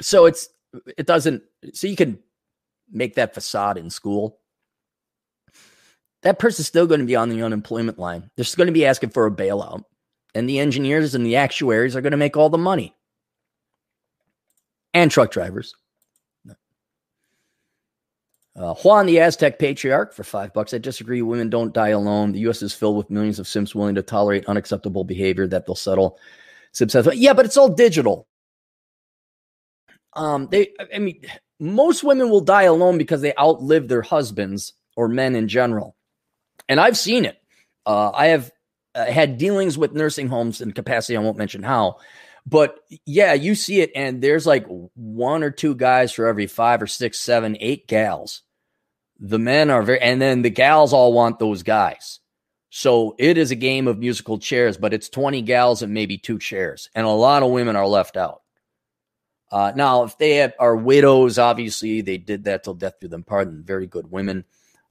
So 0.00 0.26
it's 0.26 0.48
it 0.96 1.06
doesn't 1.06 1.42
so 1.72 1.86
you 1.86 1.96
can 1.96 2.18
make 2.90 3.14
that 3.14 3.34
facade 3.34 3.78
in 3.78 3.90
school. 3.90 4.38
That 6.22 6.38
person's 6.38 6.66
still 6.66 6.86
going 6.86 7.00
to 7.00 7.06
be 7.06 7.16
on 7.16 7.28
the 7.28 7.42
unemployment 7.42 7.98
line. 7.98 8.30
They're 8.36 8.46
going 8.56 8.66
to 8.66 8.72
be 8.72 8.86
asking 8.86 9.10
for 9.10 9.26
a 9.26 9.30
bailout. 9.30 9.84
And 10.34 10.48
the 10.48 10.58
engineers 10.58 11.14
and 11.14 11.24
the 11.24 11.36
actuaries 11.36 11.94
are 11.94 12.00
going 12.00 12.12
to 12.12 12.16
make 12.16 12.36
all 12.36 12.48
the 12.48 12.58
money. 12.58 12.94
And 14.94 15.10
truck 15.10 15.30
drivers. 15.30 15.74
Uh, 18.56 18.74
Juan, 18.74 19.06
the 19.06 19.18
Aztec 19.18 19.58
patriarch, 19.58 20.12
for 20.12 20.22
five 20.22 20.52
bucks. 20.52 20.72
I 20.72 20.78
disagree. 20.78 21.22
Women 21.22 21.50
don't 21.50 21.74
die 21.74 21.88
alone. 21.88 22.32
The 22.32 22.38
U.S. 22.40 22.62
is 22.62 22.72
filled 22.72 22.96
with 22.96 23.10
millions 23.10 23.40
of 23.40 23.48
simps 23.48 23.74
willing 23.74 23.96
to 23.96 24.02
tolerate 24.02 24.46
unacceptable 24.46 25.02
behavior 25.02 25.46
that 25.48 25.66
they'll 25.66 25.74
settle. 25.74 26.18
Yeah, 27.14 27.32
but 27.32 27.46
it's 27.46 27.56
all 27.56 27.68
digital. 27.68 28.28
Um, 30.14 30.48
they, 30.50 30.72
I 30.94 30.98
mean, 31.00 31.20
most 31.58 32.04
women 32.04 32.30
will 32.30 32.40
die 32.40 32.64
alone 32.64 32.98
because 32.98 33.20
they 33.20 33.34
outlive 33.38 33.88
their 33.88 34.02
husbands 34.02 34.72
or 34.96 35.08
men 35.08 35.34
in 35.34 35.48
general, 35.48 35.96
and 36.68 36.78
I've 36.78 36.96
seen 36.96 37.24
it. 37.24 37.36
Uh, 37.84 38.10
I 38.10 38.26
have 38.26 38.52
uh, 38.94 39.06
had 39.06 39.38
dealings 39.38 39.76
with 39.76 39.92
nursing 39.92 40.28
homes 40.28 40.60
in 40.60 40.70
capacity. 40.72 41.16
I 41.16 41.20
won't 41.20 41.36
mention 41.36 41.64
how, 41.64 41.98
but 42.46 42.78
yeah, 43.04 43.32
you 43.32 43.56
see 43.56 43.80
it, 43.80 43.90
and 43.96 44.22
there's 44.22 44.46
like 44.46 44.66
one 44.94 45.42
or 45.42 45.50
two 45.50 45.74
guys 45.74 46.12
for 46.12 46.26
every 46.26 46.46
five 46.46 46.80
or 46.80 46.86
six, 46.86 47.18
seven, 47.18 47.56
eight 47.58 47.88
gals. 47.88 48.43
The 49.26 49.38
men 49.38 49.70
are 49.70 49.82
very, 49.82 50.00
and 50.02 50.20
then 50.20 50.42
the 50.42 50.50
gals 50.50 50.92
all 50.92 51.14
want 51.14 51.38
those 51.38 51.62
guys. 51.62 52.20
So 52.68 53.14
it 53.18 53.38
is 53.38 53.50
a 53.50 53.56
game 53.56 53.88
of 53.88 53.98
musical 53.98 54.38
chairs, 54.38 54.76
but 54.76 54.92
it's 54.92 55.08
20 55.08 55.40
gals 55.42 55.80
and 55.80 55.94
maybe 55.94 56.18
two 56.18 56.38
chairs. 56.38 56.90
And 56.94 57.06
a 57.06 57.10
lot 57.10 57.42
of 57.42 57.50
women 57.50 57.74
are 57.74 57.86
left 57.86 58.18
out. 58.18 58.42
Uh, 59.50 59.72
now, 59.74 60.02
if 60.02 60.18
they 60.18 60.36
have, 60.36 60.52
are 60.58 60.76
widows, 60.76 61.38
obviously 61.38 62.02
they 62.02 62.18
did 62.18 62.44
that 62.44 62.64
till 62.64 62.74
death 62.74 62.98
do 63.00 63.08
them 63.08 63.22
pardon. 63.22 63.62
Very 63.62 63.86
good 63.86 64.10
women. 64.10 64.44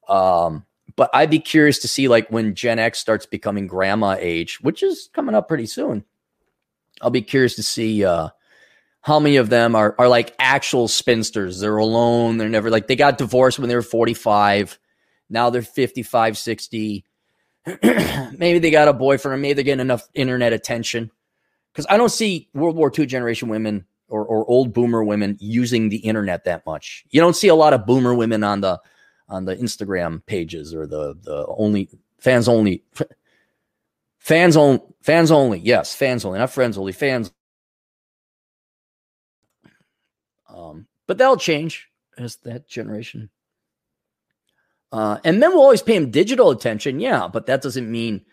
Um, 0.10 0.66
but 0.96 1.12
I'd 1.14 1.30
be 1.30 1.40
curious 1.40 1.80
to 1.80 1.88
see 1.88 2.08
like 2.08 2.30
when 2.30 2.56
Gen 2.56 2.80
X 2.80 3.00
starts 3.00 3.28
becoming 3.28 3.68
grandma 3.68 4.16
age, 4.18 4.60
which 4.62 4.82
is 4.82 5.10
coming 5.14 5.36
up 5.36 5.48
pretty 5.48 5.68
soon. 5.68 6.06
I'll 7.02 7.12
be 7.12 7.22
curious 7.22 7.56
to 7.56 7.64
see 7.64 8.04
uh, 8.04 8.30
how 9.04 9.20
many 9.20 9.36
of 9.36 9.50
them 9.50 9.76
are 9.76 9.96
are 10.00 10.08
like 10.08 10.36
actual 10.40 10.88
spinsters. 10.88 11.60
They're 11.60 11.78
alone. 11.78 12.38
They're 12.38 12.50
never 12.50 12.70
like 12.70 12.88
they 12.88 12.96
got 12.96 13.18
divorced 13.18 13.60
when 13.60 13.70
they 13.70 13.76
were 13.76 13.82
45. 13.82 14.80
Now 15.30 15.50
they're 15.50 15.62
55, 15.62 16.38
60. 16.38 17.06
maybe 17.84 18.60
they 18.60 18.72
got 18.72 18.88
a 18.88 18.94
boyfriend 18.94 19.36
or 19.36 19.38
maybe 19.38 19.54
they're 19.54 19.64
getting 19.64 19.80
enough 19.80 20.08
internet 20.14 20.54
attention. 20.54 21.12
Because 21.72 21.86
I 21.90 21.98
don't 21.98 22.10
see 22.10 22.50
World 22.54 22.76
War 22.76 22.92
II 22.98 23.06
generation 23.06 23.50
women 23.50 23.86
or, 24.10 24.26
or 24.26 24.46
old 24.50 24.74
boomer 24.74 25.04
women 25.04 25.38
using 25.40 25.90
the 25.90 25.98
internet 25.98 26.44
that 26.44 26.66
much. 26.66 27.06
You 27.10 27.22
don't 27.22 27.36
see 27.36 27.48
a 27.48 27.56
lot 27.56 27.74
of 27.74 27.86
boomer 27.86 28.14
women 28.14 28.44
on 28.44 28.62
the 28.62 28.80
on 29.30 29.46
the 29.46 29.56
Instagram 29.56 30.26
pages 30.26 30.74
or 30.76 30.86
the 30.86 31.16
the 31.22 31.46
only 31.58 31.90
fans 32.20 32.48
only 32.48 32.84
Fans 34.24 34.56
only. 34.56 34.80
Fans 35.02 35.32
only. 35.32 35.60
Yes, 35.60 35.94
fans 35.94 36.24
only, 36.24 36.40
not 36.40 36.50
friends 36.50 36.78
only. 36.78 36.94
Fans. 36.94 37.30
Um, 40.48 40.88
but 41.14 41.20
that'll 41.20 41.38
change 41.38 41.90
as 42.18 42.38
that 42.38 42.68
generation. 42.68 43.30
Uh, 44.92 45.20
and 45.24 45.40
men 45.40 45.52
will 45.52 45.62
always 45.62 45.84
pay 45.84 45.96
him 45.96 46.10
digital 46.10 46.50
attention, 46.50 47.00
yeah, 47.00 47.28
but 47.28 47.46
that 47.46 47.62
doesn't 47.62 47.92
mean 47.92 48.26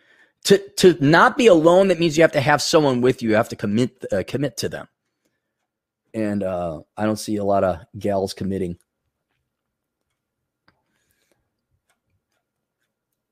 to 0.44 0.56
to 0.78 0.96
not 0.98 1.36
be 1.36 1.46
alone. 1.46 1.88
That 1.88 2.00
means 2.00 2.16
you 2.16 2.22
have 2.22 2.32
to 2.32 2.40
have 2.40 2.62
someone 2.62 3.02
with 3.02 3.22
you. 3.22 3.28
You 3.28 3.34
have 3.34 3.50
to 3.50 3.56
commit 3.56 4.02
uh, 4.10 4.22
commit 4.26 4.56
to 4.58 4.70
them. 4.70 4.88
And 6.14 6.42
uh, 6.42 6.80
I 6.96 7.04
don't 7.04 7.18
see 7.18 7.36
a 7.36 7.44
lot 7.44 7.64
of 7.64 7.80
gals 7.98 8.32
committing. 8.32 8.78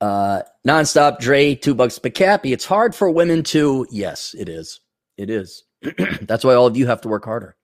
Uh, 0.01 0.43
nonstop 0.67 1.21
Dre, 1.21 1.55
two 1.55 1.75
bucks 1.75 1.99
per 1.99 2.11
cappy. 2.11 2.53
It's 2.53 2.67
hard 2.67 2.95
for 2.95 3.11
women 3.11 3.43
to, 3.45 3.87
yes, 3.91 4.35
it 4.39 4.49
is. 4.49 4.81
It 5.17 5.31
is. 5.31 5.65
That's 6.21 6.45
why 6.45 6.55
all 6.55 6.67
of 6.67 6.77
you 6.77 6.87
have 6.87 7.01
to 7.01 7.09
work 7.09 7.25
harder. 7.25 7.57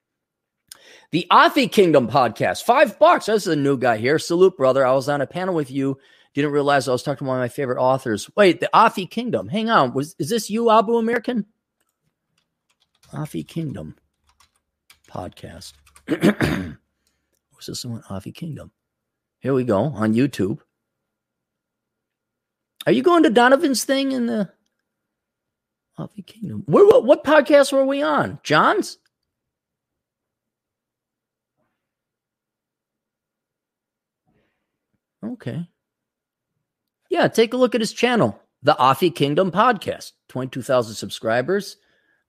The 1.15 1.29
Afi 1.31 1.71
Kingdom 1.71 2.09
podcast, 2.09 2.65
five 2.65 2.99
bucks. 2.99 3.27
This 3.27 3.47
is 3.47 3.53
a 3.53 3.55
new 3.55 3.79
guy 3.79 3.99
here. 3.99 4.19
Salute, 4.19 4.57
brother. 4.57 4.85
I 4.85 4.95
was 4.95 5.09
on 5.09 5.21
a 5.21 5.29
panel 5.29 5.55
with 5.55 5.71
you. 5.71 5.97
Didn't 6.35 6.51
realize 6.51 6.89
I 6.89 6.91
was 6.91 7.05
talking 7.05 7.25
to 7.25 7.29
one 7.29 7.37
of 7.37 7.41
my 7.41 7.47
favorite 7.47 7.81
authors. 7.81 8.29
Wait, 8.35 8.59
the 8.59 8.69
Afi 8.75 9.09
Kingdom. 9.09 9.47
Hang 9.47 9.71
on. 9.71 9.95
Was 9.95 10.17
is 10.19 10.29
this 10.31 10.51
you, 10.51 10.73
Abu 10.73 10.97
American? 10.97 11.47
Afi 13.13 13.47
Kingdom 13.47 13.95
podcast. 15.09 15.75
Was 16.09 17.67
this 17.69 17.85
one? 17.85 18.03
Afi 18.11 18.35
Kingdom. 18.35 18.73
Here 19.39 19.55
we 19.55 19.63
go 19.63 19.85
on 19.85 20.15
YouTube. 20.15 20.59
Are 22.87 22.93
you 22.93 23.05
going 23.05 23.23
to 23.23 23.31
Donovan's 23.31 23.85
thing 23.85 24.11
in 24.11 24.27
the 24.27 24.51
Coffee 25.97 26.23
Kingdom? 26.23 26.65
Where, 26.67 26.85
what, 26.85 27.05
what 27.05 27.23
podcast 27.23 27.73
were 27.73 27.87
we 27.87 28.03
on? 28.03 28.41
John's? 28.43 28.99
Okay. 35.25 35.69
Yeah, 37.11 37.29
take 37.29 37.53
a 37.53 37.57
look 37.57 37.75
at 37.75 37.81
his 37.81 37.93
channel, 37.93 38.41
the 38.63 38.75
Afi 38.75 39.15
Kingdom 39.15 39.51
Podcast. 39.51 40.13
22,000 40.29 40.95
subscribers. 40.95 41.77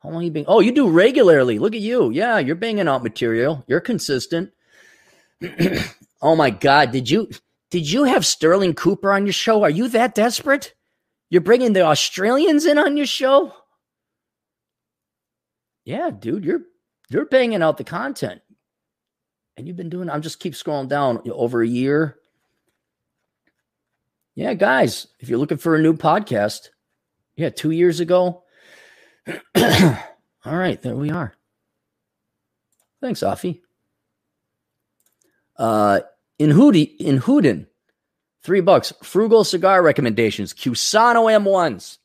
How 0.01 0.09
long 0.09 0.23
you 0.23 0.31
been? 0.31 0.45
Oh, 0.47 0.59
you 0.59 0.71
do 0.71 0.87
regularly. 0.87 1.57
Look 1.57 1.73
at 1.73 1.81
you. 1.81 2.11
Yeah, 2.11 2.37
you're 2.37 2.55
banging 2.55 2.87
out 2.87 3.03
material. 3.03 3.63
You're 3.67 3.79
consistent. 3.79 4.51
oh 6.21 6.35
my 6.35 6.51
God. 6.51 6.91
Did 6.91 7.09
you 7.09 7.29
did 7.71 7.89
you 7.89 8.03
have 8.03 8.25
Sterling 8.25 8.75
Cooper 8.75 9.11
on 9.11 9.25
your 9.25 9.33
show? 9.33 9.63
Are 9.63 9.69
you 9.69 9.87
that 9.89 10.13
desperate? 10.13 10.75
You're 11.29 11.41
bringing 11.41 11.73
the 11.73 11.81
Australians 11.81 12.65
in 12.65 12.77
on 12.77 12.97
your 12.97 13.07
show? 13.07 13.53
Yeah, 15.83 16.11
dude, 16.11 16.45
you're 16.45 16.61
you're 17.09 17.25
banging 17.25 17.63
out 17.63 17.77
the 17.77 17.83
content. 17.83 18.41
And 19.57 19.67
you've 19.67 19.77
been 19.77 19.89
doing 19.89 20.09
I'm 20.09 20.21
just 20.21 20.39
keep 20.39 20.53
scrolling 20.53 20.89
down 20.89 21.21
over 21.31 21.63
a 21.63 21.67
year. 21.67 22.17
Yeah, 24.35 24.53
guys, 24.53 25.07
if 25.19 25.29
you're 25.29 25.39
looking 25.39 25.57
for 25.57 25.75
a 25.75 25.81
new 25.81 25.93
podcast, 25.93 26.69
yeah, 27.35 27.49
2 27.49 27.71
years 27.71 27.99
ago. 28.01 28.43
All 29.55 30.55
right, 30.57 30.81
there 30.81 30.95
we 30.95 31.09
are. 31.09 31.33
Thanks, 33.01 33.21
Afi. 33.21 33.61
Uh 35.57 36.01
in 36.37 36.49
Hootie 36.49 36.97
in 36.97 37.17
Hoodin, 37.17 37.65
three 38.43 38.59
bucks. 38.61 38.91
Frugal 39.03 39.45
cigar 39.45 39.81
recommendations. 39.81 40.53
Cusano 40.53 41.31
M1s. 41.31 41.97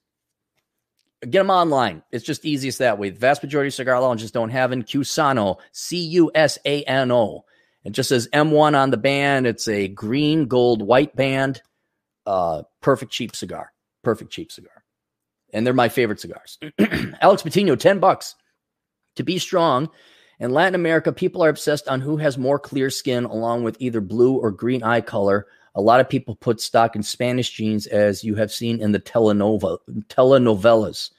Get 1.22 1.32
them 1.32 1.50
online. 1.50 2.02
It's 2.12 2.24
just 2.24 2.44
easiest 2.44 2.78
that 2.78 2.98
way. 2.98 3.10
The 3.10 3.18
vast 3.18 3.42
majority 3.42 3.68
of 3.68 3.74
cigar 3.74 4.00
lounges 4.00 4.30
don't 4.30 4.50
have 4.50 4.72
in 4.72 4.84
Cusano, 4.84 5.56
C 5.72 5.98
U 5.98 6.30
S 6.34 6.58
A 6.64 6.82
N 6.84 7.10
O. 7.10 7.44
It 7.84 7.90
just 7.90 8.08
says 8.08 8.28
M1 8.32 8.76
on 8.76 8.90
the 8.90 8.96
band. 8.96 9.46
It's 9.46 9.66
a 9.68 9.88
green, 9.88 10.46
gold, 10.46 10.80
white 10.80 11.14
band. 11.16 11.60
Uh, 12.30 12.62
perfect 12.80 13.10
cheap 13.10 13.34
cigar. 13.34 13.72
Perfect 14.04 14.30
cheap 14.30 14.52
cigar. 14.52 14.84
And 15.52 15.66
they're 15.66 15.74
my 15.74 15.88
favorite 15.88 16.20
cigars. 16.20 16.60
Alex 17.20 17.42
Patino, 17.42 17.74
10 17.74 17.98
bucks. 17.98 18.36
To 19.16 19.24
be 19.24 19.40
strong 19.40 19.90
In 20.38 20.52
Latin 20.52 20.76
America, 20.76 21.12
people 21.12 21.42
are 21.42 21.48
obsessed 21.48 21.88
on 21.88 22.00
who 22.00 22.18
has 22.18 22.38
more 22.38 22.60
clear 22.60 22.88
skin, 22.88 23.24
along 23.24 23.64
with 23.64 23.76
either 23.80 24.00
blue 24.00 24.36
or 24.36 24.52
green 24.52 24.84
eye 24.84 25.00
color. 25.00 25.48
A 25.74 25.80
lot 25.80 25.98
of 25.98 26.08
people 26.08 26.36
put 26.36 26.60
stock 26.60 26.94
in 26.94 27.02
Spanish 27.02 27.50
genes, 27.50 27.88
as 27.88 28.22
you 28.22 28.36
have 28.36 28.52
seen 28.52 28.80
in 28.80 28.92
the 28.92 29.00
telenova, 29.00 29.78
telenovelas, 30.06 31.10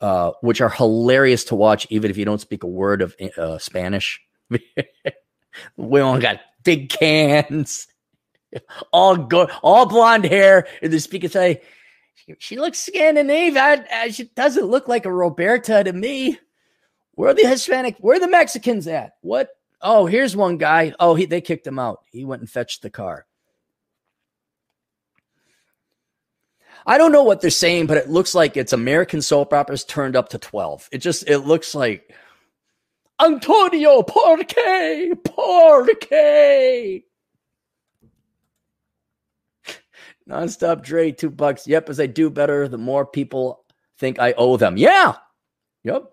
uh, 0.00 0.30
which 0.40 0.60
are 0.60 0.70
hilarious 0.70 1.42
to 1.44 1.56
watch, 1.56 1.88
even 1.90 2.12
if 2.12 2.16
you 2.16 2.24
don't 2.24 2.40
speak 2.40 2.62
a 2.62 2.68
word 2.68 3.02
of 3.02 3.16
uh, 3.36 3.58
Spanish. 3.58 4.20
we 5.76 6.00
all 6.00 6.20
got 6.20 6.40
big 6.62 6.90
cans, 6.90 7.88
all 8.92 9.16
good, 9.16 9.50
all 9.62 9.86
blonde 9.86 10.24
hair, 10.24 10.66
and 10.82 10.92
the 10.92 11.00
speaker 11.00 11.28
say, 11.28 11.62
"She 12.38 12.58
looks 12.58 12.78
Scandinavian. 12.78 13.84
She 14.10 14.24
doesn't 14.24 14.66
look 14.66 14.88
like 14.88 15.06
a 15.06 15.12
Roberta 15.12 15.84
to 15.84 15.92
me." 15.92 16.38
Where 17.14 17.30
are 17.30 17.34
the 17.34 17.48
Hispanic? 17.48 17.96
Where 17.98 18.16
are 18.16 18.20
the 18.20 18.28
Mexicans 18.28 18.86
at? 18.86 19.14
What? 19.22 19.50
Oh, 19.82 20.06
here's 20.06 20.36
one 20.36 20.56
guy. 20.56 20.94
Oh, 21.00 21.14
he 21.14 21.26
they 21.26 21.40
kicked 21.40 21.66
him 21.66 21.78
out. 21.78 22.02
He 22.12 22.24
went 22.24 22.42
and 22.42 22.50
fetched 22.50 22.82
the 22.82 22.90
car. 22.90 23.26
I 26.86 26.96
don't 26.96 27.12
know 27.12 27.24
what 27.24 27.40
they're 27.40 27.50
saying, 27.50 27.86
but 27.86 27.96
it 27.96 28.08
looks 28.08 28.34
like 28.34 28.56
it's 28.56 28.72
American 28.72 29.20
soap 29.20 29.52
operas 29.52 29.84
turned 29.84 30.16
up 30.16 30.30
to 30.30 30.38
12. 30.38 30.88
It 30.92 30.98
just 30.98 31.28
it 31.28 31.40
looks 31.40 31.74
like 31.74 32.14
Antonio 33.20 34.02
Porque, 34.02 35.14
Porque. 35.24 37.02
Nonstop 40.28 40.82
Dre, 40.82 41.10
two 41.10 41.30
bucks. 41.30 41.66
Yep, 41.66 41.88
as 41.88 42.00
I 42.00 42.06
do 42.06 42.28
better, 42.30 42.68
the 42.68 42.78
more 42.78 43.06
people 43.06 43.64
think 43.98 44.18
I 44.18 44.34
owe 44.36 44.56
them. 44.56 44.76
Yeah. 44.76 45.16
Yep 45.84 46.12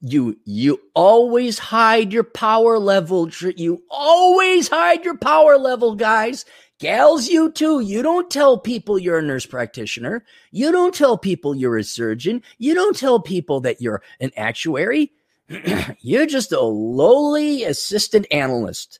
you 0.00 0.38
you 0.44 0.80
always 0.94 1.58
hide 1.58 2.12
your 2.12 2.24
power 2.24 2.78
level 2.78 3.28
you 3.56 3.82
always 3.90 4.68
hide 4.68 5.04
your 5.04 5.16
power 5.16 5.56
level 5.58 5.94
guys. 5.94 6.44
Gals 6.78 7.28
you 7.28 7.50
too. 7.50 7.80
You 7.80 8.02
don't 8.02 8.30
tell 8.30 8.58
people 8.58 8.98
you're 8.98 9.18
a 9.18 9.22
nurse 9.22 9.46
practitioner. 9.46 10.24
You 10.50 10.70
don't 10.70 10.94
tell 10.94 11.16
people 11.16 11.54
you're 11.54 11.78
a 11.78 11.84
surgeon. 11.84 12.42
You 12.58 12.74
don't 12.74 12.94
tell 12.94 13.18
people 13.18 13.60
that 13.60 13.80
you're 13.80 14.02
an 14.20 14.30
actuary. 14.36 15.12
You're 16.00 16.26
just 16.26 16.50
a 16.50 16.60
lowly 16.60 17.62
assistant 17.62 18.26
analyst. 18.32 18.98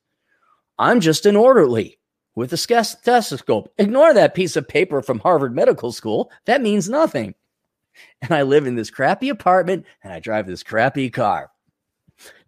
I'm 0.78 1.00
just 1.00 1.26
an 1.26 1.34
orderly 1.34 1.98
with 2.36 2.52
a 2.52 2.56
stethoscope 2.56 3.72
ignore 3.78 4.14
that 4.14 4.34
piece 4.34 4.54
of 4.54 4.68
paper 4.68 5.02
from 5.02 5.18
harvard 5.18 5.54
medical 5.54 5.90
school 5.90 6.30
that 6.44 6.62
means 6.62 6.88
nothing 6.88 7.34
and 8.22 8.32
I 8.32 8.42
live 8.42 8.66
in 8.66 8.76
this 8.76 8.90
crappy 8.90 9.28
apartment 9.28 9.84
and 10.02 10.12
I 10.12 10.20
drive 10.20 10.46
this 10.46 10.62
crappy 10.62 11.10
car. 11.10 11.50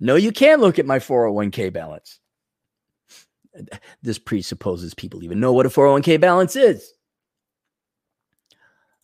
No, 0.01 0.16
you 0.16 0.32
can't 0.32 0.61
look 0.61 0.78
at 0.78 0.86
my 0.86 0.99
401k 0.99 1.72
balance. 1.72 2.20
This 4.03 4.18
presupposes 4.18 4.95
people 4.95 5.24
even 5.24 5.41
know 5.41 5.53
what 5.53 5.66
a 5.66 5.70
401k 5.70 6.20
balance 6.20 6.57
is. 6.57 6.93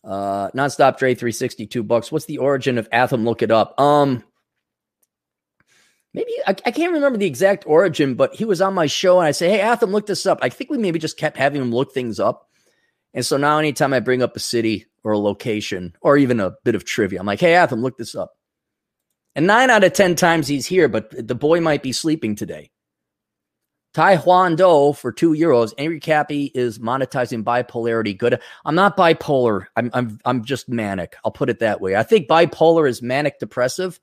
Uh, 0.03 0.49
nonstop 0.51 0.97
Dre 0.97 1.13
362 1.15 1.83
bucks. 1.83 2.11
What's 2.11 2.25
the 2.25 2.37
origin 2.37 2.77
of 2.77 2.87
Atham? 2.91 3.25
Look 3.25 3.41
it 3.41 3.51
up. 3.51 3.79
Um, 3.79 4.23
maybe 6.15 6.31
I, 6.47 6.51
I, 6.65 6.71
can't 6.71 6.93
remember 6.93 7.17
the 7.17 7.27
exact 7.27 7.65
origin, 7.67 8.15
but 8.15 8.33
he 8.33 8.45
was 8.45 8.61
on 8.61 8.73
my 8.73 8.87
show 8.87 9.19
and 9.19 9.27
I 9.27 9.31
say, 9.31 9.49
Hey, 9.49 9.61
Atham, 9.61 9.91
look 9.91 10.07
this 10.07 10.25
up. 10.25 10.39
I 10.41 10.49
think 10.49 10.69
we 10.69 10.77
maybe 10.77 10.97
just 10.97 11.17
kept 11.17 11.37
having 11.37 11.61
him 11.61 11.71
look 11.71 11.93
things 11.93 12.19
up. 12.19 12.49
And 13.13 13.25
so 13.25 13.37
now 13.37 13.59
anytime 13.59 13.93
I 13.93 13.99
bring 13.99 14.23
up 14.23 14.35
a 14.35 14.39
city 14.39 14.85
or 15.03 15.11
a 15.11 15.19
location 15.19 15.95
or 16.01 16.17
even 16.17 16.39
a 16.39 16.55
bit 16.63 16.75
of 16.75 16.85
trivia, 16.85 17.19
I'm 17.19 17.25
like, 17.25 17.39
hey, 17.39 17.55
Atham, 17.55 17.81
look 17.81 17.97
this 17.97 18.15
up. 18.15 18.33
And 19.35 19.45
nine 19.45 19.69
out 19.69 19.83
of 19.83 19.93
10 19.93 20.15
times 20.15 20.47
he's 20.47 20.65
here, 20.65 20.87
but 20.87 21.27
the 21.27 21.35
boy 21.35 21.59
might 21.59 21.83
be 21.83 21.91
sleeping 21.91 22.35
today. 22.35 22.71
Tai 23.93 24.17
Huan 24.17 24.55
Do 24.55 24.93
for 24.93 25.11
two 25.11 25.31
euros. 25.31 25.73
Angry 25.77 26.01
Cappy 26.01 26.51
is 26.53 26.79
monetizing 26.79 27.43
bipolarity. 27.43 28.17
Good. 28.17 28.41
I'm 28.65 28.75
not 28.75 28.97
bipolar. 28.97 29.67
I'm, 29.77 29.89
I'm, 29.93 30.19
I'm 30.25 30.43
just 30.43 30.67
manic. 30.67 31.15
I'll 31.23 31.31
put 31.31 31.49
it 31.49 31.59
that 31.59 31.79
way. 31.79 31.95
I 31.95 32.03
think 32.03 32.27
bipolar 32.27 32.89
is 32.89 33.01
manic 33.01 33.39
depressive. 33.39 33.99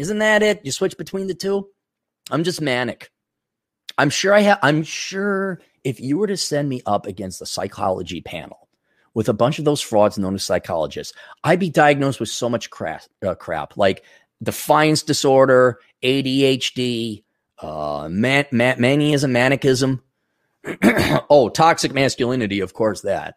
Isn't 0.00 0.18
that 0.18 0.42
it? 0.42 0.62
You 0.64 0.72
switch 0.72 0.96
between 0.96 1.26
the 1.26 1.34
two? 1.34 1.68
I'm 2.30 2.42
just 2.42 2.60
manic. 2.60 3.10
I'm 3.98 4.08
sure 4.08 4.32
I 4.32 4.40
have, 4.40 4.58
I'm 4.62 4.82
sure 4.82 5.60
if 5.84 6.00
you 6.00 6.16
were 6.16 6.26
to 6.26 6.36
send 6.36 6.68
me 6.68 6.80
up 6.86 7.06
against 7.06 7.38
the 7.38 7.46
psychology 7.46 8.22
panel 8.22 8.68
with 9.12 9.28
a 9.28 9.34
bunch 9.34 9.58
of 9.58 9.66
those 9.66 9.82
frauds 9.82 10.18
known 10.18 10.34
as 10.34 10.44
psychologists, 10.44 11.12
I'd 11.44 11.60
be 11.60 11.68
diagnosed 11.68 12.18
with 12.18 12.30
so 12.30 12.48
much 12.48 12.70
crap, 12.70 13.02
uh, 13.26 13.34
crap 13.34 13.76
like 13.76 14.04
defiance 14.42 15.02
disorder, 15.02 15.80
ADHD, 16.02 17.22
uh, 17.58 18.08
man, 18.10 18.46
man, 18.52 18.78
maniism, 18.78 19.32
manicism. 19.32 20.00
oh, 21.28 21.50
toxic 21.50 21.92
masculinity, 21.92 22.60
of 22.60 22.72
course, 22.72 23.02
that. 23.02 23.34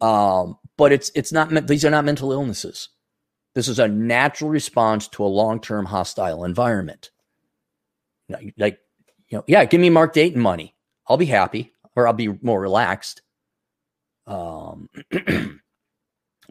Um, 0.00 0.56
but 0.76 0.92
it's 0.92 1.10
it's 1.14 1.32
not 1.32 1.66
these 1.66 1.84
are 1.84 1.90
not 1.90 2.04
mental 2.04 2.32
illnesses. 2.32 2.90
This 3.54 3.68
is 3.68 3.78
a 3.78 3.88
natural 3.88 4.50
response 4.50 5.08
to 5.08 5.24
a 5.24 5.26
long-term 5.26 5.86
hostile 5.86 6.44
environment. 6.44 7.10
Like, 8.28 8.80
you 9.28 9.38
know, 9.38 9.44
yeah, 9.46 9.64
give 9.64 9.80
me 9.80 9.90
Mark 9.90 10.12
Dayton 10.12 10.40
money. 10.40 10.74
I'll 11.06 11.16
be 11.16 11.26
happy 11.26 11.72
or 11.94 12.06
I'll 12.06 12.14
be 12.14 12.28
more 12.42 12.60
relaxed. 12.60 13.22
Um, 14.26 14.88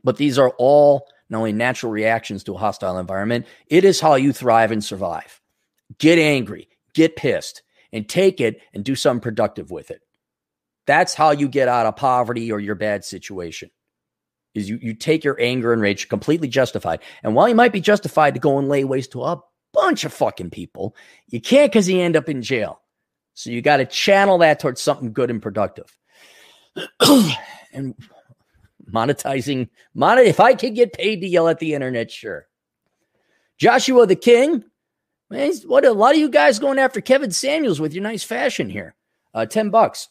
but 0.03 0.17
these 0.17 0.37
are 0.37 0.51
all 0.57 1.07
not 1.29 1.39
only 1.39 1.51
natural 1.51 1.91
reactions 1.91 2.43
to 2.43 2.55
a 2.55 2.59
hostile 2.59 2.97
environment, 2.99 3.47
it 3.67 3.83
is 3.83 3.99
how 3.99 4.15
you 4.15 4.31
thrive 4.31 4.71
and 4.71 4.83
survive. 4.83 5.41
Get 5.97 6.19
angry, 6.19 6.69
get 6.93 7.15
pissed, 7.15 7.63
and 7.91 8.07
take 8.07 8.39
it 8.39 8.61
and 8.73 8.83
do 8.83 8.95
something 8.95 9.21
productive 9.21 9.71
with 9.71 9.91
it. 9.91 10.01
That's 10.85 11.13
how 11.13 11.31
you 11.31 11.47
get 11.47 11.67
out 11.67 11.85
of 11.85 11.95
poverty 11.95 12.51
or 12.51 12.59
your 12.59 12.75
bad 12.75 13.03
situation. 13.05 13.71
Is 14.53 14.69
you, 14.69 14.77
you 14.81 14.93
take 14.93 15.23
your 15.23 15.37
anger 15.39 15.73
and 15.73 15.81
rage 15.81 16.09
completely 16.09 16.47
justified. 16.47 16.99
And 17.23 17.33
while 17.33 17.49
you 17.49 17.55
might 17.55 17.73
be 17.73 17.81
justified 17.81 18.35
to 18.35 18.39
go 18.39 18.59
and 18.59 18.69
lay 18.69 18.83
waste 18.83 19.11
to 19.13 19.23
a 19.23 19.41
bunch 19.73 20.03
of 20.03 20.13
fucking 20.13 20.51
people, 20.51 20.95
you 21.27 21.41
can't 21.41 21.71
because 21.71 21.89
you 21.89 21.99
end 21.99 22.15
up 22.15 22.29
in 22.29 22.41
jail. 22.41 22.79
So 23.33 23.49
you 23.49 23.61
got 23.61 23.77
to 23.77 23.85
channel 23.85 24.37
that 24.39 24.59
towards 24.59 24.81
something 24.81 25.11
good 25.11 25.31
and 25.31 25.41
productive. 25.41 25.97
and 27.73 27.95
monetizing, 28.91 29.69
mon- 29.93 30.19
if 30.19 30.39
I 30.39 30.53
could 30.53 30.75
get 30.75 30.93
paid 30.93 31.21
to 31.21 31.27
yell 31.27 31.47
at 31.47 31.59
the 31.59 31.73
internet, 31.73 32.11
sure. 32.11 32.47
Joshua 33.57 34.05
the 34.05 34.15
King, 34.15 34.63
man, 35.29 35.53
what 35.65 35.85
a 35.85 35.91
lot 35.91 36.13
of 36.13 36.19
you 36.19 36.29
guys 36.29 36.59
going 36.59 36.79
after 36.79 37.01
Kevin 37.01 37.31
Samuels 37.31 37.79
with 37.79 37.93
your 37.93 38.03
nice 38.03 38.23
fashion 38.23 38.69
here. 38.69 38.95
Uh, 39.33 39.45
10 39.45 39.69
bucks. 39.69 40.09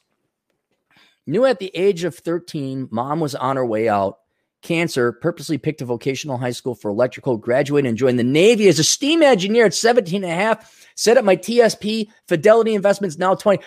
Knew 1.27 1.45
at 1.45 1.61
the 1.61 1.71
age 1.75 2.03
of 2.03 2.17
13, 2.17 2.89
mom 2.91 3.21
was 3.21 3.35
on 3.37 3.57
her 3.57 3.65
way 3.65 3.89
out. 3.89 4.19
Cancer, 4.63 5.13
purposely 5.13 5.59
picked 5.59 5.83
a 5.83 5.85
vocational 5.85 6.39
high 6.39 6.53
school 6.53 6.75
for 6.75 6.89
electrical, 6.91 7.37
graduated 7.37 7.89
and 7.89 7.99
joined 7.99 8.19
the 8.19 8.25
Navy 8.25 8.69
as 8.69 8.79
a 8.79 8.85
steam 8.85 9.23
engineer 9.23 9.67
at 9.67 9.75
17 9.75 10.23
and 10.23 10.33
a 10.33 10.35
half 10.35 10.83
set 10.95 11.17
up 11.17 11.25
my 11.25 11.37
TSP, 11.37 12.09
Fidelity 12.29 12.75
Investments, 12.75 13.19
now 13.19 13.35
20. 13.35 13.63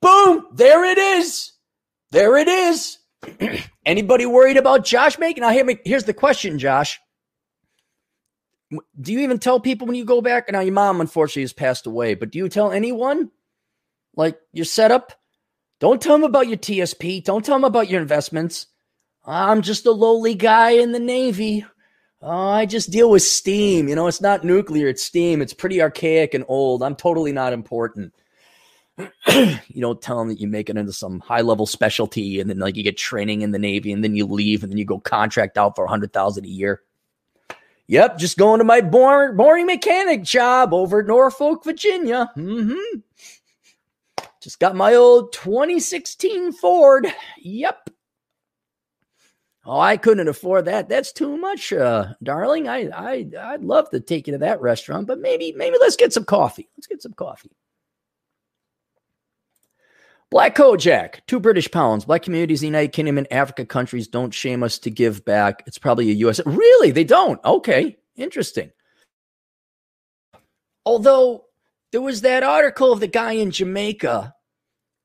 Boom, 0.00 0.46
there 0.52 0.84
it 0.84 0.98
is. 0.98 1.52
There 2.10 2.36
it 2.36 2.48
is. 2.48 2.98
Anybody 3.86 4.26
worried 4.26 4.56
about 4.56 4.84
Josh 4.84 5.18
making? 5.18 5.42
Now, 5.42 5.50
here, 5.50 5.66
here's 5.84 6.04
the 6.04 6.14
question, 6.14 6.58
Josh. 6.58 7.00
Do 9.00 9.12
you 9.12 9.20
even 9.20 9.38
tell 9.38 9.60
people 9.60 9.86
when 9.86 9.96
you 9.96 10.04
go 10.04 10.20
back? 10.20 10.44
And 10.48 10.54
now, 10.54 10.60
your 10.60 10.74
mom, 10.74 11.00
unfortunately, 11.00 11.42
has 11.42 11.52
passed 11.52 11.86
away, 11.86 12.14
but 12.14 12.30
do 12.30 12.38
you 12.38 12.48
tell 12.48 12.70
anyone 12.70 13.30
like 14.14 14.38
your 14.52 14.66
setup? 14.66 15.12
Don't 15.80 16.02
tell 16.02 16.14
them 16.14 16.24
about 16.24 16.48
your 16.48 16.58
TSP. 16.58 17.24
Don't 17.24 17.44
tell 17.44 17.54
them 17.54 17.64
about 17.64 17.88
your 17.88 18.00
investments. 18.02 18.66
I'm 19.28 19.60
just 19.60 19.84
a 19.84 19.92
lowly 19.92 20.34
guy 20.34 20.70
in 20.70 20.92
the 20.92 20.98
Navy. 20.98 21.64
Oh, 22.22 22.48
I 22.48 22.64
just 22.64 22.90
deal 22.90 23.10
with 23.10 23.22
steam. 23.22 23.86
You 23.86 23.94
know, 23.94 24.06
it's 24.06 24.22
not 24.22 24.42
nuclear, 24.42 24.88
it's 24.88 25.04
steam. 25.04 25.42
It's 25.42 25.52
pretty 25.52 25.82
archaic 25.82 26.32
and 26.32 26.46
old. 26.48 26.82
I'm 26.82 26.96
totally 26.96 27.32
not 27.32 27.52
important. 27.52 28.14
you 29.28 29.80
don't 29.80 30.00
tell 30.00 30.18
them 30.18 30.28
that 30.28 30.40
you 30.40 30.48
make 30.48 30.70
it 30.70 30.78
into 30.78 30.94
some 30.94 31.20
high 31.20 31.42
level 31.42 31.66
specialty 31.66 32.40
and 32.40 32.48
then 32.48 32.58
like 32.58 32.74
you 32.74 32.82
get 32.82 32.96
training 32.96 33.42
in 33.42 33.52
the 33.52 33.58
Navy 33.58 33.92
and 33.92 34.02
then 34.02 34.16
you 34.16 34.26
leave 34.26 34.62
and 34.62 34.72
then 34.72 34.78
you 34.78 34.84
go 34.86 34.98
contract 34.98 35.58
out 35.58 35.76
for 35.76 35.84
a 35.84 35.88
hundred 35.88 36.12
thousand 36.14 36.46
a 36.46 36.48
year. 36.48 36.82
Yep, 37.86 38.18
just 38.18 38.38
going 38.38 38.58
to 38.58 38.64
my 38.64 38.80
boring, 38.80 39.36
boring 39.36 39.66
mechanic 39.66 40.22
job 40.22 40.72
over 40.72 41.00
at 41.00 41.06
Norfolk, 41.06 41.64
Virginia. 41.64 42.30
Mm-hmm. 42.36 42.98
Just 44.40 44.58
got 44.58 44.74
my 44.74 44.94
old 44.94 45.32
2016 45.32 46.52
Ford. 46.52 47.06
Yep. 47.38 47.90
Oh, 49.70 49.78
I 49.78 49.98
couldn't 49.98 50.28
afford 50.28 50.64
that. 50.64 50.88
That's 50.88 51.12
too 51.12 51.36
much, 51.36 51.74
uh, 51.74 52.14
darling. 52.22 52.68
I, 52.68 52.88
I, 52.88 53.26
I'd 53.38 53.62
love 53.62 53.90
to 53.90 54.00
take 54.00 54.26
you 54.26 54.32
to 54.32 54.38
that 54.38 54.62
restaurant, 54.62 55.06
but 55.06 55.18
maybe, 55.18 55.52
maybe 55.52 55.76
let's 55.78 55.94
get 55.94 56.10
some 56.10 56.24
coffee. 56.24 56.70
Let's 56.74 56.86
get 56.86 57.02
some 57.02 57.12
coffee. 57.12 57.50
Black 60.30 60.56
Kojak, 60.56 61.16
two 61.26 61.38
British 61.38 61.70
pounds. 61.70 62.06
Black 62.06 62.22
communities 62.22 62.62
in 62.62 62.72
the 62.72 62.78
United 62.78 62.92
Kingdom 62.92 63.18
and 63.18 63.30
Africa 63.30 63.66
countries 63.66 64.08
don't 64.08 64.32
shame 64.32 64.62
us 64.62 64.78
to 64.78 64.90
give 64.90 65.22
back. 65.26 65.64
It's 65.66 65.78
probably 65.78 66.08
a 66.08 66.14
U.S. 66.14 66.40
Really? 66.46 66.90
They 66.90 67.04
don't? 67.04 67.38
Okay. 67.44 67.98
Interesting. 68.16 68.70
Although 70.86 71.44
there 71.92 72.00
was 72.00 72.22
that 72.22 72.42
article 72.42 72.90
of 72.90 73.00
the 73.00 73.06
guy 73.06 73.32
in 73.32 73.50
Jamaica 73.50 74.34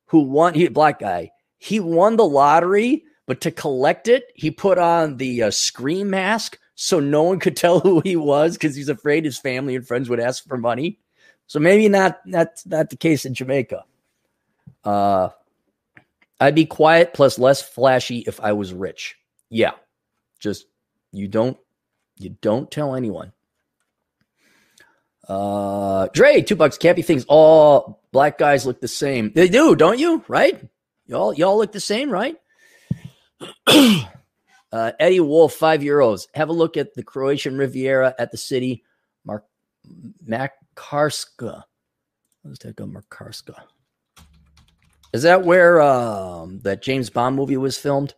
who 0.06 0.22
won, 0.22 0.54
he 0.54 0.70
black 0.70 1.00
guy, 1.00 1.32
he 1.58 1.82
won 1.82 2.16
the 2.16 2.26
lottery, 2.26 3.04
but 3.26 3.42
to 3.42 3.52
collect 3.52 4.08
it, 4.08 4.26
he 4.36 4.52
put 4.52 4.78
on 4.78 5.18
the 5.18 5.44
uh, 5.44 5.52
scream 5.52 6.10
mask 6.10 6.60
so 6.76 7.00
no 7.00 7.24
one 7.24 7.40
could 7.40 7.56
tell 7.58 7.80
who 7.80 8.02
he 8.02 8.16
was 8.16 8.54
because 8.54 8.76
he's 8.76 8.90
afraid 8.90 9.26
his 9.26 9.38
family 9.38 9.76
and 9.76 9.88
friends 9.88 10.10
would 10.10 10.20
ask 10.20 10.46
for 10.48 10.58
money. 10.58 11.00
So 11.48 11.60
maybe 11.60 11.90
not 11.90 12.20
that's 12.26 12.66
not 12.66 12.90
the 12.90 12.96
case 12.96 13.26
in 13.26 13.34
Jamaica. 13.34 13.84
Uh, 14.84 15.30
I'd 16.40 16.56
be 16.56 16.66
quiet 16.66 17.14
plus 17.14 17.38
less 17.38 17.62
flashy 17.62 18.20
if 18.20 18.40
I 18.40 18.54
was 18.54 18.74
rich. 18.74 19.18
Yeah, 19.50 19.72
just 20.40 20.66
you 21.12 21.28
don't 21.28 21.58
you 22.18 22.36
don't 22.42 22.72
tell 22.72 22.96
anyone. 22.96 23.34
Uh, 25.28 26.08
Dre, 26.14 26.42
two 26.42 26.56
bucks. 26.56 26.78
Cappy 26.78 27.02
thinks 27.02 27.26
all 27.28 28.02
black 28.12 28.38
guys 28.38 28.66
look 28.66 28.82
the 28.82 28.88
same. 28.88 29.32
They 29.34 29.48
do, 29.48 29.76
don't 29.76 30.00
you? 30.00 30.24
Right? 30.28 30.62
Y'all, 31.06 31.34
y'all 31.34 31.58
look 31.58 31.72
the 31.72 31.80
same, 31.80 32.10
right? 32.10 32.36
uh, 34.72 34.92
Eddie 35.00 35.20
Wolf, 35.20 35.54
five 35.54 35.82
euros. 35.82 36.28
Have 36.34 36.50
a 36.50 36.54
look 36.54 36.78
at 36.78 36.94
the 36.94 37.04
Croatian 37.04 37.58
Riviera 37.58 38.14
at 38.18 38.32
the 38.32 38.38
city. 38.38 38.84
Mark 39.26 39.46
Makarska. 40.28 41.64
Let's 42.44 42.60
take 42.60 42.80
a 42.80 42.84
Makarska. 42.84 43.56
Is 45.14 45.24
that 45.24 45.44
where 45.44 45.82
um, 45.82 46.60
that 46.64 46.82
James 46.82 47.10
Bond 47.10 47.36
movie 47.36 47.58
was 47.58 47.78
filmed? 47.78 48.16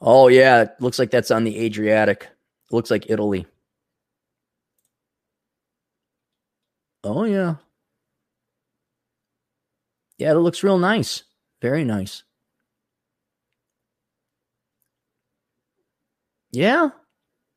Oh 0.00 0.28
yeah, 0.28 0.62
it 0.62 0.70
looks 0.80 0.98
like 0.98 1.10
that's 1.10 1.30
on 1.30 1.44
the 1.44 1.58
Adriatic. 1.58 2.24
It 2.24 2.74
looks 2.74 2.90
like 2.90 3.10
Italy. 3.10 3.46
Oh 7.02 7.24
yeah. 7.24 7.56
Yeah, 10.18 10.32
it 10.32 10.34
looks 10.34 10.62
real 10.62 10.78
nice. 10.78 11.24
Very 11.60 11.84
nice. 11.84 12.22
Yeah. 16.52 16.90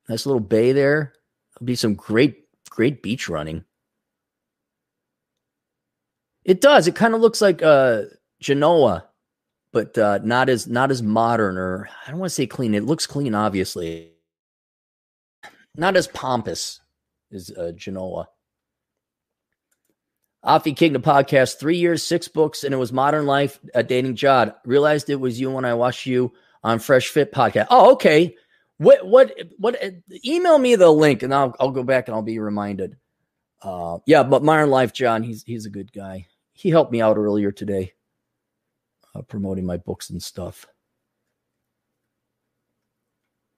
Nice 0.09 0.25
little 0.25 0.39
bay 0.39 0.71
there. 0.71 1.13
There'll 1.53 1.65
be 1.65 1.75
some 1.75 1.93
great, 1.95 2.45
great 2.69 3.03
beach 3.03 3.29
running. 3.29 3.63
It 6.43 6.61
does. 6.61 6.87
It 6.87 6.95
kind 6.95 7.13
of 7.13 7.21
looks 7.21 7.41
like 7.41 7.61
uh, 7.61 8.03
Genoa, 8.39 9.07
but 9.73 9.97
uh, 9.97 10.19
not 10.23 10.49
as 10.49 10.65
not 10.65 10.91
as 10.91 11.03
modern 11.03 11.57
or 11.57 11.89
I 12.05 12.09
don't 12.09 12.19
want 12.19 12.29
to 12.29 12.35
say 12.35 12.47
clean. 12.47 12.73
It 12.73 12.85
looks 12.85 13.05
clean, 13.05 13.35
obviously. 13.35 14.13
Not 15.75 15.97
as 15.97 16.07
pompous 16.07 16.79
as 17.31 17.51
uh, 17.51 17.73
Genoa. 17.75 18.29
Afi 20.45 20.75
King, 20.75 20.93
the 20.93 20.99
podcast, 20.99 21.59
three 21.59 21.77
years, 21.77 22.03
six 22.03 22.27
books, 22.27 22.63
and 22.63 22.73
it 22.73 22.77
was 22.77 22.93
Modern 22.93 23.25
Life, 23.25 23.59
uh, 23.75 23.81
Dating 23.81 24.15
Jod. 24.15 24.55
Realized 24.65 25.09
it 25.09 25.15
was 25.15 25.39
you 25.39 25.51
when 25.51 25.65
I 25.65 25.73
watched 25.73 26.05
you 26.05 26.33
on 26.63 26.79
Fresh 26.79 27.09
Fit 27.09 27.33
podcast. 27.33 27.67
Oh, 27.69 27.93
okay. 27.93 28.35
What, 28.77 29.05
what, 29.05 29.35
what, 29.57 29.83
uh, 29.83 29.89
email 30.23 30.57
me 30.57 30.75
the 30.75 30.91
link 30.91 31.23
and 31.23 31.33
I'll, 31.33 31.55
I'll 31.59 31.71
go 31.71 31.83
back 31.83 32.07
and 32.07 32.15
I'll 32.15 32.21
be 32.21 32.39
reminded. 32.39 32.95
Uh, 33.61 33.97
yeah, 34.05 34.23
but 34.23 34.43
Modern 34.43 34.69
Life, 34.69 34.93
John, 34.93 35.23
he's, 35.23 35.43
he's 35.43 35.65
a 35.65 35.71
good 35.71 35.91
guy 35.91 36.27
he 36.57 36.71
helped 36.71 36.91
me 36.91 37.01
out 37.01 37.17
earlier 37.17 37.51
today, 37.51 37.93
uh, 39.13 39.21
promoting 39.21 39.65
my 39.65 39.77
books 39.77 40.09
and 40.09 40.21
stuff. 40.21 40.65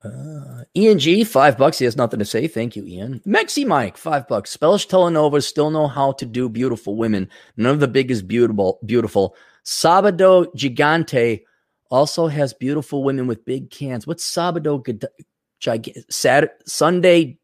Uh, 0.03 0.63
Ian 0.77 0.97
G, 0.97 1.23
five 1.25 1.57
bucks. 1.57 1.79
He 1.79 1.85
has 1.85 1.97
nothing 1.97 2.19
to 2.19 2.25
say. 2.25 2.47
Thank 2.47 2.75
you, 2.75 2.85
Ian. 2.85 3.21
Mexi 3.27 3.65
Mike, 3.65 3.97
five 3.97 4.27
bucks. 4.27 4.51
Spanish 4.51 4.87
telenovas 4.87 5.43
still 5.43 5.71
know 5.71 5.87
how 5.87 6.13
to 6.13 6.25
do 6.25 6.47
beautiful 6.47 6.95
women. 6.95 7.29
None 7.57 7.73
of 7.73 7.79
the 7.81 7.87
big 7.87 8.09
is 8.09 8.21
beautiful. 8.21 8.79
Beautiful. 8.85 9.35
Sabado 9.65 10.45
Gigante 10.55 11.43
also 11.91 12.27
has 12.27 12.53
beautiful 12.53 13.03
women 13.03 13.27
with 13.27 13.43
big 13.43 13.71
cans. 13.71 14.07
What's 14.07 14.29
Sabado 14.29 14.81
Gigante? 14.81 16.05
Saturday, 16.09 16.53
Sunday 16.65 17.39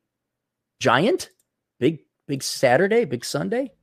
Giant? 0.79 1.31
Big, 1.79 1.99
big 2.25 2.41
Saturday? 2.41 3.03
Big 3.03 3.25
Sunday? 3.25 3.73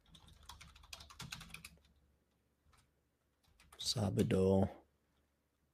Sabado. 3.79 4.71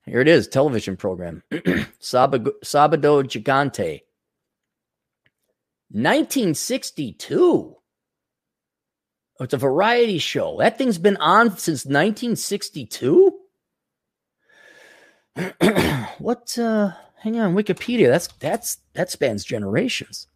Here 0.08 0.20
it 0.20 0.28
is, 0.28 0.48
television 0.48 0.96
program. 0.96 1.42
Sabado, 2.00 2.52
Gigante. 2.62 4.00
1962. 5.90 7.76
Oh, 9.40 9.44
it's 9.44 9.54
a 9.54 9.58
variety 9.58 10.18
show. 10.18 10.56
That 10.58 10.78
thing's 10.78 10.98
been 10.98 11.16
on 11.18 11.50
since 11.56 11.84
1962. 11.84 13.38
what 16.18 16.58
uh 16.58 16.90
hang 17.20 17.38
on, 17.38 17.54
Wikipedia. 17.54 18.08
That's 18.08 18.26
that's 18.26 18.78
that 18.94 19.10
spans 19.10 19.44
generations. 19.44 20.26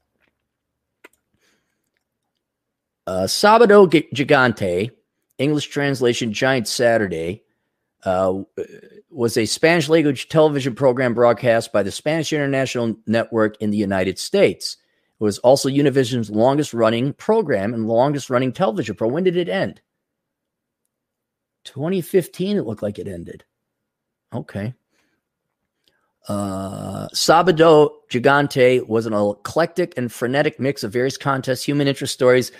Uh 3.07 3.25
Sabado 3.25 3.89
Gigante, 4.15 4.91
English 5.39 5.67
translation 5.67 6.33
Giant 6.33 6.69
Saturday, 6.69 7.43
uh, 8.05 8.43
was 9.11 9.37
a 9.37 9.47
Spanish 9.47 9.89
language 9.89 10.29
television 10.29 10.75
program 10.75 11.15
broadcast 11.15 11.73
by 11.73 11.83
the 11.83 11.93
Spanish 11.93 12.33
International 12.33 12.97
Network 13.07 13.57
in 13.61 13.71
the 13.71 13.77
United 13.77 14.19
States. 14.19 14.77
It 15.21 15.25
was 15.25 15.39
also 15.39 15.69
Univision's 15.69 16.31
longest 16.31 16.75
running 16.75 17.13
program 17.13 17.75
and 17.75 17.87
longest 17.87 18.29
running 18.29 18.53
television 18.53 18.97
program. 18.97 19.15
When 19.15 19.25
did 19.25 19.37
it 19.37 19.49
end? 19.49 19.81
2015, 21.65 22.57
it 22.57 22.67
looked 22.67 22.83
like 22.83 22.99
it 22.99 23.07
ended. 23.07 23.45
Okay. 24.35 24.75
Uh, 26.29 27.09
Sabado 27.09 27.91
Gigante 28.11 28.87
was 28.87 29.07
an 29.07 29.13
eclectic 29.13 29.95
and 29.97 30.11
frenetic 30.11 30.59
mix 30.61 30.85
of 30.85 30.93
various 30.93 31.17
contests, 31.17 31.65
human 31.65 31.89
interest 31.89 32.15
stories, 32.15 32.53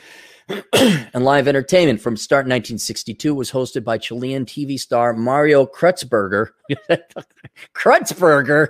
and 0.73 1.25
live 1.25 1.49
entertainment 1.49 2.01
from 2.01 2.17
start 2.17 2.45
1962 2.45 3.35
was 3.35 3.51
hosted 3.51 3.85
by 3.85 3.99
Chilean 3.99 4.45
TV 4.45 4.79
star 4.79 5.13
Mario 5.13 5.67
Kreutzberger. 5.67 6.49
Kreutzberger? 7.75 8.69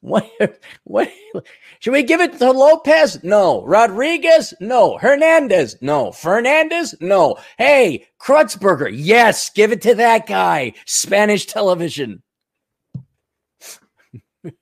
What, 0.00 0.30
what? 0.84 1.10
Should 1.80 1.92
we 1.92 2.04
give 2.04 2.20
it 2.20 2.38
to 2.38 2.52
Lopez? 2.52 3.24
No. 3.24 3.64
Rodriguez? 3.64 4.54
No. 4.60 4.98
Hernandez? 4.98 5.76
No. 5.80 6.12
Fernandez? 6.12 6.94
No. 7.00 7.36
Hey, 7.58 8.06
Kreutzberger. 8.20 8.90
Yes, 8.92 9.50
give 9.50 9.72
it 9.72 9.82
to 9.82 9.96
that 9.96 10.26
guy. 10.26 10.74
Spanish 10.86 11.46
television. 11.46 12.22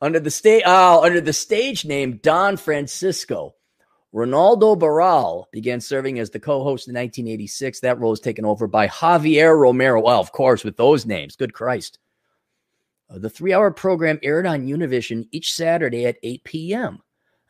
under 0.00 0.20
the 0.20 0.30
state, 0.30 0.62
oh, 0.64 1.04
under 1.04 1.20
the 1.20 1.32
stage 1.32 1.84
name 1.84 2.18
Don 2.22 2.56
Francisco. 2.56 3.54
Rolando 4.12 4.76
Barral 4.76 5.48
began 5.52 5.80
serving 5.80 6.18
as 6.18 6.28
the 6.28 6.38
co-host 6.38 6.86
in 6.86 6.94
1986. 6.94 7.80
That 7.80 7.98
role 7.98 8.10
was 8.10 8.20
taken 8.20 8.44
over 8.44 8.66
by 8.66 8.86
Javier 8.86 9.58
Romero. 9.58 10.02
Well, 10.02 10.20
of 10.20 10.32
course, 10.32 10.64
with 10.64 10.76
those 10.76 11.06
names. 11.06 11.34
Good 11.34 11.54
Christ. 11.54 11.98
Uh, 13.08 13.18
the 13.18 13.30
three-hour 13.30 13.70
program 13.70 14.18
aired 14.22 14.46
on 14.46 14.66
Univision 14.66 15.26
each 15.32 15.52
Saturday 15.52 16.04
at 16.04 16.18
8 16.22 16.44
p.m. 16.44 16.98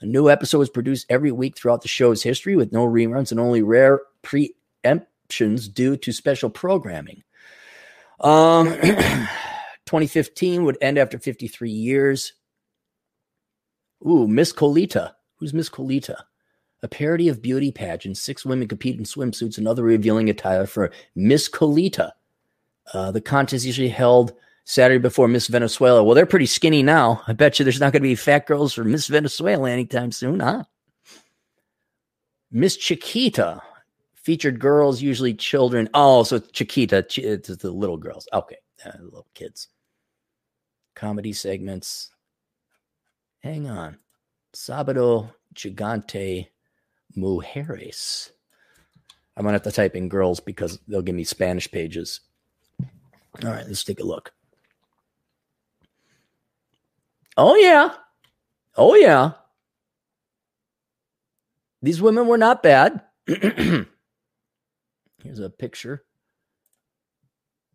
A 0.01 0.07
new 0.07 0.31
episode 0.31 0.59
was 0.59 0.71
produced 0.71 1.07
every 1.09 1.33
week 1.33 1.57
throughout 1.57 1.83
the 1.83 1.89
show's 1.89 2.23
history 2.23 2.55
with 2.55 2.73
no 2.73 2.87
reruns 2.87 3.33
and 3.33 3.41
only 3.41 3.63
rare 3.63 4.01
preemptions 4.23 5.73
due 5.73 5.97
to 5.97 6.13
special 6.13 6.51
programming. 6.51 7.25
Um, 8.21 8.67
2015 9.87 10.65
would 10.65 10.79
end 10.81 10.97
after 10.97 11.19
53 11.19 11.71
years. 11.71 12.35
Ooh, 14.07 14.29
Miss 14.29 14.53
Colita. 14.53 15.13
Who's 15.37 15.53
Miss 15.53 15.69
Colita? 15.69 16.17
A 16.83 16.89
parody 16.89 17.29
of 17.29 17.43
beauty 17.43 17.71
pageants. 17.71 18.21
Six 18.21 18.45
women 18.45 18.69
compete 18.69 18.99
in 18.99 19.05
swimsuits 19.05 19.59
and 19.59 19.69
other 19.69 19.83
revealing 19.83 20.29
attire 20.29 20.67
for 20.67 20.91
Miss 21.15 21.49
Colita. 21.49 22.13
Uh, 22.93 23.11
the 23.13 23.21
contest 23.21 23.65
usually 23.65 23.89
held 23.89 24.33
Saturday 24.65 24.99
before 24.99 25.29
Miss 25.29 25.47
Venezuela. 25.47 26.03
Well, 26.03 26.15
they're 26.15 26.27
pretty 26.27 26.47
skinny 26.47 26.83
now. 26.83 27.23
I 27.27 27.33
bet 27.33 27.59
you 27.59 27.65
there's 27.65 27.81
not 27.81 27.93
going 27.93 28.03
to 28.03 28.09
be 28.09 28.15
fat 28.15 28.47
girls 28.47 28.75
for 28.75 28.85
Miss 28.85 29.07
Venezuela 29.07 29.71
anytime 29.71 30.13
soon, 30.13 30.41
huh? 30.41 30.65
Miss 32.51 32.77
Chiquita 32.77 33.63
featured 34.15 34.61
girls, 34.61 35.01
usually 35.01 35.35
children. 35.35 35.89
Oh, 35.95 36.23
so 36.23 36.39
Chiquita, 36.39 36.99
it's 37.17 37.49
the 37.49 37.71
little 37.71 37.97
girls. 37.97 38.29
Okay, 38.33 38.59
uh, 38.85 38.91
little 39.01 39.27
kids. 39.35 39.69
Comedy 40.95 41.33
segments. 41.33 42.11
Hang 43.41 43.69
on. 43.69 43.99
Sabado 44.55 45.33
Gigante 45.55 46.49
Mujeres. 47.17 48.31
I'm 49.37 49.45
gonna 49.45 49.55
have 49.55 49.63
to 49.63 49.73
type 49.73 49.97
in 49.97 50.09
girls 50.09 50.41
because 50.41 50.79
they'll 50.87 51.03
give 51.03 51.15
me 51.15 51.25
Spanish 51.25 51.71
pages. 51.71 52.21
All 53.43 53.51
right, 53.51 53.67
let's 53.67 53.85
take 53.85 54.01
a 54.01 54.05
look. 54.05 54.33
Oh, 57.37 57.57
yeah. 57.57 57.95
Oh, 58.77 58.95
yeah. 58.95 59.33
These 61.81 62.03
women 62.03 62.27
were 62.27 62.39
not 62.39 62.63
bad. 62.63 63.03
Here's 63.27 63.89
a 65.39 65.51
picture. 65.51 66.05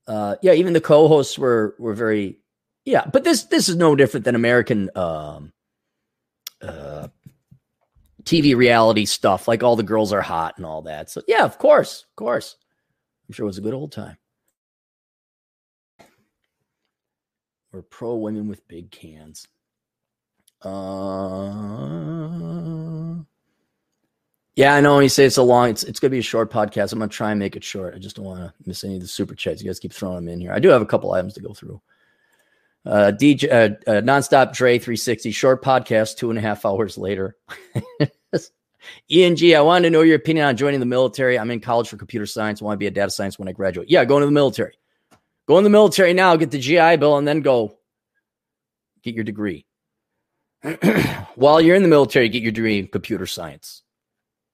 Uh, 0.08 0.36
yeah, 0.42 0.54
even 0.54 0.74
the 0.74 0.82
co-hosts 0.82 1.38
were 1.38 1.76
were 1.80 1.94
very 1.94 2.40
yeah, 2.86 3.06
but 3.12 3.26
this 3.26 3.44
this 3.44 3.68
is 3.68 3.76
no 3.76 3.96
different 3.96 4.24
than 4.24 4.36
American 4.36 4.90
um, 4.96 5.52
uh, 6.62 7.10
TV 8.28 8.56
reality 8.56 9.06
stuff. 9.06 9.48
Like 9.48 9.64
all 9.64 9.76
the 9.76 9.84
girls 9.84 10.14
are 10.14 10.22
hot 10.22 10.56
and 10.58 10.66
all 10.66 10.82
that. 10.84 11.10
So 11.10 11.22
yeah, 11.28 11.44
of 11.44 11.58
course, 11.58 12.04
of 12.04 12.16
course. 12.16 12.58
I'm 13.28 13.34
sure 13.34 13.46
it 13.46 13.48
was 13.48 13.58
a 13.58 13.62
good 13.62 13.74
old 13.74 13.92
time. 13.92 14.18
We're 17.72 17.82
pro 17.82 18.16
women 18.16 18.48
with 18.48 18.68
big 18.68 18.92
cans. 18.92 19.48
Uh, 20.62 21.54
yeah, 24.56 24.74
I 24.74 24.82
know. 24.82 25.00
You 25.00 25.10
say 25.10 25.26
it's 25.26 25.38
a 25.38 25.44
long. 25.44 25.70
It's 25.70 25.84
it's 25.84 26.00
gonna 26.00 26.12
be 26.12 26.20
a 26.20 26.24
short 26.24 26.52
podcast. 26.52 26.92
I'm 26.94 27.00
gonna 27.00 27.10
try 27.10 27.32
and 27.32 27.40
make 27.40 27.56
it 27.56 27.64
short. 27.64 27.94
I 27.94 28.00
just 28.00 28.16
don't 28.16 28.26
want 28.26 28.40
to 28.40 28.54
miss 28.66 28.84
any 28.84 28.96
of 28.96 29.02
the 29.02 29.08
super 29.08 29.36
chats. 29.36 29.62
You 29.62 29.70
guys 29.70 29.80
keep 29.80 29.94
throwing 29.94 30.16
them 30.16 30.30
in 30.30 30.42
here. 30.42 30.52
I 30.54 30.60
do 30.60 30.70
have 30.70 30.82
a 30.82 30.86
couple 30.86 31.14
items 31.14 31.34
to 31.36 31.42
go 31.42 31.54
through. 31.54 31.80
Uh, 32.88 33.12
DJ 33.12 33.52
uh, 33.52 33.90
uh, 33.90 34.02
nonstop 34.02 34.54
Dre 34.54 34.80
360 34.80 35.32
short 35.32 35.64
podcast. 35.64 36.16
Two 36.18 36.30
and 36.30 36.40
a 36.40 36.42
half 36.42 36.66
hours 36.66 36.98
later. 36.98 37.36
Ian 39.12 39.36
G, 39.36 39.54
I 39.56 39.62
wanted 39.62 39.88
to 39.88 39.90
know 39.90 40.02
your 40.02 40.16
opinion 40.16 40.46
on 40.46 40.56
joining 40.56 40.80
the 40.80 40.86
military. 40.86 41.38
I'm 41.38 41.52
in 41.52 41.60
college 41.60 41.90
for 41.90 41.98
computer 41.98 42.26
science. 42.26 42.62
I 42.62 42.66
want 42.66 42.76
to 42.76 42.80
be 42.80 42.88
a 42.88 42.92
data 42.92 43.12
science 43.12 43.38
when 43.38 43.50
I 43.50 43.52
graduate. 43.52 43.90
Yeah, 43.90 44.06
go 44.06 44.16
into 44.16 44.28
the 44.28 44.32
military. 44.32 44.78
Go 45.48 45.58
in 45.58 45.66
the 45.66 45.70
military 45.70 46.14
now. 46.14 46.36
Get 46.38 46.52
the 46.52 46.60
GI 46.60 46.98
Bill, 46.98 47.18
and 47.18 47.28
then 47.28 47.42
go 47.42 47.78
get 49.04 49.16
your 49.16 49.26
degree. 49.26 49.66
While 51.36 51.60
you're 51.60 51.76
in 51.76 51.84
the 51.84 51.90
military, 51.90 52.30
get 52.30 52.44
your 52.44 52.54
degree 52.54 52.80
in 52.80 52.88
computer 52.88 53.26
science. 53.26 53.84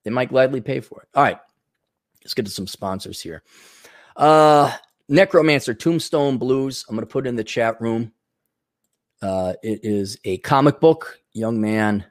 They 0.03 0.11
might 0.11 0.29
gladly 0.29 0.61
pay 0.61 0.79
for 0.79 1.01
it. 1.01 1.07
All 1.13 1.23
right. 1.23 1.39
Let's 2.23 2.33
get 2.33 2.45
to 2.45 2.51
some 2.51 2.67
sponsors 2.67 3.21
here. 3.21 3.43
Uh 4.15 4.71
Necromancer 5.09 5.73
Tombstone 5.73 6.37
Blues. 6.37 6.85
I'm 6.87 6.95
going 6.95 7.05
to 7.05 7.11
put 7.11 7.25
it 7.25 7.29
in 7.29 7.35
the 7.35 7.43
chat 7.43 7.79
room. 7.81 8.11
Uh, 9.23 9.53
it 9.63 9.79
is 9.83 10.17
a 10.25 10.37
comic 10.39 10.81
book. 10.81 11.21
Young 11.31 11.61
man 11.61 12.05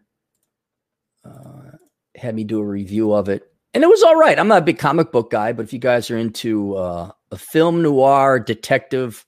uh, 1.23 1.73
had 2.17 2.35
me 2.35 2.43
do 2.43 2.59
a 2.59 2.65
review 2.65 3.13
of 3.13 3.29
it, 3.29 3.53
and 3.75 3.85
it 3.85 3.87
was 3.87 4.03
all 4.03 4.17
right. 4.17 4.39
I'm 4.39 4.49
not 4.49 4.63
a 4.63 4.65
big 4.65 4.79
comic 4.79 5.13
book 5.13 5.31
guy, 5.31 5.53
but 5.53 5.65
if 5.65 5.75
you 5.75 5.79
guys 5.79 6.11
are 6.11 6.17
into 6.17 6.75
uh, 6.75 7.11
a 7.31 7.37
film 7.37 7.83
noir 7.83 8.41
detective 8.41 9.27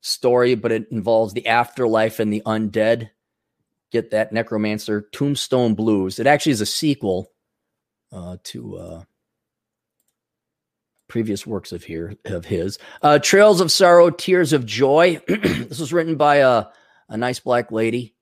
story, 0.00 0.54
but 0.54 0.72
it 0.72 0.86
involves 0.90 1.34
the 1.34 1.46
afterlife 1.48 2.18
and 2.18 2.32
the 2.32 2.40
undead, 2.46 3.10
get 3.90 4.12
that 4.12 4.32
Necromancer 4.32 5.06
Tombstone 5.12 5.74
Blues. 5.74 6.18
It 6.18 6.26
actually 6.26 6.52
is 6.52 6.62
a 6.62 6.66
sequel 6.66 7.30
uh, 8.10 8.38
to 8.44 8.76
uh, 8.78 9.02
previous 11.08 11.46
works 11.46 11.72
of 11.72 11.84
here 11.84 12.16
of 12.24 12.46
his. 12.46 12.78
Uh, 13.02 13.18
Trails 13.18 13.60
of 13.60 13.70
Sorrow, 13.70 14.08
Tears 14.08 14.54
of 14.54 14.64
Joy. 14.64 15.20
this 15.28 15.78
was 15.78 15.92
written 15.92 16.16
by 16.16 16.36
a, 16.36 16.64
a 17.08 17.16
nice 17.16 17.40
black 17.40 17.72
lady. 17.72 18.14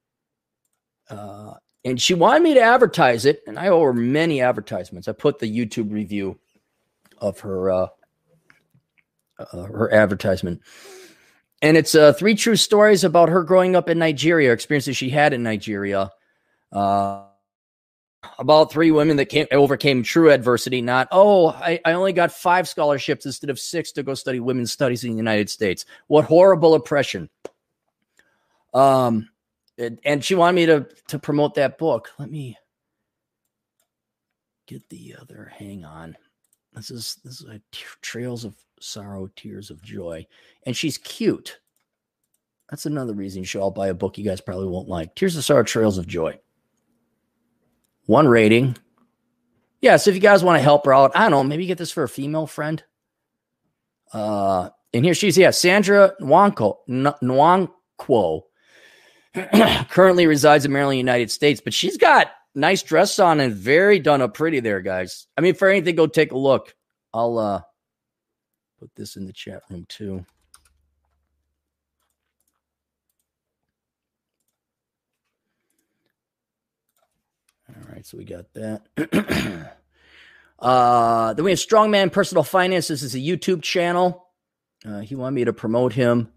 Uh, 1.09 1.55
and 1.85 2.01
she 2.01 2.15
wanted 2.15 2.43
me 2.43 2.55
to 2.55 2.61
advertise 2.61 3.25
it, 3.25 3.43
and 3.47 3.59
I 3.59 3.69
owe 3.69 3.83
her 3.83 3.93
many 3.93 4.43
advertisements. 4.43 5.09
I 5.09 5.13
put 5.13 5.39
the 5.39 5.51
YouTube 5.51 5.93
review 5.93 6.39
of 7.19 7.41
her 7.41 7.71
uh, 7.71 7.87
uh, 9.39 9.63
her 9.65 9.93
advertisement, 9.93 10.61
and 11.63 11.77
it's 11.77 11.95
uh, 11.95 12.13
three 12.13 12.35
true 12.35 12.57
stories 12.57 13.03
about 13.03 13.31
her 13.31 13.43
growing 13.43 13.77
up 13.77 13.89
in 13.89 13.99
Nigeria, 13.99 14.53
experiences 14.53 14.97
she 14.97 15.11
had 15.11 15.33
in 15.33 15.43
Nigeria. 15.43 16.11
Uh, 16.71 17.25
about 18.39 18.71
three 18.71 18.91
women 18.91 19.17
that 19.17 19.27
came 19.27 19.47
overcame 19.51 20.03
true 20.03 20.31
adversity, 20.31 20.83
not, 20.83 21.09
oh, 21.11 21.49
I, 21.49 21.81
I 21.85 21.93
only 21.93 22.13
got 22.13 22.33
five 22.33 22.69
scholarships 22.69 23.25
instead 23.25 23.51
of 23.51 23.59
six 23.59 23.93
to 23.93 24.03
go 24.03 24.15
study 24.15 24.41
women's 24.41 24.73
studies 24.73 25.05
in 25.05 25.11
the 25.13 25.17
United 25.17 25.49
States. 25.49 25.87
What 26.07 26.27
horrible 26.27 26.75
oppression. 26.75 27.31
Um, 28.73 29.29
and 30.05 30.25
she 30.25 30.35
wanted 30.35 30.55
me 30.57 30.67
to 30.67 30.89
to 31.09 31.19
promote 31.19 31.55
that 31.55 31.79
book. 31.79 32.11
Let 32.19 32.31
me 32.31 32.57
get 34.67 34.89
the 34.89 35.17
other. 35.21 35.51
Hang 35.57 35.85
on. 35.85 36.17
This 36.75 36.91
is 36.91 37.19
this 37.25 37.41
is 37.41 37.49
a 37.49 37.61
t- 37.73 37.85
Trails 38.03 38.45
of 38.45 38.55
Sorrow, 38.81 39.29
Tears 39.37 39.71
of 39.71 39.83
Joy, 39.83 40.27
and 40.67 40.77
she's 40.77 40.99
cute. 40.99 41.59
That's 42.69 42.87
another 42.87 43.15
reason 43.15 43.41
you 43.41 43.47
should 43.47 43.63
all 43.63 43.73
buy 43.73 43.89
a 43.89 43.95
book 43.95 44.17
you 44.17 44.25
guys 44.25 44.41
probably 44.41 44.69
won't 44.69 44.89
like. 44.89 45.15
Tears 45.15 45.37
of 45.37 45.45
Sorrow, 45.45 45.65
Trails 45.65 45.99
of 45.99 46.07
Joy 46.07 46.39
one 48.11 48.27
rating. 48.27 48.77
Yeah, 49.81 49.97
so 49.97 50.11
if 50.11 50.17
you 50.17 50.21
guys 50.21 50.43
want 50.43 50.59
to 50.59 50.63
help 50.63 50.85
her 50.85 50.93
out, 50.93 51.13
I 51.15 51.21
don't 51.21 51.31
know, 51.31 51.45
maybe 51.45 51.65
get 51.65 51.79
this 51.79 51.93
for 51.93 52.03
a 52.03 52.09
female 52.09 52.49
friend. 52.49 52.83
Uh, 54.13 54.71
and 54.93 55.05
here 55.05 55.15
she's, 55.15 55.39
yeah, 55.39 55.51
Sandra 55.51 56.13
Nwankwo, 56.21 56.75
Nwankwo 56.89 58.43
currently 59.91 60.27
resides 60.27 60.65
in 60.65 60.73
Maryland, 60.73 60.99
United 60.99 61.31
States, 61.31 61.61
but 61.61 61.75
she's 61.75 61.97
got 61.97 62.31
nice 62.55 62.83
dress 62.83 63.19
on 63.19 63.41
and 63.41 63.55
very 63.55 63.99
done 63.99 64.23
up 64.23 64.35
pretty 64.35 64.61
there, 64.61 64.81
guys. 64.81 65.27
I 65.37 65.41
mean, 65.41 65.55
for 65.55 65.69
anything, 65.69 65.95
go 65.95 66.07
take 66.07 66.33
a 66.33 66.39
look. 66.39 66.75
I'll 67.13 67.39
uh 67.39 67.63
put 68.79 68.91
this 68.97 69.17
in 69.17 69.27
the 69.27 69.33
chat 69.33 69.63
room 69.71 69.87
too. 69.89 70.25
All 77.69 77.93
right, 77.93 78.05
so 78.05 78.19
we 78.19 78.25
got 78.25 78.47
that. 78.55 78.83
uh, 80.59 81.35
then 81.35 81.45
we 81.45 81.53
have 81.53 81.59
Strongman 81.59 82.11
Personal 82.11 82.43
Finance. 82.43 82.89
This 82.89 83.03
is 83.03 83.15
a 83.15 83.19
YouTube 83.19 83.63
channel. 83.63 84.27
Uh, 84.85 85.01
he 85.01 85.15
wanted 85.15 85.37
me 85.37 85.45
to 85.45 85.53
promote 85.53 85.93
him. 85.93 86.33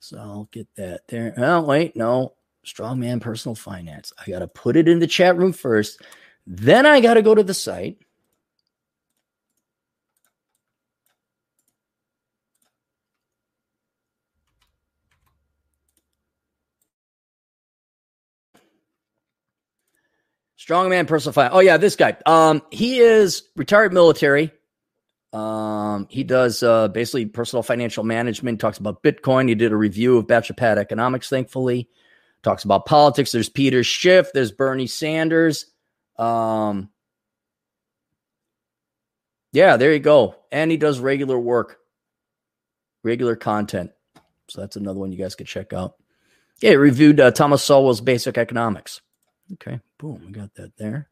So 0.00 0.18
I'll 0.18 0.48
get 0.52 0.68
that 0.76 1.02
there. 1.08 1.34
Oh, 1.36 1.62
wait, 1.62 1.96
no. 1.96 2.34
Strongman 2.66 3.20
Personal 3.20 3.54
Finance. 3.54 4.12
I 4.18 4.30
got 4.30 4.40
to 4.40 4.48
put 4.48 4.76
it 4.76 4.88
in 4.88 4.98
the 4.98 5.06
chat 5.06 5.36
room 5.36 5.52
first. 5.52 6.02
Then 6.46 6.86
I 6.86 7.00
got 7.00 7.14
to 7.14 7.22
go 7.22 7.34
to 7.34 7.42
the 7.42 7.54
site. 7.54 7.98
Strongman 20.58 21.06
personal 21.06 21.32
finance. 21.32 21.54
Oh 21.54 21.60
yeah, 21.60 21.76
this 21.76 21.96
guy. 21.96 22.16
Um, 22.26 22.62
he 22.70 22.98
is 22.98 23.44
retired 23.56 23.92
military. 23.92 24.52
Um, 25.32 26.06
he 26.08 26.24
does 26.24 26.62
uh, 26.62 26.88
basically 26.88 27.26
personal 27.26 27.62
financial 27.62 28.04
management. 28.04 28.60
Talks 28.60 28.78
about 28.78 29.02
Bitcoin. 29.02 29.48
He 29.48 29.54
did 29.54 29.72
a 29.72 29.76
review 29.76 30.16
of 30.16 30.26
Bachelor 30.26 30.78
Economics. 30.78 31.28
Thankfully, 31.28 31.88
talks 32.42 32.64
about 32.64 32.86
politics. 32.86 33.32
There's 33.32 33.48
Peter 33.48 33.84
Schiff. 33.84 34.32
There's 34.32 34.52
Bernie 34.52 34.86
Sanders. 34.86 35.66
Um, 36.16 36.88
yeah, 39.52 39.76
there 39.76 39.92
you 39.92 39.98
go. 39.98 40.36
And 40.50 40.70
he 40.70 40.76
does 40.76 40.98
regular 40.98 41.38
work, 41.38 41.78
regular 43.02 43.36
content. 43.36 43.90
So 44.48 44.60
that's 44.60 44.76
another 44.76 44.98
one 44.98 45.12
you 45.12 45.18
guys 45.18 45.34
could 45.34 45.46
check 45.46 45.72
out. 45.72 45.96
Yeah, 46.60 46.72
reviewed 46.72 47.20
uh, 47.20 47.30
Thomas 47.30 47.62
Sowell's 47.62 48.00
Basic 48.00 48.36
Economics. 48.36 49.00
Okay, 49.54 49.80
boom, 49.98 50.22
we 50.26 50.32
got 50.32 50.54
that 50.54 50.76
there. 50.76 51.08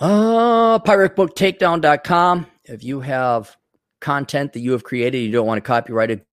Uh, 0.00 0.78
piratebooktakedown.com. 0.80 2.46
If 2.64 2.84
you 2.84 3.00
have 3.00 3.56
content 4.00 4.52
that 4.52 4.60
you 4.60 4.72
have 4.72 4.84
created, 4.84 5.18
you 5.18 5.32
don't 5.32 5.46
want 5.46 5.58
to 5.58 5.66
copyright 5.66 6.10
it, 6.10 6.26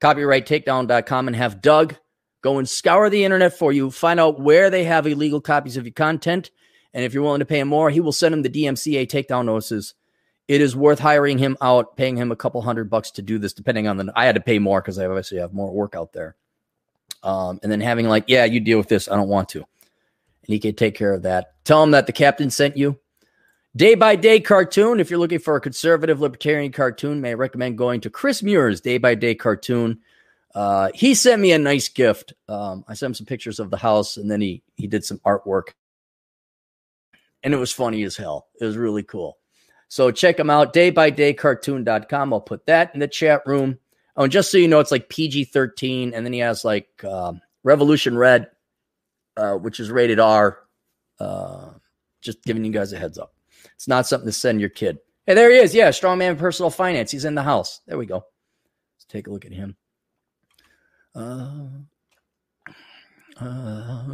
copyrighttakedown.com 0.00 1.26
and 1.26 1.36
have 1.36 1.60
Doug 1.60 1.96
go 2.42 2.58
and 2.58 2.68
scour 2.68 3.10
the 3.10 3.24
internet 3.24 3.58
for 3.58 3.72
you, 3.72 3.90
find 3.90 4.20
out 4.20 4.40
where 4.40 4.70
they 4.70 4.84
have 4.84 5.06
illegal 5.06 5.40
copies 5.40 5.76
of 5.76 5.84
your 5.84 5.92
content. 5.92 6.50
And 6.94 7.04
if 7.04 7.12
you're 7.12 7.22
willing 7.24 7.40
to 7.40 7.46
pay 7.46 7.58
him 7.58 7.68
more, 7.68 7.90
he 7.90 8.00
will 8.00 8.12
send 8.12 8.32
him 8.32 8.42
the 8.42 8.48
DMCA 8.48 9.08
takedown 9.08 9.46
notices. 9.46 9.94
It 10.46 10.60
is 10.60 10.76
worth 10.76 11.00
hiring 11.00 11.38
him 11.38 11.56
out, 11.60 11.96
paying 11.96 12.16
him 12.16 12.30
a 12.30 12.36
couple 12.36 12.62
hundred 12.62 12.88
bucks 12.88 13.10
to 13.12 13.22
do 13.22 13.38
this, 13.38 13.52
depending 13.52 13.88
on 13.88 13.96
the. 13.96 14.12
I 14.14 14.26
had 14.26 14.36
to 14.36 14.40
pay 14.40 14.60
more 14.60 14.80
because 14.80 14.96
I 14.96 15.06
obviously 15.06 15.38
have 15.38 15.52
more 15.52 15.72
work 15.72 15.96
out 15.96 16.12
there 16.12 16.36
um, 17.24 17.58
and 17.64 17.72
then 17.72 17.80
having 17.80 18.06
like, 18.06 18.24
yeah, 18.28 18.44
you 18.44 18.60
deal 18.60 18.78
with 18.78 18.88
this. 18.88 19.08
I 19.08 19.16
don't 19.16 19.28
want 19.28 19.48
to. 19.50 19.64
And 20.46 20.52
he 20.52 20.58
can 20.58 20.74
take 20.74 20.94
care 20.94 21.12
of 21.12 21.22
that. 21.22 21.52
Tell 21.64 21.82
him 21.82 21.90
that 21.92 22.06
the 22.06 22.12
captain 22.12 22.50
sent 22.50 22.76
you. 22.76 22.98
Day 23.74 23.94
by 23.94 24.16
day 24.16 24.40
cartoon. 24.40 25.00
If 25.00 25.10
you're 25.10 25.18
looking 25.18 25.38
for 25.38 25.56
a 25.56 25.60
conservative 25.60 26.20
libertarian 26.20 26.72
cartoon, 26.72 27.20
may 27.20 27.30
I 27.30 27.34
recommend 27.34 27.76
going 27.76 28.00
to 28.02 28.10
Chris 28.10 28.42
Muir's 28.42 28.80
Day 28.80 28.98
by 28.98 29.14
Day 29.14 29.34
cartoon. 29.34 30.00
Uh, 30.54 30.90
he 30.94 31.14
sent 31.14 31.42
me 31.42 31.52
a 31.52 31.58
nice 31.58 31.88
gift. 31.88 32.32
Um, 32.48 32.84
I 32.88 32.94
sent 32.94 33.10
him 33.10 33.14
some 33.14 33.26
pictures 33.26 33.60
of 33.60 33.70
the 33.70 33.76
house, 33.76 34.16
and 34.16 34.30
then 34.30 34.40
he 34.40 34.62
he 34.76 34.86
did 34.86 35.04
some 35.04 35.18
artwork, 35.18 35.74
and 37.42 37.52
it 37.52 37.58
was 37.58 37.72
funny 37.72 38.02
as 38.04 38.16
hell. 38.16 38.46
It 38.58 38.64
was 38.64 38.78
really 38.78 39.02
cool. 39.02 39.36
So 39.88 40.10
check 40.10 40.38
him 40.38 40.50
out, 40.50 40.72
Day 40.72 40.90
by 40.90 41.10
Day 41.10 41.34
daybydaycartoon.com. 41.34 42.32
I'll 42.32 42.40
put 42.40 42.66
that 42.66 42.94
in 42.94 43.00
the 43.00 43.08
chat 43.08 43.42
room. 43.46 43.78
Oh, 44.16 44.24
and 44.24 44.32
just 44.32 44.50
so 44.50 44.58
you 44.58 44.68
know, 44.68 44.80
it's 44.80 44.90
like 44.90 45.08
PG 45.08 45.44
13. 45.44 46.14
And 46.14 46.24
then 46.24 46.32
he 46.32 46.38
has 46.40 46.64
like 46.64 46.88
uh, 47.04 47.34
Revolution 47.62 48.16
Red, 48.16 48.48
uh, 49.36 49.54
which 49.54 49.80
is 49.80 49.90
rated 49.90 50.20
R. 50.20 50.58
Uh, 51.18 51.70
just 52.20 52.42
giving 52.44 52.64
you 52.64 52.72
guys 52.72 52.92
a 52.92 52.98
heads 52.98 53.18
up. 53.18 53.34
It's 53.74 53.88
not 53.88 54.06
something 54.06 54.28
to 54.28 54.32
send 54.32 54.60
your 54.60 54.70
kid. 54.70 54.98
Hey, 55.26 55.34
there 55.34 55.50
he 55.50 55.58
is. 55.58 55.74
Yeah, 55.74 55.88
strongman 55.90 56.38
personal 56.38 56.70
finance. 56.70 57.10
He's 57.10 57.24
in 57.24 57.34
the 57.34 57.42
house. 57.42 57.80
There 57.86 57.98
we 57.98 58.06
go. 58.06 58.24
Let's 58.96 59.04
take 59.08 59.26
a 59.26 59.30
look 59.30 59.44
at 59.44 59.52
him. 59.52 59.76
Uh, 61.14 61.68
uh, 63.40 64.04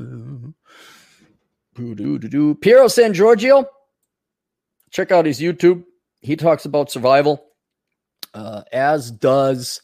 Piero 1.74 2.88
San 2.88 3.12
Giorgio. 3.14 3.66
Check 4.90 5.10
out 5.10 5.26
his 5.26 5.40
YouTube. 5.40 5.84
He 6.20 6.36
talks 6.36 6.64
about 6.64 6.90
survival, 6.90 7.44
uh, 8.34 8.62
as 8.72 9.10
does 9.10 9.82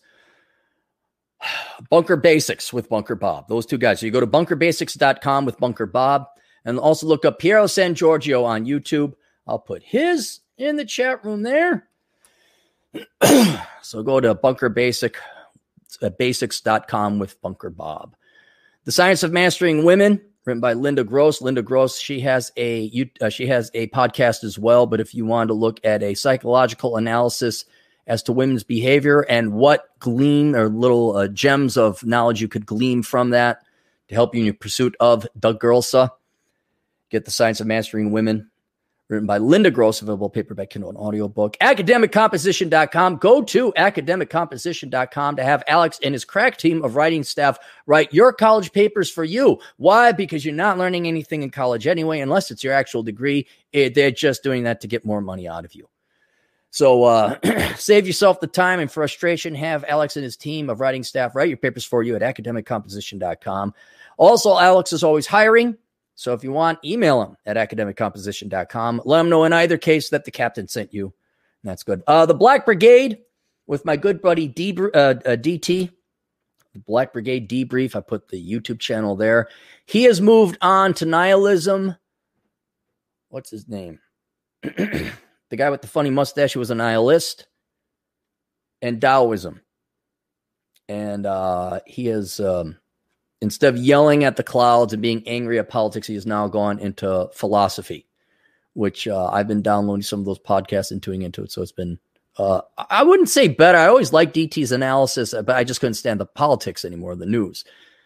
Bunker 1.91 2.17
Basics 2.17 2.73
with 2.73 2.89
Bunker 2.89 3.15
Bob. 3.15 3.49
Those 3.49 3.67
two 3.67 3.79
guys. 3.79 4.01
So 4.01 4.07
you 4.07 4.13
go 4.13 4.21
to 4.21 4.27
bunkerbasics.com 4.27 5.45
with 5.45 5.59
Bunker 5.59 5.87
Bob 5.87 6.27
and 6.65 6.79
also 6.79 7.07
look 7.07 7.25
up 7.25 7.39
Piero 7.39 7.67
San 7.67 7.95
Giorgio 7.95 8.45
on 8.45 8.65
YouTube. 8.65 9.15
I'll 9.47 9.59
put 9.59 9.83
his 9.83 10.41
in 10.57 10.77
the 10.77 10.85
chat 10.85 11.25
room 11.25 11.43
there. 11.43 11.89
so 13.83 14.03
go 14.03 14.21
to 14.21 14.35
Bunker 14.35 14.69
Basic, 14.69 15.17
uh, 16.03 16.11
basics.com 16.11 17.19
with 17.19 17.41
Bunker 17.41 17.71
Bob. 17.71 18.15
The 18.85 18.93
Science 18.93 19.23
of 19.23 19.33
Mastering 19.33 19.85
Women, 19.85 20.21
written 20.45 20.61
by 20.61 20.73
Linda 20.73 21.05
Gross. 21.05 21.43
Linda 21.43 21.63
Gross, 21.63 21.99
she 21.99 22.21
has 22.21 22.51
a 22.57 23.09
uh, 23.21 23.29
she 23.29 23.47
has 23.47 23.71
a 23.75 23.89
podcast 23.89 24.45
as 24.45 24.59
well. 24.59 24.87
But 24.87 25.01
if 25.01 25.15
you 25.15 25.27
want 25.27 25.49
to 25.49 25.55
look 25.55 25.81
at 25.85 26.03
a 26.03 26.15
psychological 26.15 26.97
analysis 26.97 27.65
as 28.09 28.23
to 28.25 28.33
women's 28.33 28.65
behavior 28.65 29.21
and 29.21 29.53
what 29.53 29.87
glean 30.01 30.57
or 30.57 30.69
little 30.69 31.17
uh, 31.17 31.29
gems 31.29 31.77
of 31.77 32.05
knowledge 32.05 32.41
you 32.41 32.49
could 32.49 32.67
glean 32.67 33.03
from 33.03 33.31
that 33.31 33.63
to 34.09 34.15
help 34.15 34.35
you 34.35 34.41
in 34.41 34.47
your 34.47 34.55
pursuit 34.55 34.97
of 34.99 35.27
Doug 35.39 35.61
Girlsa, 35.61 36.11
get 37.11 37.27
the 37.27 37.31
Science 37.31 37.61
of 37.61 37.67
Mastering 37.67 38.11
Women 38.11 38.51
written 39.09 39.27
by 39.27 39.39
Linda 39.39 39.71
Gross, 39.71 40.03
available 40.03 40.29
paperback, 40.29 40.71
Kindle, 40.71 40.91
and 40.91 40.99
audiobook. 40.99 41.57
Academiccomposition.com. 41.61 43.17
Go 43.17 43.43
to 43.43 43.73
academiccomposition.com 43.73 45.37
to 45.37 45.43
have 45.43 45.63
Alex 45.67 45.99
and 46.03 46.15
his 46.15 46.25
crack 46.25 46.59
team 46.59 46.83
of 46.85 46.97
writing 46.97 47.23
staff 47.23 47.59
write 47.87 48.13
your 48.13 48.33
college 48.33 48.73
papers 48.73 49.11
for 49.11 49.25
you. 49.25 49.59
Why? 49.79 50.13
Because 50.13 50.45
you're 50.45 50.55
not 50.55 50.79
learning 50.79 51.07
anything 51.07 51.43
in 51.43 51.51
college 51.51 51.87
anyway, 51.87 52.21
unless 52.21 52.51
it's 52.51 52.63
your 52.63 52.75
actual 52.75 53.03
degree. 53.03 53.47
It, 53.73 53.95
they're 53.95 54.11
just 54.11 54.43
doing 54.43 54.65
that 54.65 54.83
to 54.83 54.89
get 54.89 55.07
more 55.07 55.21
money 55.21 55.49
out 55.49 55.65
of 55.65 55.75
you. 55.75 55.89
So 56.71 57.05
uh, 57.05 57.39
save 57.77 58.07
yourself 58.07 58.41
the 58.41 58.47
time 58.47 58.81
and 58.81 58.91
frustration. 58.91 59.55
Have 59.55 59.85
Alex 59.89 60.17
and 60.17 60.25
his 60.25 60.37
team 60.37 60.69
of 60.71 60.81
writing 60.81 61.03
staff 61.03 61.35
write 61.35 61.49
your 61.49 61.57
papers 61.57 61.85
for 61.85 62.03
you 62.03 62.17
at 62.17 62.23
academiccomposition.com. 62.23 63.75
Also, 64.17 64.59
Alex 64.59 64.93
is 64.93 65.03
always 65.03 65.27
hiring. 65.27 65.77
So 66.15 66.33
if 66.33 66.43
you 66.43 66.51
want, 66.51 66.81
email 66.85 67.23
him 67.23 67.37
at 67.47 67.57
academiccomposition.com. 67.57 69.03
Let 69.05 69.21
him 69.21 69.29
know 69.29 69.45
in 69.45 69.53
either 69.53 69.79
case 69.79 70.11
that 70.11 70.25
the 70.25 70.33
captain 70.33 70.67
sent 70.67 70.93
you. 70.93 71.15
That's 71.63 71.85
good. 71.85 72.03
Uh, 72.07 72.27
the 72.27 72.35
Black 72.35 72.67
Brigade 72.67 73.19
with 73.67 73.85
my 73.85 73.97
good 73.97 74.21
buddy 74.21 74.49
D, 74.49 74.77
uh, 74.77 74.99
uh, 74.99 75.15
DT, 75.37 75.91
the 76.73 76.79
Black 76.81 77.13
Brigade 77.13 77.49
debrief. 77.49 77.95
I 77.95 78.01
put 78.01 78.29
the 78.29 78.45
YouTube 78.45 78.81
channel 78.81 79.15
there. 79.15 79.49
He 79.87 80.05
has 80.05 80.21
moved 80.21 80.59
on 80.61 80.95
to 80.95 81.07
nihilism. 81.07 81.95
What's 83.29 83.51
his 83.51 83.69
name? 83.69 84.01
the 85.51 85.57
guy 85.57 85.71
with 85.71 85.83
the 85.83 85.89
funny 85.89 86.11
mustache 86.11 86.53
who 86.53 86.61
was 86.61 86.71
a 86.71 86.75
nihilist 86.75 87.47
and 88.83 89.01
Taoism. 89.01 89.61
And 90.89 91.27
uh, 91.27 91.81
he 91.87 92.07
has 92.07 92.41
um, 92.41 92.79
instead 93.41 93.75
of 93.75 93.81
yelling 93.81 94.25
at 94.25 94.37
the 94.37 94.43
clouds 94.43 94.93
and 94.93 95.03
being 95.03 95.27
angry 95.27 95.59
at 95.59 95.69
politics, 95.69 96.07
he 96.07 96.15
has 96.15 96.27
now 96.27 96.49
gone 96.49 96.79
into 96.79 97.29
philosophy, 97.35 98.07
which 98.75 99.07
uh, 99.07 99.27
I've 99.27 99.49
been 99.49 99.63
downloading 99.63 100.03
some 100.03 100.21
of 100.21 100.27
those 100.27 100.39
podcasts 100.39 100.91
and 100.91 101.03
tuning 101.03 101.23
into 101.23 101.43
it. 101.43 101.53
So 101.53 101.63
it's 101.63 101.73
been, 101.73 101.99
uh, 102.39 102.63
I 102.91 103.03
wouldn't 103.03 103.29
say 103.29 103.49
better. 103.49 103.79
I 103.79 103.89
always 103.89 104.13
liked 104.13 104.35
DT's 104.35 104.73
analysis, 104.73 105.35
but 105.35 105.51
I 105.51 105.65
just 105.65 105.81
couldn't 105.81 105.95
stand 105.95 106.21
the 106.21 106.27
politics 106.27 106.85
anymore, 106.85 107.17
the 107.17 107.27
news. 107.27 107.65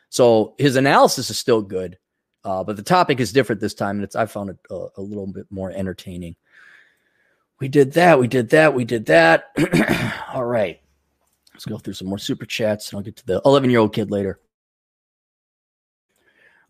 So 0.09 0.55
his 0.59 0.77
analysis 0.77 1.31
is 1.31 1.39
still 1.39 1.63
good, 1.63 1.99
uh, 2.45 2.65
but 2.65 2.77
the 2.77 2.83
topic 2.83 3.21
is 3.21 3.33
different 3.33 3.61
this 3.61 3.75
time, 3.75 3.97
and 3.97 4.05
it's 4.05 4.17
I 4.17 4.27
found 4.27 4.51
it 4.51 4.59
a, 4.71 4.89
a 4.97 5.03
little 5.03 5.27
bit 5.27 5.47
more 5.51 5.71
entertaining. 5.71 6.37
We 7.63 7.69
did 7.69 7.93
that. 7.93 8.19
We 8.19 8.27
did 8.27 8.49
that. 8.49 8.75
We 8.75 8.85
did 8.85 9.07
that. 9.07 9.53
All 10.35 10.45
right. 10.45 10.81
Let's 11.55 11.65
go 11.65 11.79
through 11.79 11.95
some 11.95 12.09
more 12.09 12.19
super 12.19 12.45
chats, 12.45 12.91
and 12.91 12.99
I'll 12.99 13.05
get 13.05 13.15
to 13.19 13.27
the 13.27 13.41
11 13.45 13.71
year 13.71 13.79
old 13.79 13.95
kid 13.95 14.11
later. 14.11 14.41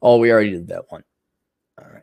Oh, 0.03 0.19
we 0.19 0.31
already 0.31 0.51
did 0.51 0.69
that 0.69 0.93
one. 0.93 1.03
All 1.81 1.89
right. 1.91 2.03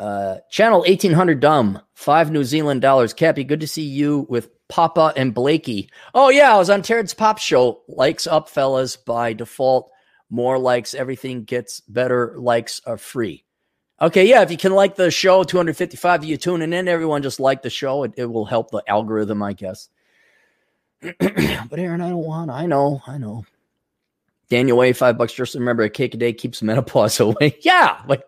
Uh, 0.00 0.38
channel 0.50 0.78
1800 0.78 1.38
Dumb, 1.38 1.82
five 1.92 2.30
New 2.30 2.44
Zealand 2.44 2.80
dollars. 2.80 3.12
Cappy, 3.12 3.44
good 3.44 3.60
to 3.60 3.68
see 3.68 3.82
you 3.82 4.24
with 4.30 4.48
Papa 4.70 5.12
and 5.14 5.34
Blakey. 5.34 5.90
Oh, 6.14 6.30
yeah, 6.30 6.54
I 6.54 6.56
was 6.56 6.70
on 6.70 6.80
Terrence 6.80 7.12
Popp 7.12 7.36
Show. 7.36 7.82
Likes 7.88 8.26
up, 8.26 8.48
fellas, 8.48 8.96
by 8.96 9.34
default. 9.34 9.90
More 10.30 10.58
likes, 10.58 10.94
everything 10.94 11.44
gets 11.44 11.80
better. 11.80 12.36
Likes 12.38 12.80
are 12.86 12.96
free. 12.96 13.44
Okay, 14.00 14.28
yeah, 14.28 14.42
if 14.42 14.50
you 14.50 14.56
can 14.56 14.72
like 14.72 14.94
the 14.94 15.10
show, 15.10 15.42
255 15.42 16.20
of 16.20 16.24
you 16.24 16.36
tuning 16.36 16.72
in, 16.72 16.86
everyone 16.86 17.22
just 17.22 17.40
like 17.40 17.62
the 17.62 17.70
show. 17.70 18.04
It, 18.04 18.12
it 18.16 18.26
will 18.26 18.44
help 18.44 18.70
the 18.70 18.82
algorithm, 18.86 19.42
I 19.42 19.54
guess. 19.54 19.88
but 21.00 21.78
Aaron, 21.78 22.00
I 22.00 22.10
don't 22.10 22.24
want, 22.24 22.50
I 22.50 22.66
know, 22.66 23.02
I 23.06 23.18
know. 23.18 23.44
Daniel 24.48 24.78
Way, 24.78 24.92
five 24.92 25.18
bucks. 25.18 25.32
Just 25.32 25.54
remember, 25.54 25.82
a 25.82 25.90
cake 25.90 26.14
a 26.14 26.16
day 26.16 26.32
keeps 26.32 26.62
menopause 26.62 27.18
away. 27.20 27.58
yeah, 27.62 28.02
like 28.06 28.22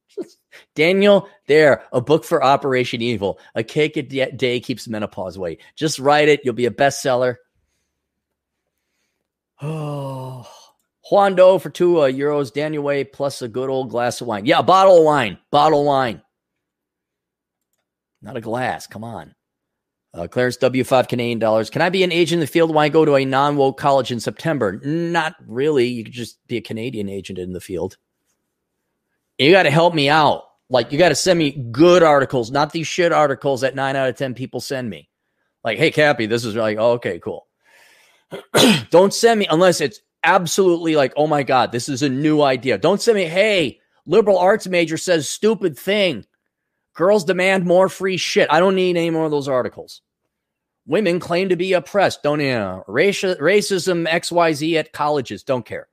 Daniel, 0.74 1.28
there, 1.46 1.84
a 1.92 2.00
book 2.00 2.24
for 2.24 2.42
Operation 2.42 3.00
Evil. 3.00 3.38
A 3.54 3.62
cake 3.62 3.96
a 3.96 4.02
day 4.02 4.60
keeps 4.60 4.88
menopause 4.88 5.36
away. 5.36 5.58
Just 5.76 5.98
write 5.98 6.28
it. 6.28 6.40
You'll 6.44 6.54
be 6.54 6.66
a 6.66 6.70
bestseller. 6.70 7.36
Oh, 9.62 10.46
Juan 11.10 11.36
Doe 11.36 11.58
for 11.58 11.70
two 11.70 12.00
uh, 12.00 12.10
euros. 12.10 12.52
Daniel 12.52 12.82
Way 12.82 13.04
plus 13.04 13.42
a 13.42 13.48
good 13.48 13.70
old 13.70 13.90
glass 13.90 14.20
of 14.20 14.26
wine. 14.26 14.46
Yeah, 14.46 14.62
bottle 14.62 14.98
of 14.98 15.04
wine. 15.04 15.38
Bottle 15.50 15.80
of 15.80 15.86
wine. 15.86 16.22
Not 18.22 18.36
a 18.36 18.40
glass. 18.40 18.86
Come 18.86 19.04
on. 19.04 19.34
Uh, 20.12 20.26
Clarence 20.26 20.56
W. 20.56 20.82
Five 20.82 21.08
Canadian 21.08 21.38
dollars. 21.38 21.70
Can 21.70 21.82
I 21.82 21.90
be 21.90 22.02
an 22.02 22.10
agent 22.10 22.38
in 22.38 22.40
the 22.40 22.46
field 22.46 22.74
when 22.74 22.82
I 22.82 22.88
go 22.88 23.04
to 23.04 23.16
a 23.16 23.24
non 23.24 23.56
woke 23.56 23.78
college 23.78 24.10
in 24.10 24.18
September? 24.18 24.80
Not 24.82 25.36
really. 25.46 25.86
You 25.86 26.04
could 26.04 26.12
just 26.12 26.44
be 26.48 26.56
a 26.56 26.62
Canadian 26.62 27.08
agent 27.08 27.38
in 27.38 27.52
the 27.52 27.60
field. 27.60 27.98
You 29.38 29.52
got 29.52 29.64
to 29.64 29.70
help 29.70 29.94
me 29.94 30.08
out. 30.08 30.44
Like 30.68 30.90
you 30.90 30.98
got 30.98 31.10
to 31.10 31.14
send 31.14 31.38
me 31.38 31.52
good 31.70 32.02
articles, 32.02 32.50
not 32.50 32.72
these 32.72 32.88
shit 32.88 33.12
articles 33.12 33.60
that 33.60 33.76
nine 33.76 33.94
out 33.94 34.08
of 34.08 34.16
ten 34.16 34.34
people 34.34 34.60
send 34.60 34.90
me. 34.90 35.08
Like, 35.62 35.78
hey, 35.78 35.90
Cappy, 35.90 36.26
this 36.26 36.44
is 36.44 36.56
like, 36.56 36.78
oh, 36.78 36.92
okay, 36.92 37.20
cool. 37.20 37.46
Don't 38.90 39.14
send 39.14 39.38
me 39.38 39.46
unless 39.48 39.80
it's 39.80 40.00
absolutely 40.26 40.96
like, 40.96 41.14
oh 41.16 41.26
my 41.26 41.42
god, 41.42 41.72
this 41.72 41.88
is 41.88 42.02
a 42.02 42.08
new 42.08 42.42
idea. 42.42 42.76
Don't 42.76 43.00
send 43.00 43.16
me, 43.16 43.24
hey, 43.24 43.80
liberal 44.04 44.38
arts 44.38 44.66
major 44.66 44.98
says 44.98 45.28
stupid 45.28 45.78
thing. 45.78 46.26
Girls 46.94 47.24
demand 47.24 47.64
more 47.64 47.88
free 47.88 48.16
shit. 48.16 48.48
I 48.50 48.60
don't 48.60 48.74
need 48.74 48.96
any 48.96 49.10
more 49.10 49.24
of 49.24 49.30
those 49.30 49.48
articles. 49.48 50.02
Women 50.86 51.20
claim 51.20 51.48
to 51.48 51.56
be 51.56 51.72
oppressed. 51.72 52.22
Don't 52.22 52.40
you 52.40 52.52
know? 52.52 52.84
Raci- 52.88 53.38
racism, 53.38 54.08
XYZ 54.08 54.74
at 54.76 54.92
colleges. 54.92 55.42
Don't 55.42 55.64
care. 55.64 55.88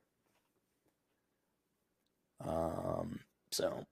Um, 2.46 3.20
so, 3.50 3.86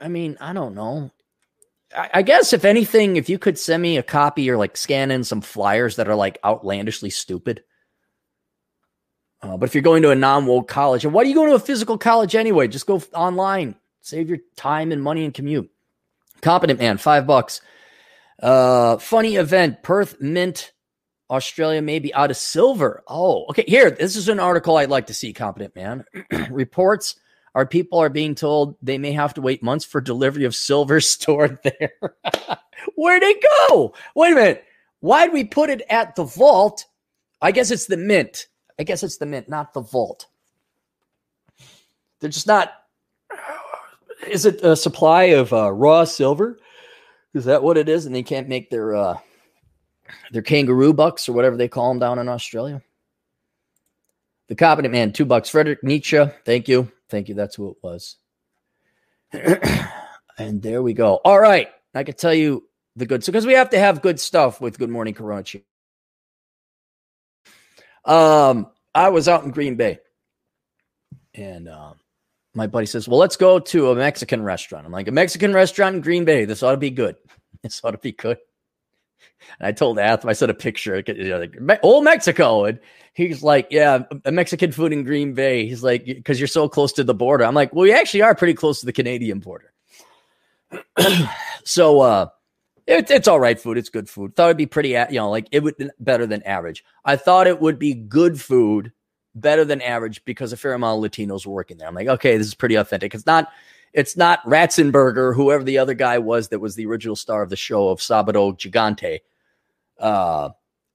I 0.00 0.08
mean, 0.08 0.36
I 0.40 0.52
don't 0.52 0.74
know. 0.74 1.10
I, 1.94 2.10
I 2.14 2.22
guess 2.22 2.52
if 2.52 2.64
anything, 2.64 3.16
if 3.16 3.28
you 3.28 3.38
could 3.38 3.58
send 3.58 3.82
me 3.82 3.98
a 3.98 4.02
copy 4.02 4.50
or 4.50 4.56
like 4.56 4.76
scan 4.76 5.10
in 5.10 5.24
some 5.24 5.40
flyers 5.40 5.96
that 5.96 6.08
are 6.08 6.14
like 6.14 6.38
outlandishly 6.44 7.10
stupid. 7.10 7.62
Uh, 9.42 9.56
but 9.56 9.68
if 9.68 9.74
you're 9.74 9.82
going 9.82 10.02
to 10.02 10.10
a 10.10 10.14
non 10.14 10.46
woke 10.46 10.68
college, 10.68 11.04
and 11.04 11.14
why 11.14 11.22
are 11.22 11.26
you 11.26 11.34
going 11.34 11.48
to 11.48 11.56
a 11.56 11.60
physical 11.60 11.96
college 11.96 12.34
anyway? 12.34 12.68
Just 12.68 12.86
go 12.86 13.02
online, 13.14 13.74
save 14.00 14.28
your 14.28 14.38
time 14.56 14.92
and 14.92 15.02
money 15.02 15.24
and 15.24 15.34
commute. 15.34 15.70
Competent 16.42 16.78
man, 16.78 16.98
five 16.98 17.26
bucks. 17.26 17.60
Uh, 18.42 18.96
funny 18.98 19.36
event 19.36 19.82
Perth 19.82 20.20
Mint, 20.20 20.72
Australia 21.30 21.82
may 21.82 21.98
be 21.98 22.12
out 22.14 22.30
of 22.30 22.36
silver. 22.36 23.02
Oh, 23.06 23.46
okay. 23.50 23.64
Here, 23.66 23.90
this 23.90 24.16
is 24.16 24.28
an 24.28 24.40
article 24.40 24.76
I'd 24.76 24.90
like 24.90 25.06
to 25.06 25.14
see, 25.14 25.32
competent 25.32 25.76
man. 25.76 26.04
Reports 26.50 27.16
our 27.54 27.66
people 27.66 27.98
are 27.98 28.08
being 28.08 28.34
told 28.34 28.76
they 28.80 28.98
may 28.98 29.12
have 29.12 29.34
to 29.34 29.40
wait 29.40 29.62
months 29.62 29.84
for 29.84 30.00
delivery 30.00 30.44
of 30.44 30.54
silver 30.54 31.00
stored 31.00 31.58
there. 31.62 31.92
Where'd 32.96 33.22
it 33.22 33.44
go? 33.68 33.94
Wait 34.14 34.32
a 34.32 34.34
minute. 34.34 34.64
Why'd 35.00 35.32
we 35.32 35.44
put 35.44 35.70
it 35.70 35.82
at 35.88 36.14
the 36.16 36.24
vault? 36.24 36.84
I 37.40 37.52
guess 37.52 37.70
it's 37.70 37.86
the 37.86 37.96
mint. 37.96 38.46
I 38.80 38.82
guess 38.82 39.02
it's 39.02 39.18
the 39.18 39.26
mint, 39.26 39.46
not 39.46 39.74
the 39.74 39.82
vault. 39.82 40.26
They're 42.18 42.30
just 42.30 42.46
not. 42.46 42.72
Is 44.26 44.46
it 44.46 44.64
a 44.64 44.74
supply 44.74 45.24
of 45.24 45.52
uh, 45.52 45.70
raw 45.70 46.04
silver? 46.04 46.58
Is 47.34 47.44
that 47.44 47.62
what 47.62 47.76
it 47.76 47.90
is? 47.90 48.06
And 48.06 48.14
they 48.14 48.22
can't 48.22 48.48
make 48.48 48.70
their 48.70 48.96
uh, 48.96 49.18
They're 50.32 50.40
kangaroo 50.40 50.94
bucks 50.94 51.28
or 51.28 51.34
whatever 51.34 51.58
they 51.58 51.68
call 51.68 51.90
them 51.90 51.98
down 51.98 52.18
in 52.18 52.28
Australia. 52.28 52.80
The 54.48 54.54
Competent 54.54 54.92
Man, 54.92 55.12
two 55.12 55.26
bucks. 55.26 55.50
Frederick 55.50 55.84
Nietzsche, 55.84 56.24
thank 56.46 56.66
you. 56.66 56.90
Thank 57.10 57.28
you. 57.28 57.34
That's 57.34 57.56
who 57.56 57.70
it 57.70 57.76
was. 57.82 58.16
and 60.38 60.62
there 60.62 60.82
we 60.82 60.94
go. 60.94 61.16
All 61.16 61.38
right. 61.38 61.68
I 61.94 62.02
can 62.02 62.14
tell 62.14 62.34
you 62.34 62.64
the 62.96 63.04
good 63.04 63.22
so 63.22 63.30
because 63.30 63.46
we 63.46 63.52
have 63.52 63.70
to 63.70 63.78
have 63.78 64.00
good 64.00 64.18
stuff 64.18 64.58
with 64.58 64.78
Good 64.78 64.90
Morning 64.90 65.12
Corona 65.12 65.42
Chan. 65.42 65.62
Um, 68.04 68.68
I 68.94 69.10
was 69.10 69.28
out 69.28 69.44
in 69.44 69.50
Green 69.50 69.76
Bay, 69.76 69.98
and 71.34 71.68
um, 71.68 71.94
my 72.54 72.66
buddy 72.66 72.86
says, 72.86 73.08
"Well, 73.08 73.18
let's 73.18 73.36
go 73.36 73.58
to 73.58 73.90
a 73.90 73.96
Mexican 73.96 74.42
restaurant." 74.42 74.86
I'm 74.86 74.92
like, 74.92 75.08
"A 75.08 75.12
Mexican 75.12 75.52
restaurant 75.52 75.96
in 75.96 76.02
Green 76.02 76.24
Bay. 76.24 76.44
This 76.44 76.62
ought 76.62 76.72
to 76.72 76.76
be 76.76 76.90
good. 76.90 77.16
This 77.62 77.80
ought 77.84 77.90
to 77.90 77.98
be 77.98 78.12
good." 78.12 78.38
And 79.58 79.66
I 79.66 79.72
told 79.72 79.98
Atham, 79.98 80.30
I 80.30 80.32
sent 80.32 80.50
a 80.50 80.54
picture, 80.54 81.02
you 81.06 81.28
know, 81.28 81.38
like, 81.40 81.80
old 81.82 82.04
Mexico. 82.04 82.64
And 82.64 82.78
he's 83.14 83.42
like, 83.42 83.68
yeah, 83.70 84.04
a 84.24 84.32
Mexican 84.32 84.72
food 84.72 84.92
in 84.92 85.04
Green 85.04 85.34
Bay. 85.34 85.66
He's 85.66 85.82
like, 85.82 86.04
because 86.04 86.40
you're 86.40 86.46
so 86.46 86.68
close 86.68 86.92
to 86.94 87.04
the 87.04 87.14
border. 87.14 87.44
I'm 87.44 87.54
like, 87.54 87.74
well, 87.74 87.82
we 87.82 87.92
actually 87.92 88.22
are 88.22 88.34
pretty 88.34 88.54
close 88.54 88.80
to 88.80 88.86
the 88.86 88.92
Canadian 88.92 89.40
border. 89.40 89.72
so, 91.64 92.00
uh, 92.00 92.28
it, 92.90 93.10
it's 93.10 93.28
all 93.28 93.40
right 93.40 93.58
food. 93.58 93.78
It's 93.78 93.88
good 93.88 94.08
food. 94.08 94.36
Thought 94.36 94.46
it'd 94.46 94.56
be 94.56 94.66
pretty, 94.66 94.90
you 94.90 95.06
know, 95.12 95.30
like 95.30 95.48
it 95.52 95.62
would 95.62 95.76
be 95.76 95.88
better 95.98 96.26
than 96.26 96.42
average. 96.42 96.84
I 97.04 97.16
thought 97.16 97.46
it 97.46 97.60
would 97.60 97.78
be 97.78 97.94
good 97.94 98.40
food, 98.40 98.92
better 99.34 99.64
than 99.64 99.80
average 99.80 100.24
because 100.24 100.52
a 100.52 100.56
fair 100.56 100.74
amount 100.74 101.04
of 101.04 101.10
Latinos 101.10 101.46
were 101.46 101.54
working 101.54 101.78
there. 101.78 101.88
I'm 101.88 101.94
like, 101.94 102.08
okay, 102.08 102.36
this 102.36 102.46
is 102.46 102.54
pretty 102.54 102.74
authentic. 102.74 103.14
It's 103.14 103.26
not, 103.26 103.48
it's 103.92 104.16
not 104.16 104.44
Ratzenberger, 104.44 105.34
whoever 105.34 105.64
the 105.64 105.78
other 105.78 105.94
guy 105.94 106.18
was 106.18 106.48
that 106.48 106.60
was 106.60 106.74
the 106.74 106.86
original 106.86 107.16
star 107.16 107.42
of 107.42 107.50
the 107.50 107.56
show 107.56 107.88
of 107.88 107.98
Sabado 107.98 108.56
Gigante 108.56 109.20
uh, 110.00 110.50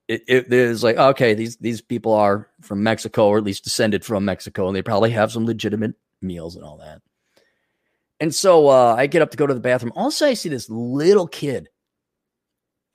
it, 0.08 0.24
it 0.28 0.54
is 0.54 0.84
like 0.84 0.98
okay, 0.98 1.34
these 1.34 1.58
these 1.58 1.82
people 1.82 2.14
are 2.14 2.50
from 2.62 2.84
Mexico 2.84 3.28
or 3.28 3.38
at 3.38 3.44
least 3.44 3.64
descended 3.64 4.04
from 4.04 4.26
Mexico, 4.26 4.68
and 4.68 4.76
they 4.76 4.82
probably 4.82 5.12
have 5.12 5.32
some 5.32 5.46
legitimate 5.46 5.96
meals 6.22 6.56
and 6.56 6.66
all 6.66 6.78
that. 6.78 7.02
And 8.20 8.34
so 8.34 8.68
uh, 8.68 8.96
I 8.98 9.08
get 9.08 9.22
up 9.22 9.32
to 9.32 9.38
go 9.38 9.48
to 9.48 9.54
the 9.54 9.60
bathroom. 9.60 9.94
Also, 9.96 10.26
I 10.26 10.34
see 10.34 10.50
this 10.50 10.70
little 10.70 11.28
kid, 11.28 11.70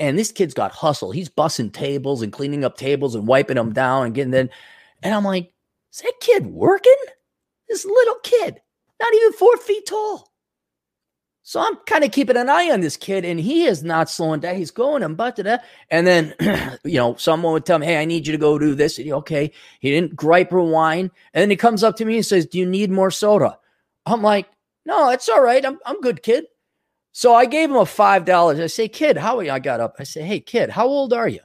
and 0.01 0.19
this 0.19 0.33
kid's 0.33 0.55
got 0.55 0.73
hustle. 0.73 1.13
He's 1.13 1.29
bussing 1.29 1.73
tables 1.73 2.23
and 2.23 2.33
cleaning 2.33 2.65
up 2.65 2.77
tables 2.77 3.15
and 3.15 3.27
wiping 3.29 3.57
them 3.57 3.73
down 3.73 4.07
and 4.07 4.15
getting 4.15 4.33
then. 4.33 4.51
And 5.03 5.15
I'm 5.15 5.25
like, 5.25 5.53
is 5.93 6.01
that 6.01 6.15
kid 6.21 6.47
working? 6.47 6.93
This 7.69 7.85
little 7.85 8.17
kid, 8.25 8.61
not 9.01 9.15
even 9.15 9.33
four 9.35 9.57
feet 9.59 9.87
tall. 9.87 10.31
So 11.43 11.61
I'm 11.61 11.77
kind 11.87 12.05
of 12.05 12.13
keeping 12.13 12.37
an 12.37 12.49
eye 12.49 12.71
on 12.71 12.81
this 12.81 12.97
kid, 12.97 13.25
and 13.25 13.41
he 13.41 13.65
is 13.65 13.83
not 13.83 14.09
slowing 14.09 14.41
down. 14.41 14.57
He's 14.57 14.71
going 14.71 15.03
and 15.03 15.17
but 15.17 15.39
and 15.91 16.07
then 16.07 16.35
you 16.85 16.97
know 16.97 17.17
someone 17.17 17.53
would 17.53 17.67
tell 17.67 17.77
him, 17.77 17.83
"Hey, 17.83 18.01
I 18.01 18.05
need 18.05 18.27
you 18.27 18.33
to 18.33 18.39
go 18.39 18.59
do 18.59 18.75
this." 18.75 18.99
And 18.99 19.07
he, 19.07 19.13
okay, 19.13 19.51
he 19.81 19.91
didn't 19.91 20.15
gripe 20.15 20.53
or 20.53 20.63
whine, 20.63 21.11
and 21.35 21.43
then 21.43 21.51
he 21.51 21.57
comes 21.57 21.83
up 21.83 21.97
to 21.97 22.05
me 22.05 22.17
and 22.17 22.27
says, 22.27 22.47
"Do 22.47 22.59
you 22.59 22.67
need 22.67 22.91
more 22.91 23.11
soda?" 23.11 23.59
I'm 24.07 24.23
like, 24.23 24.47
"No, 24.87 25.11
it's 25.11 25.29
all 25.29 25.43
right. 25.43 25.65
I'm 25.65 25.79
I'm 25.87 26.01
good, 26.01 26.23
kid." 26.23 26.45
So 27.13 27.35
I 27.35 27.47
gave 27.47 27.71
him 27.71 27.77
a 27.77 27.87
five 27.87 28.25
dollars. 28.25 28.61
I 28.61 28.67
say, 28.67 28.89
"Kid, 28.89 29.17
how?" 29.17 29.39
are 29.39 29.45
you? 29.45 29.51
I 29.51 29.59
got 29.59 29.81
up. 29.81 29.97
I 29.99 30.05
say, 30.05 30.23
"Hey, 30.23 30.41
kid, 30.41 30.71
how 30.71 30.87
old 30.87 31.13
are 31.13 31.29
you?" 31.29 31.41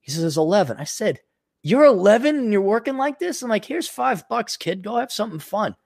He 0.00 0.10
says, 0.10 0.36
"11." 0.36 0.76
I 0.78 0.84
said, 0.84 1.20
"You're 1.62 1.84
11 1.84 2.36
and 2.36 2.52
you're 2.52 2.62
working 2.62 2.96
like 2.96 3.18
this?" 3.18 3.42
I'm 3.42 3.50
like, 3.50 3.64
"Here's 3.64 3.88
five 3.88 4.28
bucks, 4.28 4.56
kid. 4.56 4.82
Go 4.82 4.96
have 4.96 5.12
something 5.12 5.40
fun." 5.40 5.76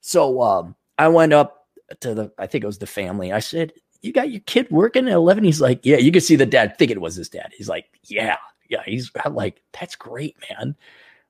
So 0.00 0.40
um, 0.42 0.76
I 0.98 1.08
went 1.08 1.32
up 1.32 1.66
to 2.00 2.14
the, 2.14 2.32
I 2.38 2.46
think 2.46 2.64
it 2.64 2.68
was 2.68 2.78
the 2.78 2.86
family. 2.86 3.32
I 3.32 3.40
said, 3.40 3.72
You 4.02 4.12
got 4.12 4.30
your 4.30 4.40
kid 4.42 4.68
working 4.70 5.08
at 5.08 5.14
11? 5.14 5.44
He's 5.44 5.60
like, 5.60 5.80
Yeah, 5.84 5.96
you 5.96 6.12
can 6.12 6.20
see 6.20 6.36
the 6.36 6.46
dad 6.46 6.78
think 6.78 6.90
it 6.90 7.00
was 7.00 7.16
his 7.16 7.28
dad. 7.28 7.52
He's 7.56 7.68
like, 7.68 7.86
Yeah, 8.04 8.36
yeah. 8.68 8.82
He's 8.84 9.10
I'm 9.24 9.34
like, 9.34 9.62
That's 9.78 9.96
great, 9.96 10.36
man. 10.48 10.76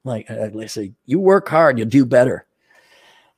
Like, 0.05 0.31
uh, 0.31 0.51
listen, 0.53 0.95
you 1.05 1.19
work 1.19 1.49
hard, 1.49 1.79
you'll 1.79 1.89
do 1.89 2.07
better. 2.07 2.47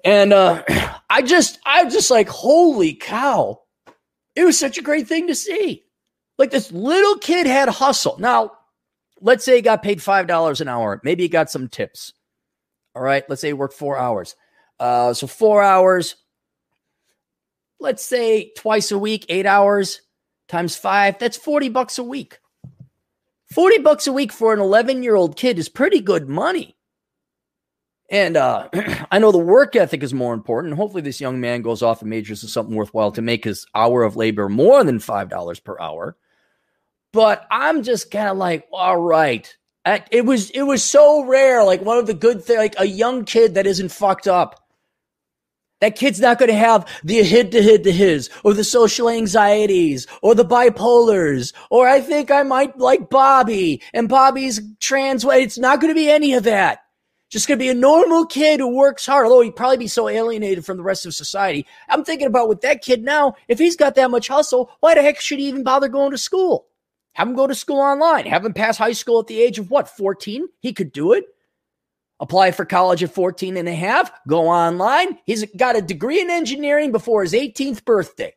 And 0.05 0.33
uh, 0.33 0.63
I 1.11 1.23
just, 1.23 1.59
I 1.65 1.89
just 1.89 2.11
like, 2.11 2.29
Holy 2.29 2.95
cow. 2.95 3.63
It 4.39 4.45
was 4.45 4.57
such 4.57 4.79
a 4.79 4.83
great 4.83 5.09
thing 5.09 5.27
to 5.27 5.35
see. 5.35 5.83
Like 6.39 6.53
this 6.53 6.71
little 6.71 7.19
kid 7.19 7.49
had 7.49 7.69
hustle. 7.69 8.21
Now, 8.21 8.53
let's 9.21 9.45
say 9.45 9.57
he 9.57 9.63
got 9.63 9.83
paid 9.83 9.99
$5 9.99 10.61
an 10.61 10.69
hour. 10.69 11.01
Maybe 11.03 11.25
he 11.25 11.29
got 11.29 11.51
some 11.51 11.67
tips. 11.67 12.13
All 12.95 13.03
right. 13.03 13.29
Let's 13.29 13.41
say 13.41 13.49
he 13.49 13.53
worked 13.53 13.75
four 13.75 13.99
hours. 13.99 14.37
Uh, 14.79 15.13
so 15.13 15.27
four 15.27 15.61
hours, 15.61 16.15
let's 17.81 18.05
say 18.05 18.53
twice 18.57 18.93
a 18.93 18.99
week, 18.99 19.27
eight 19.29 19.45
hours 19.45 20.03
times 20.47 20.77
five, 20.77 21.19
that's 21.19 21.37
40 21.37 21.71
bucks 21.71 21.99
a 21.99 22.05
week. 22.05 22.39
40 23.53 23.79
bucks 23.79 24.07
a 24.07 24.13
week 24.13 24.31
for 24.31 24.55
an 24.55 24.61
11 24.61 25.03
year 25.03 25.17
old 25.17 25.35
kid 25.35 25.59
is 25.59 25.69
pretty 25.69 26.01
good 26.01 26.29
money. 26.29 26.77
And 28.11 28.37
uh, 28.37 28.69
I 29.11 29.19
know 29.19 29.33
the 29.33 29.39
work 29.39 29.77
ethic 29.77 30.03
is 30.03 30.15
more 30.15 30.35
important. 30.35 30.75
Hopefully, 30.75 31.03
this 31.03 31.21
young 31.21 31.41
man 31.41 31.63
goes 31.63 31.83
off 31.83 32.01
and 32.01 32.11
majors 32.11 32.43
in 32.43 32.49
something 32.49 32.75
worthwhile 32.75 33.13
to 33.13 33.23
make 33.23 33.45
his 33.45 33.67
hour 33.75 34.03
of 34.03 34.17
labor 34.17 34.49
more 34.49 34.83
than 34.85 34.99
$5 34.99 35.65
per 35.65 35.79
hour. 35.79 36.17
But 37.13 37.47
I'm 37.51 37.83
just 37.83 38.11
kind 38.11 38.29
of 38.29 38.37
like, 38.37 38.67
all 38.73 38.99
right. 38.99 39.55
It 40.11 40.27
was 40.27 40.51
it 40.51 40.63
was 40.63 40.85
so 40.85 41.25
rare. 41.25 41.65
Like 41.65 41.81
one 41.81 41.97
of 41.97 42.07
the 42.07 42.13
good 42.13 42.45
things, 42.45 42.59
like 42.59 42.75
a 42.79 42.85
young 42.85 43.25
kid 43.25 43.55
that 43.55 43.67
isn't 43.67 43.91
fucked 43.91 44.29
up 44.29 44.69
that 45.81 45.97
kid's 45.97 46.21
not 46.21 46.39
going 46.39 46.51
to 46.51 46.57
have 46.57 46.87
the 47.05 47.23
hid 47.23 47.53
to 47.53 47.63
hid 47.63 47.85
to 47.85 47.93
his 47.93 48.31
or 48.45 48.55
the 48.55 48.65
social 48.65 49.09
anxieties 49.09 50.07
or 50.23 50.35
the 50.35 50.45
bipolars 50.45 51.53
or 51.71 51.89
I 51.89 52.01
think 52.01 52.31
I 52.31 52.43
might 52.43 52.79
like 52.79 53.09
Bobby 53.11 53.83
and 53.95 54.09
Bobby's 54.09 54.61
trans. 54.81 55.25
It's 55.25 55.59
not 55.59 55.81
going 55.81 55.93
to 55.93 55.99
be 55.99 56.11
any 56.11 56.35
of 56.35 56.45
that. 56.45 56.81
Just 57.31 57.47
going 57.47 57.59
to 57.59 57.63
be 57.63 57.69
a 57.69 57.75
normal 57.75 58.25
kid 58.25 58.61
who 58.61 58.75
works 58.75 59.05
hard, 59.05 59.27
although 59.27 59.43
he'd 59.43 59.57
probably 59.57 59.77
be 59.77 59.87
so 59.87 60.09
alienated 60.09 60.65
from 60.65 60.79
the 60.79 60.83
rest 60.83 61.05
of 61.05 61.15
society. 61.15 61.67
I'm 61.89 62.03
thinking 62.05 62.27
about 62.27 62.49
with 62.49 62.63
that 62.63 62.83
kid 62.83 63.05
now, 63.05 63.35
if 63.49 63.59
he's 63.59 63.77
got 63.77 63.95
that 63.97 64.11
much 64.11 64.29
hustle, 64.29 64.71
why 64.81 64.95
the 64.95 65.03
heck 65.03 65.21
should 65.21 65.39
he 65.39 65.49
even 65.49 65.63
bother 65.63 65.89
going 65.89 66.13
to 66.13 66.19
school? 66.19 66.69
Have 67.13 67.29
him 67.29 67.35
go 67.35 67.47
to 67.47 67.55
school 67.55 67.81
online. 67.81 68.27
Have 68.27 68.45
him 68.45 68.55
pass 68.55 68.79
high 68.79 68.93
school 68.93 69.21
at 69.21 69.27
the 69.27 69.43
age 69.43 69.59
of 69.59 69.71
what, 69.71 69.89
14? 69.89 70.47
He 70.61 70.73
could 70.73 70.93
do 70.93 71.13
it. 71.13 71.25
Apply 72.21 72.51
for 72.51 72.65
college 72.65 73.03
at 73.03 73.15
14 73.15 73.57
and 73.57 73.69
a 73.69 73.75
half, 73.75 74.11
go 74.27 74.49
online. 74.49 75.19
He's 75.25 75.45
got 75.57 75.77
a 75.77 75.83
degree 75.83 76.21
in 76.21 76.31
engineering 76.31 76.91
before 76.91 77.23
his 77.23 77.33
18th 77.33 77.85
birthday. 77.85 78.35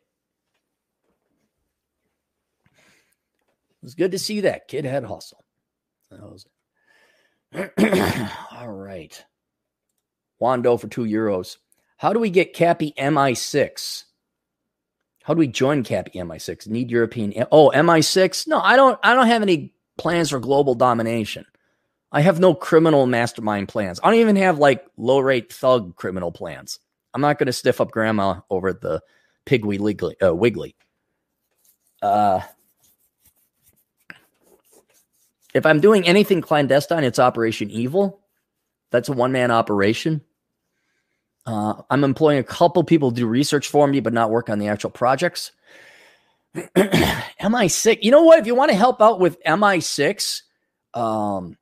It 3.81 3.85
was 3.85 3.95
good 3.95 4.11
to 4.11 4.19
see 4.19 4.41
that. 4.41 4.68
Kid 4.68 4.85
had 4.85 5.03
hustle. 5.03 5.43
All 8.52 8.69
right. 8.69 9.23
Wando 10.41 10.80
for 10.80 10.88
two 10.88 11.03
euros. 11.03 11.57
How 11.98 12.14
do 12.14 12.19
we 12.19 12.30
get 12.30 12.53
Cappy 12.53 12.94
MI6? 12.98 14.06
How 15.23 15.34
do 15.34 15.40
we 15.40 15.48
join 15.48 15.84
Cappy 15.84 16.11
MI6? 16.11 16.68
Need 16.68 16.90
European. 16.90 17.45
Oh, 17.52 17.72
MI6? 17.76 18.48
No, 18.48 18.60
I 18.60 18.76
don't. 18.76 18.99
I 19.03 19.14
don't 19.14 19.28
have 19.28 19.44
any 19.44 19.73
plans 19.98 20.32
for 20.32 20.40
global 20.40 20.73
domination. 20.73 21.45
I 22.11 22.22
have 22.22 22.40
no 22.40 22.53
criminal 22.53 23.06
mastermind 23.06 23.69
plans. 23.69 23.99
I 24.03 24.10
don't 24.10 24.19
even 24.19 24.36
have 24.38 24.57
like 24.57 24.86
low 24.98 25.19
rate 25.19 25.53
thug 25.53 25.95
criminal 25.95 26.32
plans. 26.32 26.80
I'm 27.14 27.22
not 27.22 27.38
going 27.38 27.48
to 27.48 27.53
stiff 27.53 27.80
up 27.80 27.91
grandma 27.91 28.41
over 28.49 28.73
the 28.73 29.02
Piggly 29.45 29.80
Wiggly. 29.80 30.15
Uh, 30.22 30.34
Wiggly. 30.34 30.76
Uh, 32.02 32.41
if 35.53 35.65
I'm 35.65 35.80
doing 35.80 36.07
anything 36.07 36.41
clandestine, 36.41 37.03
it's 37.03 37.19
Operation 37.19 37.69
Evil. 37.69 38.22
That's 38.91 39.10
a 39.10 39.14
one 39.14 39.32
man 39.32 39.52
operation. 39.52 40.22
Uh, 41.45 41.82
I'm 41.90 42.03
employing 42.03 42.38
a 42.38 42.44
couple 42.44 42.84
people 42.84 43.10
to 43.10 43.15
do 43.15 43.28
research 43.28 43.68
for 43.68 43.88
me, 43.88 43.99
but 43.99 44.14
not 44.14 44.30
work 44.30 44.49
on 44.49 44.60
the 44.60 44.68
actual 44.68 44.91
projects. 44.91 45.52
MI6, 46.56 47.99
you 48.02 48.11
know 48.11 48.23
what? 48.23 48.40
If 48.40 48.45
you 48.45 48.53
want 48.53 48.72
to 48.72 48.78
help 48.78 49.02
out 49.02 49.19
with 49.19 49.41
MI6, 49.44 50.41
um, 50.94 51.57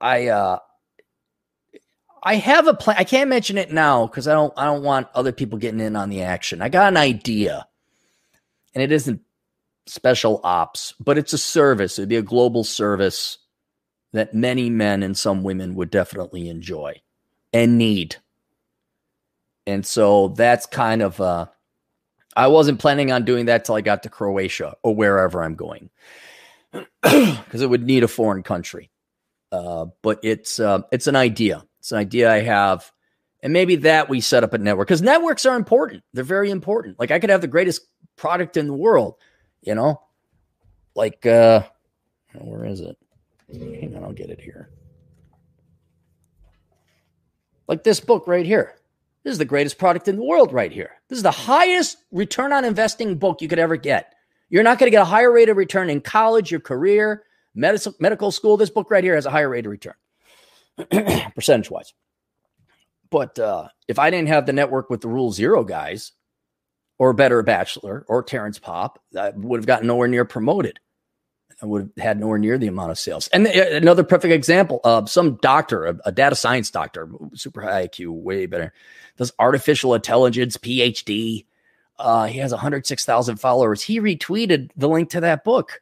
I 0.00 0.28
uh 0.28 0.58
I 2.22 2.36
have 2.36 2.66
a 2.66 2.74
plan. 2.74 2.96
I 2.98 3.04
can't 3.04 3.28
mention 3.28 3.58
it 3.58 3.72
now 3.72 4.06
because 4.06 4.28
I 4.28 4.32
don't 4.32 4.52
I 4.56 4.64
don't 4.64 4.82
want 4.82 5.08
other 5.14 5.32
people 5.32 5.58
getting 5.58 5.80
in 5.80 5.96
on 5.96 6.08
the 6.08 6.22
action. 6.22 6.62
I 6.62 6.68
got 6.68 6.88
an 6.88 6.96
idea. 6.96 7.66
And 8.74 8.82
it 8.82 8.90
isn't 8.90 9.20
special 9.86 10.40
ops, 10.44 10.94
but 11.00 11.18
it's 11.18 11.32
a 11.32 11.38
service. 11.38 11.98
It'd 11.98 12.08
be 12.08 12.16
a 12.16 12.22
global 12.22 12.64
service 12.64 13.38
that 14.12 14.34
many 14.34 14.70
men 14.70 15.02
and 15.02 15.16
some 15.16 15.42
women 15.42 15.74
would 15.74 15.90
definitely 15.90 16.48
enjoy 16.48 17.00
and 17.52 17.78
need. 17.78 18.16
And 19.66 19.86
so 19.86 20.28
that's 20.28 20.66
kind 20.66 21.02
of 21.02 21.20
uh 21.20 21.46
I 22.36 22.46
wasn't 22.48 22.80
planning 22.80 23.12
on 23.12 23.24
doing 23.24 23.46
that 23.46 23.64
till 23.64 23.74
I 23.74 23.82
got 23.82 24.04
to 24.04 24.08
Croatia 24.08 24.76
or 24.82 24.94
wherever 24.94 25.42
I'm 25.42 25.54
going. 25.54 25.90
Because 27.02 27.60
it 27.60 27.68
would 27.68 27.84
need 27.84 28.04
a 28.04 28.08
foreign 28.08 28.42
country. 28.42 28.90
Uh, 29.50 29.86
but 30.02 30.20
it's 30.22 30.58
uh, 30.58 30.80
it's 30.90 31.06
an 31.06 31.16
idea. 31.16 31.62
It's 31.80 31.92
an 31.92 31.98
idea 31.98 32.32
I 32.32 32.40
have, 32.40 32.90
and 33.42 33.52
maybe 33.52 33.76
that 33.76 34.08
we 34.08 34.22
set 34.22 34.44
up 34.44 34.54
a 34.54 34.58
network 34.58 34.88
because 34.88 35.02
networks 35.02 35.44
are 35.44 35.56
important. 35.56 36.02
They're 36.14 36.24
very 36.24 36.50
important. 36.50 36.98
Like 36.98 37.10
I 37.10 37.18
could 37.18 37.28
have 37.28 37.42
the 37.42 37.48
greatest 37.48 37.82
product 38.16 38.56
in 38.56 38.66
the 38.66 38.72
world, 38.72 39.16
you 39.62 39.74
know, 39.74 40.02
like 40.94 41.24
uh, 41.24 41.62
Where 42.34 42.64
is 42.64 42.80
it? 42.80 42.96
Hang 43.52 43.94
on, 43.96 44.04
I'll 44.04 44.12
get 44.12 44.30
it 44.30 44.40
here. 44.40 44.70
Like 47.68 47.84
this 47.84 48.00
book 48.00 48.26
right 48.26 48.46
here. 48.46 48.74
This 49.24 49.32
is 49.32 49.38
the 49.38 49.44
greatest 49.44 49.78
product 49.78 50.08
in 50.08 50.16
the 50.16 50.24
world 50.24 50.52
right 50.52 50.72
here. 50.72 50.90
This 51.08 51.16
is 51.16 51.22
the 51.22 51.30
highest 51.30 51.98
return 52.10 52.52
on 52.52 52.64
investing 52.64 53.16
book 53.16 53.40
you 53.40 53.48
could 53.48 53.58
ever 53.60 53.76
get. 53.76 54.14
You're 54.48 54.64
not 54.64 54.78
going 54.78 54.88
to 54.88 54.90
get 54.90 55.02
a 55.02 55.06
higher 55.06 55.30
rate 55.32 55.48
of 55.48 55.56
return 55.56 55.88
in 55.88 56.00
college, 56.00 56.50
your 56.50 56.60
career, 56.60 57.22
medical, 57.54 57.94
medical 58.00 58.30
school. 58.32 58.56
This 58.56 58.68
book 58.68 58.90
right 58.90 59.04
here 59.04 59.14
has 59.14 59.26
a 59.26 59.30
higher 59.30 59.48
rate 59.48 59.64
of 59.64 59.72
return, 59.72 59.94
percentage 61.34 61.70
wise. 61.70 61.94
But 63.10 63.38
uh, 63.38 63.68
if 63.88 63.98
I 63.98 64.10
didn't 64.10 64.28
have 64.28 64.46
the 64.46 64.52
network 64.52 64.90
with 64.90 65.02
the 65.02 65.08
Rule 65.08 65.30
Zero 65.30 65.62
guys, 65.64 66.12
or 66.98 67.12
Better 67.12 67.38
a 67.40 67.44
Bachelor, 67.44 68.04
or 68.08 68.22
Terrence 68.22 68.58
Popp, 68.58 69.00
would 69.12 69.60
have 69.60 69.66
gotten 69.66 69.86
nowhere 69.86 70.08
near 70.08 70.24
promoted. 70.24 70.78
I 71.62 71.66
would 71.66 71.90
have 71.96 72.04
had 72.04 72.20
nowhere 72.20 72.38
near 72.38 72.58
the 72.58 72.66
amount 72.66 72.90
of 72.90 72.98
sales. 72.98 73.28
And 73.28 73.46
another 73.46 74.02
perfect 74.02 74.32
example 74.32 74.80
of 74.82 75.08
some 75.08 75.36
doctor, 75.36 75.86
a, 75.86 75.98
a 76.06 76.12
data 76.12 76.34
science 76.34 76.70
doctor, 76.70 77.08
super 77.34 77.60
high 77.60 77.86
IQ, 77.86 78.08
way 78.08 78.46
better, 78.46 78.72
does 79.16 79.32
artificial 79.38 79.94
intelligence, 79.94 80.56
PhD. 80.56 81.46
Uh, 81.98 82.26
he 82.26 82.38
has 82.38 82.50
106,000 82.50 83.36
followers. 83.36 83.82
He 83.82 84.00
retweeted 84.00 84.70
the 84.76 84.88
link 84.88 85.10
to 85.10 85.20
that 85.20 85.44
book 85.44 85.80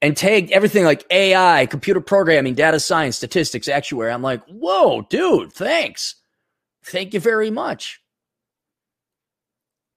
and 0.00 0.16
tagged 0.16 0.50
everything 0.52 0.84
like 0.84 1.06
AI, 1.10 1.66
computer 1.66 2.00
programming, 2.00 2.54
data 2.54 2.80
science, 2.80 3.16
statistics, 3.16 3.68
actuary. 3.68 4.10
I'm 4.10 4.22
like, 4.22 4.44
whoa, 4.46 5.02
dude, 5.02 5.52
thanks. 5.52 6.16
Thank 6.82 7.14
you 7.14 7.20
very 7.20 7.50
much. 7.50 8.00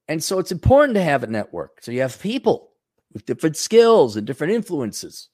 And 0.08 0.24
so 0.24 0.40
it's 0.40 0.52
important 0.52 0.96
to 0.96 1.04
have 1.04 1.24
a 1.24 1.28
network. 1.28 1.80
So 1.82 1.92
you 1.92 2.02
have 2.02 2.20
people 2.22 2.72
with 3.14 3.26
different 3.26 3.58
skills 3.58 4.16
and 4.16 4.26
different 4.26 4.54
influences. 4.54 5.30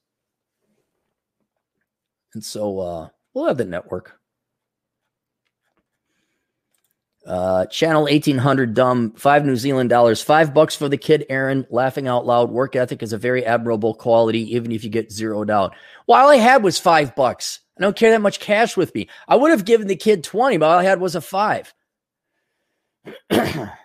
And 2.34 2.44
so 2.44 2.78
uh, 2.80 3.08
we'll 3.32 3.46
have 3.46 3.56
the 3.56 3.64
network. 3.64 4.18
Uh, 7.26 7.64
channel 7.66 8.02
1800 8.02 8.74
dumb, 8.74 9.12
five 9.12 9.46
New 9.46 9.56
Zealand 9.56 9.88
dollars, 9.88 10.20
five 10.20 10.52
bucks 10.52 10.76
for 10.76 10.90
the 10.90 10.98
kid, 10.98 11.24
Aaron. 11.30 11.66
Laughing 11.70 12.06
out 12.06 12.26
loud. 12.26 12.50
Work 12.50 12.76
ethic 12.76 13.02
is 13.02 13.14
a 13.14 13.18
very 13.18 13.46
admirable 13.46 13.94
quality, 13.94 14.54
even 14.54 14.72
if 14.72 14.84
you 14.84 14.90
get 14.90 15.10
zeroed 15.10 15.48
out. 15.48 15.74
Well, 16.06 16.20
all 16.20 16.28
I 16.28 16.36
had 16.36 16.62
was 16.62 16.78
five 16.78 17.16
bucks. 17.16 17.60
I 17.78 17.82
don't 17.82 17.96
carry 17.96 18.12
that 18.12 18.20
much 18.20 18.40
cash 18.40 18.76
with 18.76 18.94
me. 18.94 19.08
I 19.26 19.36
would 19.36 19.52
have 19.52 19.64
given 19.64 19.86
the 19.86 19.96
kid 19.96 20.22
20, 20.22 20.58
but 20.58 20.66
all 20.66 20.78
I 20.78 20.84
had 20.84 21.00
was 21.00 21.14
a 21.14 21.20
five. 21.22 21.72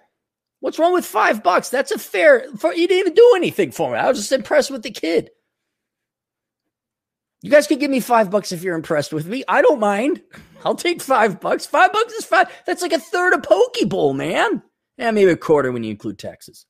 What's 0.60 0.80
wrong 0.80 0.94
with 0.94 1.06
five 1.06 1.42
bucks? 1.42 1.70
That's 1.70 1.92
a 1.92 2.00
fair 2.00 2.46
for 2.58 2.74
you 2.74 2.88
didn't 2.88 3.00
even 3.00 3.14
do 3.14 3.34
anything 3.36 3.72
for 3.72 3.92
me. 3.92 3.98
I 3.98 4.08
was 4.08 4.18
just 4.18 4.32
impressed 4.32 4.72
with 4.72 4.84
the 4.84 4.92
kid. 4.92 5.30
You 7.42 7.50
guys 7.50 7.68
can 7.68 7.80
give 7.80 7.90
me 7.90 8.02
five 8.02 8.30
bucks 8.30 8.52
if 8.52 8.64
you're 8.64 8.76
impressed 8.76 9.14
with 9.14 9.26
me. 9.26 9.46
I 9.48 9.62
don't 9.62 9.80
mind. 9.80 10.22
I'll 10.66 10.76
take 10.76 11.02
five 11.02 11.40
bucks. 11.40 11.66
Five 11.66 11.94
bucks 11.94 12.14
is 12.14 12.26
five. 12.26 12.52
That's 12.66 12.82
like 12.82 12.92
a 12.92 13.00
third 13.00 13.34
of 13.34 13.42
Pokeball, 13.44 14.16
man. 14.16 14.62
Yeah, 14.98 15.12
maybe 15.12 15.32
a 15.32 15.38
quarter 15.38 15.72
when 15.72 15.86
you 15.86 15.92
include 15.92 16.20
taxes. 16.20 16.66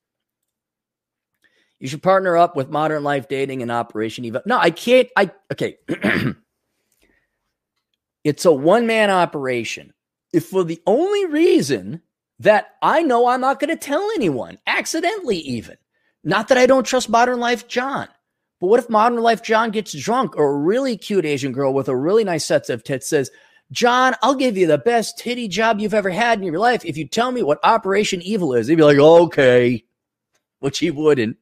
You 1.80 1.88
should 1.88 2.03
partner 2.03 2.38
up 2.38 2.56
with 2.56 2.70
Modern 2.70 3.03
Life 3.03 3.28
Dating 3.28 3.64
and 3.64 3.72
Operation 3.72 4.26
Evil. 4.26 4.41
No, 4.45 4.60
I 4.60 4.70
can't. 4.70 5.07
I 5.18 5.32
okay. 5.52 5.78
It's 8.24 8.45
a 8.45 8.52
one 8.52 8.86
man 8.88 9.10
operation. 9.10 9.94
If 10.34 10.48
for 10.48 10.64
the 10.64 10.82
only 10.86 11.26
reason 11.26 12.02
that 12.40 12.76
I 12.82 13.02
know 13.02 13.28
I'm 13.28 13.41
not 13.41 13.60
going 13.60 13.70
to 13.70 13.76
tell 13.76 14.10
anyone, 14.16 14.57
accidentally 14.66 15.38
even, 15.38 15.78
not 16.24 16.48
that 16.48 16.57
I 16.57 16.66
don't 16.66 16.86
trust 16.86 17.10
Modern 17.10 17.40
Life 17.40 17.68
John, 17.68 18.07
but 18.60 18.68
what 18.68 18.80
if 18.80 18.90
Modern 18.90 19.20
Life 19.20 19.44
John 19.44 19.72
gets 19.72 19.94
drunk 19.94 20.38
or 20.38 20.52
a 20.52 20.57
really 20.57 20.98
cute 20.98 21.26
Asian 21.26 21.52
girl 21.52 21.74
with 21.74 21.88
a 21.88 21.95
really 21.95 22.24
nice 22.24 22.45
set 22.45 22.70
of 22.70 22.84
tits 22.84 23.07
says, 23.07 23.32
John, 23.72 24.16
I'll 24.22 24.36
give 24.36 24.57
you 24.57 24.68
the 24.68 24.78
best 24.78 25.18
titty 25.18 25.48
job 25.48 25.80
you've 25.80 25.94
ever 25.94 26.10
had 26.10 26.40
in 26.40 26.45
your 26.45 26.57
life 26.57 26.84
if 26.86 26.98
you 26.98 27.07
tell 27.07 27.32
me 27.32 27.44
what 27.44 27.60
Operation 27.64 28.22
Evil 28.22 28.53
is. 28.53 28.68
He'd 28.68 28.76
be 28.76 28.84
like, 28.84 28.98
okay, 28.98 29.84
which 30.60 30.80
he 30.80 30.90
wouldn't. 30.91 31.38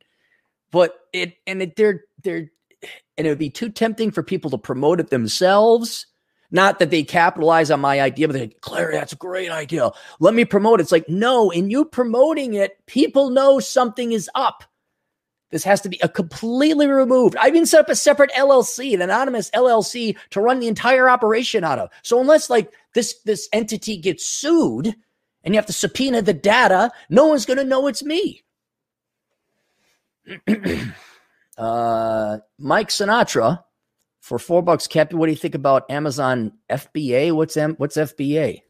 But 0.71 0.99
it 1.13 1.35
and 1.47 1.61
it, 1.61 1.77
they're 1.77 2.03
they're 2.23 2.51
and 3.17 3.25
it 3.25 3.29
would 3.29 3.39
be 3.39 3.49
too 3.49 3.69
tempting 3.69 4.11
for 4.11 4.23
people 4.23 4.51
to 4.51 4.57
promote 4.57 4.99
it 4.99 5.09
themselves 5.09 6.05
not 6.51 6.79
that 6.79 6.91
they 6.91 7.03
capitalize 7.03 7.71
on 7.71 7.81
my 7.81 7.99
idea, 7.99 8.27
but 8.27 8.33
they 8.33 8.47
Claire, 8.61 8.91
that's 8.93 9.13
a 9.13 9.17
great 9.17 9.51
idea. 9.51 9.91
Let 10.19 10.33
me 10.33 10.45
promote 10.45 10.79
it. 10.79 10.83
It's 10.83 10.91
like, 10.91 11.09
no, 11.09 11.49
in 11.49 11.69
you 11.69 11.85
promoting 11.85 12.53
it, 12.53 12.77
people 12.85 13.29
know 13.29 13.59
something 13.59 14.11
is 14.11 14.29
up. 14.35 14.63
This 15.49 15.63
has 15.63 15.81
to 15.81 15.89
be 15.89 15.99
a 16.01 16.09
completely 16.09 16.87
removed. 16.87 17.37
I 17.37 17.47
even 17.47 17.65
set 17.65 17.79
up 17.81 17.89
a 17.89 17.95
separate 17.95 18.31
LLC, 18.31 18.93
an 18.93 19.01
anonymous 19.01 19.49
LLC 19.51 20.17
to 20.31 20.41
run 20.41 20.59
the 20.59 20.67
entire 20.67 21.09
operation 21.09 21.63
out 21.63 21.79
of. 21.79 21.89
So 22.01 22.19
unless 22.19 22.49
like 22.49 22.73
this 22.93 23.19
this 23.23 23.47
entity 23.53 23.97
gets 23.97 24.25
sued 24.25 24.93
and 25.43 25.53
you 25.53 25.57
have 25.57 25.65
to 25.67 25.73
subpoena 25.73 26.21
the 26.21 26.33
data, 26.33 26.91
no 27.09 27.25
one's 27.25 27.45
to 27.45 27.63
know 27.63 27.87
it's 27.87 28.03
me. 28.03 28.43
uh, 31.57 32.37
Mike 32.57 32.89
Sinatra 32.89 33.63
for 34.27 34.37
four 34.37 34.61
bucks, 34.61 34.87
Cappy, 34.87 35.15
what 35.15 35.27
do 35.27 35.31
you 35.31 35.37
think 35.37 35.55
about 35.55 35.89
Amazon 35.89 36.51
FBA? 36.69 37.31
What's 37.31 37.55
M? 37.55 37.75
What's 37.77 37.95
FBA? 37.95 38.61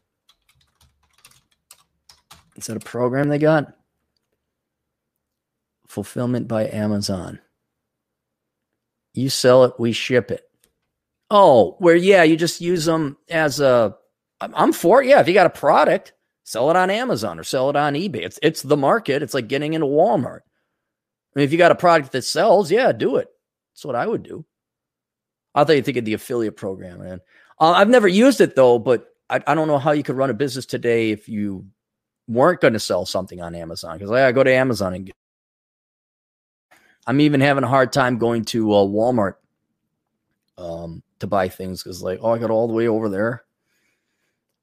Is 2.54 2.66
that 2.66 2.76
a 2.76 2.80
program 2.80 3.28
they 3.28 3.38
got? 3.38 3.74
Fulfillment 5.88 6.46
by 6.46 6.68
Amazon. 6.68 7.40
You 9.14 9.30
sell 9.30 9.64
it, 9.64 9.74
we 9.80 9.90
ship 9.90 10.30
it. 10.30 10.44
Oh, 11.28 11.74
where 11.80 11.96
yeah, 11.96 12.22
you 12.22 12.36
just 12.36 12.60
use 12.60 12.84
them 12.84 13.16
as 13.28 13.58
a. 13.58 13.96
I'm 14.40 14.72
for 14.72 15.02
it. 15.02 15.08
Yeah, 15.08 15.18
if 15.18 15.26
you 15.26 15.34
got 15.34 15.46
a 15.46 15.50
product, 15.50 16.12
sell 16.44 16.70
it 16.70 16.76
on 16.76 16.88
Amazon 16.88 17.36
or 17.36 17.42
sell 17.42 17.68
it 17.68 17.74
on 17.74 17.94
eBay. 17.94 18.22
It's 18.22 18.38
it's 18.44 18.62
the 18.62 18.76
market. 18.76 19.24
It's 19.24 19.34
like 19.34 19.48
getting 19.48 19.74
into 19.74 19.88
Walmart. 19.88 20.42
I 20.42 21.34
mean, 21.34 21.44
if 21.44 21.50
you 21.50 21.58
got 21.58 21.72
a 21.72 21.74
product 21.74 22.12
that 22.12 22.22
sells, 22.22 22.70
yeah, 22.70 22.92
do 22.92 23.16
it. 23.16 23.26
That's 23.72 23.84
what 23.84 23.96
I 23.96 24.06
would 24.06 24.22
do. 24.22 24.44
I 25.58 25.64
thought 25.64 25.74
you 25.74 25.82
think 25.82 25.96
of 25.96 26.04
the 26.04 26.14
affiliate 26.14 26.56
program, 26.56 27.00
man. 27.00 27.20
Uh, 27.58 27.72
I've 27.72 27.88
never 27.88 28.06
used 28.06 28.40
it 28.40 28.54
though, 28.54 28.78
but 28.78 29.12
I, 29.28 29.40
I, 29.44 29.54
don't 29.56 29.66
know 29.66 29.78
how 29.78 29.90
you 29.90 30.04
could 30.04 30.16
run 30.16 30.30
a 30.30 30.34
business 30.34 30.64
today 30.64 31.10
if 31.10 31.28
you 31.28 31.66
weren't 32.28 32.60
going 32.60 32.74
to 32.74 32.78
sell 32.78 33.04
something 33.04 33.42
on 33.42 33.56
Amazon. 33.56 33.96
Because 33.96 34.10
like, 34.10 34.22
I 34.22 34.30
go 34.30 34.44
to 34.44 34.52
Amazon 34.52 34.94
and 34.94 35.12
I'm 37.08 37.20
even 37.20 37.40
having 37.40 37.64
a 37.64 37.68
hard 37.68 37.92
time 37.92 38.18
going 38.18 38.44
to 38.46 38.72
uh, 38.72 38.84
Walmart 38.84 39.34
um, 40.56 41.02
to 41.18 41.26
buy 41.26 41.48
things 41.48 41.82
because 41.82 42.02
like, 42.02 42.20
oh, 42.22 42.30
I 42.30 42.38
got 42.38 42.50
all 42.50 42.68
the 42.68 42.74
way 42.74 42.86
over 42.86 43.08
there. 43.08 43.42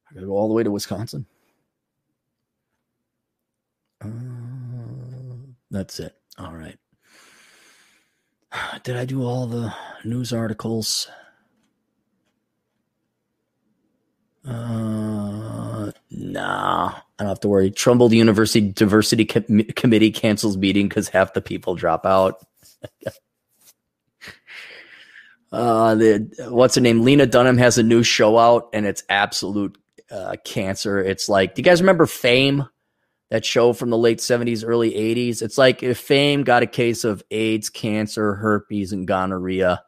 I 0.10 0.14
got 0.14 0.22
to 0.22 0.28
go 0.28 0.38
all 0.38 0.48
the 0.48 0.54
way 0.54 0.64
to 0.64 0.72
Wisconsin. 0.72 1.26
Uh, 4.02 4.08
that's 5.70 6.00
it. 6.00 6.16
All 6.38 6.54
right. 6.54 6.78
Did 8.84 8.98
I 8.98 9.06
do 9.06 9.24
all 9.24 9.48
the 9.48 9.74
news 10.04 10.34
articles? 10.34 11.08
Uh, 14.48 15.92
nah, 16.12 16.88
I 16.88 17.24
don't 17.24 17.30
have 17.30 17.40
to 17.42 17.48
worry. 17.48 17.72
Trumbull 17.72 18.14
University 18.14 18.70
Diversity 18.72 19.26
Com- 19.26 19.64
Committee 19.76 20.12
cancels 20.12 20.56
meeting 20.56 20.88
because 20.88 21.10
half 21.10 21.34
the 21.34 21.42
people 21.42 21.74
drop 21.76 22.06
out. 22.06 22.46
uh, 25.52 25.96
the 25.96 26.48
what's 26.50 26.76
her 26.76 26.82
name? 26.82 27.02
Lena 27.02 27.26
Dunham 27.26 27.58
has 27.58 27.80
a 27.80 27.84
new 27.84 28.04
show 28.04 28.38
out, 28.38 28.70
and 28.72 28.86
it's 28.86 29.04
absolute 29.10 29.80
uh, 30.12 30.36
cancer. 30.46 31.00
It's 31.00 31.28
like, 31.28 31.56
do 31.56 31.62
you 31.62 31.64
guys 31.64 31.82
remember 31.82 32.06
Fame? 32.06 32.66
That 33.30 33.46
show 33.46 33.74
from 33.74 33.90
the 33.90 33.98
late 33.98 34.20
70s, 34.20 34.64
early 34.66 34.92
80s. 34.92 35.42
It's 35.42 35.58
like 35.58 35.84
if 35.84 35.98
Fame 35.98 36.44
got 36.44 36.64
a 36.64 36.68
case 36.68 37.04
of 37.04 37.24
AIDS, 37.32 37.70
cancer, 37.70 38.36
herpes, 38.36 38.92
and 38.92 39.08
gonorrhea 39.08 39.84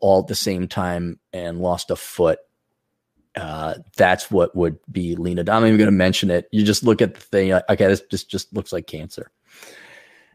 all 0.00 0.20
at 0.20 0.26
the 0.26 0.34
same 0.34 0.68
time 0.68 1.18
and 1.32 1.60
lost 1.60 1.90
a 1.90 1.96
foot. 1.96 2.38
Uh, 3.34 3.74
that's 3.96 4.30
what 4.30 4.54
would 4.56 4.78
be 4.90 5.14
Lena. 5.14 5.42
I'm 5.42 5.46
not 5.46 5.64
even 5.64 5.76
going 5.76 5.86
to 5.86 5.92
mention 5.92 6.30
it. 6.30 6.48
You 6.52 6.64
just 6.64 6.82
look 6.82 7.02
at 7.02 7.14
the 7.14 7.20
thing. 7.20 7.52
Okay, 7.52 7.86
this 7.86 8.02
just 8.10 8.30
just 8.30 8.54
looks 8.54 8.72
like 8.72 8.86
cancer. 8.86 9.30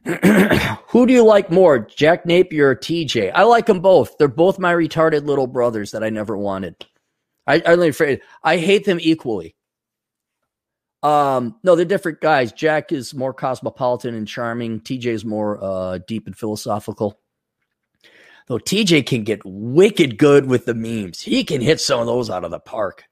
Who 0.87 1.05
do 1.05 1.13
you 1.13 1.23
like 1.23 1.51
more, 1.51 1.79
Jack 1.79 2.25
Napier 2.25 2.69
or 2.69 2.75
TJ? 2.75 3.31
I 3.33 3.43
like 3.43 3.67
them 3.67 3.81
both. 3.81 4.17
They're 4.17 4.27
both 4.27 4.59
my 4.59 4.73
retarded 4.73 5.25
little 5.25 5.47
brothers 5.47 5.91
that 5.91 6.03
I 6.03 6.09
never 6.09 6.37
wanted. 6.37 6.85
I, 7.47 7.61
I'm 7.65 7.81
afraid 7.81 8.21
I 8.43 8.57
hate 8.57 8.85
them 8.85 8.99
equally. 9.01 9.55
Um, 11.03 11.55
no, 11.63 11.75
they're 11.75 11.85
different 11.85 12.21
guys. 12.21 12.51
Jack 12.51 12.91
is 12.91 13.13
more 13.13 13.33
cosmopolitan 13.33 14.13
and 14.13 14.27
charming. 14.27 14.81
TJ 14.81 15.07
is 15.07 15.25
more 15.25 15.63
uh, 15.63 15.99
deep 16.07 16.27
and 16.27 16.37
philosophical. 16.37 17.19
Though 18.47 18.59
TJ 18.59 19.05
can 19.05 19.23
get 19.23 19.41
wicked 19.45 20.17
good 20.17 20.45
with 20.45 20.65
the 20.65 20.73
memes. 20.73 21.21
He 21.21 21.43
can 21.43 21.61
hit 21.61 21.79
some 21.79 21.99
of 21.99 22.05
those 22.05 22.29
out 22.29 22.43
of 22.43 22.51
the 22.51 22.59
park. 22.59 23.05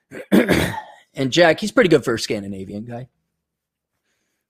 and 0.32 1.32
Jack, 1.32 1.60
he's 1.60 1.72
pretty 1.72 1.88
good 1.88 2.04
for 2.04 2.14
a 2.14 2.18
Scandinavian 2.18 2.84
guy. 2.84 3.08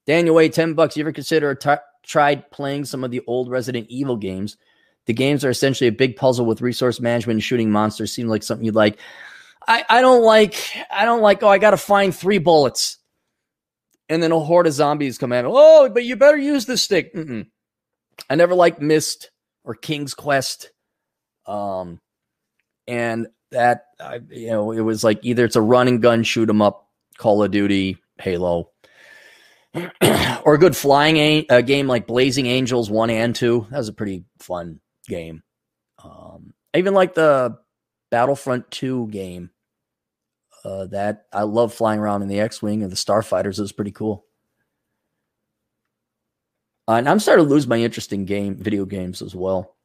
Daniel 0.07 0.35
Way, 0.35 0.49
10 0.49 0.75
bucks. 0.75 0.97
You 0.97 1.03
ever 1.03 1.13
consider 1.13 1.55
t- 1.55 1.75
tried 2.03 2.51
playing 2.51 2.87
some 2.87 3.05
of 3.05 3.11
the 3.11 3.23
old 3.27 3.51
Resident 3.51 3.87
Evil 3.91 4.17
games? 4.17 4.57
The 5.07 5.13
games 5.15 5.45
are 5.45 5.51
essentially 5.51 5.89
a 5.89 5.93
big 5.93 6.17
puzzle 6.17 6.47
with 6.47 6.61
resource 6.61 7.01
management 7.01 7.37
and 7.37 7.45
shooting 7.45 7.71
monsters. 7.71 8.13
Seem 8.13 8.29
like 8.29 8.43
something 8.43 8.65
you'd 8.65 8.75
like. 8.75 8.99
I, 9.69 9.85
I 9.89 10.01
don't 10.01 10.23
like 10.23 10.57
I 10.91 11.05
don't 11.05 11.21
like 11.21 11.43
oh 11.43 11.49
I 11.49 11.59
gotta 11.59 11.77
find 11.77 12.15
three 12.15 12.39
bullets. 12.39 12.97
And 14.09 14.23
then 14.23 14.33
a 14.33 14.41
horde 14.41 14.67
of 14.67 14.73
zombies 14.73 15.19
come 15.19 15.35
at 15.35 15.45
me. 15.45 15.51
Oh, 15.53 15.91
but 15.91 16.05
you 16.05 16.17
better 16.17 16.39
use 16.39 16.65
the 16.65 16.79
stick. 16.79 17.15
Mm-mm. 17.15 17.47
I 18.31 18.35
never 18.37 18.55
liked 18.55 18.81
Myst 18.81 19.31
or 19.65 19.75
King's 19.75 20.15
Quest. 20.15 20.73
Um 21.47 22.01
and 22.87 23.29
that 23.51 23.85
I, 24.01 24.21
you 24.31 24.49
know, 24.49 24.73
it 24.73 24.81
was 24.81 25.05
like 25.05 25.21
either 25.23 25.45
it's 25.45 25.57
a 25.57 25.63
run 25.63 25.87
and 25.87 26.01
gun 26.01 26.23
shoot 26.23 26.49
'em 26.49 26.63
up, 26.63 26.89
Call 27.19 27.43
of 27.43 27.51
Duty, 27.51 27.99
Halo, 28.19 28.71
or 29.75 30.55
a 30.55 30.59
good 30.59 30.77
flying 30.77 31.17
a-, 31.19 31.47
a, 31.51 31.63
game 31.63 31.87
like 31.87 32.07
Blazing 32.07 32.47
Angels 32.47 32.91
one 32.91 33.11
and 33.11 33.35
two. 33.35 33.67
That 33.71 33.79
was 33.79 33.89
a 33.89 33.95
pretty 33.95 34.25
fun 34.39 34.81
game. 35.07 35.43
Um, 36.03 36.55
I 36.75 36.79
even 36.79 36.95
like 36.95 37.15
the 37.15 37.59
Battlefront 38.11 38.71
two 38.71 39.09
game. 39.09 39.51
Uh, 40.65 40.87
that 40.87 41.27
I 41.33 41.43
love 41.43 41.73
flying 41.73 42.01
around 42.01 42.23
in 42.23 42.29
the 42.29 42.41
X-wing 42.41 42.83
and 42.83 42.91
the 42.91 42.97
starfighters. 42.97 43.59
It 43.59 43.63
was 43.63 43.73
pretty 43.73 43.93
cool. 43.93 44.25
Uh, 46.89 46.95
and 46.95 47.09
I'm 47.09 47.21
starting 47.21 47.45
to 47.45 47.51
lose 47.51 47.67
my 47.67 47.77
interest 47.77 48.13
in 48.13 48.25
game 48.25 48.57
video 48.57 48.85
games 48.87 49.21
as 49.21 49.35
well. 49.35 49.77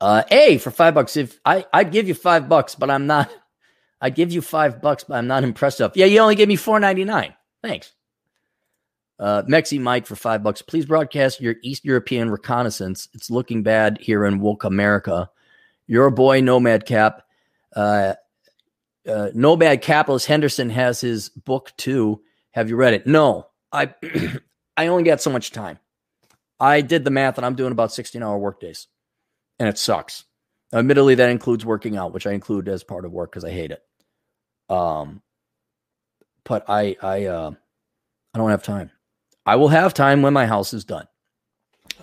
Uh, 0.00 0.22
a 0.30 0.58
for 0.58 0.70
five 0.70 0.94
bucks. 0.94 1.16
If 1.16 1.40
I 1.44 1.66
I'd 1.72 1.90
give 1.90 2.06
you 2.06 2.14
five 2.14 2.48
bucks, 2.48 2.74
but 2.74 2.90
I'm 2.90 3.06
not. 3.06 3.30
I'd 4.00 4.14
give 4.14 4.30
you 4.30 4.40
five 4.40 4.80
bucks, 4.80 5.02
but 5.02 5.16
I'm 5.16 5.26
not 5.26 5.42
impressed 5.42 5.80
enough. 5.80 5.96
Yeah, 5.96 6.06
you 6.06 6.20
only 6.20 6.36
gave 6.36 6.46
me 6.46 6.54
four 6.54 6.78
ninety 6.78 7.04
nine. 7.04 7.34
Thanks. 7.62 7.92
Uh, 9.18 9.42
Mexi 9.42 9.80
Mike 9.80 10.06
for 10.06 10.14
five 10.14 10.44
bucks. 10.44 10.62
Please 10.62 10.86
broadcast 10.86 11.40
your 11.40 11.56
East 11.64 11.84
European 11.84 12.30
reconnaissance. 12.30 13.08
It's 13.12 13.30
looking 13.30 13.64
bad 13.64 13.98
here 14.00 14.24
in 14.24 14.38
woke 14.38 14.62
America. 14.62 15.28
Your 15.88 16.10
boy 16.10 16.40
Nomad 16.40 16.86
Cap, 16.86 17.22
uh, 17.74 18.14
uh, 19.08 19.30
Nomad 19.34 19.82
Capitalist 19.82 20.26
Henderson 20.26 20.70
has 20.70 21.00
his 21.00 21.30
book 21.30 21.72
too. 21.76 22.20
Have 22.52 22.68
you 22.68 22.76
read 22.76 22.94
it? 22.94 23.06
No, 23.06 23.46
I 23.72 23.94
I 24.76 24.88
only 24.88 25.04
got 25.04 25.20
so 25.20 25.30
much 25.30 25.50
time. 25.50 25.78
I 26.60 26.80
did 26.80 27.04
the 27.04 27.10
math, 27.10 27.38
and 27.38 27.46
I'm 27.46 27.54
doing 27.54 27.72
about 27.72 27.92
sixteen 27.92 28.22
hour 28.22 28.38
work 28.38 28.60
days, 28.60 28.86
and 29.58 29.68
it 29.68 29.78
sucks. 29.78 30.24
Admittedly, 30.72 31.14
that 31.16 31.30
includes 31.30 31.64
working 31.64 31.96
out, 31.96 32.12
which 32.12 32.26
I 32.26 32.32
include 32.32 32.68
as 32.68 32.84
part 32.84 33.04
of 33.04 33.12
work 33.12 33.30
because 33.32 33.44
I 33.44 33.50
hate 33.50 33.70
it. 33.70 33.82
Um, 34.68 35.22
but 36.44 36.64
I 36.68 36.96
I 37.02 37.24
uh, 37.26 37.52
I 38.34 38.38
don't 38.38 38.50
have 38.50 38.62
time. 38.62 38.90
I 39.46 39.56
will 39.56 39.68
have 39.68 39.94
time 39.94 40.22
when 40.22 40.34
my 40.34 40.46
house 40.46 40.74
is 40.74 40.84
done. 40.84 41.08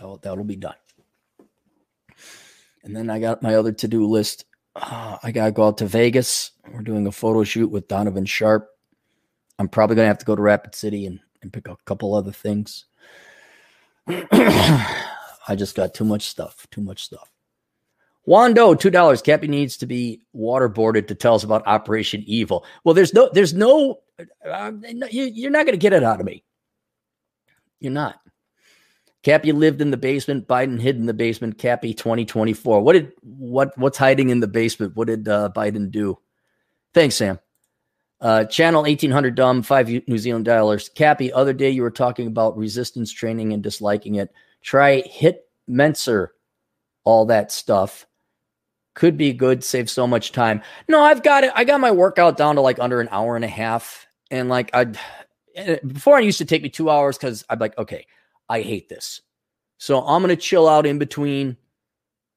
Oh, 0.02 0.18
that'll 0.22 0.44
be 0.44 0.56
done. 0.56 0.76
And 2.84 2.96
then 2.96 3.10
I 3.10 3.20
got 3.20 3.44
my 3.44 3.56
other 3.56 3.72
to 3.72 3.88
do 3.88 4.08
list. 4.08 4.46
Uh, 4.76 5.18
I 5.24 5.32
got 5.32 5.46
to 5.46 5.52
go 5.52 5.68
out 5.68 5.78
to 5.80 5.86
Vegas. 5.86 6.52
We're 6.72 6.82
doing 6.82 7.08
a 7.08 7.12
photo 7.12 7.44
shoot 7.44 7.72
with 7.72 7.88
Donovan 7.88 8.26
Sharp. 8.26 8.70
I'm 9.58 9.70
probably 9.70 9.96
to 9.96 10.06
have 10.06 10.18
to 10.18 10.26
go 10.26 10.36
to 10.36 10.42
Rapid 10.42 10.76
City 10.76 11.06
and, 11.06 11.20
and 11.42 11.54
pick 11.54 11.70
up 11.70 11.80
a 11.80 11.84
couple 11.86 12.14
other 12.14 12.32
things. 12.34 12.86
I 14.08 15.56
just 15.56 15.76
got 15.76 15.94
too 15.94 16.04
much 16.04 16.24
stuff. 16.24 16.68
Too 16.72 16.82
much 16.82 17.04
stuff. 17.04 17.32
Wando, 18.28 18.78
two 18.78 18.90
dollars. 18.90 19.22
Cappy 19.22 19.48
needs 19.48 19.78
to 19.78 19.86
be 19.86 20.22
waterboarded 20.36 21.08
to 21.08 21.16
tell 21.16 21.36
us 21.36 21.44
about 21.44 21.66
Operation 21.68 22.24
Evil. 22.26 22.66
Well, 22.84 22.96
there's 22.96 23.14
no, 23.14 23.30
there's 23.32 23.54
no, 23.54 24.00
uh, 24.20 24.72
you, 25.10 25.48
are 25.48 25.52
not 25.52 25.66
going 25.66 25.74
to 25.74 25.78
get 25.78 25.94
it 25.94 26.04
out 26.04 26.20
of 26.20 26.26
me. 26.26 26.44
You're 27.80 27.94
not. 27.94 28.20
Cappy 29.26 29.52
lived 29.52 29.82
in 29.82 29.90
the 29.90 29.98
basement. 29.98 30.48
Biden 30.48 30.80
hid 30.80 30.98
in 30.98 31.08
the 31.08 31.14
basement. 31.14 31.58
Cappy 31.58 31.96
2024. 31.96 32.80
What 32.82 32.94
did 32.94 33.12
what 33.24 33.76
what's 33.76 33.98
hiding 33.98 34.30
in 34.30 34.40
the 34.40 34.48
basement? 34.48 34.96
What 34.96 35.08
did 35.08 35.28
uh, 35.28 35.50
Biden 35.54 35.90
do? 35.90 36.20
Thanks, 36.94 37.16
Sam. 37.16 37.40
Uh, 38.22 38.46
channel 38.46 38.84
1800 38.84 39.34
dumb, 39.34 39.64
five 39.64 39.90
New 39.90 40.20
Zealand 40.20 40.46
dollars. 40.46 40.90
Cappy, 40.90 41.34
other 41.34 41.54
day 41.54 41.72
you 41.72 41.82
were 41.82 41.90
talking 41.90 42.28
about 42.28 42.56
resistance 42.56 43.12
training 43.12 43.52
and 43.52 43.64
disliking 43.64 44.14
it. 44.14 44.32
Try 44.62 45.02
hit 45.02 45.50
Mentzer, 45.68 46.28
all 47.04 47.26
that 47.26 47.52
stuff. 47.52 48.06
Could 48.94 49.18
be 49.18 49.34
good, 49.34 49.64
save 49.64 49.90
so 49.90 50.06
much 50.06 50.34
time. 50.34 50.62
No, 50.88 51.02
I've 51.02 51.24
got 51.24 51.44
it. 51.44 51.52
I 51.56 51.64
got 51.64 51.82
my 51.82 51.92
workout 51.92 52.38
down 52.38 52.56
to 52.56 52.62
like 52.62 52.78
under 52.78 53.02
an 53.02 53.10
hour 53.10 53.36
and 53.36 53.44
a 53.44 53.48
half. 53.48 54.06
And 54.30 54.50
like 54.50 54.70
I 54.76 54.86
before 55.88 56.16
i 56.16 56.20
used 56.20 56.38
to 56.38 56.46
take 56.46 56.62
me 56.62 56.70
two 56.70 56.92
hours 56.92 57.18
because 57.18 57.44
I'm 57.50 57.58
like, 57.58 57.76
okay, 57.80 58.06
I 58.50 58.62
hate 58.62 58.90
this. 58.90 59.22
So 59.78 60.00
I'm 60.00 60.22
gonna 60.22 60.36
chill 60.36 60.68
out 60.68 60.86
in 60.86 60.98
between 60.98 61.58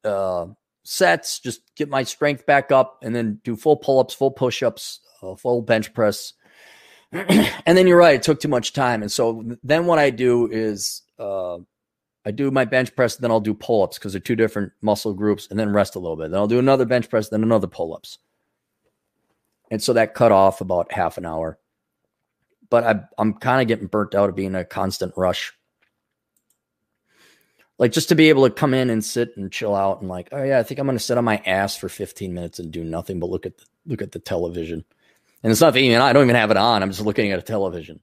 uh, 0.05 0.47
sets, 0.85 1.39
just 1.41 1.75
get 1.77 1.89
my 1.89 2.03
strength 2.03 2.47
back 2.47 2.73
up, 2.73 3.01
and 3.03 3.15
then 3.15 3.41
do 3.45 3.57
full 3.57 3.77
pull-ups, 3.77 4.15
full 4.15 4.31
push-ups, 4.31 5.01
uh, 5.23 5.35
full 5.35 5.63
bench 5.63 5.93
press. 5.95 6.33
and 7.13 7.79
then 7.79 7.87
you're 7.87 7.99
right, 7.99 8.17
it 8.17 8.23
took 8.23 8.41
too 8.41 8.49
much 8.49 8.73
time. 8.73 9.03
And 9.03 9.11
so 9.11 9.45
then 9.63 9.87
what 9.87 9.99
I 9.99 10.11
do 10.11 10.49
is 10.51 11.03
uh, 11.19 11.59
I 12.25 12.31
do 12.31 12.51
my 12.51 12.65
bench 12.65 12.95
press, 12.95 13.17
then 13.17 13.31
I'll 13.31 13.41
do 13.41 13.55
pull-ups 13.55 13.99
because 13.99 14.13
they're 14.13 14.21
two 14.21 14.37
different 14.37 14.73
muscle 14.83 15.15
groups, 15.15 15.47
and 15.51 15.59
then 15.59 15.73
rest 15.73 15.95
a 15.95 15.99
little 15.99 16.17
bit. 16.17 16.31
Then 16.31 16.41
I'll 16.41 16.47
do 16.47 16.59
another 16.59 16.85
bench 16.85 17.09
press, 17.09 17.29
then 17.29 17.43
another 17.43 17.67
pull-ups. 17.67 18.19
And 19.71 19.83
so 19.83 19.93
that 19.93 20.15
cut 20.15 20.33
off 20.33 20.61
about 20.61 20.93
half 20.93 21.19
an 21.19 21.27
hour 21.27 21.59
but 22.71 22.85
I, 22.85 23.01
I'm 23.19 23.35
kind 23.35 23.63
of 23.63 23.69
getting 23.69 23.87
burnt 23.87 24.15
out 24.15 24.29
of 24.29 24.37
being 24.37 24.55
a 24.55 24.65
constant 24.65 25.13
rush. 25.17 25.53
Like 27.79 27.93
just 27.93 28.09
to 28.09 28.17
be 28.17 28.29
able 28.29 28.45
to 28.45 28.55
come 28.55 28.75
in 28.75 28.91
and 28.91 29.05
sit 29.05 29.37
and 29.37 29.53
chill 29.53 29.75
out 29.75 30.01
and 30.01 30.09
like, 30.09 30.29
oh 30.33 30.43
yeah, 30.43 30.59
I 30.59 30.63
think 30.65 30.81
I'm 30.81 30.87
going 30.87 30.99
to 30.99 31.05
sit 31.05 31.17
on 31.17 31.25
my 31.25 31.41
ass 31.47 31.77
for 31.77 31.89
15 31.89 32.35
minutes 32.35 32.59
and 32.59 32.73
do 32.73 32.83
nothing 32.83 33.21
but 33.21 33.31
look 33.31 33.47
at 33.47 33.57
the, 33.57 33.65
look 33.87 34.03
at 34.03 34.13
the 34.13 34.19
television. 34.19 34.85
And 35.43 35.53
it's 35.53 35.61
not 35.61 35.77
even 35.77 36.01
I 36.01 36.13
don't 36.13 36.25
even 36.25 36.37
have 36.37 36.51
it 36.51 36.57
on. 36.57 36.83
I'm 36.83 36.91
just 36.91 37.05
looking 37.05 37.31
at 37.31 37.39
a 37.39 37.43
television. 37.43 38.01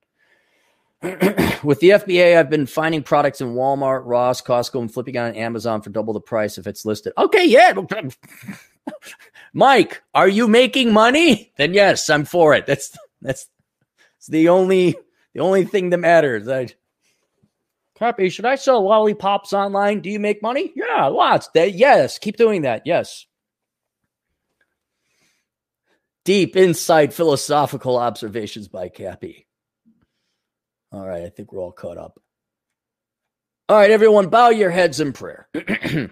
With 1.02 1.82
the 1.82 1.90
FBA, 1.90 2.38
I've 2.38 2.50
been 2.50 2.66
finding 2.66 3.04
products 3.04 3.42
in 3.42 3.54
Walmart, 3.54 4.04
Ross, 4.06 4.42
Costco, 4.42 4.80
and 4.80 4.92
flipping 4.92 5.18
on 5.18 5.36
Amazon 5.36 5.82
for 5.82 5.90
double 5.90 6.14
the 6.14 6.22
price 6.22 6.58
if 6.58 6.68
it's 6.68 6.86
listed. 6.86 7.14
Okay, 7.18 7.46
yeah. 7.46 7.74
Mike, 9.54 10.02
are 10.14 10.28
you 10.28 10.48
making 10.48 10.94
money? 10.94 11.52
Then 11.58 11.74
yes, 11.74 12.10
I'm 12.10 12.26
for 12.26 12.54
it. 12.54 12.66
That's 12.66 12.98
that's 13.22 13.48
it's 14.18 14.28
the 14.28 14.50
only 14.50 14.96
the 15.34 15.42
only 15.42 15.66
thing 15.66 15.90
that 15.92 15.98
matters. 15.98 16.48
I 16.48 16.70
Copy. 17.98 18.30
Should 18.30 18.46
I 18.46 18.56
sell 18.56 18.84
lollipops 18.84 19.54
online? 19.54 20.02
Do 20.02 20.10
you 20.10 20.20
make 20.20 20.42
money? 20.42 20.74
Yeah, 20.76 21.06
lots. 21.06 21.48
That 21.54 21.74
yes, 21.74 22.20
keep 22.20 22.36
doing 22.38 22.64
that. 22.64 22.84
Yes. 22.86 23.26
Deep 26.26 26.56
inside 26.56 27.14
philosophical 27.14 27.98
observations 27.98 28.68
by 28.68 28.90
Cappy. 28.90 29.48
All 30.92 31.08
right, 31.08 31.24
I 31.24 31.30
think 31.30 31.54
we're 31.54 31.62
all 31.62 31.72
caught 31.72 31.98
up. 31.98 32.20
All 33.70 33.78
right, 33.78 33.92
everyone, 33.92 34.30
bow 34.30 34.50
your 34.50 34.72
heads 34.72 35.00
in 35.00 35.14
prayer. 35.14 35.48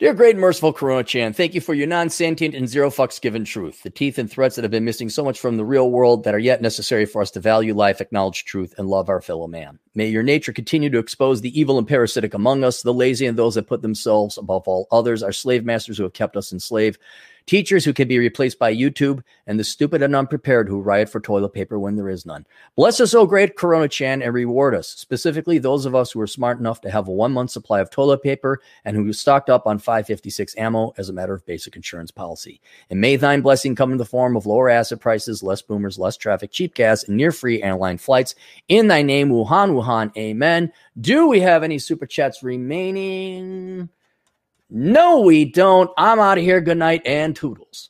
Dear 0.00 0.14
great 0.14 0.38
merciful 0.38 0.72
Corona 0.72 1.04
Chan, 1.04 1.34
thank 1.34 1.52
you 1.52 1.60
for 1.60 1.74
your 1.74 1.86
non 1.86 2.08
sentient 2.08 2.54
and 2.54 2.66
zero 2.66 2.88
fucks 2.88 3.20
given 3.20 3.44
truth, 3.44 3.82
the 3.82 3.90
teeth 3.90 4.16
and 4.16 4.30
threats 4.30 4.56
that 4.56 4.62
have 4.62 4.70
been 4.70 4.86
missing 4.86 5.10
so 5.10 5.22
much 5.22 5.38
from 5.38 5.58
the 5.58 5.64
real 5.66 5.90
world 5.90 6.24
that 6.24 6.34
are 6.34 6.38
yet 6.38 6.62
necessary 6.62 7.04
for 7.04 7.20
us 7.20 7.30
to 7.32 7.38
value 7.38 7.74
life, 7.74 8.00
acknowledge 8.00 8.46
truth, 8.46 8.72
and 8.78 8.88
love 8.88 9.10
our 9.10 9.20
fellow 9.20 9.46
man. 9.46 9.78
May 9.94 10.08
your 10.08 10.22
nature 10.22 10.54
continue 10.54 10.88
to 10.88 10.98
expose 10.98 11.42
the 11.42 11.60
evil 11.60 11.76
and 11.76 11.86
parasitic 11.86 12.32
among 12.32 12.64
us, 12.64 12.80
the 12.80 12.94
lazy 12.94 13.26
and 13.26 13.38
those 13.38 13.56
that 13.56 13.66
put 13.66 13.82
themselves 13.82 14.38
above 14.38 14.66
all 14.66 14.88
others, 14.90 15.22
our 15.22 15.32
slave 15.32 15.66
masters 15.66 15.98
who 15.98 16.04
have 16.04 16.14
kept 16.14 16.34
us 16.34 16.50
enslaved, 16.50 16.98
teachers 17.50 17.84
who 17.84 17.92
can 17.92 18.06
be 18.06 18.16
replaced 18.16 18.60
by 18.60 18.72
YouTube, 18.72 19.24
and 19.44 19.58
the 19.58 19.64
stupid 19.64 20.02
and 20.02 20.14
unprepared 20.14 20.68
who 20.68 20.80
riot 20.80 21.08
for 21.08 21.18
toilet 21.18 21.48
paper 21.48 21.80
when 21.80 21.96
there 21.96 22.08
is 22.08 22.24
none. 22.24 22.46
Bless 22.76 23.00
us, 23.00 23.12
O 23.12 23.26
great 23.26 23.56
Corona 23.56 23.88
Chan, 23.88 24.22
and 24.22 24.32
reward 24.32 24.72
us, 24.72 24.86
specifically 24.86 25.58
those 25.58 25.84
of 25.84 25.96
us 25.96 26.12
who 26.12 26.20
are 26.20 26.28
smart 26.28 26.60
enough 26.60 26.80
to 26.82 26.90
have 26.92 27.08
a 27.08 27.10
one 27.10 27.32
month 27.32 27.50
supply 27.50 27.80
of 27.80 27.90
toilet 27.90 28.22
paper 28.22 28.60
and 28.84 28.94
who 28.94 29.12
stocked 29.12 29.50
up 29.50 29.66
on 29.66 29.80
556 29.80 30.54
ammo 30.58 30.94
as 30.96 31.08
a 31.08 31.12
matter 31.12 31.34
of 31.34 31.44
basic 31.44 31.74
insurance 31.74 32.12
policy. 32.12 32.60
And 32.88 33.00
may 33.00 33.16
thine 33.16 33.40
blessing 33.40 33.74
come 33.74 33.90
in 33.90 33.98
the 33.98 34.04
form 34.04 34.36
of 34.36 34.46
lower 34.46 34.70
asset 34.70 35.00
prices, 35.00 35.42
less 35.42 35.60
boomers, 35.60 35.98
less 35.98 36.16
traffic, 36.16 36.52
cheap 36.52 36.76
gas, 36.76 37.02
and 37.02 37.16
near 37.16 37.32
free 37.32 37.64
airline 37.64 37.98
flights. 37.98 38.36
In 38.68 38.86
thy 38.86 39.02
name, 39.02 39.28
Wuhan, 39.28 39.70
Wuhan, 39.70 40.16
amen. 40.16 40.72
Do 41.00 41.26
we 41.26 41.40
have 41.40 41.64
any 41.64 41.80
super 41.80 42.06
chats 42.06 42.44
remaining? 42.44 43.88
No, 44.70 45.20
we 45.20 45.44
don't. 45.44 45.90
I'm 45.98 46.20
out 46.20 46.38
of 46.38 46.44
here. 46.44 46.60
Good 46.60 46.78
night 46.78 47.02
and 47.04 47.34
toodles. 47.34 47.89